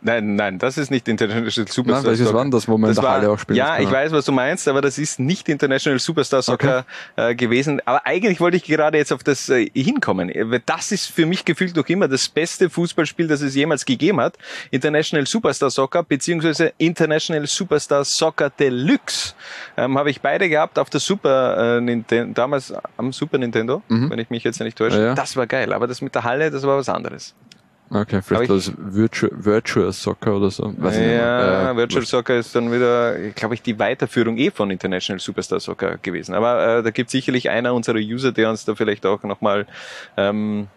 Nein, 0.00 0.36
nein, 0.36 0.58
das 0.58 0.78
ist 0.78 0.90
nicht 0.92 1.08
International 1.08 1.50
Superstar 1.50 2.12
Nein, 2.12 2.16
Soccer. 2.16 2.38
denn 2.42 2.50
das, 2.52 2.68
wo 2.68 2.78
man 2.78 2.90
in 2.90 2.94
der 2.94 3.02
war, 3.02 3.12
Halle 3.14 3.30
auch 3.30 3.38
spielen 3.38 3.56
Ja, 3.56 3.80
ich 3.80 3.90
weiß, 3.90 4.12
was 4.12 4.24
du 4.24 4.30
meinst, 4.32 4.68
aber 4.68 4.80
das 4.80 4.96
ist 4.96 5.18
nicht 5.18 5.48
International 5.48 5.98
Superstar 5.98 6.40
Soccer 6.42 6.84
äh, 7.16 7.34
gewesen. 7.34 7.80
Aber 7.84 8.06
eigentlich 8.06 8.38
wollte 8.40 8.56
ich 8.56 8.64
gerade 8.64 8.96
jetzt 8.96 9.12
auf 9.12 9.24
das 9.24 9.48
äh, 9.48 9.68
hinkommen. 9.74 10.32
Das 10.66 10.92
ist 10.92 11.06
für 11.06 11.26
mich 11.26 11.44
gefühlt 11.44 11.74
noch 11.74 11.86
immer 11.88 12.06
das 12.06 12.28
beste 12.28 12.70
Fußballspiel, 12.70 13.26
das 13.26 13.40
es 13.40 13.56
jemals 13.56 13.84
gegeben 13.84 14.20
hat. 14.20 14.38
International 14.70 15.26
Superstar 15.26 15.70
Soccer 15.70 16.04
beziehungsweise 16.04 16.72
International 16.78 17.46
Superstar 17.46 18.04
Soccer 18.04 18.50
Deluxe 18.50 19.34
ähm, 19.76 19.98
habe 19.98 20.10
ich 20.10 20.20
beide 20.20 20.48
gehabt 20.48 20.78
auf 20.78 20.90
der 20.90 21.00
Super 21.00 21.78
äh, 21.78 21.80
Nintendo, 21.80 22.34
damals 22.34 22.72
am 22.96 23.12
Super 23.12 23.38
Nintendo, 23.38 23.82
Mhm. 23.88 24.10
wenn 24.10 24.18
ich 24.20 24.30
mich 24.30 24.44
jetzt 24.44 24.60
nicht 24.60 24.78
täusche. 24.78 24.98
Ja, 24.98 25.06
ja. 25.06 25.14
Das 25.14 25.34
war 25.36 25.46
geil, 25.48 25.72
aber 25.72 25.86
das 25.88 26.00
mit 26.02 26.14
der 26.14 26.22
Halle, 26.24 26.50
das 26.50 26.62
war 26.62 26.76
was 26.76 26.88
anderes. 26.88 27.34
Okay, 27.90 28.20
vielleicht 28.20 28.50
das 28.50 28.72
Virtual, 28.76 29.32
Virtual 29.34 29.90
Soccer 29.92 30.36
oder 30.36 30.50
so. 30.50 30.74
Weiß 30.76 30.96
ja, 30.96 31.70
Äh, 31.70 31.76
Virtual 31.76 32.04
Soccer 32.04 32.36
ist 32.36 32.54
dann 32.54 32.70
wieder, 32.70 33.18
glaube 33.30 33.54
ich, 33.54 33.62
die 33.62 33.78
Weiterführung 33.78 34.36
eh 34.36 34.50
von 34.50 34.70
International 34.70 35.18
Superstar 35.20 35.58
Soccer 35.58 35.96
gewesen. 35.96 36.34
Aber 36.34 36.78
äh, 36.78 36.82
da 36.82 36.90
gibt 36.90 37.08
sicherlich 37.10 37.48
einer 37.48 37.72
unserer 37.72 37.98
User, 37.98 38.32
der 38.32 38.50
uns 38.50 38.66
da 38.66 38.74
vielleicht 38.74 39.06
auch 39.06 39.22
nochmal 39.22 39.66
ähm, 40.18 40.68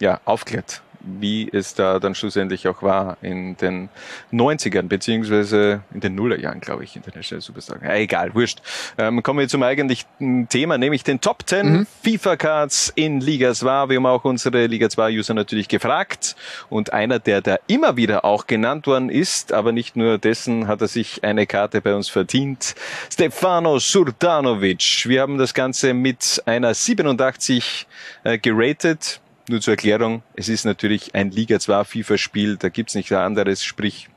ja, 0.00 0.20
aufklärt, 0.24 0.80
wie 1.00 1.48
es 1.50 1.74
da 1.74 1.98
dann 1.98 2.14
schlussendlich 2.14 2.68
auch 2.68 2.82
war 2.82 3.16
in 3.22 3.56
den 3.56 3.88
90ern, 4.32 4.82
beziehungsweise 4.88 5.82
in 5.92 6.00
den 6.00 6.14
Nullerjahren, 6.14 6.60
glaube 6.60 6.84
ich, 6.84 6.96
International 6.96 7.40
Superstar. 7.40 7.78
Ja, 7.82 7.94
egal, 7.94 8.34
wurscht. 8.34 8.60
Ähm, 8.98 9.22
kommen 9.22 9.38
wir 9.38 9.48
zum 9.48 9.62
eigentlichen 9.62 10.48
Thema, 10.48 10.78
nämlich 10.78 11.04
den 11.04 11.20
Top 11.20 11.42
10 11.46 11.86
FIFA-Cards 12.02 12.92
in 12.94 13.20
Liga 13.20 13.54
2. 13.54 13.88
Wir 13.88 13.96
haben 13.96 14.06
auch 14.06 14.24
unsere 14.24 14.66
Liga 14.66 14.86
2-User 14.86 15.34
natürlich 15.34 15.68
gefragt. 15.68 16.36
Und 16.68 16.92
einer, 16.92 17.18
der 17.18 17.40
da 17.40 17.58
immer 17.66 17.96
wieder 17.96 18.24
auch 18.24 18.46
genannt 18.46 18.86
worden 18.86 19.08
ist, 19.10 19.52
aber 19.52 19.72
nicht 19.72 19.96
nur 19.96 20.18
dessen 20.18 20.68
hat 20.68 20.80
er 20.80 20.88
sich 20.88 21.24
eine 21.24 21.46
Karte 21.46 21.80
bei 21.80 21.94
uns 21.94 22.08
verdient. 22.08 22.74
Stefano 23.10 23.78
Surdanovic. 23.78 25.04
Wir 25.06 25.22
haben 25.22 25.38
das 25.38 25.54
Ganze 25.54 25.94
mit 25.94 26.42
einer 26.46 26.74
87 26.74 27.86
äh, 28.24 28.38
geratet. 28.38 29.19
Nur 29.50 29.60
zur 29.60 29.72
Erklärung, 29.72 30.22
es 30.36 30.48
ist 30.48 30.64
natürlich 30.64 31.16
ein 31.16 31.32
Liga 31.32 31.58
2 31.58 31.82
FIFA-Spiel, 31.82 32.56
da 32.56 32.68
gibt's 32.68 32.94
nicht 32.94 33.10
ein 33.10 33.18
anderes, 33.18 33.64
sprich 33.64 34.08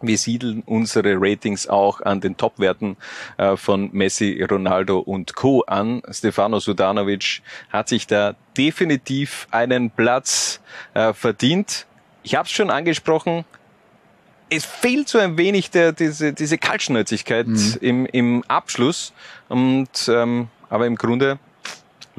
wir 0.00 0.16
siedeln 0.16 0.62
unsere 0.64 1.16
Ratings 1.16 1.66
auch 1.66 2.00
an 2.02 2.20
den 2.20 2.36
Topwerten 2.36 2.96
äh, 3.36 3.56
von 3.56 3.90
Messi, 3.92 4.40
Ronaldo 4.48 5.00
und 5.00 5.34
Co. 5.34 5.62
an. 5.62 6.02
Stefano 6.08 6.60
Sudanovic 6.60 7.42
hat 7.70 7.88
sich 7.88 8.06
da 8.06 8.36
definitiv 8.56 9.48
einen 9.50 9.90
Platz 9.90 10.60
äh, 10.94 11.12
verdient. 11.14 11.88
Ich 12.22 12.36
habe 12.36 12.46
es 12.46 12.52
schon 12.52 12.70
angesprochen, 12.70 13.44
es 14.50 14.64
fehlt 14.64 15.08
so 15.08 15.18
ein 15.18 15.36
wenig 15.36 15.72
der, 15.72 15.90
diese, 15.90 16.32
diese 16.32 16.58
Kaltschnäuzigkeit 16.58 17.48
im, 17.80 18.06
im 18.06 18.44
Abschluss. 18.46 19.12
Und, 19.48 20.08
ähm, 20.08 20.46
aber 20.68 20.86
im 20.86 20.94
Grunde 20.94 21.40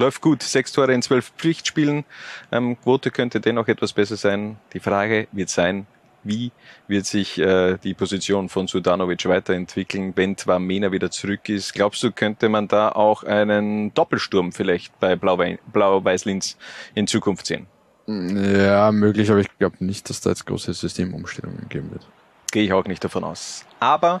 läuft 0.02 0.20
gut. 0.20 0.42
Sechs 0.42 0.72
Tore 0.72 0.92
in 0.92 1.02
zwölf 1.02 1.32
Pflichtspielen. 1.36 2.04
Ähm, 2.50 2.76
Quote 2.80 3.10
könnte 3.10 3.40
dennoch 3.40 3.68
etwas 3.68 3.92
besser 3.92 4.16
sein. 4.16 4.58
Die 4.72 4.80
Frage 4.80 5.28
wird 5.32 5.48
sein, 5.48 5.86
wie 6.24 6.52
wird 6.86 7.06
sich 7.06 7.38
äh, 7.38 7.78
die 7.78 7.94
Position 7.94 8.48
von 8.48 8.66
Sudanovic 8.66 9.26
weiterentwickeln, 9.26 10.12
wenn 10.14 10.36
zwar 10.36 10.58
Mena 10.58 10.92
wieder 10.92 11.10
zurück 11.10 11.48
ist? 11.48 11.72
Glaubst 11.72 12.02
du, 12.02 12.12
könnte 12.12 12.48
man 12.48 12.68
da 12.68 12.90
auch 12.90 13.24
einen 13.24 13.92
Doppelsturm 13.94 14.52
vielleicht 14.52 14.98
bei 15.00 15.16
Blau-Wei- 15.16 15.58
Blau-Weiß-Linz 15.72 16.56
in 16.94 17.06
Zukunft 17.06 17.46
sehen? 17.46 17.66
Ja, 18.06 18.92
möglich, 18.92 19.30
aber 19.30 19.40
ich 19.40 19.58
glaube 19.58 19.84
nicht, 19.84 20.10
dass 20.10 20.20
da 20.20 20.30
jetzt 20.30 20.46
große 20.46 20.74
Systemumstellungen 20.74 21.68
geben 21.68 21.90
wird. 21.92 22.06
Gehe 22.50 22.64
ich 22.64 22.72
auch 22.72 22.84
nicht 22.84 23.02
davon 23.02 23.24
aus. 23.24 23.64
Aber 23.80 24.20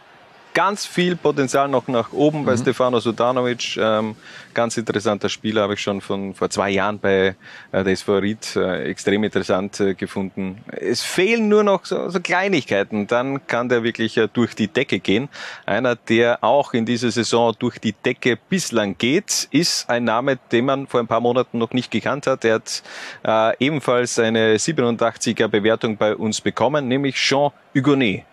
ganz 0.54 0.86
viel 0.86 1.16
Potenzial 1.16 1.68
noch 1.68 1.88
nach 1.88 2.12
oben 2.12 2.44
bei 2.44 2.52
Mhm. 2.52 2.58
Stefano 2.58 3.00
Sudanovic. 3.00 3.76
Ähm, 3.76 4.16
ganz 4.54 4.76
interessanter 4.76 5.28
Spieler, 5.28 5.62
habe 5.62 5.74
ich 5.74 5.80
schon 5.80 6.00
von 6.00 6.34
vor 6.34 6.50
zwei 6.50 6.70
Jahren 6.70 6.98
bei 6.98 7.34
äh, 7.72 7.84
der 7.84 7.92
SV 7.92 8.18
Ried 8.18 8.56
äh, 8.56 8.84
extrem 8.84 9.24
interessant 9.24 9.80
äh, 9.80 9.94
gefunden. 9.94 10.58
Es 10.70 11.02
fehlen 11.02 11.48
nur 11.48 11.64
noch 11.64 11.84
so, 11.84 12.08
so 12.10 12.20
Kleinigkeiten, 12.20 13.06
dann 13.06 13.46
kann 13.46 13.68
der 13.68 13.82
wirklich 13.82 14.16
äh, 14.16 14.28
durch 14.32 14.54
die 14.54 14.68
Decke 14.68 15.00
gehen. 15.00 15.28
Einer, 15.64 15.96
der 15.96 16.44
auch 16.44 16.74
in 16.74 16.84
dieser 16.84 17.10
Saison 17.10 17.54
durch 17.58 17.78
die 17.78 17.92
Decke 17.92 18.38
bislang 18.48 18.96
geht, 18.98 19.48
ist 19.50 19.88
ein 19.88 20.04
Name, 20.04 20.38
den 20.50 20.66
man 20.66 20.86
vor 20.86 21.00
ein 21.00 21.06
paar 21.06 21.20
Monaten 21.20 21.58
noch 21.58 21.72
nicht 21.72 21.90
gekannt 21.90 22.26
hat. 22.26 22.44
Er 22.44 22.56
hat 22.56 22.82
äh, 23.24 23.64
ebenfalls 23.64 24.18
eine 24.18 24.56
87er 24.56 25.48
Bewertung 25.48 25.96
bei 25.96 26.14
uns 26.14 26.40
bekommen, 26.40 26.88
nämlich 26.88 27.16
Jean 27.16 27.50
Hugonet. 27.74 28.24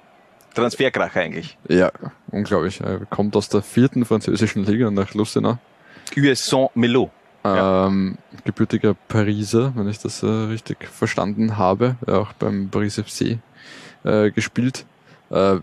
Transferkrach 0.59 1.15
eigentlich. 1.15 1.57
Ja, 1.67 1.91
unglaublich. 2.31 2.81
Er 2.81 2.99
kommt 3.05 3.35
aus 3.35 3.49
der 3.49 3.61
vierten 3.61 4.05
französischen 4.05 4.65
Liga 4.65 4.91
nach 4.91 5.13
Lustenau. 5.13 5.57
Huesson 6.15 6.69
Melo. 6.75 7.11
Ähm, 7.43 8.17
gebürtiger 8.43 8.95
Pariser, 9.07 9.71
wenn 9.75 9.87
ich 9.87 9.99
das 9.99 10.23
äh, 10.23 10.27
richtig 10.27 10.85
verstanden 10.87 11.57
habe. 11.57 11.95
Hat 12.01 12.09
auch 12.09 12.33
beim 12.33 12.69
Paris 12.69 12.95
FC 12.95 13.37
äh, 14.03 14.31
gespielt. 14.31 14.85
Äh, 15.29 15.59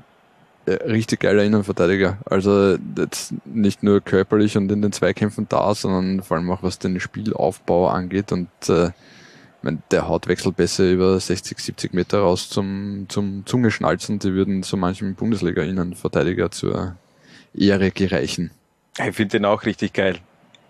richtig 0.66 1.20
geiler 1.20 1.44
Innenverteidiger. 1.44 2.18
Also 2.24 2.76
jetzt 2.96 3.34
nicht 3.44 3.82
nur 3.82 4.00
körperlich 4.00 4.56
und 4.56 4.70
in 4.72 4.82
den 4.82 4.92
Zweikämpfen 4.92 5.46
da, 5.48 5.74
sondern 5.74 6.22
vor 6.22 6.36
allem 6.36 6.50
auch 6.50 6.62
was 6.62 6.78
den 6.78 6.98
Spielaufbau 6.98 7.88
angeht. 7.88 8.32
Und 8.32 8.48
äh, 8.68 8.90
ich 9.66 9.72
mein, 9.72 9.82
der 9.90 10.08
haut 10.08 10.28
Wechselpässe 10.28 10.92
über 10.92 11.18
60, 11.18 11.58
70 11.58 11.94
Meter 11.94 12.20
raus 12.20 12.48
zum, 12.48 13.06
zum 13.08 13.44
Zungeschnalzen. 13.46 14.18
Die 14.18 14.32
würden 14.32 14.62
so 14.62 14.76
manchem 14.76 15.14
Bundesliga-Innenverteidiger 15.14 16.50
zur 16.50 16.96
Ehre 17.54 17.90
gereichen. 17.90 18.50
Ich 18.98 19.16
finde 19.16 19.38
den 19.38 19.44
auch 19.44 19.64
richtig 19.64 19.92
geil. 19.92 20.18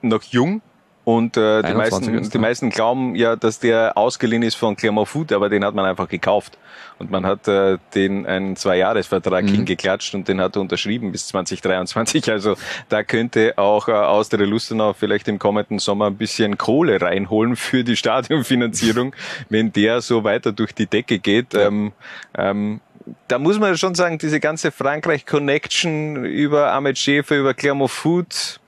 Noch 0.03 0.23
jung 0.25 0.63
und 1.05 1.37
äh, 1.37 1.63
die, 1.63 1.69
21 1.69 1.77
meisten, 1.77 2.19
ist 2.19 2.35
die 2.35 2.39
meisten 2.39 2.71
glauben 2.71 3.15
ja, 3.15 3.37
dass 3.37 3.61
der 3.61 3.97
ausgeliehen 3.97 4.43
ist 4.43 4.57
von 4.57 4.75
Clermont 4.75 5.07
Foot, 5.07 5.33
aber 5.33 5.49
den 5.49 5.65
hat 5.65 5.75
man 5.75 5.85
einfach 5.85 6.09
gekauft. 6.09 6.59
Und 6.99 7.11
man 7.11 7.27
hat 7.27 7.47
äh, 7.47 7.77
den 7.95 8.25
einen 8.27 8.57
Zwei-Jahres-Vertrag 8.57 9.45
Mhm. 9.45 9.49
hingeklatscht 9.49 10.15
und 10.15 10.29
den 10.29 10.41
hat 10.41 10.57
er 10.57 10.63
unterschrieben 10.63 11.13
bis 11.13 11.27
2023. 11.29 12.31
Also 12.31 12.57
da 12.89 13.03
könnte 13.03 13.59
auch 13.59 13.89
äh, 13.89 13.93
Austria 13.93 14.47
Lustenau 14.47 14.95
vielleicht 14.95 15.29
im 15.29 15.39
kommenden 15.39 15.79
Sommer 15.79 16.07
ein 16.07 16.17
bisschen 16.17 16.57
Kohle 16.57 17.01
reinholen 17.01 17.57
für 17.57 17.85
die 17.85 17.97
Stadionfinanzierung, 17.97 19.15
wenn 19.51 19.73
der 19.73 20.01
so 20.01 20.25
weiter 20.25 20.53
durch 20.53 20.73
die 20.73 20.87
Decke 20.87 21.19
geht. 21.19 21.55
Ähm, 21.55 21.93
ähm, 22.37 22.81
da 23.29 23.39
muss 23.39 23.59
man 23.59 23.77
schon 23.77 23.95
sagen, 23.95 24.19
diese 24.19 24.41
ganze 24.41 24.73
Frankreich-Connection 24.73 26.25
über 26.25 26.73
Ahmed 26.73 26.99
Schäfer, 26.99 27.37
über 27.37 27.55
Clermont 27.55 27.91
Foot, 27.91 28.61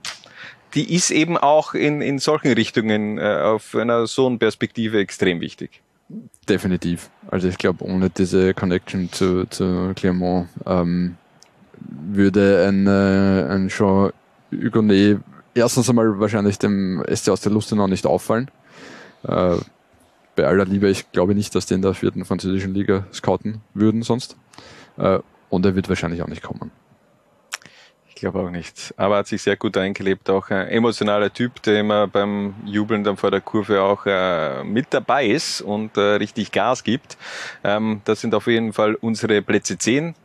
die 0.74 0.94
ist 0.94 1.10
eben 1.10 1.38
auch 1.38 1.74
in, 1.74 2.02
in 2.02 2.18
solchen 2.18 2.52
Richtungen 2.52 3.18
äh, 3.18 3.22
auf 3.22 3.74
einer 3.74 4.06
so 4.06 4.26
einen 4.26 4.38
Perspektive 4.38 4.98
extrem 5.00 5.40
wichtig. 5.40 5.80
Definitiv. 6.48 7.10
Also 7.30 7.48
ich 7.48 7.58
glaube, 7.58 7.84
ohne 7.84 8.08
diese 8.08 8.54
Connection 8.54 9.12
zu, 9.12 9.46
zu 9.46 9.92
Clermont 9.94 10.48
ähm, 10.64 11.16
würde 11.80 12.66
ein, 12.66 12.86
äh, 12.86 13.52
ein 13.52 13.68
Jean 13.68 14.12
Hugonet 14.50 15.18
erstens 15.54 15.88
einmal 15.88 16.18
wahrscheinlich 16.18 16.58
dem 16.58 17.04
SC 17.12 17.28
aus 17.28 17.40
der 17.40 17.52
Lustenau 17.52 17.86
nicht 17.86 18.06
auffallen. 18.06 18.50
Äh, 19.24 19.56
bei 20.36 20.46
aller 20.46 20.64
Liebe, 20.64 20.88
ich 20.88 21.10
glaube 21.12 21.34
nicht, 21.34 21.54
dass 21.54 21.66
die 21.66 21.74
in 21.74 21.82
der 21.82 21.94
vierten 21.94 22.24
französischen 22.24 22.72
Liga 22.72 23.06
scouten 23.12 23.60
würden 23.74 24.02
sonst. 24.02 24.36
Äh, 24.96 25.18
und 25.50 25.66
er 25.66 25.74
wird 25.74 25.88
wahrscheinlich 25.88 26.22
auch 26.22 26.28
nicht 26.28 26.42
kommen. 26.42 26.70
Ich 28.18 28.22
glaube 28.22 28.40
auch 28.40 28.50
nicht. 28.50 28.92
Aber 28.96 29.14
er 29.14 29.18
hat 29.20 29.28
sich 29.28 29.42
sehr 29.42 29.54
gut 29.54 29.76
eingelebt, 29.76 30.28
auch 30.28 30.50
ein 30.50 30.66
emotionaler 30.66 31.32
Typ, 31.32 31.62
der 31.62 31.78
immer 31.78 32.08
beim 32.08 32.52
Jubeln 32.64 33.04
dann 33.04 33.16
vor 33.16 33.30
der 33.30 33.40
Kurve 33.40 33.80
auch 33.80 34.06
äh, 34.06 34.64
mit 34.64 34.88
dabei 34.90 35.26
ist 35.26 35.60
und 35.60 35.96
äh, 35.96 36.00
richtig 36.00 36.50
Gas 36.50 36.82
gibt. 36.82 37.16
Ähm, 37.62 38.00
das 38.06 38.20
sind 38.20 38.34
auf 38.34 38.48
jeden 38.48 38.72
Fall 38.72 38.96
unsere 38.96 39.40
Plätze 39.40 39.78
10. 39.78 40.16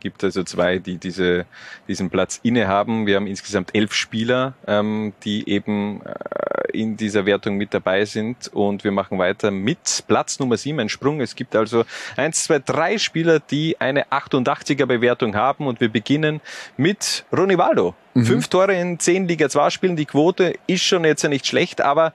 Gibt 0.00 0.22
also 0.22 0.44
zwei, 0.44 0.78
die 0.78 0.96
diese, 0.96 1.46
diesen 1.88 2.10
Platz 2.10 2.40
innehaben. 2.42 3.06
Wir 3.06 3.16
haben 3.16 3.26
insgesamt 3.26 3.74
elf 3.74 3.92
Spieler, 3.94 4.54
ähm, 4.66 5.12
die 5.24 5.48
eben 5.48 6.02
äh, 6.04 6.70
in 6.72 6.96
dieser 6.96 7.26
Wertung 7.26 7.56
mit 7.56 7.74
dabei 7.74 8.04
sind. 8.04 8.48
Und 8.48 8.84
wir 8.84 8.92
machen 8.92 9.18
weiter 9.18 9.50
mit 9.50 10.04
Platz 10.06 10.38
Nummer 10.38 10.56
sieben, 10.56 10.80
ein 10.80 10.88
Sprung. 10.88 11.20
Es 11.20 11.34
gibt 11.34 11.56
also 11.56 11.84
eins, 12.16 12.44
zwei, 12.44 12.58
drei 12.58 12.98
Spieler, 12.98 13.40
die 13.40 13.80
eine 13.80 14.06
88er 14.06 14.86
Bewertung 14.86 15.34
haben. 15.34 15.66
Und 15.66 15.80
wir 15.80 15.88
beginnen 15.88 16.40
mit 16.76 17.24
Ronivaldo. 17.36 17.94
Mhm. 18.14 18.24
Fünf 18.24 18.48
Tore 18.48 18.74
in 18.74 18.98
zehn 18.98 19.26
Liga 19.26 19.48
2 19.48 19.70
Spielen. 19.70 19.96
Die 19.96 20.06
Quote 20.06 20.54
ist 20.66 20.82
schon 20.82 21.04
jetzt 21.04 21.22
ja 21.22 21.28
nicht 21.28 21.46
schlecht, 21.46 21.80
aber 21.80 22.12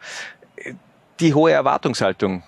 äh, 0.55 0.73
die 1.19 1.33
hohe 1.33 1.51
Erwartungshaltung, 1.51 2.43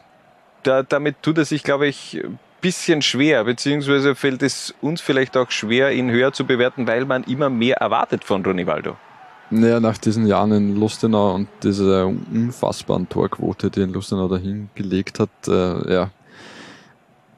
da, 0.64 0.84
damit 0.84 1.22
tut 1.22 1.38
er 1.38 1.46
sich, 1.46 1.64
glaube 1.64 1.88
ich, 1.88 2.22
bisschen 2.66 3.04
schwer, 3.04 3.44
beziehungsweise 3.44 4.16
fällt 4.16 4.42
es 4.42 4.74
uns 4.82 5.00
vielleicht 5.00 5.38
auch 5.38 5.52
schwer, 5.52 5.92
ihn 5.92 6.10
höher 6.10 6.34
zu 6.34 6.46
bewerten, 6.46 6.88
weil 6.88 7.06
man 7.06 7.24
immer 7.26 7.48
mehr 7.48 7.78
erwartet 7.78 8.24
von 8.24 8.44
Ronivaldo. 8.44 8.96
Naja, 9.52 9.80
nach 9.80 10.00
diesen 10.00 10.26
Jahren 10.26 10.52
in 10.52 10.76
Lustenau 10.76 11.36
und 11.36 11.48
dieser 11.62 12.08
unfassbaren 12.08 13.08
Torquote, 13.08 13.70
die 13.70 13.82
in 13.82 13.94
Lustenau 13.94 14.28
dahin 14.28 14.70
gelegt 14.74 15.20
hat, 15.20 15.30
äh, 15.48 15.94
ja, 15.94 16.10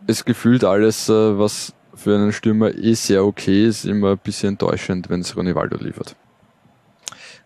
ist 0.07 0.25
gefühlt 0.25 0.63
alles, 0.63 1.09
äh, 1.09 1.37
was 1.37 1.73
für 1.93 2.15
einen 2.15 2.31
Stürmer 2.31 2.73
eh 2.73 2.93
sehr 2.93 3.25
okay 3.25 3.65
ist, 3.65 3.83
immer 3.83 4.11
ein 4.11 4.19
bisschen 4.19 4.51
enttäuschend, 4.53 5.09
wenn 5.09 5.19
es 5.19 5.35
Ronivaldo 5.35 5.75
liefert. 5.83 6.15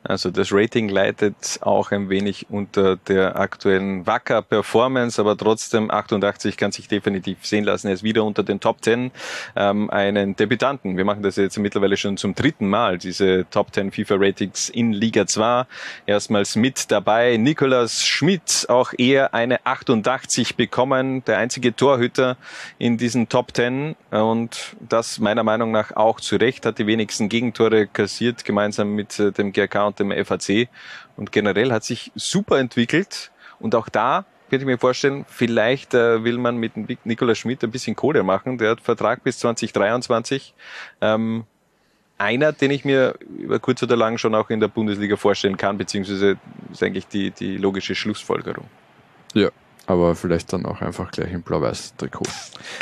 Also 0.03 0.31
das 0.31 0.51
Rating 0.51 0.89
leidet 0.89 1.59
auch 1.61 1.91
ein 1.91 2.09
wenig 2.09 2.47
unter 2.49 2.95
der 2.95 3.35
aktuellen 3.35 4.07
Wacker 4.07 4.41
Performance, 4.41 5.21
aber 5.21 5.37
trotzdem 5.37 5.91
88 5.91 6.57
kann 6.57 6.71
sich 6.71 6.87
definitiv 6.87 7.45
sehen 7.45 7.65
lassen. 7.65 7.87
Er 7.87 7.93
ist 7.93 8.03
wieder 8.03 8.23
unter 8.23 8.41
den 8.41 8.59
Top 8.59 8.83
10 8.83 9.11
ähm, 9.55 9.89
einen 9.91 10.35
Debütanten. 10.35 10.97
Wir 10.97 11.05
machen 11.05 11.21
das 11.21 11.35
jetzt 11.35 11.57
mittlerweile 11.59 11.97
schon 11.97 12.17
zum 12.17 12.33
dritten 12.33 12.67
Mal, 12.67 12.97
diese 12.97 13.45
Top 13.51 13.73
10 13.75 13.91
FIFA 13.91 14.15
Ratings 14.17 14.69
in 14.69 14.91
Liga 14.91 15.27
2. 15.27 15.65
Erstmals 16.07 16.55
mit 16.55 16.89
dabei 16.89 17.37
Nikolas 17.37 18.03
Schmidt, 18.03 18.65
auch 18.69 18.93
er 18.97 19.35
eine 19.35 19.63
88 19.67 20.55
bekommen, 20.55 21.23
der 21.25 21.37
einzige 21.37 21.75
Torhüter 21.75 22.37
in 22.79 22.97
diesen 22.97 23.29
Top 23.29 23.55
10 23.55 23.95
und 24.09 24.75
das 24.79 25.19
meiner 25.19 25.43
Meinung 25.43 25.71
nach 25.71 25.95
auch 25.95 26.19
zu 26.19 26.37
Recht, 26.37 26.65
hat 26.65 26.79
die 26.79 26.87
wenigsten 26.87 27.29
Gegentore 27.29 27.85
kassiert, 27.85 28.43
gemeinsam 28.45 28.95
mit 28.95 29.19
äh, 29.19 29.31
dem 29.31 29.53
GRK 29.53 29.90
und 29.91 29.99
dem 29.99 30.25
FAC 30.25 30.69
und 31.17 31.31
generell 31.31 31.71
hat 31.71 31.83
sich 31.83 32.11
super 32.15 32.59
entwickelt 32.59 33.31
und 33.59 33.75
auch 33.75 33.89
da 33.89 34.25
könnte 34.49 34.63
ich 34.63 34.67
mir 34.67 34.77
vorstellen, 34.77 35.25
vielleicht 35.29 35.93
äh, 35.93 36.25
will 36.25 36.37
man 36.37 36.57
mit 36.57 36.73
Nikola 37.05 37.35
Schmidt 37.35 37.63
ein 37.63 37.71
bisschen 37.71 37.95
Kohle 37.95 38.21
machen. 38.21 38.57
Der 38.57 38.71
hat 38.71 38.81
Vertrag 38.81 39.23
bis 39.23 39.39
2023. 39.39 40.53
Ähm, 40.99 41.45
einer, 42.17 42.51
den 42.51 42.69
ich 42.71 42.83
mir 42.83 43.15
über 43.37 43.59
kurz 43.59 43.81
oder 43.81 43.95
lang 43.95 44.17
schon 44.17 44.35
auch 44.35 44.49
in 44.49 44.59
der 44.59 44.67
Bundesliga 44.67 45.15
vorstellen 45.15 45.55
kann, 45.55 45.77
beziehungsweise 45.77 46.37
ist 46.69 46.83
eigentlich 46.83 47.07
die, 47.07 47.31
die 47.31 47.55
logische 47.55 47.95
Schlussfolgerung. 47.95 48.65
Ja, 49.33 49.51
aber 49.91 50.15
vielleicht 50.15 50.53
dann 50.53 50.65
auch 50.65 50.81
einfach 50.81 51.11
gleich 51.11 51.31
im 51.33 51.43
Blau-Weiß-Trikot. 51.43 52.23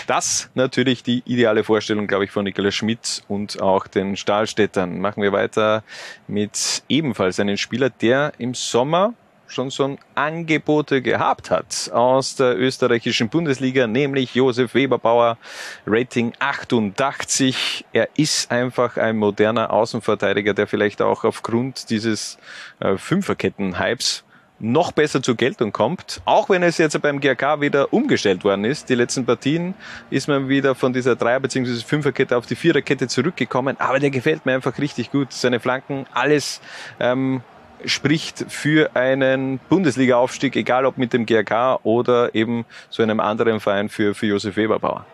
Das 0.07 0.49
natürlich 0.53 1.03
die 1.03 1.23
ideale 1.25 1.63
Vorstellung, 1.63 2.07
glaube 2.07 2.25
ich, 2.25 2.31
von 2.31 2.43
Nikolaus 2.45 2.75
Schmidt 2.75 3.23
und 3.27 3.61
auch 3.61 3.87
den 3.87 4.15
Stahlstädtern. 4.15 4.99
Machen 4.99 5.23
wir 5.23 5.31
weiter 5.31 5.83
mit 6.27 6.83
ebenfalls 6.87 7.39
einem 7.39 7.57
Spieler, 7.57 7.89
der 7.89 8.33
im 8.37 8.53
Sommer 8.53 9.13
schon 9.47 9.71
so 9.71 9.97
Angebote 10.13 11.01
gehabt 11.01 11.49
hat 11.49 11.89
aus 11.91 12.35
der 12.35 12.55
österreichischen 12.59 13.29
Bundesliga, 13.29 13.87
nämlich 13.87 14.35
Josef 14.35 14.75
Weberbauer, 14.75 15.39
Rating 15.87 16.33
88. 16.37 17.85
Er 17.91 18.09
ist 18.15 18.51
einfach 18.51 18.97
ein 18.97 19.17
moderner 19.17 19.71
Außenverteidiger, 19.71 20.53
der 20.53 20.67
vielleicht 20.67 21.01
auch 21.01 21.23
aufgrund 21.23 21.89
dieses 21.89 22.37
äh, 22.79 22.97
Fünferketten-Hypes 22.97 24.23
noch 24.59 24.91
besser 24.91 25.23
zur 25.23 25.35
Geltung 25.35 25.71
kommt. 25.71 26.21
Auch 26.25 26.49
wenn 26.49 26.63
es 26.63 26.77
jetzt 26.77 27.01
beim 27.01 27.19
GRK 27.19 27.61
wieder 27.61 27.93
umgestellt 27.93 28.43
worden 28.43 28.65
ist. 28.65 28.89
Die 28.89 28.95
letzten 28.95 29.25
Partien 29.25 29.73
ist 30.09 30.27
man 30.27 30.49
wieder 30.49 30.75
von 30.75 30.93
dieser 30.93 31.15
Dreier- 31.15 31.39
bzw. 31.39 31.75
Fünferkette 31.85 32.35
auf 32.35 32.45
die 32.45 32.55
Viererkette 32.55 33.07
zurückgekommen. 33.07 33.77
Aber 33.79 33.99
der 33.99 34.09
gefällt 34.09 34.45
mir 34.45 34.53
einfach 34.53 34.77
richtig 34.77 35.11
gut. 35.11 35.31
Seine 35.31 35.59
Flanken, 35.59 36.05
alles 36.13 36.61
ähm, 36.99 37.41
spricht 37.85 38.45
für 38.49 38.95
einen 38.95 39.59
Bundesliga-Aufstieg, 39.69 40.55
egal 40.55 40.85
ob 40.85 40.97
mit 40.97 41.13
dem 41.13 41.25
GRK 41.25 41.79
oder 41.83 42.35
eben 42.35 42.65
so 42.89 43.01
einem 43.01 43.19
anderen 43.19 43.59
Verein 43.59 43.87
für, 43.89 44.13
für 44.13 44.25
Josef 44.27 44.57
Weberbauer. 44.57 45.05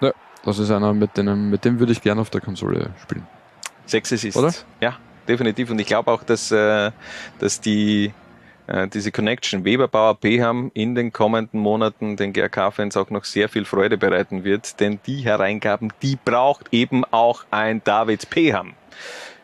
Ja, 0.00 0.12
das 0.44 0.58
ist 0.58 0.70
einer, 0.70 0.94
mit 0.94 1.16
dem, 1.16 1.50
mit 1.50 1.64
dem 1.64 1.78
würde 1.78 1.92
ich 1.92 2.00
gerne 2.00 2.20
auf 2.22 2.30
der 2.30 2.40
Konsole 2.40 2.90
spielen. 3.02 3.26
Sechs 3.84 4.12
Assists. 4.12 4.38
Oder? 4.38 4.52
Ja, 4.80 4.96
definitiv. 5.26 5.70
Und 5.70 5.78
ich 5.78 5.86
glaube 5.86 6.10
auch, 6.10 6.22
dass, 6.22 6.50
äh, 6.50 6.90
dass 7.38 7.60
die 7.60 8.12
diese 8.92 9.12
Connection 9.12 9.64
Weber-Bauer 9.64 10.16
Beham 10.16 10.70
in 10.74 10.94
den 10.94 11.12
kommenden 11.12 11.60
Monaten 11.60 12.16
den 12.16 12.32
GRK-Fans 12.32 12.96
auch 12.96 13.08
noch 13.10 13.24
sehr 13.24 13.48
viel 13.48 13.64
Freude 13.64 13.96
bereiten 13.96 14.44
wird, 14.44 14.78
denn 14.80 15.00
die 15.06 15.22
Hereingaben, 15.22 15.92
die 16.02 16.18
braucht 16.22 16.66
eben 16.72 17.04
auch 17.06 17.44
ein 17.50 17.82
David 17.84 18.28
Beham. 18.28 18.74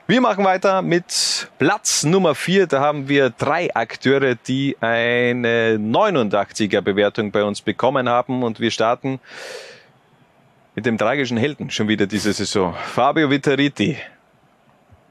Wir 0.06 0.20
machen 0.20 0.44
weiter 0.44 0.82
mit 0.82 1.48
Platz 1.58 2.04
Nummer 2.04 2.34
4. 2.34 2.66
Da 2.66 2.80
haben 2.80 3.08
wir 3.08 3.30
drei 3.30 3.74
Akteure, 3.74 4.34
die 4.34 4.76
eine 4.80 5.78
89er 5.78 6.82
Bewertung 6.82 7.30
bei 7.30 7.42
uns 7.42 7.62
bekommen 7.62 8.06
haben 8.06 8.42
und 8.42 8.60
wir 8.60 8.70
starten 8.70 9.20
mit 10.74 10.84
dem 10.84 10.98
tragischen 10.98 11.38
Helden 11.38 11.70
schon 11.70 11.88
wieder 11.88 12.06
diese 12.06 12.34
Saison. 12.34 12.74
Fabio 12.74 13.30
Vittariti. 13.30 13.96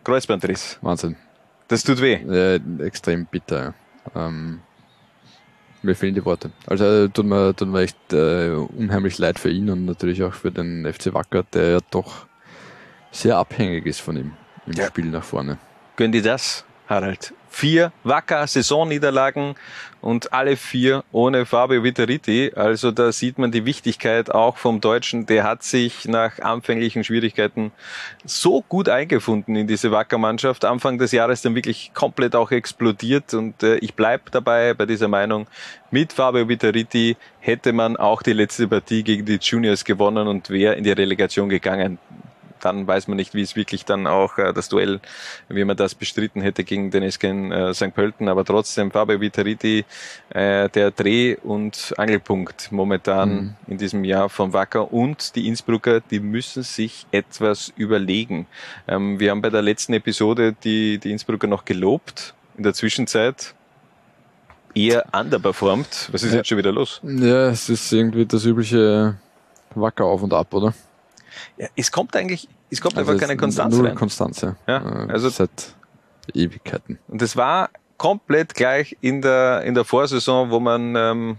Kreuzbandriss. 0.04 0.78
Wahnsinn. 0.82 1.16
Das 1.68 1.84
tut 1.84 2.00
weh. 2.00 2.20
Ja, 2.28 2.86
extrem 2.86 3.26
bitter. 3.26 3.74
Ähm, 4.16 4.62
mir 5.82 5.96
fehlen 5.96 6.16
die 6.16 6.26
Worte. 6.26 6.52
Also 6.66 7.08
tut 7.10 7.26
mir, 7.26 7.56
tut 7.56 7.68
mir 7.68 7.82
echt 7.82 8.14
äh, 8.14 8.52
unheimlich 8.52 9.18
leid 9.18 9.38
für 9.38 9.50
ihn 9.50 9.70
und 9.70 9.86
natürlich 9.86 10.24
auch 10.24 10.34
für 10.34 10.52
den 10.52 10.92
FC 10.92 11.14
Wacker, 11.14 11.44
der 11.54 11.72
ja 11.72 11.80
doch 11.92 12.26
sehr 13.12 13.38
abhängig 13.38 13.86
ist 13.86 14.00
von 14.00 14.18
ihm 14.18 14.32
im 14.66 14.74
ja. 14.74 14.88
Spiel 14.88 15.06
nach 15.06 15.24
vorne. 15.24 15.58
Gönn 15.96 16.12
dir 16.12 16.24
das, 16.24 16.66
Harald. 16.94 17.34
Vier 17.50 17.92
Wacker 18.04 18.48
Saisonniederlagen 18.48 19.56
und 20.02 20.34
alle 20.34 20.58
vier 20.58 21.04
ohne 21.12 21.46
Fabio 21.46 21.84
Vittariti. 21.84 22.52
Also 22.56 22.92
da 22.92 23.12
sieht 23.12 23.38
man 23.38 23.52
die 23.52 23.66
Wichtigkeit 23.66 24.30
auch 24.32 24.58
vom 24.58 24.82
Deutschen. 24.82 25.26
Der 25.26 25.44
hat 25.44 25.64
sich 25.64 26.06
nach 26.06 26.40
anfänglichen 26.40 27.04
Schwierigkeiten 27.04 27.72
so 28.26 28.62
gut 28.62 28.90
eingefunden 28.90 29.56
in 29.56 29.68
diese 29.68 29.92
Wacker-Mannschaft. 29.92 30.66
Anfang 30.66 30.98
des 30.98 31.12
Jahres 31.12 31.42
dann 31.42 31.56
wirklich 31.56 31.92
komplett 31.94 32.36
auch 32.36 32.52
explodiert 32.52 33.34
und 33.34 33.62
äh, 33.64 33.78
ich 33.78 33.94
bleib 33.94 34.32
dabei 34.32 34.74
bei 34.74 34.86
dieser 34.86 35.08
Meinung. 35.08 35.48
Mit 35.92 36.14
Fabio 36.14 36.50
Vittariti 36.50 37.18
hätte 37.40 37.72
man 37.72 37.98
auch 37.98 38.24
die 38.24 38.34
letzte 38.34 38.68
Partie 38.68 39.04
gegen 39.04 39.26
die 39.26 39.38
Juniors 39.42 39.86
gewonnen 39.86 40.28
und 40.28 40.50
wäre 40.50 40.76
in 40.76 40.84
die 40.84 40.92
Relegation 40.92 41.50
gegangen 41.50 42.00
dann 42.64 42.88
weiß 42.88 43.08
man 43.08 43.18
nicht, 43.18 43.34
wie 43.34 43.42
es 43.42 43.56
wirklich 43.56 43.86
dann 43.86 44.08
auch 44.08 44.38
äh, 44.38 44.54
das 44.54 44.70
Duell, 44.70 45.00
wie 45.50 45.64
man 45.64 45.78
das 45.78 45.96
bestritten 45.96 46.42
hätte 46.42 46.64
gegen 46.64 46.92
den 46.92 47.10
SK 47.10 47.24
äh, 47.24 47.74
St. 47.74 47.94
Pölten. 47.94 48.30
Aber 48.30 48.46
trotzdem 48.46 48.92
Fabio 48.92 49.20
Vitariti, 49.20 49.86
äh, 50.30 50.70
der 50.70 50.92
Dreh- 50.92 51.38
und 51.44 51.94
Angelpunkt 51.98 52.72
momentan 52.72 53.30
mhm. 53.30 53.56
in 53.68 53.78
diesem 53.78 54.04
Jahr 54.04 54.30
von 54.30 54.54
Wacker 54.54 54.94
und 54.94 55.36
die 55.36 55.48
Innsbrucker, 55.48 56.02
die 56.02 56.20
müssen 56.20 56.64
sich 56.64 57.06
etwas 57.12 57.74
überlegen. 57.76 58.48
Ähm, 58.88 59.20
wir 59.20 59.32
haben 59.32 59.42
bei 59.42 59.50
der 59.50 59.62
letzten 59.62 59.94
Episode 59.94 60.56
die, 60.64 60.98
die 60.98 61.12
Innsbrucker 61.12 61.48
noch 61.48 61.66
gelobt. 61.66 62.34
In 62.58 62.64
der 62.64 62.74
Zwischenzeit 62.74 63.56
eher 64.76 65.06
underperformed. 65.12 66.10
Was 66.12 66.24
ist 66.24 66.32
ja. 66.32 66.38
jetzt 66.38 66.48
schon 66.48 66.58
wieder 66.58 66.72
los? 66.72 67.02
Ja, 67.04 67.50
es 67.50 67.70
ist 67.70 67.92
irgendwie 67.92 68.26
das 68.26 68.46
übliche 68.46 69.16
Wacker 69.76 70.06
auf 70.06 70.22
und 70.22 70.34
ab, 70.34 70.54
oder? 70.54 70.74
Ja, 71.58 71.68
es 71.76 71.92
kommt 71.92 72.16
eigentlich, 72.16 72.48
es 72.70 72.82
kommt 72.82 72.98
also 72.98 73.12
einfach 73.12 73.22
keine 73.22 73.38
Konstanz 73.38 73.76
null 73.76 73.88
rein. 73.88 73.96
Konstanz, 73.96 74.42
ja. 74.42 74.56
ja 74.68 74.82
also 75.08 75.30
seit 75.30 75.76
Ewigkeiten. 76.34 77.00
Und 77.08 77.22
es 77.22 77.36
war 77.36 77.70
komplett 77.98 78.54
gleich 78.54 78.98
in 79.02 79.22
der 79.22 79.62
in 79.64 79.74
der 79.74 79.86
Vorsaison, 79.86 80.50
wo 80.50 80.60
man 80.60 80.96
ähm, 80.96 81.38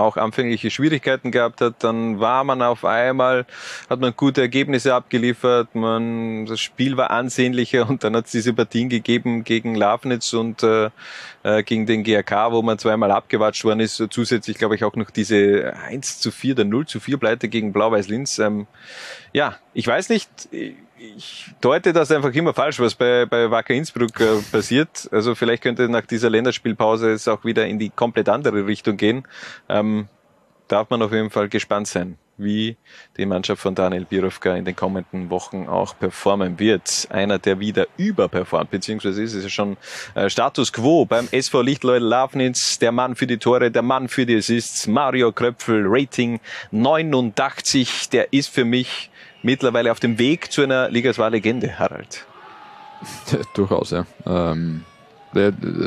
auch 0.00 0.16
anfängliche 0.16 0.70
Schwierigkeiten 0.70 1.30
gehabt 1.30 1.60
hat, 1.60 1.84
dann 1.84 2.20
war 2.20 2.44
man 2.44 2.62
auf 2.62 2.84
einmal, 2.84 3.46
hat 3.88 4.00
man 4.00 4.14
gute 4.16 4.40
Ergebnisse 4.40 4.94
abgeliefert, 4.94 5.74
man, 5.74 6.46
das 6.46 6.60
Spiel 6.60 6.96
war 6.96 7.10
ansehnlicher 7.10 7.88
und 7.88 8.04
dann 8.04 8.16
hat 8.16 8.26
es 8.26 8.32
diese 8.32 8.52
Partien 8.52 8.88
gegeben 8.88 9.44
gegen 9.44 9.74
Lafnitz 9.74 10.32
und 10.32 10.62
äh, 10.62 10.90
äh 11.42 11.62
gegen 11.62 11.86
den 11.86 12.04
GRK, 12.04 12.52
wo 12.52 12.62
man 12.62 12.78
zweimal 12.78 13.10
abgewatscht 13.10 13.64
worden 13.64 13.80
ist. 13.80 14.02
Zusätzlich 14.10 14.58
glaube 14.58 14.74
ich 14.74 14.84
auch 14.84 14.96
noch 14.96 15.10
diese 15.10 15.74
1 15.86 16.20
zu 16.20 16.30
4 16.30 16.54
oder 16.54 16.64
0 16.64 16.86
zu 16.86 17.00
4 17.00 17.18
Pleite 17.18 17.48
gegen 17.48 17.72
Blau-Weiß-Linz. 17.72 18.38
Ähm, 18.38 18.66
ja, 19.32 19.56
ich 19.74 19.86
weiß 19.86 20.08
nicht, 20.08 20.28
ich 21.00 21.46
deute 21.60 21.92
das 21.92 22.10
einfach 22.10 22.32
immer 22.34 22.52
falsch, 22.52 22.78
was 22.78 22.94
bei, 22.94 23.24
bei 23.24 23.50
Wacker 23.50 23.74
Innsbruck 23.74 24.20
äh, 24.20 24.40
passiert. 24.52 25.08
Also 25.10 25.34
vielleicht 25.34 25.62
könnte 25.62 25.88
nach 25.88 26.04
dieser 26.04 26.28
Länderspielpause 26.28 27.10
es 27.10 27.26
auch 27.26 27.44
wieder 27.44 27.66
in 27.66 27.78
die 27.78 27.90
komplett 27.90 28.28
andere 28.28 28.66
Richtung 28.66 28.96
gehen. 28.96 29.26
Ähm, 29.68 30.08
darf 30.68 30.90
man 30.90 31.02
auf 31.02 31.12
jeden 31.12 31.30
Fall 31.30 31.48
gespannt 31.48 31.88
sein, 31.88 32.18
wie 32.36 32.76
die 33.16 33.26
Mannschaft 33.26 33.62
von 33.62 33.74
Daniel 33.74 34.04
Birovka 34.04 34.54
in 34.54 34.64
den 34.64 34.76
kommenden 34.76 35.30
Wochen 35.30 35.66
auch 35.68 35.98
performen 35.98 36.58
wird. 36.58 37.08
Einer, 37.10 37.38
der 37.38 37.58
wieder 37.60 37.86
überperformt, 37.96 38.70
beziehungsweise 38.70 39.22
ist 39.22 39.34
es 39.34 39.44
ja 39.44 39.50
schon 39.50 39.78
äh, 40.14 40.28
Status 40.28 40.72
Quo 40.72 41.06
beim 41.06 41.28
SV 41.30 41.62
Lichtleut 41.62 42.02
Lafnitz, 42.02 42.78
der 42.78 42.92
Mann 42.92 43.16
für 43.16 43.26
die 43.26 43.38
Tore, 43.38 43.70
der 43.70 43.82
Mann 43.82 44.08
für 44.08 44.26
die 44.26 44.36
Assists, 44.36 44.86
Mario 44.86 45.32
Kröpfel, 45.32 45.84
Rating 45.86 46.40
89, 46.70 48.10
der 48.10 48.32
ist 48.32 48.50
für 48.50 48.64
mich 48.64 49.09
mittlerweile 49.42 49.92
auf 49.92 50.00
dem 50.00 50.18
Weg 50.18 50.52
zu 50.52 50.62
einer 50.62 50.88
Liga 50.88 51.12
2 51.12 51.28
Legende, 51.30 51.78
Harald. 51.78 52.26
Ja, 53.30 53.38
durchaus, 53.54 53.90
ja. 53.90 54.06
Ähm, 54.26 54.84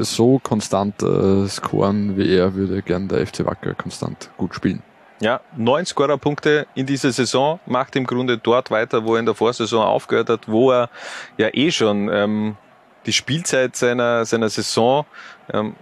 so 0.01 0.39
konstant 0.39 1.03
äh, 1.03 1.47
scoren 1.47 2.15
wie 2.15 2.33
er 2.33 2.55
würde 2.55 2.81
gern 2.81 3.09
der 3.09 3.27
FC 3.27 3.45
Wacker 3.45 3.73
konstant 3.73 4.29
gut 4.37 4.55
spielen. 4.55 4.81
Ja, 5.19 5.41
neun 5.55 5.85
Scorerpunkte 5.85 6.67
in 6.75 6.85
dieser 6.85 7.11
Saison, 7.11 7.59
macht 7.65 7.95
im 7.95 8.05
Grunde 8.05 8.37
dort 8.37 8.71
weiter, 8.71 9.05
wo 9.05 9.13
er 9.15 9.19
in 9.19 9.25
der 9.25 9.35
Vorsaison 9.35 9.83
aufgehört 9.83 10.29
hat, 10.29 10.47
wo 10.47 10.71
er 10.71 10.89
ja 11.37 11.49
eh 11.53 11.71
schon 11.71 12.09
ähm, 12.11 12.57
die 13.05 13.13
Spielzeit 13.13 13.75
seiner, 13.75 14.25
seiner 14.25 14.49
Saison 14.49 15.05
ähm, 15.51 15.75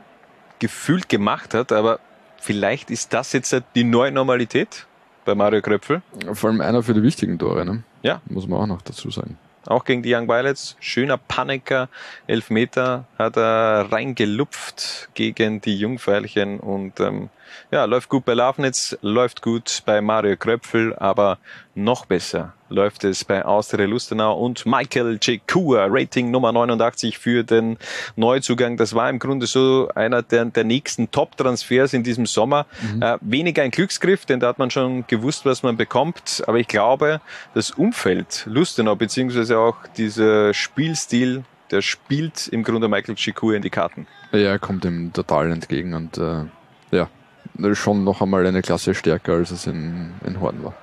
gefühlt 0.60 1.10
gemacht 1.10 1.54
hat, 1.54 1.72
aber 1.72 2.00
vielleicht 2.40 2.92
ist 2.92 3.14
das 3.14 3.34
jetzt 3.34 3.56
die 3.74 3.84
neue 3.84 4.12
Normalität 4.12 4.86
bei 5.26 5.36
Mario 5.36 5.62
Kröpfel. 5.62 6.02
Vor 6.34 6.50
allem 6.50 6.62
einer 6.62 6.84
für 6.84 6.94
die 6.94 7.04
wichtigen 7.04 7.38
Tore, 7.38 7.66
ne? 7.66 7.84
Ja. 8.02 8.22
Muss 8.26 8.48
man 8.48 8.60
auch 8.60 8.68
noch 8.68 8.82
dazu 8.82 9.10
sagen. 9.10 9.38
Auch 9.68 9.86
gegen 9.86 10.02
die 10.02 10.14
Young 10.14 10.28
Violets. 10.28 10.76
Schöner 10.80 11.18
Paniker. 11.18 11.88
Elfmeter 12.28 13.06
hat 13.18 13.38
er 13.38 13.92
reingelupft 13.92 15.10
gegen 15.14 15.62
die 15.62 15.78
Jungfeilchen 15.78 16.60
und 16.60 17.00
ähm, 17.00 17.30
ja, 17.70 17.86
läuft 17.86 18.10
gut 18.10 18.26
bei 18.26 18.34
Lafnitz, 18.34 18.98
läuft 19.02 19.42
gut 19.42 19.84
bei 19.86 20.02
Mario 20.02 20.36
Kröpfel, 20.38 20.96
aber 20.96 21.38
noch 21.76 22.06
besser 22.06 22.54
läuft 22.72 23.04
es 23.04 23.24
bei 23.24 23.46
Austria 23.46 23.86
Lustenau 23.86 24.38
und 24.38 24.66
Michael 24.66 25.20
Chekua, 25.20 25.88
Rating 25.90 26.32
Nummer 26.32 26.52
89 26.52 27.18
für 27.18 27.44
den 27.44 27.78
Neuzugang. 28.16 28.78
Das 28.78 28.96
war 28.96 29.10
im 29.10 29.20
Grunde 29.20 29.46
so 29.46 29.90
einer 29.94 30.22
der, 30.22 30.46
der 30.46 30.64
nächsten 30.64 31.12
Top-Transfers 31.12 31.94
in 31.94 32.04
diesem 32.04 32.26
Sommer. 32.26 32.66
Mhm. 32.82 33.02
Äh, 33.02 33.18
weniger 33.22 33.64
ein 33.64 33.72
Glücksgriff, 33.72 34.26
denn 34.26 34.40
da 34.40 34.48
hat 34.48 34.60
man 34.60 34.72
schon 34.72 35.06
gewusst, 35.08 35.46
was 35.46 35.64
man 35.64 35.78
bekommt. 35.78 36.44
Aber 36.48 36.58
ich 36.58 36.68
glaube, 36.68 37.22
das 37.54 37.72
Umfeld 37.72 38.44
Lustenau, 38.46 38.96
beziehungsweise 38.96 39.60
auch 39.60 39.76
dieser 39.98 40.54
Spielstil, 40.54 41.44
der 41.70 41.82
spielt 41.82 42.48
im 42.48 42.64
Grunde 42.64 42.88
Michael 42.88 43.16
Chekua 43.16 43.56
in 43.56 43.62
die 43.62 43.70
Karten. 43.70 44.08
Ja, 44.32 44.40
er 44.40 44.60
kommt 44.60 44.86
ihm 44.86 45.14
total 45.14 45.52
entgegen 45.52 45.94
und 45.94 46.18
äh, 46.18 46.46
ja, 46.92 47.10
schon 47.74 48.04
noch 48.04 48.22
einmal 48.22 48.46
eine 48.46 48.62
Klasse 48.62 48.94
stärker, 48.94 49.34
als 49.34 49.52
es 49.52 49.68
in, 49.68 50.12
in 50.26 50.40
Horn 50.40 50.64
war. 50.64 50.74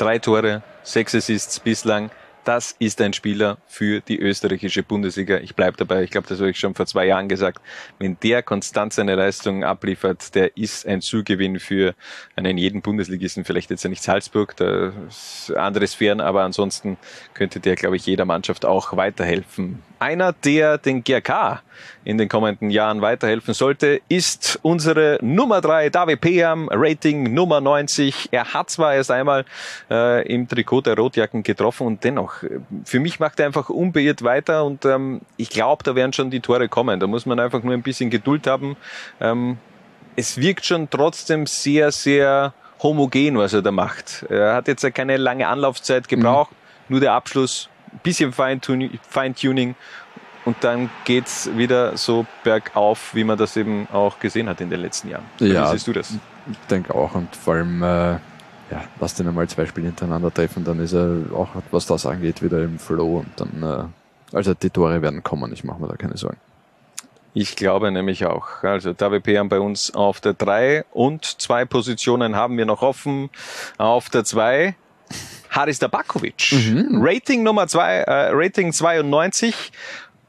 Drei 0.00 0.18
Tore, 0.18 0.62
sechs 0.82 1.14
Assists 1.14 1.60
bislang. 1.60 2.10
Das 2.52 2.74
ist 2.80 3.00
ein 3.00 3.12
Spieler 3.12 3.58
für 3.68 4.00
die 4.00 4.18
österreichische 4.18 4.82
Bundesliga. 4.82 5.38
Ich 5.38 5.54
bleibe 5.54 5.76
dabei. 5.76 6.02
Ich 6.02 6.10
glaube, 6.10 6.26
das 6.26 6.40
habe 6.40 6.50
ich 6.50 6.58
schon 6.58 6.74
vor 6.74 6.84
zwei 6.84 7.06
Jahren 7.06 7.28
gesagt. 7.28 7.62
Wenn 8.00 8.16
der 8.24 8.42
konstant 8.42 8.92
seine 8.92 9.14
Leistungen 9.14 9.62
abliefert, 9.62 10.34
der 10.34 10.56
ist 10.56 10.84
ein 10.84 11.00
Zugewinn 11.00 11.60
für 11.60 11.94
einen 12.34 12.58
jeden 12.58 12.82
Bundesligisten. 12.82 13.44
Vielleicht 13.44 13.70
jetzt 13.70 13.84
ja 13.84 13.88
nicht 13.88 14.02
Salzburg, 14.02 14.56
da 14.56 14.92
ist 15.06 15.52
anderes 15.56 15.94
fern, 15.94 16.20
aber 16.20 16.42
ansonsten 16.42 16.96
könnte 17.34 17.60
der, 17.60 17.76
glaube 17.76 17.94
ich, 17.94 18.06
jeder 18.06 18.24
Mannschaft 18.24 18.64
auch 18.64 18.96
weiterhelfen. 18.96 19.80
Einer, 20.00 20.32
der 20.32 20.78
den 20.78 21.04
GRK 21.04 21.62
in 22.04 22.16
den 22.16 22.28
kommenden 22.28 22.70
Jahren 22.70 23.02
weiterhelfen 23.02 23.52
sollte, 23.52 24.00
ist 24.08 24.58
unsere 24.62 25.18
Nummer 25.20 25.60
drei 25.60 25.90
David 25.90 26.22
Peam, 26.22 26.68
Rating 26.70 27.34
Nummer 27.34 27.60
90. 27.60 28.30
Er 28.30 28.54
hat 28.54 28.70
zwar 28.70 28.94
erst 28.94 29.10
einmal 29.10 29.44
äh, 29.90 30.26
im 30.26 30.48
Trikot 30.48 30.80
der 30.82 30.96
Rotjacken 30.96 31.42
getroffen 31.42 31.86
und 31.86 32.02
dennoch, 32.02 32.39
für 32.84 33.00
mich 33.00 33.20
macht 33.20 33.40
er 33.40 33.46
einfach 33.46 33.68
unbeirrt 33.70 34.22
weiter 34.22 34.64
und 34.64 34.84
ähm, 34.84 35.20
ich 35.36 35.50
glaube, 35.50 35.84
da 35.84 35.94
werden 35.94 36.12
schon 36.12 36.30
die 36.30 36.40
Tore 36.40 36.68
kommen. 36.68 37.00
Da 37.00 37.06
muss 37.06 37.26
man 37.26 37.40
einfach 37.40 37.62
nur 37.62 37.74
ein 37.74 37.82
bisschen 37.82 38.10
Geduld 38.10 38.46
haben. 38.46 38.76
Ähm, 39.20 39.58
es 40.16 40.38
wirkt 40.38 40.64
schon 40.66 40.90
trotzdem 40.90 41.46
sehr, 41.46 41.92
sehr 41.92 42.52
homogen, 42.82 43.38
was 43.38 43.52
er 43.52 43.62
da 43.62 43.70
macht. 43.70 44.26
Er 44.28 44.54
hat 44.54 44.68
jetzt 44.68 44.94
keine 44.94 45.16
lange 45.16 45.46
Anlaufzeit 45.48 46.08
gebraucht, 46.08 46.52
mhm. 46.52 46.94
nur 46.94 47.00
der 47.00 47.12
Abschluss 47.12 47.68
bisschen 48.02 48.32
Feintuning 48.32 49.74
und 50.44 50.56
dann 50.60 50.90
geht's 51.04 51.50
wieder 51.56 51.96
so 51.96 52.26
bergauf, 52.44 53.14
wie 53.14 53.24
man 53.24 53.36
das 53.36 53.56
eben 53.56 53.88
auch 53.92 54.18
gesehen 54.18 54.48
hat 54.48 54.60
in 54.60 54.70
den 54.70 54.80
letzten 54.80 55.10
Jahren. 55.10 55.24
Ja, 55.38 55.66
wie 55.66 55.72
siehst 55.72 55.86
du 55.86 55.92
das? 55.92 56.12
Ich 56.50 56.58
denke 56.70 56.94
auch 56.94 57.14
und 57.14 57.34
vor 57.36 57.54
allem, 57.54 57.82
äh, 57.82 58.16
ja, 58.70 58.84
lass 59.00 59.14
den 59.14 59.28
einmal 59.28 59.48
zwei 59.48 59.66
Spiele 59.66 59.86
hintereinander 59.86 60.32
treffen, 60.32 60.64
dann 60.64 60.78
ist 60.80 60.92
er 60.92 61.24
auch, 61.34 61.48
was 61.70 61.86
das 61.86 62.06
angeht, 62.06 62.42
wieder 62.42 62.62
im 62.62 62.78
Flow 62.78 63.18
und 63.18 63.28
dann, 63.36 63.62
äh, 63.62 64.36
also 64.36 64.54
die 64.54 64.70
Tore 64.70 65.02
werden 65.02 65.22
kommen, 65.22 65.52
ich 65.52 65.64
mache 65.64 65.80
mir 65.80 65.88
da 65.88 65.96
keine 65.96 66.16
Sorgen. 66.16 66.38
Ich 67.32 67.54
glaube 67.54 67.92
nämlich 67.92 68.26
auch. 68.26 68.64
Also 68.64 68.92
David 68.92 69.22
Pean 69.22 69.48
bei 69.48 69.60
uns 69.60 69.94
auf 69.94 70.20
der 70.20 70.34
3 70.34 70.84
und 70.90 71.24
zwei 71.24 71.64
Positionen 71.64 72.34
haben 72.34 72.56
wir 72.56 72.66
noch 72.66 72.82
offen. 72.82 73.30
Auf 73.78 74.10
der 74.10 74.24
2 74.24 74.74
Haris 75.50 75.78
Dabakovic. 75.78 76.52
Rating 76.92 77.42
Nummer 77.42 77.66
2, 77.66 77.98
äh, 77.98 78.30
Rating 78.32 78.72
92. 78.72 79.72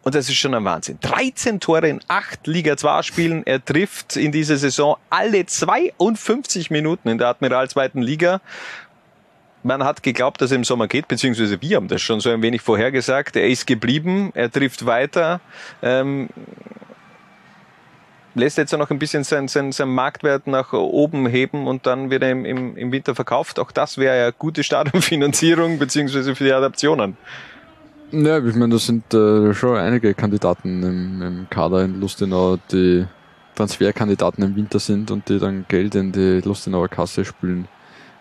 Und 0.03 0.15
das 0.15 0.30
ist 0.30 0.38
schon 0.38 0.56
ein 0.56 0.65
Wahnsinn. 0.65 0.98
13 1.02 1.60
Tore 1.60 1.88
in 1.88 1.99
8 2.07 2.48
Liga 2.48 2.76
2 2.76 3.03
Spielen. 3.03 3.45
Er 3.45 3.64
trifft 3.64 4.15
in 4.15 4.32
dieser 4.32 4.57
Saison 4.57 4.98
alle 5.10 5.45
52 5.45 6.72
Minuten 6.72 7.07
in 7.10 7.19
der 7.19 7.28
Admiral 7.28 7.69
zweiten 7.69 8.02
Liga. 8.02 8.41
Man 9.64 9.84
hat 9.84 10.02
geglaubt, 10.02 10.41
dass 10.41 10.49
er 10.49 10.57
im 10.57 10.64
Sommer 10.64 10.88
geht, 10.88 11.07
beziehungsweise 11.07 11.61
wir 11.61 11.76
haben 11.76 11.88
das 11.88 12.02
schon 12.02 12.19
so 12.19 12.32
ein 12.32 12.41
wenig 12.41 12.61
vorhergesagt. 12.61 13.36
Er 13.36 13.48
ist 13.48 13.68
geblieben, 13.68 14.32
er 14.34 14.52
trifft 14.52 14.88
weiter. 14.88 15.40
Ähm, 15.84 16.30
lässt 18.34 18.57
jetzt 18.57 18.72
noch 18.72 18.90
ein 18.90 18.98
bisschen 18.98 19.23
seinen 19.23 19.48
sein, 19.48 19.72
sein 19.72 19.90
Marktwert 19.90 20.48
nach 20.48 20.73
oben 20.73 21.28
heben 21.28 21.68
und 21.68 21.86
dann 21.86 22.10
wird 22.10 22.23
er 22.23 22.32
im, 22.32 22.45
im, 22.45 22.76
im 22.76 22.91
Winter 22.91 23.14
verkauft. 23.14 23.60
Auch 23.60 23.72
das 23.72 23.99
wäre 23.99 24.18
ja 24.18 24.32
gute 24.32 24.64
Stadionfinanzierung 24.64 25.78
beziehungsweise 25.78 26.36
für 26.36 26.45
die 26.45 26.53
Adaptionen. 26.53 27.18
Ja, 28.13 28.45
ich 28.45 28.55
meine, 28.55 28.73
das 28.73 28.88
sind 28.88 29.13
äh, 29.13 29.53
schon 29.53 29.77
einige 29.77 30.13
Kandidaten 30.13 30.83
im, 30.83 31.21
im 31.21 31.49
Kader 31.49 31.85
in 31.85 32.01
Lustenau, 32.01 32.57
die 32.69 33.05
Transferkandidaten 33.55 34.43
im 34.43 34.53
Winter 34.57 34.79
sind 34.79 35.11
und 35.11 35.29
die 35.29 35.39
dann 35.39 35.63
Geld 35.69 35.95
in 35.95 36.11
die 36.11 36.41
Lustenauer 36.41 36.89
Kasse 36.89 37.23
spülen 37.23 37.69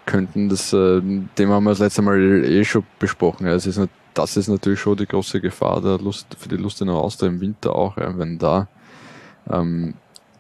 könnten. 0.06 0.48
Das 0.48 0.72
äh, 0.72 1.02
Thema 1.34 1.54
haben 1.54 1.64
wir 1.64 1.70
das 1.70 1.80
letzte 1.80 2.02
Mal 2.02 2.44
eh 2.44 2.64
schon 2.64 2.84
besprochen. 3.00 3.48
Es 3.48 3.66
ist, 3.66 3.80
das 4.14 4.36
ist 4.36 4.46
natürlich 4.46 4.78
schon 4.78 4.96
die 4.96 5.06
große 5.06 5.40
Gefahr 5.40 5.80
der 5.80 5.98
Lust, 5.98 6.36
für 6.38 6.48
die 6.48 6.56
Lustenauer 6.56 7.02
Austria 7.02 7.28
im 7.28 7.40
Winter 7.40 7.74
auch, 7.74 7.96
ja, 7.96 8.16
wenn 8.16 8.38
da 8.38 8.68
ähm, 9.50 9.94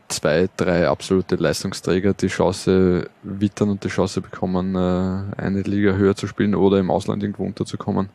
zwei, 0.06 0.48
drei 0.56 0.86
absolute 0.86 1.34
Leistungsträger 1.34 2.14
die 2.14 2.28
Chance 2.28 3.10
wittern 3.24 3.70
und 3.70 3.82
die 3.82 3.88
Chance 3.88 4.20
bekommen, 4.20 4.76
äh, 4.76 5.42
eine 5.42 5.62
Liga 5.62 5.94
höher 5.94 6.14
zu 6.14 6.28
spielen 6.28 6.54
oder 6.54 6.78
im 6.78 6.92
Ausland 6.92 7.24
irgendwo 7.24 7.44
unterzukommen. 7.44 8.10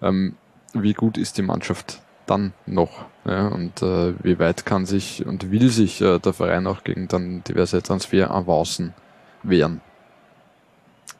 Ähm, 0.00 0.34
wie 0.74 0.92
gut 0.92 1.18
ist 1.18 1.38
die 1.38 1.42
Mannschaft 1.42 2.00
dann 2.26 2.52
noch? 2.66 3.04
Ja, 3.24 3.48
und 3.48 3.82
äh, 3.82 4.14
wie 4.22 4.38
weit 4.38 4.66
kann 4.66 4.86
sich 4.86 5.24
und 5.26 5.50
will 5.50 5.68
sich 5.68 6.00
äh, 6.00 6.18
der 6.18 6.32
Verein 6.32 6.66
auch 6.66 6.84
gegen 6.84 7.08
dann 7.08 7.44
diverse 7.44 7.82
Transferavancen 7.82 8.94
wehren? 9.42 9.80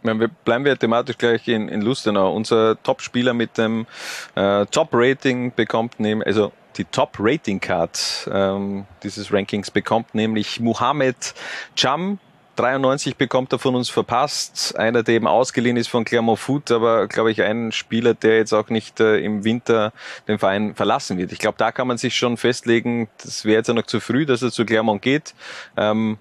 Meine, 0.02 0.18
wir 0.20 0.28
bleiben 0.28 0.64
wir 0.64 0.76
thematisch 0.76 1.16
gleich 1.16 1.46
in, 1.46 1.68
in 1.68 1.80
Lustenau. 1.80 2.34
Unser 2.34 2.82
Top-Spieler 2.82 3.34
mit 3.34 3.56
dem 3.56 3.86
äh, 4.34 4.66
Top-Rating 4.66 5.52
bekommt 5.54 6.00
nämlich, 6.00 6.26
also 6.26 6.52
die 6.76 6.84
Top-Rating-Card 6.84 8.30
ähm, 8.32 8.86
dieses 9.02 9.32
Rankings 9.32 9.70
bekommt 9.70 10.14
nämlich 10.14 10.58
Mohamed 10.58 11.34
Cham. 11.76 12.18
93 12.56 13.16
bekommt 13.16 13.52
er 13.52 13.58
von 13.58 13.74
uns 13.74 13.88
verpasst. 13.88 14.76
Einer, 14.78 15.02
der 15.02 15.14
eben 15.14 15.26
ausgeliehen 15.26 15.76
ist 15.76 15.88
von 15.88 16.04
Clermont 16.04 16.38
Foot, 16.38 16.70
aber 16.70 17.06
glaube 17.08 17.30
ich 17.30 17.42
ein 17.42 17.72
Spieler, 17.72 18.14
der 18.14 18.36
jetzt 18.36 18.52
auch 18.52 18.68
nicht 18.68 19.00
äh, 19.00 19.18
im 19.18 19.44
Winter 19.44 19.92
den 20.28 20.38
Verein 20.38 20.74
verlassen 20.74 21.18
wird. 21.18 21.32
Ich 21.32 21.38
glaube, 21.38 21.56
da 21.58 21.72
kann 21.72 21.88
man 21.88 21.98
sich 21.98 22.14
schon 22.14 22.36
festlegen, 22.36 23.08
das 23.22 23.44
wäre 23.44 23.58
jetzt 23.58 23.68
ja 23.68 23.74
noch 23.74 23.86
zu 23.86 24.00
früh, 24.00 24.26
dass 24.26 24.42
er 24.42 24.50
zu 24.50 24.66
Clermont 24.66 25.02
geht. 25.02 25.34
Ähm, 25.76 26.18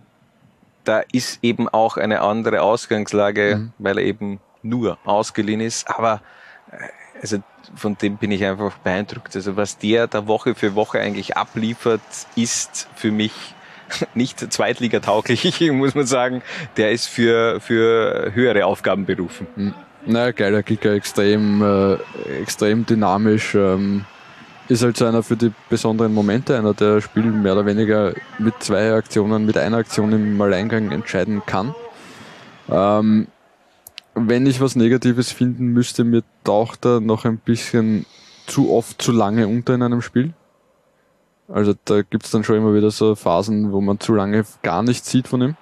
da 0.84 1.02
ist 1.12 1.44
eben 1.44 1.70
auch 1.70 1.98
eine 1.98 2.22
andere 2.22 2.62
Ausgangslage, 2.62 3.72
weil 3.78 3.98
er 3.98 4.06
eben 4.06 4.40
nur 4.64 4.98
ausgeliehen 5.04 5.62
ist. 5.62 5.90
Aber 5.90 6.22
äh, 6.72 6.88
also 7.22 7.38
von 7.76 7.98
dem 7.98 8.18
bin 8.18 8.32
ich 8.32 8.44
einfach 8.44 8.78
beeindruckt. 8.80 9.36
Also 9.36 9.56
was 9.56 9.78
der 9.78 10.08
da 10.08 10.28
Woche 10.28 10.56
für 10.56 10.76
Woche 10.76 11.00
eigentlich 11.00 11.38
abliefert, 11.38 12.02
ist 12.36 12.88
für 12.96 13.12
mich 13.12 13.34
nicht 14.16 14.40
zweitligatauglich, 14.54 15.62
muss 15.72 15.96
man 15.96 16.06
sagen. 16.06 16.42
Der 16.78 16.92
ist 16.92 17.08
für, 17.08 17.60
für 17.60 18.32
höhere 18.34 18.66
Aufgaben 18.66 19.06
berufen. 19.06 19.48
Hm. 19.56 19.74
Naja, 20.06 20.32
geiler 20.32 20.64
Kicker, 20.64 20.94
extrem, 20.94 21.62
äh, 21.62 21.98
extrem 22.42 22.86
dynamisch. 22.86 23.54
Ähm, 23.54 24.06
ist 24.68 24.84
halt 24.84 24.98
so 24.98 25.06
einer 25.06 25.22
für 25.22 25.36
die 25.36 25.52
besonderen 25.70 26.14
Momente, 26.14 26.58
einer, 26.58 26.74
der 26.74 27.02
Spiel 27.02 27.24
mehr 27.24 27.54
oder 27.54 27.66
weniger 27.66 28.14
mit 28.40 28.56
zwei 28.60 28.94
Aktionen, 28.94 29.46
mit 29.46 29.58
einer 29.58 29.78
Aktion 29.78 30.14
im 30.14 30.42
Alleingang 30.42 30.92
entscheiden 30.92 31.42
kann. 31.46 31.76
Ähm, 32.70 33.28
wenn 34.16 34.46
ich 34.46 34.62
was 34.62 34.76
Negatives 34.76 35.32
finden 35.32 35.68
müsste, 35.68 36.04
mir 36.04 36.24
taucht 36.44 36.86
er 36.86 37.00
noch 37.00 37.26
ein 37.26 37.38
bisschen 37.38 38.06
zu 38.48 38.72
oft 38.72 39.02
zu 39.02 39.12
lange 39.12 39.48
unter 39.48 39.74
in 39.74 39.84
einem 39.84 40.02
Spiel. 40.02 40.34
Also 41.54 41.74
da 41.86 42.02
gibt's 42.02 42.32
dann 42.32 42.44
schon 42.44 42.58
immer 42.58 42.74
wieder 42.74 42.92
so 42.92 43.16
Phasen, 43.16 43.72
wo 43.72 43.82
man 43.82 44.00
zu 44.00 44.14
lange 44.14 44.46
gar 44.64 44.84
nichts 44.84 45.10
sieht 45.10 45.28
von 45.28 45.42
ihm. 45.42 45.56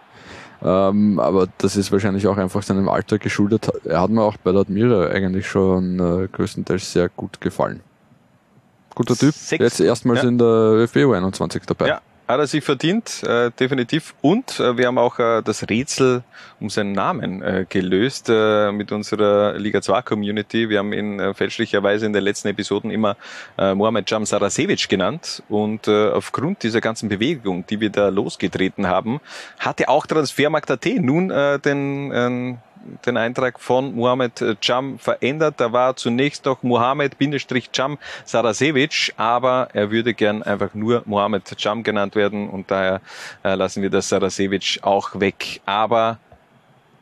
Ähm, 0.61 1.19
aber 1.19 1.47
das 1.57 1.77
ist 1.77 1.91
wahrscheinlich 1.91 2.27
auch 2.27 2.37
einfach 2.37 2.61
seinem 2.63 2.89
Alter 2.89 3.17
geschuldet. 3.17 3.69
Er 3.85 4.01
hat 4.01 4.09
mir 4.09 4.21
auch 4.21 4.35
bei 4.37 4.51
der 4.51 4.61
Admira 4.61 5.07
eigentlich 5.07 5.47
schon 5.47 5.99
äh, 5.99 6.27
größtenteils 6.27 6.91
sehr 6.91 7.07
gut 7.09 7.39
gefallen. 7.39 7.79
Guter 8.93 9.15
Typ. 9.15 9.33
Sechs- 9.33 9.63
Jetzt 9.63 9.79
erstmals 9.79 10.23
ja. 10.23 10.27
in 10.29 10.37
der 10.37 10.47
ÖFB 10.47 10.97
21 10.97 11.63
dabei. 11.65 11.87
Ja, 11.87 12.01
hat 12.29 12.39
er 12.39 12.45
sich 12.45 12.63
verdient, 12.63 13.23
äh, 13.23 13.49
definitiv. 13.59 14.13
Und 14.21 14.59
äh, 14.59 14.77
wir 14.77 14.85
haben 14.85 14.99
auch 14.99 15.17
äh, 15.17 15.41
das 15.41 15.67
Rätsel 15.67 16.23
um 16.59 16.69
seinen 16.69 16.91
Namen 16.91 17.41
äh, 17.41 17.65
gelöst 17.67 18.29
äh, 18.29 18.71
mit 18.71 18.91
unserer 18.91 19.57
Liga 19.57 19.81
2 19.81 20.03
Community. 20.03 20.69
Wir 20.69 20.77
haben 20.77 20.93
ihn 20.93 21.19
äh, 21.19 21.33
fälschlicherweise 21.33 22.05
in 22.05 22.13
den 22.13 22.23
letzten 22.23 22.49
Episoden 22.49 22.91
immer 22.91 23.17
äh, 23.57 23.73
Mohamed 23.73 24.11
Jam 24.11 24.27
Sarasevic 24.27 24.87
genannt. 24.87 25.41
Und 25.49 25.87
äh, 25.87 26.09
aufgrund 26.11 26.61
dieser 26.61 26.81
ganzen 26.81 27.09
Bewegung, 27.09 27.65
die 27.65 27.79
wir 27.79 27.89
da 27.89 28.09
losgetreten 28.09 28.85
haben, 28.85 29.21
hatte 29.57 29.89
auch 29.89 30.05
Transfermarkt.at 30.05 30.85
nun 30.99 31.31
äh, 31.31 31.57
den 31.57 32.11
ähm, 32.13 32.57
den 33.05 33.17
Eintrag 33.17 33.59
von 33.59 33.95
Mohamed 33.95 34.57
Jam 34.61 34.99
verändert. 34.99 35.55
Da 35.57 35.71
war 35.71 35.95
zunächst 35.95 36.45
noch 36.45 36.63
Mohamed-Jam 36.63 37.97
Sarasevic, 38.25 39.13
aber 39.17 39.69
er 39.73 39.91
würde 39.91 40.13
gern 40.13 40.43
einfach 40.43 40.73
nur 40.73 41.03
Mohamed 41.05 41.55
Jam 41.57 41.83
genannt 41.83 42.15
werden 42.15 42.49
und 42.49 42.71
daher 42.71 43.01
äh, 43.43 43.55
lassen 43.55 43.81
wir 43.81 43.89
das 43.89 44.09
Sarasevic 44.09 44.79
auch 44.81 45.19
weg. 45.19 45.61
Aber 45.65 46.17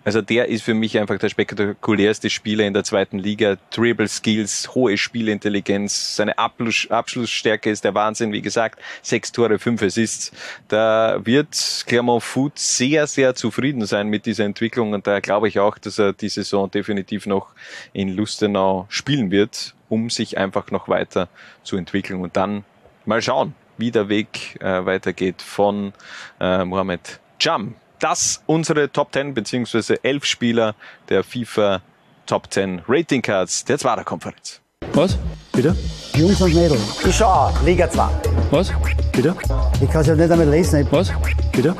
also 0.07 0.21
der 0.21 0.47
ist 0.47 0.63
für 0.63 0.73
mich 0.73 0.97
einfach 0.97 1.19
der 1.19 1.27
spektakulärste 1.27 2.29
Spieler 2.29 2.63
in 2.63 2.73
der 2.73 2.85
zweiten 2.85 3.19
Liga. 3.19 3.57
Dribble 3.71 4.07
Skills, 4.07 4.73
hohe 4.73 4.97
Spielintelligenz, 4.97 6.15
seine 6.15 6.37
Abschluss, 6.37 6.87
Abschlussstärke 6.89 7.69
ist 7.69 7.83
der 7.83 7.93
Wahnsinn. 7.93 8.31
Wie 8.31 8.41
gesagt, 8.41 8.79
sechs 9.01 9.33
Tore, 9.33 9.59
fünf 9.59 9.81
Assists. 9.81 10.31
Da 10.69 11.19
wird 11.25 11.83
Clermont 11.87 12.23
Foot 12.23 12.57
sehr, 12.57 13.05
sehr 13.05 13.35
zufrieden 13.35 13.85
sein 13.85 14.07
mit 14.07 14.25
dieser 14.25 14.45
Entwicklung 14.45 14.93
und 14.93 15.05
da 15.07 15.19
glaube 15.19 15.49
ich 15.49 15.59
auch, 15.59 15.77
dass 15.77 15.99
er 15.99 16.13
die 16.13 16.29
Saison 16.29 16.71
definitiv 16.71 17.25
noch 17.25 17.49
in 17.91 18.15
Lustenau 18.15 18.85
spielen 18.87 19.29
wird, 19.29 19.75
um 19.89 20.09
sich 20.09 20.37
einfach 20.37 20.71
noch 20.71 20.87
weiter 20.87 21.27
zu 21.63 21.75
entwickeln 21.75 22.21
und 22.21 22.37
dann 22.37 22.63
mal 23.03 23.21
schauen, 23.21 23.55
wie 23.77 23.91
der 23.91 24.07
Weg 24.07 24.55
äh, 24.61 24.85
weitergeht 24.85 25.41
von 25.41 25.91
äh, 26.39 26.63
Mohamed 26.63 27.19
Jam 27.41 27.75
das 27.99 28.41
unsere 28.45 28.91
Top 28.91 29.13
10 29.13 29.33
beziehungsweise 29.33 30.03
11 30.03 30.25
Spieler 30.25 30.75
der 31.09 31.23
FIFA 31.23 31.81
Top 32.25 32.51
10 32.51 32.81
Rating 32.87 33.21
Cards 33.21 33.65
der 33.65 33.77
Zwarer 33.77 34.03
Konferenz. 34.03 34.61
Was? 34.93 35.17
Bitte? 35.53 35.75
Jungs 36.15 36.41
und 36.41 36.53
Mädels. 36.53 36.81
Ich 37.05 37.15
schau, 37.15 37.51
Liga 37.65 37.89
2. 37.89 38.07
Was? 38.51 38.71
Bitte? 39.11 39.35
Ich 39.81 39.89
kann 39.89 40.01
es 40.01 40.07
ja 40.07 40.15
nicht 40.15 40.29
damit 40.29 40.49
lesen. 40.49 40.87
Was? 40.91 41.11
Bitte? 41.51 41.75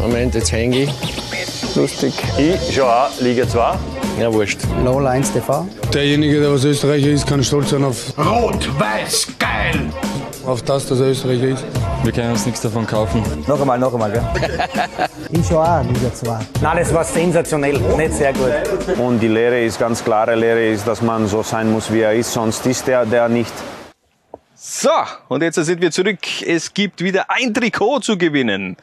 Moment, 0.00 0.34
jetzt 0.34 0.52
hänge 0.52 0.82
ich. 0.82 0.90
Lustig. 1.74 2.14
Ich 2.38 2.74
schau 2.74 2.86
auch 2.86 3.20
Liga 3.20 3.48
2. 3.48 3.78
Ja, 4.20 4.32
wurscht. 4.32 4.60
Lowlines 4.84 5.32
TV. 5.32 5.66
Derjenige, 5.92 6.40
der 6.40 6.52
was 6.52 6.64
Österreicher 6.64 7.08
ist, 7.08 7.26
kann 7.26 7.42
stolz 7.42 7.70
sein 7.70 7.82
auf, 7.84 8.16
Rot-Weiß, 8.16 9.28
geil! 9.38 9.90
Auf 10.46 10.62
das, 10.62 10.86
dass 10.86 11.00
er 11.00 11.08
Österreicher 11.08 11.48
ist. 11.48 11.64
Wir 12.02 12.12
können 12.12 12.32
uns 12.32 12.46
nichts 12.46 12.60
davon 12.60 12.86
kaufen. 12.86 13.22
Noch 13.46 13.60
einmal, 13.60 13.78
noch 13.78 13.92
einmal, 13.92 14.12
gell? 14.12 14.22
Ich 15.30 15.46
schau 15.48 15.60
auch 15.60 15.82
Liga 15.82 16.12
2. 16.12 16.38
Nein, 16.60 16.76
das 16.78 16.92
war 16.92 17.04
sensationell, 17.04 17.78
nicht 17.78 18.12
sehr 18.12 18.32
gut. 18.32 18.52
Und 18.98 19.20
die 19.20 19.28
Lehre 19.28 19.62
ist 19.62 19.78
ganz 19.78 20.04
klare 20.04 20.34
Lehre 20.34 20.66
ist, 20.66 20.86
dass 20.86 21.02
man 21.02 21.26
so 21.26 21.42
sein 21.42 21.72
muss, 21.72 21.92
wie 21.92 22.00
er 22.00 22.14
ist, 22.14 22.32
sonst 22.32 22.66
ist 22.66 22.88
er 22.88 23.06
der 23.06 23.28
nicht. 23.28 23.52
So, 24.56 24.90
und 25.28 25.42
jetzt 25.42 25.56
sind 25.56 25.80
wir 25.82 25.90
zurück. 25.90 26.20
Es 26.46 26.72
gibt 26.72 27.02
wieder 27.02 27.26
ein 27.28 27.52
Trikot 27.52 28.00
zu 28.00 28.16
gewinnen. 28.16 28.76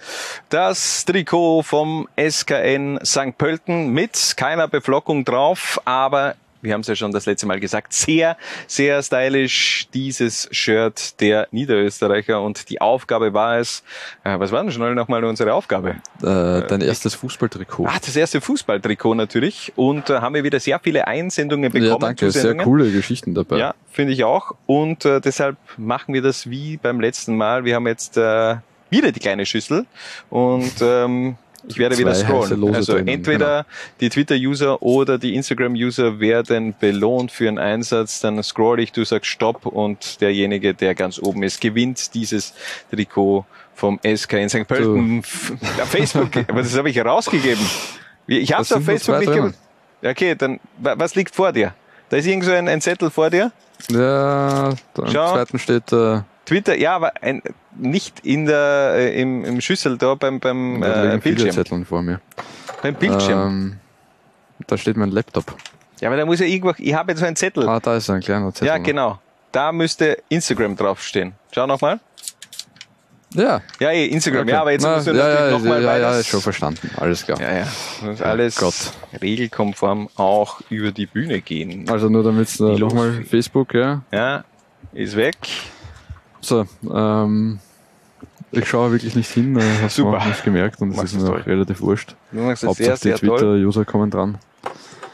Das 0.49 1.05
Trikot 1.05 1.63
vom 1.63 2.07
SKN 2.19 2.99
St. 3.03 3.38
Pölten 3.38 3.89
mit 3.89 4.33
keiner 4.38 4.67
Beflockung 4.67 5.25
drauf, 5.25 5.81
aber 5.85 6.35
wir 6.61 6.73
haben 6.73 6.81
es 6.81 6.88
ja 6.88 6.95
schon 6.95 7.11
das 7.11 7.25
letzte 7.25 7.45
Mal 7.47 7.59
gesagt, 7.59 7.93
sehr, 7.93 8.38
sehr 8.67 9.01
stylisch 9.01 9.88
dieses 9.93 10.47
Shirt 10.51 11.19
der 11.19 11.47
Niederösterreicher 11.51 12.41
und 12.41 12.69
die 12.69 12.81
Aufgabe 12.81 13.33
war 13.33 13.59
es, 13.59 13.83
äh, 14.23 14.38
was 14.39 14.51
war 14.51 14.61
denn 14.63 14.71
schnell 14.71 14.95
nochmal 14.95 15.23
unsere 15.23 15.53
Aufgabe? 15.53 15.97
Äh, 16.21 16.67
dein 16.67 16.81
erstes 16.81 17.15
Fußballtrikot. 17.15 17.85
Ach, 17.88 17.99
das 17.99 18.15
erste 18.15 18.41
Fußballtrikot 18.41 19.15
natürlich 19.15 19.73
und 19.75 20.09
äh, 20.09 20.19
haben 20.19 20.35
wir 20.35 20.43
wieder 20.43 20.59
sehr 20.59 20.79
viele 20.79 21.07
Einsendungen 21.07 21.71
bekommen. 21.71 21.91
Ja, 21.91 21.97
danke, 21.97 22.31
sehr 22.31 22.55
coole 22.57 22.91
Geschichten 22.91 23.33
dabei. 23.33 23.57
Ja, 23.57 23.75
finde 23.91 24.13
ich 24.13 24.23
auch 24.23 24.55
und 24.65 25.05
äh, 25.05 25.19
deshalb 25.19 25.57
machen 25.77 26.13
wir 26.13 26.21
das 26.21 26.49
wie 26.49 26.77
beim 26.77 26.99
letzten 26.99 27.35
Mal. 27.38 27.65
Wir 27.65 27.75
haben 27.75 27.88
jetzt 27.88 28.17
äh, 28.17 28.55
wieder 28.89 29.11
die 29.11 29.19
kleine 29.19 29.45
Schüssel 29.45 29.85
und 30.29 30.73
ähm, 30.81 31.38
ich 31.67 31.77
werde 31.77 31.97
wieder 31.97 32.13
scrollen. 32.15 32.73
Also 32.73 32.93
drinnen, 32.93 33.07
entweder 33.07 33.65
die 33.99 34.09
Twitter-User 34.09 34.81
oder 34.81 35.17
die 35.17 35.35
Instagram-User 35.35 36.19
werden 36.19 36.73
belohnt 36.79 37.31
für 37.31 37.47
einen 37.47 37.59
Einsatz. 37.59 38.19
Dann 38.19 38.41
scroll 38.43 38.79
ich, 38.79 38.91
du 38.91 39.03
sagst 39.05 39.29
Stopp 39.29 39.65
und 39.65 40.21
derjenige, 40.21 40.73
der 40.73 40.95
ganz 40.95 41.19
oben 41.19 41.43
ist, 41.43 41.61
gewinnt 41.61 42.13
dieses 42.13 42.53
Trikot 42.91 43.45
vom 43.75 43.99
SK 44.03 44.33
in 44.33 44.49
St. 44.49 44.67
Pölten. 44.67 45.19
Auf 45.19 45.89
Facebook, 45.89 46.29
aber 46.47 46.61
das 46.61 46.77
habe 46.77 46.89
ich 46.89 46.99
rausgegeben. 47.03 47.65
Wie- 48.27 48.39
Ich 48.39 48.53
habe 48.53 48.63
es 48.63 48.71
auf 48.71 48.83
Facebook 48.83 49.19
nicht 49.19 49.31
gemacht. 49.33 49.55
Okay, 50.03 50.35
dann 50.35 50.59
wa- 50.77 50.95
was 50.97 51.15
liegt 51.15 51.35
vor 51.35 51.51
dir? 51.51 51.73
Da 52.09 52.17
ist 52.17 52.25
irgend 52.25 52.45
so 52.45 52.51
ein, 52.51 52.67
ein 52.67 52.81
Zettel 52.81 53.09
vor 53.09 53.29
dir. 53.29 53.51
Ja, 53.89 54.73
da 54.93 55.07
Schau. 55.07 55.33
zweiten 55.33 55.57
steht 55.59 55.91
äh, 55.93 56.21
Twitter, 56.45 56.76
ja, 56.76 56.95
aber 56.95 57.13
ein, 57.22 57.41
nicht 57.77 58.22
in 58.26 58.45
der, 58.45 58.93
äh, 58.95 59.22
im, 59.22 59.45
im 59.45 59.61
Schüssel 59.61 59.97
da 59.97 60.15
beim, 60.15 60.39
beim 60.39 60.81
äh, 60.84 61.18
Bildschirm. 61.22 61.51
Zetteln 61.51 61.85
vor 61.85 62.01
mir. 62.01 62.19
Beim 62.81 62.95
Bildschirm. 62.95 63.47
Ähm, 63.47 63.80
da 64.68 64.77
steht 64.77 64.97
mein 64.97 65.11
Laptop. 65.11 65.55
Ja, 65.99 66.09
aber 66.09 66.18
da 66.18 66.26
muss 66.26 66.39
ja 66.39 66.47
irgendwo, 66.47 66.73
ich 66.77 66.93
habe 66.93 67.11
jetzt 67.11 67.19
so 67.19 67.26
einen 67.26 67.35
Zettel. 67.35 67.68
Ah, 67.69 67.80
da 67.80 67.95
ist 67.95 68.09
ein 68.09 68.22
kleiner 68.22 68.53
Zettel. 68.53 68.68
ja, 68.68 68.77
genau. 68.80 69.19
Da 69.51 69.72
müsste 69.72 70.18
Instagram 70.30 70.76
draufstehen. 70.76 71.34
Schau 71.51 71.68
nochmal. 71.68 71.99
Ja. 73.34 73.61
Ja, 73.80 73.91
eh, 73.91 74.07
Instagram. 74.07 74.41
Okay. 74.41 74.51
Ja, 74.51 74.61
aber 74.61 74.72
jetzt 74.72 74.84
Na, 74.84 74.95
musst 74.95 75.07
du 75.07 75.11
ja, 75.11 75.18
natürlich 75.18 75.39
ja, 75.39 75.51
nochmal, 75.51 75.84
ja, 75.84 75.97
ja, 75.97 76.19
ist 76.19 76.27
schon 76.27 76.41
verstanden. 76.41 76.89
Alles 76.97 77.26
klar. 77.26 77.39
ja, 77.39 77.59
ja, 77.59 78.11
ist 78.11 78.22
alles 78.22 78.55
Gott. 78.57 78.73
regelkonform 79.22 80.09
auch 80.15 80.61
über 80.69 80.91
die 80.91 81.05
Bühne 81.05 81.41
gehen. 81.41 81.89
Also 81.89 82.09
nur 82.09 82.23
damit 82.23 82.57
Die 82.59 82.63
nochmal. 82.63 83.23
Facebook, 83.23 83.73
ja. 83.73 84.01
Ja, 84.11 84.43
ist 84.93 85.15
weg. 85.15 85.38
So, 86.41 86.65
ähm, 86.93 87.59
ich 88.51 88.68
schaue 88.68 88.91
wirklich 88.91 89.15
nicht 89.15 89.30
hin, 89.30 89.57
äh, 89.57 89.61
habe 89.80 89.89
Super. 89.89 90.18
auch 90.18 90.26
nicht 90.26 90.43
gemerkt 90.43 90.81
und 90.81 90.91
es 90.91 91.03
ist 91.03 91.15
das 91.15 91.23
mir 91.23 91.30
auch 91.39 91.45
relativ 91.45 91.81
wurscht. 91.81 92.15
Du 92.31 92.39
das 92.49 92.63
Hauptsache 92.63 92.99
die. 93.01 93.13
Twitter-User 93.13 93.85
kommen 93.85 94.09
dran. 94.09 94.38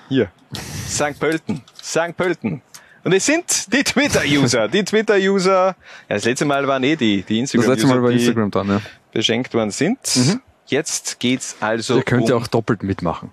Hier. 0.10 0.30
St. 0.88 1.20
Pölten. 1.20 1.62
St. 1.82 2.16
Pölten. 2.16 2.62
Und 3.04 3.14
es 3.14 3.26
sind 3.26 3.72
die 3.74 3.84
Twitter-User. 3.84 4.68
Die 4.68 4.84
Twitter-User. 4.84 5.68
Ja, 5.68 5.76
das 6.10 6.26
letzte 6.26 6.46
Mal 6.46 6.68
waren 6.68 6.84
eh 6.84 6.96
die, 6.96 7.22
die 7.24 7.42
Das 7.42 7.54
Instagram-User, 7.54 7.72
letzte 7.74 7.88
Mal 7.88 8.04
war 8.04 8.12
Instagram 8.12 8.52
dran, 8.52 8.68
ja. 8.70 8.82
beschenkt 9.12 9.54
worden 9.54 9.72
sind. 9.72 10.00
Mhm. 10.16 10.42
Jetzt 10.66 11.20
geht's 11.20 11.56
also 11.62 11.98
Ihr 11.98 12.04
könnt 12.04 12.28
ja 12.28 12.36
um, 12.36 12.44
auch 12.44 12.48
doppelt 12.48 12.84
mitmachen. 12.84 13.32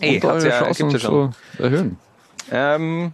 Ey, 0.00 0.16
und 0.16 0.24
hat's 0.24 0.44
eure 0.44 0.48
ja- 0.48 0.58
Chancen 0.62 0.88
gibt's 0.88 1.02
ja 1.04 1.08
schon. 1.10 1.34
so 1.58 1.62
erhöhen. 1.62 1.98
Ähm, 2.50 3.12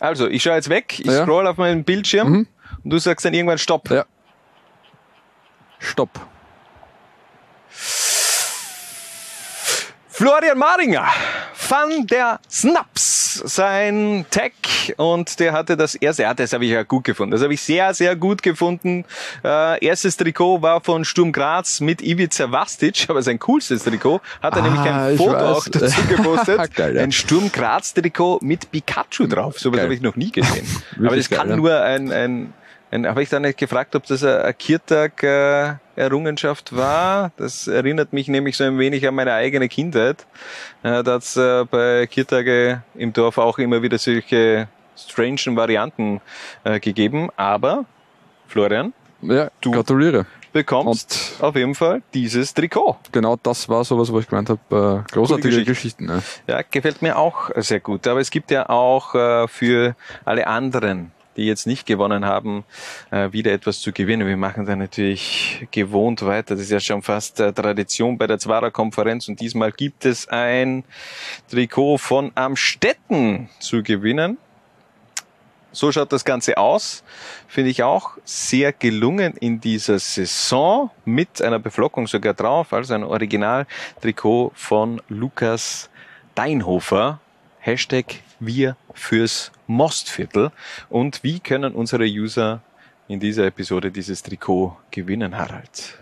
also, 0.00 0.26
ich 0.28 0.42
schaue 0.42 0.54
jetzt 0.54 0.68
weg, 0.70 0.98
ich 1.00 1.06
Ja. 1.06 1.22
scroll 1.24 1.46
auf 1.46 1.56
meinen 1.58 1.84
Bildschirm 1.84 2.30
Mhm. 2.30 2.46
Und 2.84 2.90
du 2.90 2.98
sagst 2.98 3.24
dann 3.24 3.34
irgendwann 3.34 3.58
Stopp. 3.58 3.90
Ja. 3.90 4.04
Stopp. 5.78 6.10
Florian 10.08 10.58
Maringer 10.58 11.08
von 11.54 12.06
der 12.06 12.38
Snaps, 12.48 13.42
sein 13.46 14.26
Tag 14.30 14.52
und 14.98 15.40
der 15.40 15.52
hatte 15.54 15.76
das 15.76 15.94
erste, 15.94 16.22
ja, 16.24 16.34
das 16.34 16.52
habe 16.52 16.66
ich 16.66 16.70
ja 16.70 16.82
gut 16.82 17.04
gefunden, 17.04 17.32
das 17.32 17.42
habe 17.42 17.54
ich 17.54 17.62
sehr, 17.62 17.94
sehr 17.94 18.14
gut 18.14 18.42
gefunden. 18.42 19.04
Äh, 19.42 19.82
erstes 19.84 20.16
Trikot 20.18 20.60
war 20.60 20.82
von 20.82 21.04
Sturm 21.06 21.32
Graz 21.32 21.80
mit 21.80 22.02
Ivica 22.02 22.52
Vastic, 22.52 23.06
aber 23.08 23.22
sein 23.22 23.38
coolstes 23.38 23.84
Trikot 23.84 24.20
hat 24.42 24.54
er 24.54 24.58
Ah, 24.58 24.62
nämlich 24.62 24.80
ein 24.82 25.16
Foto 25.16 25.32
weiß. 25.32 25.42
auch 25.42 25.68
dazu 25.68 26.02
gepostet. 26.08 26.74
Geil, 26.74 26.96
ja. 26.96 27.02
Ein 27.02 27.12
Sturm 27.12 27.50
Graz 27.50 27.94
Trikot 27.94 28.40
mit 28.42 28.70
Pikachu 28.70 29.26
drauf, 29.26 29.58
sowas 29.58 29.80
habe 29.80 29.94
ich 29.94 30.02
noch 30.02 30.14
nie 30.16 30.30
gesehen. 30.30 30.66
aber 30.98 31.16
das 31.16 31.30
kann 31.30 31.48
geil, 31.48 31.56
nur 31.56 31.80
ein 31.80 32.12
ein, 32.12 32.52
habe 32.92 33.22
ich 33.22 33.28
dann 33.30 33.42
nicht 33.42 33.58
gefragt, 33.58 33.96
ob 33.96 34.06
das 34.06 34.22
eine 34.22 34.52
Kirtag 34.52 35.22
äh, 35.22 35.74
war. 36.76 37.32
Das 37.38 37.66
erinnert 37.66 38.12
mich 38.12 38.28
nämlich 38.28 38.56
so 38.56 38.64
ein 38.64 38.78
wenig 38.78 39.06
an 39.08 39.14
meine 39.14 39.32
eigene 39.32 39.68
Kindheit. 39.68 40.26
Äh, 40.82 41.02
da 41.02 41.14
hat's 41.14 41.36
äh, 41.36 41.64
bei 41.64 42.06
Kirtage 42.06 42.82
im 42.94 43.12
Dorf 43.12 43.38
auch 43.38 43.58
immer 43.58 43.80
wieder 43.82 43.96
solche 43.98 44.68
strangen 44.96 45.56
Varianten 45.56 46.20
gegeben. 46.80 47.30
Aber 47.36 47.86
Florian, 48.46 48.92
Ja, 49.22 49.50
Du- 49.62 49.70
gratuliere. 49.70 50.26
bekommst 50.52 51.36
auf 51.40 51.56
jeden 51.56 51.74
Fall 51.74 52.02
dieses 52.12 52.52
Trikot. 52.52 52.98
Genau 53.10 53.36
das 53.42 53.68
war 53.70 53.84
sowas, 53.84 54.12
wo 54.12 54.20
ich 54.20 54.28
gemeint 54.28 54.50
habe, 54.50 55.04
großartige 55.10 55.48
Geschichte. 55.64 55.70
Geschichten. 55.72 56.08
Ja. 56.46 56.56
Ja, 56.58 56.62
gefällt 56.70 57.00
mir 57.00 57.16
auch 57.16 57.50
sehr 57.56 57.80
gut. 57.80 58.06
Aber 58.06 58.20
es 58.20 58.30
gibt 58.30 58.50
ja 58.50 58.68
auch 58.68 59.14
für 59.48 59.96
alle 60.26 60.46
anderen, 60.46 61.10
die 61.36 61.46
jetzt 61.46 61.66
nicht 61.66 61.86
gewonnen 61.86 62.24
haben, 62.24 62.64
äh, 63.10 63.32
wieder 63.32 63.52
etwas 63.52 63.80
zu 63.80 63.92
gewinnen. 63.92 64.26
Wir 64.26 64.36
machen 64.36 64.66
da 64.66 64.76
natürlich 64.76 65.66
gewohnt 65.70 66.22
weiter. 66.22 66.54
Das 66.54 66.64
ist 66.64 66.70
ja 66.70 66.80
schon 66.80 67.02
fast 67.02 67.40
äh, 67.40 67.52
Tradition 67.52 68.18
bei 68.18 68.26
der 68.26 68.38
Zwarer 68.38 68.70
Konferenz 68.70 69.28
und 69.28 69.40
diesmal 69.40 69.72
gibt 69.72 70.04
es 70.04 70.28
ein 70.28 70.84
Trikot 71.50 71.98
von 71.98 72.32
Amstetten 72.34 73.48
zu 73.58 73.82
gewinnen. 73.82 74.38
So 75.74 75.90
schaut 75.90 76.12
das 76.12 76.26
Ganze 76.26 76.58
aus. 76.58 77.02
Finde 77.48 77.70
ich 77.70 77.82
auch 77.82 78.18
sehr 78.24 78.74
gelungen 78.74 79.34
in 79.38 79.58
dieser 79.58 79.98
Saison 79.98 80.90
mit 81.06 81.40
einer 81.40 81.58
Beflockung 81.58 82.06
sogar 82.06 82.34
drauf. 82.34 82.74
Also 82.74 82.92
ein 82.92 83.02
Original-Trikot 83.02 84.52
von 84.54 85.00
Lukas 85.08 85.88
Deinhofer. 86.34 87.20
Hashtag 87.58 88.16
wir 88.46 88.76
fürs 88.94 89.52
Mostviertel. 89.66 90.50
Und 90.88 91.22
wie 91.22 91.40
können 91.40 91.74
unsere 91.74 92.04
User 92.04 92.62
in 93.08 93.20
dieser 93.20 93.46
Episode 93.46 93.90
dieses 93.90 94.22
Trikot 94.22 94.76
gewinnen, 94.90 95.36
Harald? 95.36 95.98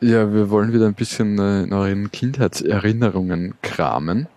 ja, 0.00 0.32
wir 0.32 0.50
wollen 0.50 0.72
wieder 0.72 0.86
ein 0.86 0.94
bisschen 0.94 1.38
äh, 1.38 1.62
in 1.64 1.72
euren 1.72 2.10
Kindheitserinnerungen 2.10 3.54
kramen. 3.62 4.28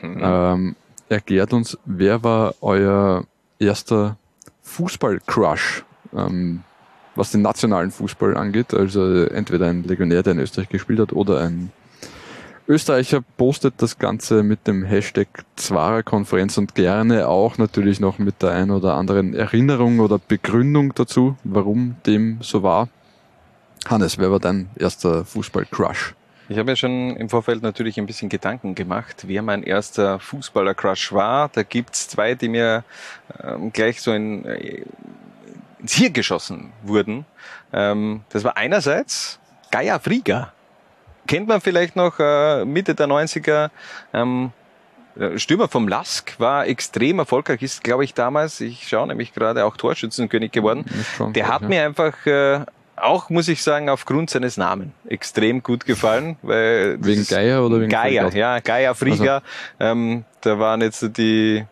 Mhm. 0.00 0.20
Ähm, 0.20 0.76
erklärt 1.08 1.52
uns, 1.52 1.78
wer 1.84 2.22
war 2.22 2.54
euer 2.60 3.24
erster 3.58 4.16
Fußball-Crush, 4.62 5.84
ähm, 6.14 6.62
was 7.14 7.32
den 7.32 7.42
nationalen 7.42 7.90
Fußball 7.90 8.36
angeht? 8.36 8.74
Also 8.74 9.24
entweder 9.24 9.66
ein 9.66 9.82
Legionär, 9.82 10.22
der 10.22 10.34
in 10.34 10.38
Österreich 10.38 10.68
gespielt 10.68 11.00
hat, 11.00 11.12
oder 11.12 11.40
ein 11.40 11.72
Österreicher 12.72 13.20
postet 13.36 13.74
das 13.82 13.98
Ganze 13.98 14.42
mit 14.42 14.66
dem 14.66 14.82
Hashtag 14.82 15.28
Zwarer-Konferenz 15.56 16.56
und 16.56 16.74
gerne 16.74 17.28
auch 17.28 17.58
natürlich 17.58 18.00
noch 18.00 18.18
mit 18.18 18.40
der 18.40 18.52
ein 18.52 18.70
oder 18.70 18.94
anderen 18.94 19.34
Erinnerung 19.34 20.00
oder 20.00 20.18
Begründung 20.18 20.94
dazu, 20.94 21.36
warum 21.44 21.96
dem 22.06 22.38
so 22.40 22.62
war. 22.62 22.88
Hannes, 23.84 24.16
wer 24.16 24.30
war 24.30 24.40
dein 24.40 24.70
erster 24.74 25.26
Fußball-Crush? 25.26 26.14
Ich 26.48 26.56
habe 26.56 26.70
ja 26.70 26.76
schon 26.76 27.14
im 27.16 27.28
Vorfeld 27.28 27.62
natürlich 27.62 27.98
ein 27.98 28.06
bisschen 28.06 28.30
Gedanken 28.30 28.74
gemacht, 28.74 29.24
wer 29.26 29.42
mein 29.42 29.64
erster 29.64 30.18
Fußballer-Crush 30.18 31.12
war. 31.12 31.50
Da 31.52 31.64
gibt's 31.64 32.08
zwei, 32.08 32.34
die 32.34 32.48
mir 32.48 32.84
ähm, 33.44 33.70
gleich 33.74 34.00
so 34.00 34.14
in, 34.14 34.46
äh, 34.46 34.84
ins 35.78 35.92
Hirn 35.92 36.14
geschossen 36.14 36.72
wurden. 36.82 37.26
Ähm, 37.70 38.22
das 38.30 38.44
war 38.44 38.56
einerseits 38.56 39.38
Gaia 39.70 39.98
Frieger. 39.98 40.54
Kennt 41.26 41.48
man 41.48 41.60
vielleicht 41.60 41.96
noch 41.96 42.18
äh, 42.18 42.64
Mitte 42.64 42.94
der 42.94 43.06
90er. 43.06 43.70
Ähm, 44.12 44.52
der 45.14 45.38
Stürmer 45.38 45.68
vom 45.68 45.88
Lask 45.88 46.38
war 46.38 46.66
extrem 46.66 47.18
erfolgreich, 47.18 47.62
ist 47.62 47.84
glaube 47.84 48.04
ich 48.04 48.14
damals, 48.14 48.60
ich 48.60 48.88
schaue 48.88 49.06
nämlich 49.08 49.34
gerade 49.34 49.64
auch 49.64 49.76
Torschützenkönig 49.76 50.52
geworden. 50.52 50.84
schon 51.16 51.32
Der 51.34 51.48
hat 51.48 51.62
ja. 51.62 51.68
mir 51.68 51.84
einfach 51.84 52.26
äh, 52.26 52.60
auch, 52.96 53.30
muss 53.30 53.48
ich 53.48 53.62
sagen, 53.62 53.88
aufgrund 53.88 54.30
seines 54.30 54.56
Namen 54.56 54.92
extrem 55.08 55.62
gut 55.62 55.84
gefallen. 55.84 56.36
Weil 56.42 56.96
Wegen 57.00 57.26
Geier 57.26 57.64
oder 57.64 57.80
wegen 57.80 57.90
Geier, 57.90 58.30
Frieger? 58.30 58.38
ja, 58.38 58.60
Geier 58.60 58.94
Frieger. 58.94 59.42
Ähm, 59.80 60.24
da 60.40 60.58
waren 60.58 60.80
jetzt 60.80 61.16
die 61.16 61.58
äh, 61.58 61.64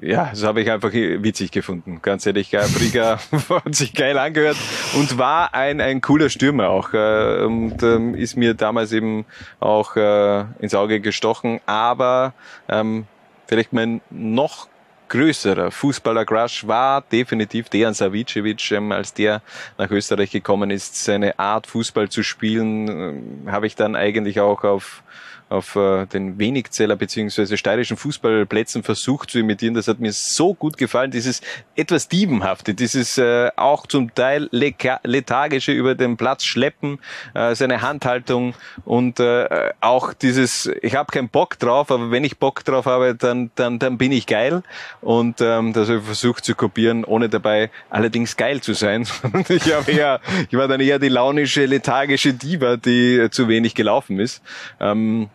ja, 0.00 0.30
das 0.30 0.42
habe 0.42 0.62
ich 0.62 0.70
einfach 0.70 0.92
witzig 0.92 1.50
gefunden. 1.50 2.00
Ganz 2.02 2.26
ehrlich, 2.26 2.50
Frieger 2.50 3.18
hat 3.64 3.74
sich 3.74 3.94
geil 3.94 4.18
angehört 4.18 4.56
und 4.94 5.18
war 5.18 5.54
ein, 5.54 5.80
ein 5.80 6.00
cooler 6.00 6.30
Stürmer 6.30 6.70
auch. 6.70 6.94
äh, 6.94 7.44
Und 7.44 7.82
ähm, 7.82 8.14
ist 8.14 8.36
mir 8.36 8.54
damals 8.54 8.92
eben 8.92 9.24
auch 9.58 9.96
äh, 9.96 10.44
ins 10.60 10.74
Auge 10.74 11.00
gestochen. 11.00 11.60
Aber 11.66 12.32
ähm, 12.68 13.06
vielleicht 13.46 13.72
mein 13.72 14.00
noch 14.10 14.68
größerer 15.10 15.70
Fußballer-Crush 15.70 16.66
war 16.66 17.02
definitiv 17.02 17.68
Dejan 17.68 17.94
Savicevic, 17.94 18.70
ähm, 18.70 18.92
als 18.92 19.12
der 19.12 19.42
nach 19.76 19.90
Österreich 19.90 20.30
gekommen 20.30 20.70
ist. 20.70 21.04
Seine 21.04 21.38
Art, 21.38 21.66
Fußball 21.66 22.08
zu 22.08 22.22
spielen, 22.22 22.88
ähm, 22.88 23.52
habe 23.52 23.66
ich 23.66 23.74
dann 23.76 23.96
eigentlich 23.96 24.40
auch 24.40 24.64
auf 24.64 25.02
auf 25.50 25.74
äh, 25.74 26.06
den 26.06 26.38
Wenigzeller 26.38 26.96
beziehungsweise 26.96 27.56
steirischen 27.56 27.96
Fußballplätzen 27.96 28.84
versucht 28.84 29.30
zu 29.30 29.40
imitieren. 29.40 29.74
Das 29.74 29.88
hat 29.88 29.98
mir 29.98 30.12
so 30.12 30.54
gut 30.54 30.76
gefallen. 30.76 31.10
Dieses 31.10 31.42
etwas 31.74 32.08
Diebenhafte, 32.08 32.72
dieses 32.72 33.18
äh, 33.18 33.50
auch 33.56 33.86
zum 33.86 34.14
Teil 34.14 34.48
lethargische 34.52 35.72
über 35.72 35.96
den 35.96 36.16
Platz 36.16 36.44
schleppen, 36.44 37.00
äh, 37.34 37.54
seine 37.56 37.82
Handhaltung 37.82 38.54
und 38.84 39.18
äh, 39.18 39.72
auch 39.80 40.12
dieses, 40.12 40.70
ich 40.82 40.94
habe 40.94 41.10
keinen 41.10 41.28
Bock 41.28 41.58
drauf, 41.58 41.90
aber 41.90 42.12
wenn 42.12 42.22
ich 42.22 42.38
Bock 42.38 42.64
drauf 42.64 42.86
habe, 42.86 43.16
dann, 43.16 43.50
dann, 43.56 43.80
dann 43.80 43.98
bin 43.98 44.12
ich 44.12 44.26
geil. 44.26 44.62
Und 45.00 45.40
ähm, 45.40 45.72
das 45.72 45.88
habe 45.88 45.98
ich 45.98 46.04
versucht 46.04 46.44
zu 46.44 46.54
kopieren, 46.54 47.04
ohne 47.04 47.28
dabei 47.28 47.70
allerdings 47.90 48.36
geil 48.36 48.60
zu 48.60 48.72
sein. 48.72 49.06
ich, 49.48 49.74
hab 49.74 49.88
eher, 49.88 50.20
ich 50.48 50.56
war 50.56 50.68
dann 50.68 50.80
eher 50.80 51.00
die 51.00 51.08
launische, 51.08 51.66
lethargische 51.66 52.34
Diva, 52.34 52.76
die 52.76 53.28
zu 53.32 53.48
wenig 53.48 53.74
gelaufen 53.74 54.20
ist. 54.20 54.42
Ähm, 54.78 55.28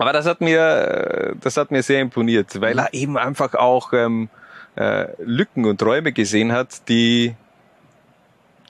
aber 0.00 0.12
das 0.12 0.26
hat 0.26 0.40
mir, 0.40 1.36
das 1.40 1.56
hat 1.56 1.70
mir 1.70 1.82
sehr 1.82 2.00
imponiert, 2.00 2.60
weil 2.60 2.78
er 2.78 2.92
eben 2.94 3.18
einfach 3.18 3.54
auch 3.54 3.92
ähm, 3.92 4.28
äh, 4.76 5.08
Lücken 5.22 5.66
und 5.66 5.82
Räume 5.82 6.12
gesehen 6.12 6.52
hat, 6.52 6.88
die 6.88 7.34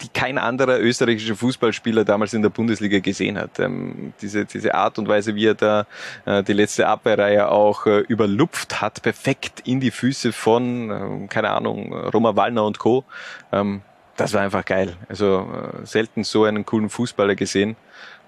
die 0.03 0.09
kein 0.09 0.39
anderer 0.39 0.81
österreichischer 0.81 1.37
Fußballspieler 1.37 2.05
damals 2.05 2.33
in 2.33 2.43
der 2.43 2.49
Bundesliga 2.49 3.01
gesehen 3.01 3.39
hat. 3.39 3.61
Ähm, 3.61 4.13
diese, 4.21 4.45
diese 4.45 4.75
Art 4.75 4.99
und 4.99 5.09
Weise, 5.09 5.35
wie 5.35 5.47
er 5.47 5.55
da 5.55 5.87
äh, 6.25 6.43
die 6.43 6.53
letzte 6.53 6.87
Abwehrreihe 6.87 7.49
auch 7.49 7.87
äh, 7.87 8.01
überlupft 8.01 8.81
hat, 8.81 9.03
perfekt 9.03 9.61
in 9.65 9.81
die 9.81 9.91
Füße 9.91 10.33
von, 10.33 10.91
äh, 10.91 11.27
keine 11.29 11.51
Ahnung, 11.51 11.93
Roma 11.93 12.35
Wallner 12.35 12.65
und 12.65 12.79
Co. 12.79 13.05
Ähm, 13.53 13.83
das 14.17 14.33
war 14.33 14.43
einfach 14.43 14.65
geil. 14.65 14.97
Also 15.09 15.49
äh, 15.83 15.87
selten 15.87 16.25
so 16.25 16.45
einen 16.45 16.65
coolen 16.65 16.91
Fußballer 16.91 17.35
gesehen 17.35 17.77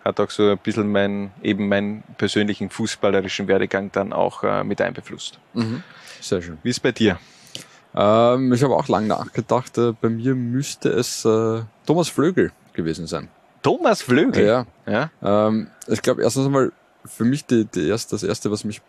hat 0.04 0.20
auch 0.20 0.30
so 0.30 0.50
ein 0.50 0.58
bisschen 0.58 0.90
mein, 0.90 1.30
eben 1.42 1.68
meinen 1.68 2.02
persönlichen 2.18 2.70
fußballerischen 2.70 3.48
Werdegang 3.48 3.90
dann 3.92 4.12
auch 4.12 4.42
äh, 4.42 4.64
mit 4.64 4.80
einbeflusst. 4.80 5.38
Mhm. 5.54 5.82
Sehr 6.20 6.42
schön. 6.42 6.58
Wie 6.62 6.70
ist 6.70 6.80
bei 6.80 6.92
dir? 6.92 7.18
Ähm, 7.94 8.52
ich 8.52 8.62
habe 8.62 8.74
auch 8.74 8.88
lange 8.88 9.08
nachgedacht. 9.08 9.76
Äh, 9.78 9.92
bei 10.00 10.08
mir 10.08 10.34
müsste 10.34 10.88
es 10.88 11.24
äh, 11.24 11.62
Thomas 11.86 12.08
Flögel 12.08 12.52
gewesen 12.72 13.06
sein. 13.06 13.28
Thomas 13.62 14.02
Flögel? 14.02 14.44
Ja. 14.44 14.66
ja? 14.86 15.10
Ähm, 15.22 15.68
ich 15.86 16.02
glaube, 16.02 16.22
erstens 16.22 16.46
einmal 16.46 16.72
für 17.04 17.24
mich 17.24 17.44
die, 17.44 17.64
die 17.64 17.88
erste, 17.88 18.14
das 18.14 18.22
erste, 18.22 18.50
was 18.50 18.64
mich, 18.64 18.80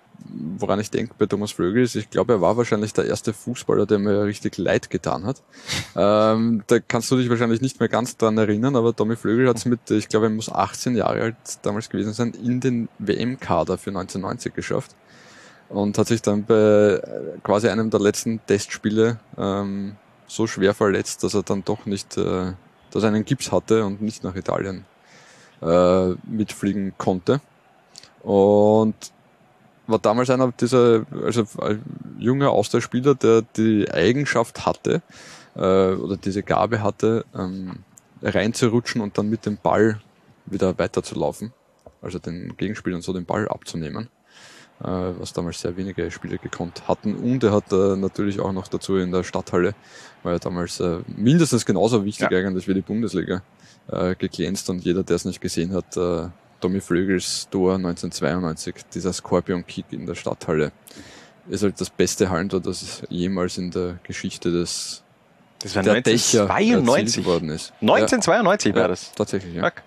woran 0.57 0.79
ich 0.79 0.91
denke 0.91 1.13
bei 1.17 1.25
Thomas 1.25 1.51
Flögel 1.51 1.83
ist, 1.83 1.95
ich 1.95 2.09
glaube, 2.09 2.33
er 2.33 2.41
war 2.41 2.57
wahrscheinlich 2.57 2.93
der 2.93 3.05
erste 3.05 3.33
Fußballer, 3.33 3.85
der 3.85 3.99
mir 3.99 4.23
richtig 4.23 4.57
leid 4.57 4.89
getan 4.89 5.25
hat. 5.25 5.41
ähm, 5.95 6.63
da 6.67 6.79
kannst 6.79 7.11
du 7.11 7.17
dich 7.17 7.29
wahrscheinlich 7.29 7.61
nicht 7.61 7.79
mehr 7.79 7.89
ganz 7.89 8.17
dran 8.17 8.37
erinnern, 8.37 8.75
aber 8.75 8.95
Tommy 8.95 9.15
Flögel 9.15 9.47
hat 9.47 9.57
es 9.57 9.65
mit, 9.65 9.89
ich 9.91 10.09
glaube, 10.09 10.27
er 10.27 10.31
muss 10.31 10.51
18 10.51 10.95
Jahre 10.95 11.21
alt 11.21 11.35
damals 11.61 11.89
gewesen 11.89 12.13
sein, 12.13 12.31
in 12.31 12.59
den 12.59 12.89
WM-Kader 12.99 13.77
für 13.77 13.89
1990 13.89 14.53
geschafft 14.53 14.95
und 15.69 15.97
hat 15.97 16.07
sich 16.07 16.21
dann 16.21 16.45
bei 16.45 17.01
quasi 17.43 17.69
einem 17.69 17.89
der 17.89 17.99
letzten 17.99 18.39
Testspiele 18.45 19.19
ähm, 19.37 19.95
so 20.27 20.47
schwer 20.47 20.73
verletzt, 20.73 21.23
dass 21.23 21.33
er 21.33 21.43
dann 21.43 21.63
doch 21.63 21.85
nicht, 21.85 22.17
äh, 22.17 22.53
dass 22.91 23.03
er 23.03 23.09
einen 23.09 23.25
Gips 23.25 23.51
hatte 23.51 23.85
und 23.85 24.01
nicht 24.01 24.23
nach 24.23 24.35
Italien 24.35 24.85
äh, 25.61 26.09
mitfliegen 26.25 26.93
konnte. 26.97 27.41
Und 28.21 28.95
war 29.87 29.99
damals 29.99 30.29
einer 30.29 30.51
dieser, 30.51 31.05
also 31.23 31.45
ein 31.61 31.81
junger 32.17 32.51
Austauschspieler, 32.51 33.15
der 33.15 33.41
die 33.41 33.89
Eigenschaft 33.91 34.65
hatte, 34.65 35.01
äh, 35.55 35.59
oder 35.59 36.17
diese 36.17 36.43
Gabe 36.43 36.81
hatte, 36.81 37.25
ähm, 37.35 37.79
reinzurutschen 38.21 39.01
und 39.01 39.17
dann 39.17 39.29
mit 39.29 39.45
dem 39.45 39.57
Ball 39.57 39.99
wieder 40.45 40.77
weiterzulaufen. 40.77 41.53
Also 42.01 42.19
den 42.19 42.55
Gegenspielern 42.57 43.01
so 43.01 43.13
den 43.13 43.25
Ball 43.25 43.47
abzunehmen. 43.47 44.09
Äh, 44.83 45.13
was 45.19 45.31
damals 45.31 45.61
sehr 45.61 45.77
wenige 45.77 46.09
Spieler 46.11 46.37
gekonnt 46.37 46.87
hatten. 46.87 47.15
Und 47.15 47.43
er 47.43 47.51
hat 47.53 47.71
äh, 47.71 47.95
natürlich 47.95 48.39
auch 48.39 48.51
noch 48.51 48.67
dazu 48.67 48.97
in 48.97 49.11
der 49.11 49.23
Stadthalle, 49.23 49.75
war 50.23 50.33
er 50.33 50.39
damals 50.39 50.79
äh, 50.79 50.97
mindestens 51.07 51.65
genauso 51.65 52.03
wichtig 52.03 52.31
ja. 52.31 52.39
eigentlich 52.39 52.67
wie 52.67 52.73
die 52.73 52.81
Bundesliga, 52.81 53.43
äh, 53.87 54.15
geglänzt 54.15 54.69
und 54.69 54.83
jeder, 54.83 55.03
der 55.03 55.15
es 55.15 55.25
nicht 55.25 55.39
gesehen 55.39 55.73
hat, 55.73 55.95
äh, 55.95 56.27
Tommy 56.63 56.79
Flögels 56.79 57.49
Tor 57.51 57.75
1992, 57.75 58.75
dieser 58.93 59.11
Scorpion-Kick 59.11 59.87
in 59.91 60.05
der 60.05 60.15
Stadthalle, 60.15 60.71
ist 61.49 61.61
halt 61.61 61.81
das 61.81 61.89
beste 61.89 62.29
Hallentor, 62.29 62.61
das 62.61 63.03
jemals 63.09 63.57
in 63.57 63.69
der 63.69 63.99
Geschichte 64.03 64.49
des 64.49 65.03
das 65.59 65.75
war 65.75 65.81
1992 65.81 67.25
worden 67.25 67.49
ist. 67.49 67.73
1992 67.81 68.73
ja. 68.73 68.81
war 68.81 68.87
das. 68.87 69.11
Tatsächlich, 69.11 69.55
ja. 69.55 69.63
Fuck. 69.63 69.83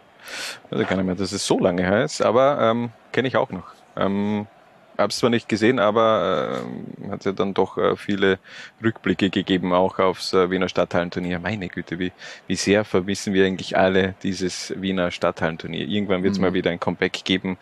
Ich 0.71 0.79
weiß 0.79 0.89
gar 0.89 0.97
nicht 0.97 1.07
mehr, 1.07 1.15
dass 1.15 1.33
es 1.33 1.47
so 1.47 1.59
lange 1.59 1.83
her 1.83 2.05
ist, 2.05 2.21
aber 2.21 2.59
ähm, 2.61 2.91
kenne 3.13 3.29
ich 3.29 3.37
auch 3.39 3.51
noch. 3.51 3.69
Ähm, 3.97 4.47
habe 4.99 5.11
es 5.11 5.19
zwar 5.19 5.31
nicht 5.31 5.49
gesehen, 5.49 5.79
aber 5.79 6.63
äh, 7.05 7.11
hat 7.11 7.25
ja 7.25 7.33
dann 7.33 7.55
doch 7.55 7.77
äh, 7.79 7.97
viele 7.97 8.39
Rückblicke 8.83 9.31
gegeben, 9.31 9.73
auch 9.73 9.99
aufs 9.99 10.33
äh, 10.33 10.51
Wiener 10.51 10.69
Stadthallenturnier. 10.69 11.39
Meine 11.39 11.69
Güte, 11.69 11.99
wie, 11.99 12.13
wie 12.47 12.57
sehr 12.57 12.85
vermissen 12.85 13.35
wir 13.35 13.47
eigentlich 13.47 13.77
alle 13.77 14.15
dieses 14.23 14.73
Wiener 14.77 15.11
Stadthallenturnier. 15.11 15.87
Irgendwann 15.87 16.23
wird 16.23 16.33
es 16.33 16.39
mhm. 16.39 16.47
mal 16.47 16.55
wieder 16.55 16.71
ein 16.71 16.81
Comeback 16.81 17.25
geben. 17.25 17.59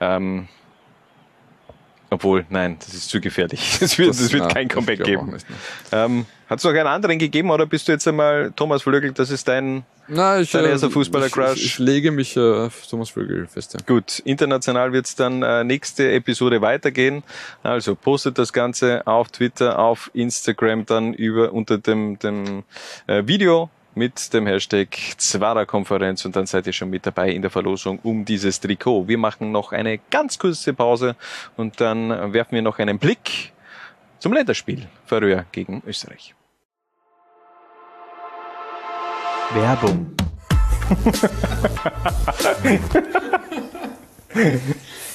Ähm, 0.00 0.48
obwohl, 2.10 2.46
nein, 2.48 2.76
das 2.78 2.94
ist 2.94 3.10
zu 3.10 3.20
gefährlich. 3.20 3.78
Es 3.80 3.98
wird, 3.98 4.10
das, 4.10 4.18
das 4.18 4.32
wird 4.32 4.44
ja, 4.44 4.48
kein 4.48 4.68
Comeback 4.68 5.04
geben. 5.04 5.36
Ähm, 5.92 6.26
Hat 6.48 6.58
es 6.58 6.64
noch 6.64 6.70
einen 6.70 6.86
anderen 6.86 7.18
gegeben 7.18 7.50
oder 7.50 7.66
bist 7.66 7.88
du 7.88 7.92
jetzt 7.92 8.08
einmal 8.08 8.52
Thomas 8.56 8.82
Flögel, 8.82 9.12
das 9.12 9.30
ist 9.30 9.46
dein, 9.48 9.84
Na, 10.08 10.40
ich, 10.40 10.50
dein 10.50 10.64
äh, 10.64 10.70
erster 10.70 10.90
Fußballer-Crush? 10.90 11.56
Ich, 11.56 11.64
ich, 11.64 11.78
lege 11.78 12.10
mich 12.10 12.36
äh, 12.36 12.40
auf 12.40 12.86
Thomas 12.86 13.10
Flögel 13.10 13.46
fest. 13.46 13.74
Ja. 13.74 13.80
Gut, 13.86 14.20
international 14.20 14.92
wird 14.92 15.06
es 15.06 15.16
dann 15.16 15.42
äh, 15.42 15.64
nächste 15.64 16.10
Episode 16.12 16.60
weitergehen. 16.62 17.22
Also 17.62 17.94
postet 17.94 18.38
das 18.38 18.52
Ganze 18.52 19.06
auf 19.06 19.28
Twitter, 19.28 19.78
auf 19.78 20.10
Instagram 20.14 20.86
dann 20.86 21.12
über 21.12 21.52
unter 21.52 21.78
dem, 21.78 22.18
dem 22.18 22.64
äh, 23.06 23.26
Video 23.26 23.70
mit 23.98 24.32
dem 24.32 24.46
Hashtag 24.46 24.96
Zwara-Konferenz 25.16 26.24
und 26.24 26.36
dann 26.36 26.46
seid 26.46 26.68
ihr 26.68 26.72
schon 26.72 26.88
mit 26.88 27.04
dabei 27.04 27.30
in 27.30 27.42
der 27.42 27.50
Verlosung 27.50 27.98
um 28.04 28.24
dieses 28.24 28.60
Trikot. 28.60 29.08
Wir 29.08 29.18
machen 29.18 29.50
noch 29.50 29.72
eine 29.72 29.98
ganz 30.10 30.38
kurze 30.38 30.72
Pause 30.72 31.16
und 31.56 31.80
dann 31.80 32.32
werfen 32.32 32.54
wir 32.54 32.62
noch 32.62 32.78
einen 32.78 33.00
Blick 33.00 33.52
zum 34.20 34.32
Länderspiel 34.32 34.86
Färöer 35.04 35.44
gegen 35.50 35.82
Österreich. 35.84 36.34
Werbung. 39.52 40.14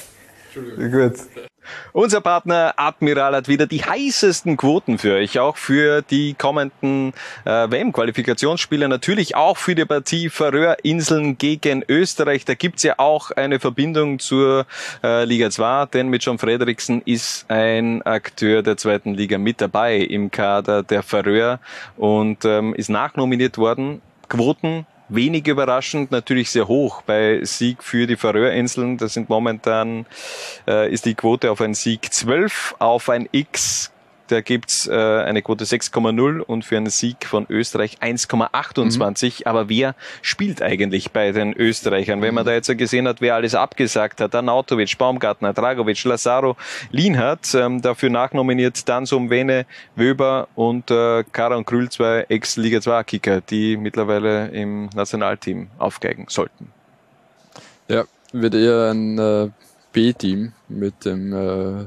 Gut. 0.54 1.14
Unser 1.92 2.20
Partner 2.20 2.74
Admiral 2.76 3.34
hat 3.34 3.48
wieder 3.48 3.66
die 3.66 3.82
heißesten 3.82 4.56
Quoten 4.56 4.98
für 4.98 5.14
euch, 5.14 5.38
auch 5.38 5.56
für 5.56 6.02
die 6.02 6.34
kommenden 6.34 7.12
äh, 7.44 7.70
WM-Qualifikationsspiele, 7.70 8.88
natürlich 8.88 9.34
auch 9.34 9.56
für 9.56 9.74
die 9.74 9.84
Partie 9.84 10.28
Färöerinseln 10.28 11.38
gegen 11.38 11.84
Österreich. 11.88 12.44
Da 12.44 12.54
gibt's 12.54 12.82
ja 12.82 12.94
auch 12.98 13.30
eine 13.30 13.60
Verbindung 13.60 14.18
zur 14.18 14.66
äh, 15.02 15.24
Liga 15.24 15.50
2, 15.50 15.86
denn 15.86 16.08
mit 16.08 16.22
John 16.24 16.38
Frederiksen 16.38 17.00
ist 17.02 17.46
ein 17.48 18.02
Akteur 18.02 18.62
der 18.62 18.76
zweiten 18.76 19.14
Liga 19.14 19.38
mit 19.38 19.60
dabei 19.60 19.98
im 19.98 20.30
Kader 20.30 20.82
der 20.82 21.02
Färöer 21.02 21.60
und 21.96 22.44
ähm, 22.44 22.74
ist 22.74 22.90
nachnominiert 22.90 23.56
worden. 23.56 24.02
Quoten 24.28 24.86
wenig 25.08 25.46
überraschend 25.46 26.10
natürlich 26.10 26.50
sehr 26.50 26.68
hoch 26.68 27.02
bei 27.02 27.44
Sieg 27.44 27.82
für 27.82 28.06
die 28.06 28.16
Färöerinseln. 28.16 28.98
Das 28.98 29.14
sind 29.14 29.28
momentan, 29.28 30.06
äh, 30.66 30.92
ist 30.92 31.04
die 31.06 31.14
Quote 31.14 31.50
auf 31.50 31.60
einen 31.60 31.74
Sieg 31.74 32.12
12, 32.12 32.76
auf 32.78 33.08
ein 33.08 33.28
X 33.32 33.90
da 34.28 34.40
gibt's 34.40 34.86
äh, 34.86 34.92
eine 34.92 35.42
Quote 35.42 35.64
6,0 35.64 36.40
und 36.40 36.64
für 36.64 36.76
einen 36.76 36.90
Sieg 36.90 37.26
von 37.26 37.46
Österreich 37.48 37.98
1,28. 38.00 39.40
Mhm. 39.40 39.46
Aber 39.46 39.68
wer 39.68 39.94
spielt 40.22 40.62
eigentlich 40.62 41.10
bei 41.10 41.32
den 41.32 41.52
Österreichern? 41.54 42.22
Wenn 42.22 42.34
man 42.34 42.44
da 42.44 42.52
jetzt 42.52 42.76
gesehen 42.76 43.06
hat, 43.06 43.20
wer 43.20 43.34
alles 43.34 43.54
abgesagt 43.54 44.20
hat, 44.20 44.34
Anautovic, 44.34 44.96
Baumgartner, 44.96 45.52
Dragovic, 45.52 46.02
Lazaro, 46.04 46.56
Lienhardt, 46.90 47.54
ähm, 47.54 47.82
dafür 47.82 48.10
nachnominiert 48.10 48.88
Dansum, 48.88 49.30
Wene, 49.30 49.66
Wöber 49.96 50.48
und 50.54 50.90
äh, 50.90 51.24
Karan 51.32 51.64
Krül, 51.64 51.90
zwei 51.90 52.26
Ex-Liga 52.28 52.78
2-Kicker, 52.78 53.40
die 53.42 53.76
mittlerweile 53.76 54.48
im 54.48 54.88
Nationalteam 54.94 55.68
aufgeigen 55.78 56.26
sollten. 56.28 56.72
Ja, 57.88 58.04
wird 58.32 58.54
eher 58.54 58.90
ein 58.90 59.18
äh, 59.18 59.50
B-Team 59.92 60.52
mit 60.68 61.04
dem 61.04 61.32
äh 61.32 61.86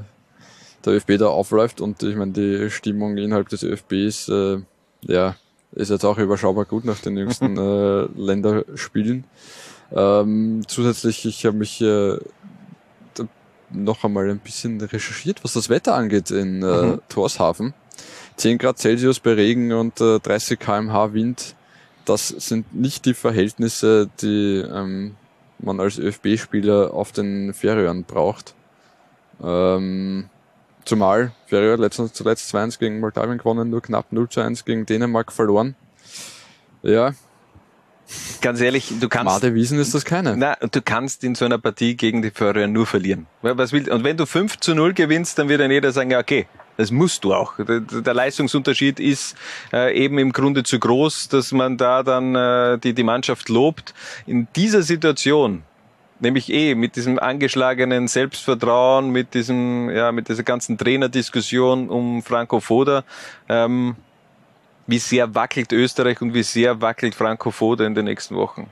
der 0.84 0.94
ÖFB 0.94 1.18
da 1.18 1.26
aufläuft 1.28 1.80
und 1.80 2.02
ich 2.02 2.16
meine, 2.16 2.32
die 2.32 2.70
Stimmung 2.70 3.16
innerhalb 3.16 3.48
des 3.48 3.62
ÖFBs, 3.62 4.28
äh, 4.28 4.58
ja, 5.02 5.36
ist 5.72 5.90
jetzt 5.90 6.04
auch 6.04 6.18
überschaubar 6.18 6.64
gut 6.64 6.84
nach 6.84 6.98
den 6.98 7.16
jüngsten 7.16 7.56
äh, 7.58 8.08
Länderspielen. 8.16 9.24
Ähm, 9.92 10.62
zusätzlich, 10.66 11.24
ich 11.24 11.46
habe 11.46 11.56
mich 11.56 11.80
äh, 11.80 12.18
noch 13.70 14.04
einmal 14.04 14.30
ein 14.30 14.38
bisschen 14.38 14.80
recherchiert, 14.80 15.44
was 15.44 15.52
das 15.52 15.68
Wetter 15.68 15.94
angeht 15.94 16.30
in 16.30 16.62
äh, 16.62 16.82
mhm. 16.82 17.00
Torshafen. 17.08 17.74
10 18.36 18.58
Grad 18.58 18.78
Celsius 18.78 19.20
bei 19.20 19.34
Regen 19.34 19.72
und 19.72 20.00
äh, 20.00 20.20
30 20.20 20.58
kmh 20.58 21.12
Wind, 21.12 21.56
das 22.04 22.28
sind 22.28 22.74
nicht 22.74 23.04
die 23.04 23.14
Verhältnisse, 23.14 24.08
die 24.22 24.58
ähm, 24.58 25.16
man 25.58 25.80
als 25.80 25.98
ÖFB-Spieler 25.98 26.94
auf 26.94 27.12
den 27.12 27.52
Färöern 27.52 28.04
braucht. 28.04 28.54
Ähm, 29.42 30.30
zumal 30.88 31.32
Ferrier 31.46 31.76
letztens, 31.76 32.12
zuletzt 32.12 32.54
2-1 32.54 32.78
gegen 32.78 33.00
Moldawien 33.00 33.38
gewonnen, 33.38 33.70
nur 33.70 33.82
knapp 33.82 34.12
0-1 34.12 34.64
gegen 34.64 34.86
Dänemark 34.86 35.32
verloren. 35.32 35.76
Ja, 36.82 37.12
Ganz 38.40 38.60
ehrlich, 38.60 38.92
du 39.00 39.08
kannst. 39.08 39.42
Made 39.42 39.54
Wiesen 39.54 39.78
ist 39.78 39.94
das 39.94 40.04
keine. 40.04 40.36
Na, 40.36 40.54
du 40.54 40.80
kannst 40.80 41.24
in 41.24 41.34
so 41.34 41.44
einer 41.44 41.58
Partie 41.58 41.94
gegen 41.94 42.22
die 42.22 42.30
Färöer 42.30 42.66
nur 42.66 42.86
verlieren. 42.86 43.26
Was 43.42 43.72
will, 43.72 43.90
und 43.90 44.02
wenn 44.04 44.16
du 44.16 44.24
5 44.24 44.58
zu 44.60 44.74
0 44.74 44.94
gewinnst, 44.94 45.38
dann 45.38 45.48
wird 45.48 45.60
dann 45.60 45.70
jeder 45.70 45.92
sagen, 45.92 46.10
ja, 46.10 46.18
okay, 46.18 46.46
das 46.78 46.90
musst 46.90 47.24
du 47.24 47.34
auch. 47.34 47.54
Der, 47.56 47.80
der 47.80 48.14
Leistungsunterschied 48.14 49.00
ist 49.00 49.36
äh, 49.72 49.94
eben 49.94 50.18
im 50.18 50.32
Grunde 50.32 50.62
zu 50.62 50.78
groß, 50.78 51.28
dass 51.28 51.52
man 51.52 51.76
da 51.76 52.02
dann 52.02 52.34
äh, 52.34 52.78
die, 52.78 52.94
die 52.94 53.02
Mannschaft 53.02 53.48
lobt. 53.48 53.92
In 54.26 54.48
dieser 54.56 54.82
Situation, 54.82 55.64
nämlich 56.20 56.52
eh 56.52 56.74
mit 56.74 56.96
diesem 56.96 57.18
angeschlagenen 57.18 58.08
Selbstvertrauen, 58.08 59.10
mit 59.10 59.34
diesem, 59.34 59.90
ja, 59.90 60.12
mit 60.12 60.28
dieser 60.28 60.42
ganzen 60.42 60.76
Trainerdiskussion 60.78 61.88
um 61.88 62.22
Franco 62.22 62.60
Foda, 62.60 63.04
ähm, 63.48 63.96
wie 64.86 64.98
sehr 64.98 65.34
wackelt 65.34 65.72
Österreich 65.72 66.20
und 66.22 66.34
wie 66.34 66.42
sehr 66.42 66.80
wackelt 66.80 67.14
Franco 67.14 67.50
Foda 67.50 67.84
in 67.84 67.94
den 67.94 68.06
nächsten 68.06 68.34
Wochen? 68.36 68.68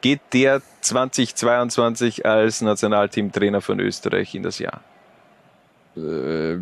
Geht 0.00 0.20
der 0.32 0.62
2022 0.80 2.24
als 2.24 2.60
Nationalteamtrainer 2.60 3.60
von 3.60 3.80
Österreich 3.80 4.34
in 4.34 4.44
das 4.44 4.60
Jahr? 4.60 4.80
Äh, 5.96 6.58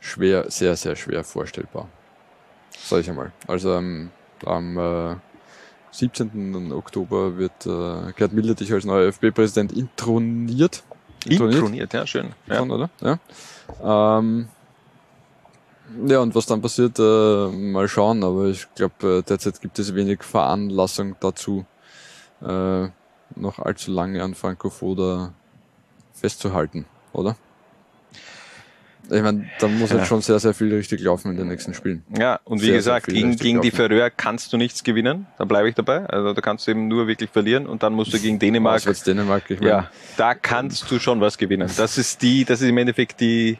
schwer, 0.00 0.50
sehr, 0.50 0.76
sehr 0.76 0.94
schwer 0.94 1.24
vorstellbar. 1.24 1.88
Sag 2.76 3.00
ich 3.00 3.08
einmal. 3.08 3.32
Also 3.46 3.74
am, 3.74 4.10
am 4.44 4.76
äh, 4.76 5.16
17. 5.92 6.72
Oktober 6.72 7.36
wird 7.36 7.66
äh, 7.66 8.12
Gerd 8.12 8.32
Milletich 8.32 8.72
als 8.72 8.84
neuer 8.84 9.08
ÖFB-Präsident 9.08 9.72
introniert. 9.72 10.82
Introniert, 11.24 11.56
introniert 11.56 11.92
ja, 11.92 12.06
schön. 12.06 12.28
Ja. 12.46 12.56
Schon, 12.56 12.70
oder? 12.70 12.90
Ja. 13.00 14.18
Ähm, 14.18 14.48
ja, 16.06 16.20
und 16.20 16.34
was 16.34 16.46
dann 16.46 16.62
passiert, 16.62 16.98
äh, 16.98 17.48
mal 17.48 17.88
schauen. 17.88 18.22
Aber 18.22 18.46
ich 18.46 18.66
glaube, 18.74 19.18
äh, 19.18 19.22
derzeit 19.22 19.60
gibt 19.60 19.78
es 19.78 19.94
wenig 19.94 20.22
Veranlassung 20.22 21.16
dazu, 21.20 21.66
äh, 22.42 22.88
noch 23.36 23.58
allzu 23.58 23.90
lange 23.90 24.22
an 24.22 24.34
Franco 24.34 24.70
Foda 24.70 25.32
festzuhalten, 26.12 26.86
oder? 27.12 27.36
Ich 29.10 29.22
meine, 29.22 29.46
da 29.58 29.68
muss 29.68 29.90
jetzt 29.90 30.06
schon 30.06 30.22
sehr, 30.22 30.38
sehr 30.38 30.54
viel 30.54 30.72
richtig 30.74 31.00
laufen 31.00 31.30
in 31.30 31.36
den 31.36 31.48
nächsten 31.48 31.74
Spielen. 31.74 32.02
Ja, 32.16 32.40
und 32.44 32.60
wie 32.60 32.66
sehr, 32.66 32.76
gesagt, 32.76 33.06
sehr 33.06 33.14
gegen, 33.14 33.36
gegen 33.36 33.60
die 33.60 33.70
Färöer 33.70 34.10
kannst 34.10 34.52
du 34.52 34.56
nichts 34.56 34.84
gewinnen. 34.84 35.26
Da 35.38 35.44
bleibe 35.44 35.68
ich 35.68 35.74
dabei. 35.74 36.06
Also 36.06 36.32
da 36.32 36.40
kannst 36.40 36.66
du 36.66 36.70
eben 36.70 36.88
nur 36.88 37.06
wirklich 37.06 37.30
verlieren 37.30 37.66
und 37.66 37.82
dann 37.82 37.92
musst 37.92 38.12
du 38.12 38.18
gegen 38.18 38.38
Dänemark. 38.38 38.86
Was 38.86 39.02
Dänemark, 39.02 39.50
ich 39.50 39.60
ja, 39.60 39.76
mein, 39.76 39.86
da 40.16 40.34
kannst 40.34 40.90
du 40.90 40.98
schon 40.98 41.20
was 41.20 41.38
gewinnen. 41.38 41.70
Das 41.76 41.98
ist 41.98 42.22
die, 42.22 42.44
das 42.44 42.60
ist 42.60 42.68
im 42.68 42.78
Endeffekt 42.78 43.20
die 43.20 43.58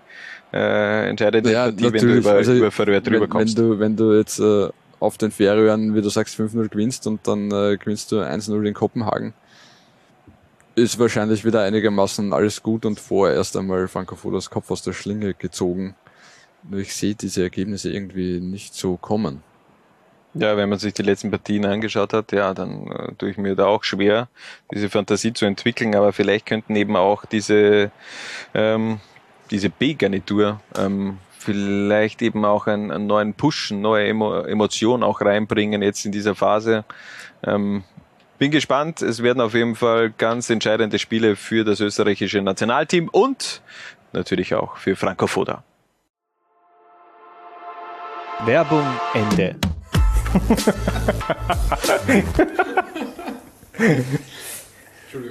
äh, 0.52 1.08
entscheidende 1.08 1.52
ja, 1.52 1.64
Partie, 1.64 1.92
wenn 1.92 2.00
du 2.00 2.14
über, 2.14 2.32
also, 2.32 2.52
über 2.52 2.70
Färöer 2.70 3.00
drüber 3.00 3.22
wenn, 3.22 3.28
kommst. 3.30 3.56
Wenn 3.56 3.68
du, 3.68 3.78
wenn 3.78 3.96
du 3.96 4.16
jetzt 4.16 4.38
äh, 4.38 4.68
auf 4.98 5.18
den 5.18 5.30
Färöern, 5.30 5.94
wie 5.94 6.02
du 6.02 6.08
sagst, 6.08 6.38
5-0 6.38 6.68
gewinnst 6.68 7.06
und 7.06 7.26
dann 7.26 7.50
äh, 7.50 7.76
gewinnst 7.76 8.12
du 8.12 8.20
1-0 8.20 8.66
in 8.66 8.74
Kopenhagen, 8.74 9.34
ist 10.80 10.98
wahrscheinlich 10.98 11.44
wieder 11.44 11.62
einigermaßen 11.62 12.32
alles 12.32 12.62
gut 12.62 12.86
und 12.86 12.98
vorerst 12.98 13.56
einmal 13.56 13.86
Franco 13.88 14.16
Fodas 14.16 14.50
Kopf 14.50 14.70
aus 14.70 14.82
der 14.82 14.94
Schlinge 14.94 15.34
gezogen. 15.34 15.94
Nur 16.68 16.80
ich 16.80 16.94
sehe 16.94 17.14
diese 17.14 17.42
Ergebnisse 17.42 17.92
irgendwie 17.92 18.40
nicht 18.40 18.74
so 18.74 18.96
kommen. 18.96 19.42
Ja, 20.34 20.56
wenn 20.56 20.68
man 20.68 20.78
sich 20.78 20.94
die 20.94 21.02
letzten 21.02 21.30
Partien 21.30 21.64
angeschaut 21.64 22.12
hat, 22.12 22.32
ja, 22.32 22.54
dann 22.54 22.86
äh, 22.86 23.12
tue 23.18 23.30
ich 23.30 23.36
mir 23.36 23.56
da 23.56 23.66
auch 23.66 23.82
schwer, 23.82 24.28
diese 24.72 24.88
Fantasie 24.88 25.32
zu 25.32 25.44
entwickeln, 25.44 25.94
aber 25.94 26.12
vielleicht 26.12 26.46
könnten 26.46 26.76
eben 26.76 26.96
auch 26.96 27.24
diese, 27.24 27.90
ähm, 28.54 29.00
diese 29.50 29.70
B-Garnitur 29.70 30.60
ähm, 30.78 31.18
vielleicht 31.36 32.22
eben 32.22 32.44
auch 32.44 32.68
einen, 32.68 32.92
einen 32.92 33.06
neuen 33.06 33.34
Push, 33.34 33.72
neue 33.72 34.06
Emo 34.06 34.42
Emotion 34.42 35.02
auch 35.02 35.20
reinbringen 35.20 35.82
jetzt 35.82 36.06
in 36.06 36.12
dieser 36.12 36.36
Phase. 36.36 36.84
Ähm, 37.42 37.82
bin 38.40 38.50
gespannt. 38.50 39.02
Es 39.02 39.22
werden 39.22 39.40
auf 39.42 39.54
jeden 39.54 39.76
Fall 39.76 40.10
ganz 40.10 40.48
entscheidende 40.48 40.98
Spiele 40.98 41.36
für 41.36 41.62
das 41.62 41.78
österreichische 41.78 42.40
Nationalteam 42.40 43.08
und 43.10 43.60
natürlich 44.12 44.54
auch 44.54 44.78
für 44.78 44.96
Franco 44.96 45.26
Foda. 45.26 45.62
Werbung 48.46 48.86
Ende. 49.12 49.56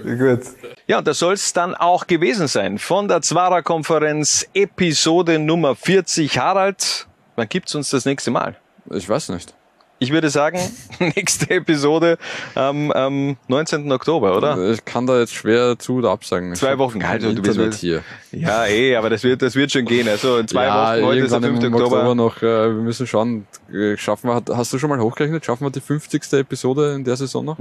Gut. 0.03 0.41
Ja, 0.85 0.99
und 0.99 1.07
das 1.07 1.17
soll 1.17 1.33
es 1.33 1.51
dann 1.51 1.73
auch 1.73 2.05
gewesen 2.05 2.47
sein 2.47 2.77
von 2.77 3.07
der 3.07 3.23
Zwara-Konferenz 3.23 4.47
Episode 4.53 5.39
Nummer 5.39 5.75
40. 5.75 6.37
Harald, 6.37 7.07
wann 7.35 7.49
gibt's 7.49 7.73
uns 7.73 7.89
das 7.89 8.05
nächste 8.05 8.29
Mal? 8.29 8.55
Ich 8.91 9.09
weiß 9.09 9.29
nicht. 9.29 9.55
Ich 10.01 10.13
würde 10.13 10.29
sagen, 10.29 10.59
nächste 10.99 11.49
Episode 11.49 12.17
am 12.55 12.93
ähm, 12.95 13.37
19. 13.49 13.91
Oktober, 13.91 14.37
oder? 14.37 14.71
Ich 14.71 14.85
kann 14.85 15.05
da 15.05 15.19
jetzt 15.19 15.33
schwer 15.33 15.77
zu 15.77 15.95
oder 15.95 16.11
absagen. 16.11 16.55
Zwei 16.55 16.77
Wochen. 16.77 17.03
Also, 17.03 17.33
du 17.33 17.41
bist 17.41 17.57
Internet 17.57 17.75
hier. 17.75 18.03
Ja, 18.31 18.65
eh, 18.65 18.95
aber 18.95 19.09
das 19.09 19.23
wird, 19.23 19.41
das 19.41 19.55
wird 19.55 19.73
schon 19.73 19.83
gehen. 19.83 20.07
Also 20.07 20.37
in 20.37 20.47
zwei 20.47 20.65
ja, 20.65 20.95
Wochen, 20.95 21.05
heute 21.05 21.19
ist 21.21 21.31
der 21.31 21.41
5. 21.41 21.63
im 21.63 21.73
Oktober. 21.73 21.97
Oktober 21.97 22.15
noch, 22.15 22.37
äh, 22.37 22.43
wir 22.43 22.81
müssen 22.81 23.07
schauen, 23.07 23.45
äh, 23.73 23.97
schaffen 23.97 24.29
wir, 24.29 24.41
hast 24.55 24.71
du 24.71 24.79
schon 24.79 24.89
mal 24.89 24.99
hochgerechnet, 25.01 25.43
schaffen 25.43 25.65
wir 25.65 25.71
die 25.71 25.81
50. 25.81 26.31
Episode 26.33 26.93
in 26.93 27.03
der 27.03 27.17
Saison 27.17 27.43
noch? 27.43 27.57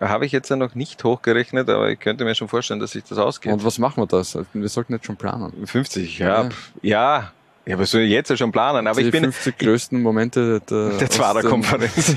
Habe 0.00 0.26
ich 0.26 0.32
jetzt 0.32 0.50
ja 0.50 0.56
noch 0.56 0.74
nicht 0.74 1.02
hochgerechnet, 1.02 1.70
aber 1.70 1.88
ich 1.88 1.98
könnte 1.98 2.24
mir 2.24 2.34
schon 2.34 2.48
vorstellen, 2.48 2.80
dass 2.80 2.90
sich 2.90 3.04
das 3.04 3.16
ausgeht. 3.16 3.54
Und 3.54 3.64
was 3.64 3.78
machen 3.78 4.02
wir 4.02 4.06
das? 4.06 4.36
Wir 4.52 4.68
sollten 4.68 4.92
jetzt 4.92 5.06
schon 5.06 5.16
planen. 5.16 5.66
50, 5.66 6.18
ja. 6.18 6.42
Ja, 6.42 6.48
ja. 6.82 7.32
Ja, 7.70 7.78
was 7.78 7.92
soll 7.92 8.00
ich 8.00 8.10
jetzt 8.10 8.28
ja 8.30 8.36
schon 8.36 8.50
planen? 8.50 8.88
Aber 8.88 9.00
die 9.00 9.06
ich 9.06 9.12
bin 9.12 9.22
50 9.22 9.56
größten 9.58 10.02
Momente 10.02 10.60
der, 10.68 10.90
der 10.98 11.08
Zwarer-Konferenz. 11.10 12.16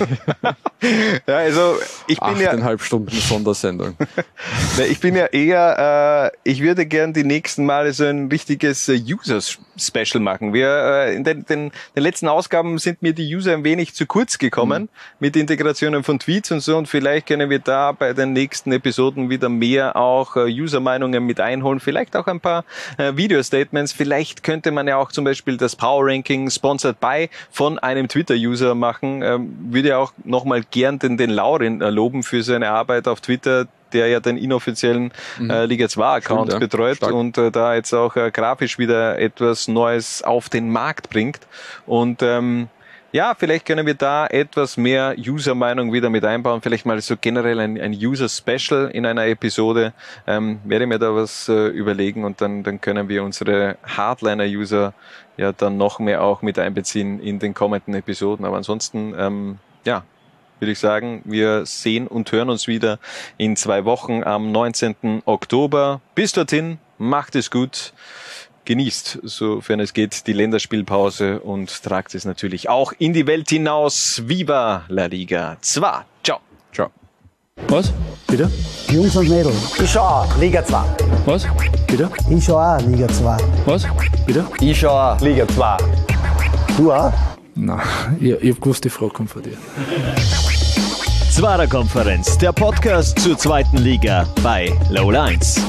ja, 1.28 1.38
also 1.38 1.78
ich 2.08 2.20
bin 2.20 2.40
ja 2.40 2.50
eineinhalb 2.50 2.82
Stunden 2.82 3.12
Sondersendung. 3.16 3.96
Ich 4.90 5.00
bin 5.00 5.16
ja 5.16 5.28
eher, 5.28 6.32
äh, 6.34 6.50
ich 6.50 6.62
würde 6.62 6.88
gern 6.88 7.14
die 7.14 7.24
nächsten 7.24 7.66
Male 7.66 7.94
so 7.94 8.06
ein 8.06 8.28
richtiges 8.30 8.90
äh, 8.90 9.00
User-Special 9.00 10.20
machen. 10.20 10.54
Wir 10.54 10.68
äh, 10.70 11.16
in 11.16 11.24
den, 11.24 11.46
den, 11.46 11.72
den 11.96 12.04
letzten 12.04 12.28
Ausgaben 12.28 12.80
sind 12.80 13.04
mir 13.04 13.14
die 13.14 13.36
User 13.36 13.54
ein 13.54 13.64
wenig 13.64 13.94
zu 13.94 14.08
kurz 14.08 14.40
gekommen 14.40 14.84
Mhm. 14.84 14.90
mit 15.20 15.36
Integrationen 15.36 16.04
von 16.04 16.18
Tweets 16.18 16.52
und 16.52 16.62
so. 16.62 16.76
Und 16.78 16.88
vielleicht 16.88 17.28
können 17.28 17.52
wir 17.52 17.60
da 17.60 17.92
bei 17.92 18.14
den 18.14 18.34
nächsten 18.34 18.72
Episoden 18.72 19.30
wieder 19.30 19.50
mehr 19.50 19.96
auch 19.96 20.36
äh, 20.36 20.46
User-Meinungen 20.46 21.24
mit 21.24 21.40
einholen. 21.40 21.80
Vielleicht 21.80 22.16
auch 22.16 22.26
ein 22.26 22.40
paar 22.40 22.66
äh, 22.98 23.16
Video-Statements. 23.16 23.94
Vielleicht 23.94 24.42
könnte 24.44 24.72
man 24.72 24.88
ja 24.88 24.98
auch 24.98 25.12
zum 25.12 25.24
Beispiel 25.24 25.43
das 25.46 25.76
Power 25.76 26.06
Ranking 26.06 26.50
sponsored 26.50 27.00
by 27.00 27.30
von 27.52 27.80
einem 27.80 28.08
Twitter-User 28.08 28.76
machen. 28.76 29.22
Ähm, 29.22 29.56
würde 29.70 29.90
ja 29.90 29.98
auch 29.98 30.14
nochmal 30.24 30.64
gern 30.70 31.00
den, 31.00 31.18
den 31.18 31.30
Laurin 31.30 31.82
äh, 31.82 31.90
loben 31.90 32.24
für 32.24 32.44
seine 32.44 32.70
Arbeit 32.70 33.08
auf 33.08 33.22
Twitter, 33.22 33.68
der 33.94 34.08
ja 34.08 34.20
den 34.20 34.38
inoffiziellen 34.38 35.12
äh, 35.40 35.66
Liga 35.66 35.88
2 35.88 36.06
Account 36.06 36.50
Stimmt, 36.50 36.54
ja. 36.54 36.60
betreut 36.60 36.98
Stark. 36.98 37.14
und 37.14 37.38
äh, 37.38 37.52
da 37.52 37.76
jetzt 37.76 37.94
auch 37.94 38.16
äh, 38.16 38.32
grafisch 38.32 38.80
wieder 38.80 39.20
etwas 39.20 39.68
Neues 39.68 40.24
auf 40.24 40.50
den 40.50 40.72
Markt 40.72 41.10
bringt. 41.10 41.40
Und 41.86 42.22
ähm, 42.22 42.70
ja, 43.14 43.36
vielleicht 43.38 43.68
können 43.68 43.86
wir 43.86 43.94
da 43.94 44.26
etwas 44.26 44.76
mehr 44.76 45.16
User-Meinung 45.16 45.94
wieder 45.94 46.10
mit 46.10 46.26
einbauen. 46.26 46.64
Vielleicht 46.64 46.88
mal 46.88 47.00
so 47.00 47.16
generell 47.16 47.60
ein, 47.60 47.80
ein 47.80 47.94
User-Special 47.94 48.90
in 48.92 49.06
einer 49.06 49.28
Episode. 49.28 49.94
Ähm, 50.26 50.60
werde 50.64 50.88
mir 50.88 50.98
da 50.98 51.14
was 51.14 51.48
äh, 51.48 51.68
überlegen 51.68 52.26
und 52.26 52.42
dann, 52.42 52.64
dann 52.64 52.82
können 52.82 53.10
wir 53.10 53.24
unsere 53.24 53.78
Hardliner-User 53.84 54.96
ja 55.38 55.52
dann 55.52 55.78
noch 55.78 56.00
mehr 56.00 56.24
auch 56.24 56.42
mit 56.42 56.58
einbeziehen 56.58 57.20
in 57.20 57.38
den 57.38 57.54
kommenden 57.54 57.94
Episoden. 57.94 58.46
Aber 58.46 58.58
ansonsten, 58.58 59.14
ähm, 59.16 59.60
ja, 59.86 60.04
würde 60.60 60.72
ich 60.72 60.80
sagen, 60.80 61.22
wir 61.24 61.68
sehen 61.68 62.08
und 62.08 62.32
hören 62.32 62.50
uns 62.50 62.68
wieder 62.68 62.98
in 63.38 63.56
zwei 63.56 63.86
Wochen 63.86 64.24
am 64.24 64.52
19. 64.52 65.22
Oktober. 65.26 66.02
Bis 66.16 66.32
dorthin, 66.32 66.80
macht 66.98 67.36
es 67.36 67.52
gut. 67.52 67.94
Genießt, 68.66 69.20
sofern 69.24 69.82
es 69.82 69.94
geht, 69.94 70.26
die 70.26 70.32
Länderspielpause 70.32 71.42
und 71.42 71.84
tragt 71.84 72.16
es 72.16 72.24
natürlich 72.24 72.70
auch 72.70 72.94
in 72.98 73.12
die 73.12 73.28
Welt 73.28 73.50
hinaus. 73.50 74.24
Viva 74.26 74.86
la 74.88 75.08
Liga 75.08 75.58
2. 75.60 76.06
Ciao. 76.24 76.40
Ciao. 76.72 76.90
Was? 77.68 77.92
Bitte? 78.26 78.50
Jungs 78.90 79.16
und 79.18 79.28
Mädels. 79.28 79.80
Ich 79.82 79.92
schau 79.92 80.02
auch 80.02 80.38
Liga 80.38 80.66
2. 80.66 80.82
Was? 81.26 81.46
Bitte? 81.88 82.10
Ich 82.30 82.46
schau 82.46 82.58
auch 82.58 82.82
Liga 82.82 83.08
2. 83.10 83.38
Was? 83.66 83.86
Bitte? 84.26 84.46
Ich 84.62 84.80
schau 84.80 84.92
auch 84.92 85.20
Liga 85.20 85.46
2. 85.46 85.78
Du 86.78 86.94
auch? 86.94 87.12
Nein, 87.56 87.82
ich, 88.22 88.32
ich 88.32 88.52
hab 88.52 88.62
gewusst, 88.62 88.86
die 88.86 88.90
Frage 88.90 89.12
kommt 89.12 89.30
von 89.30 89.44
dir. 89.44 89.58
Zwarer 91.32 91.68
Konferenz, 91.68 92.38
der 92.38 92.54
Podcast 92.54 93.20
zur 93.20 93.38
zweiten 93.38 93.78
Liga 93.78 94.26
bei 94.42 94.72
Low 94.90 95.12
Lines. 95.12 95.62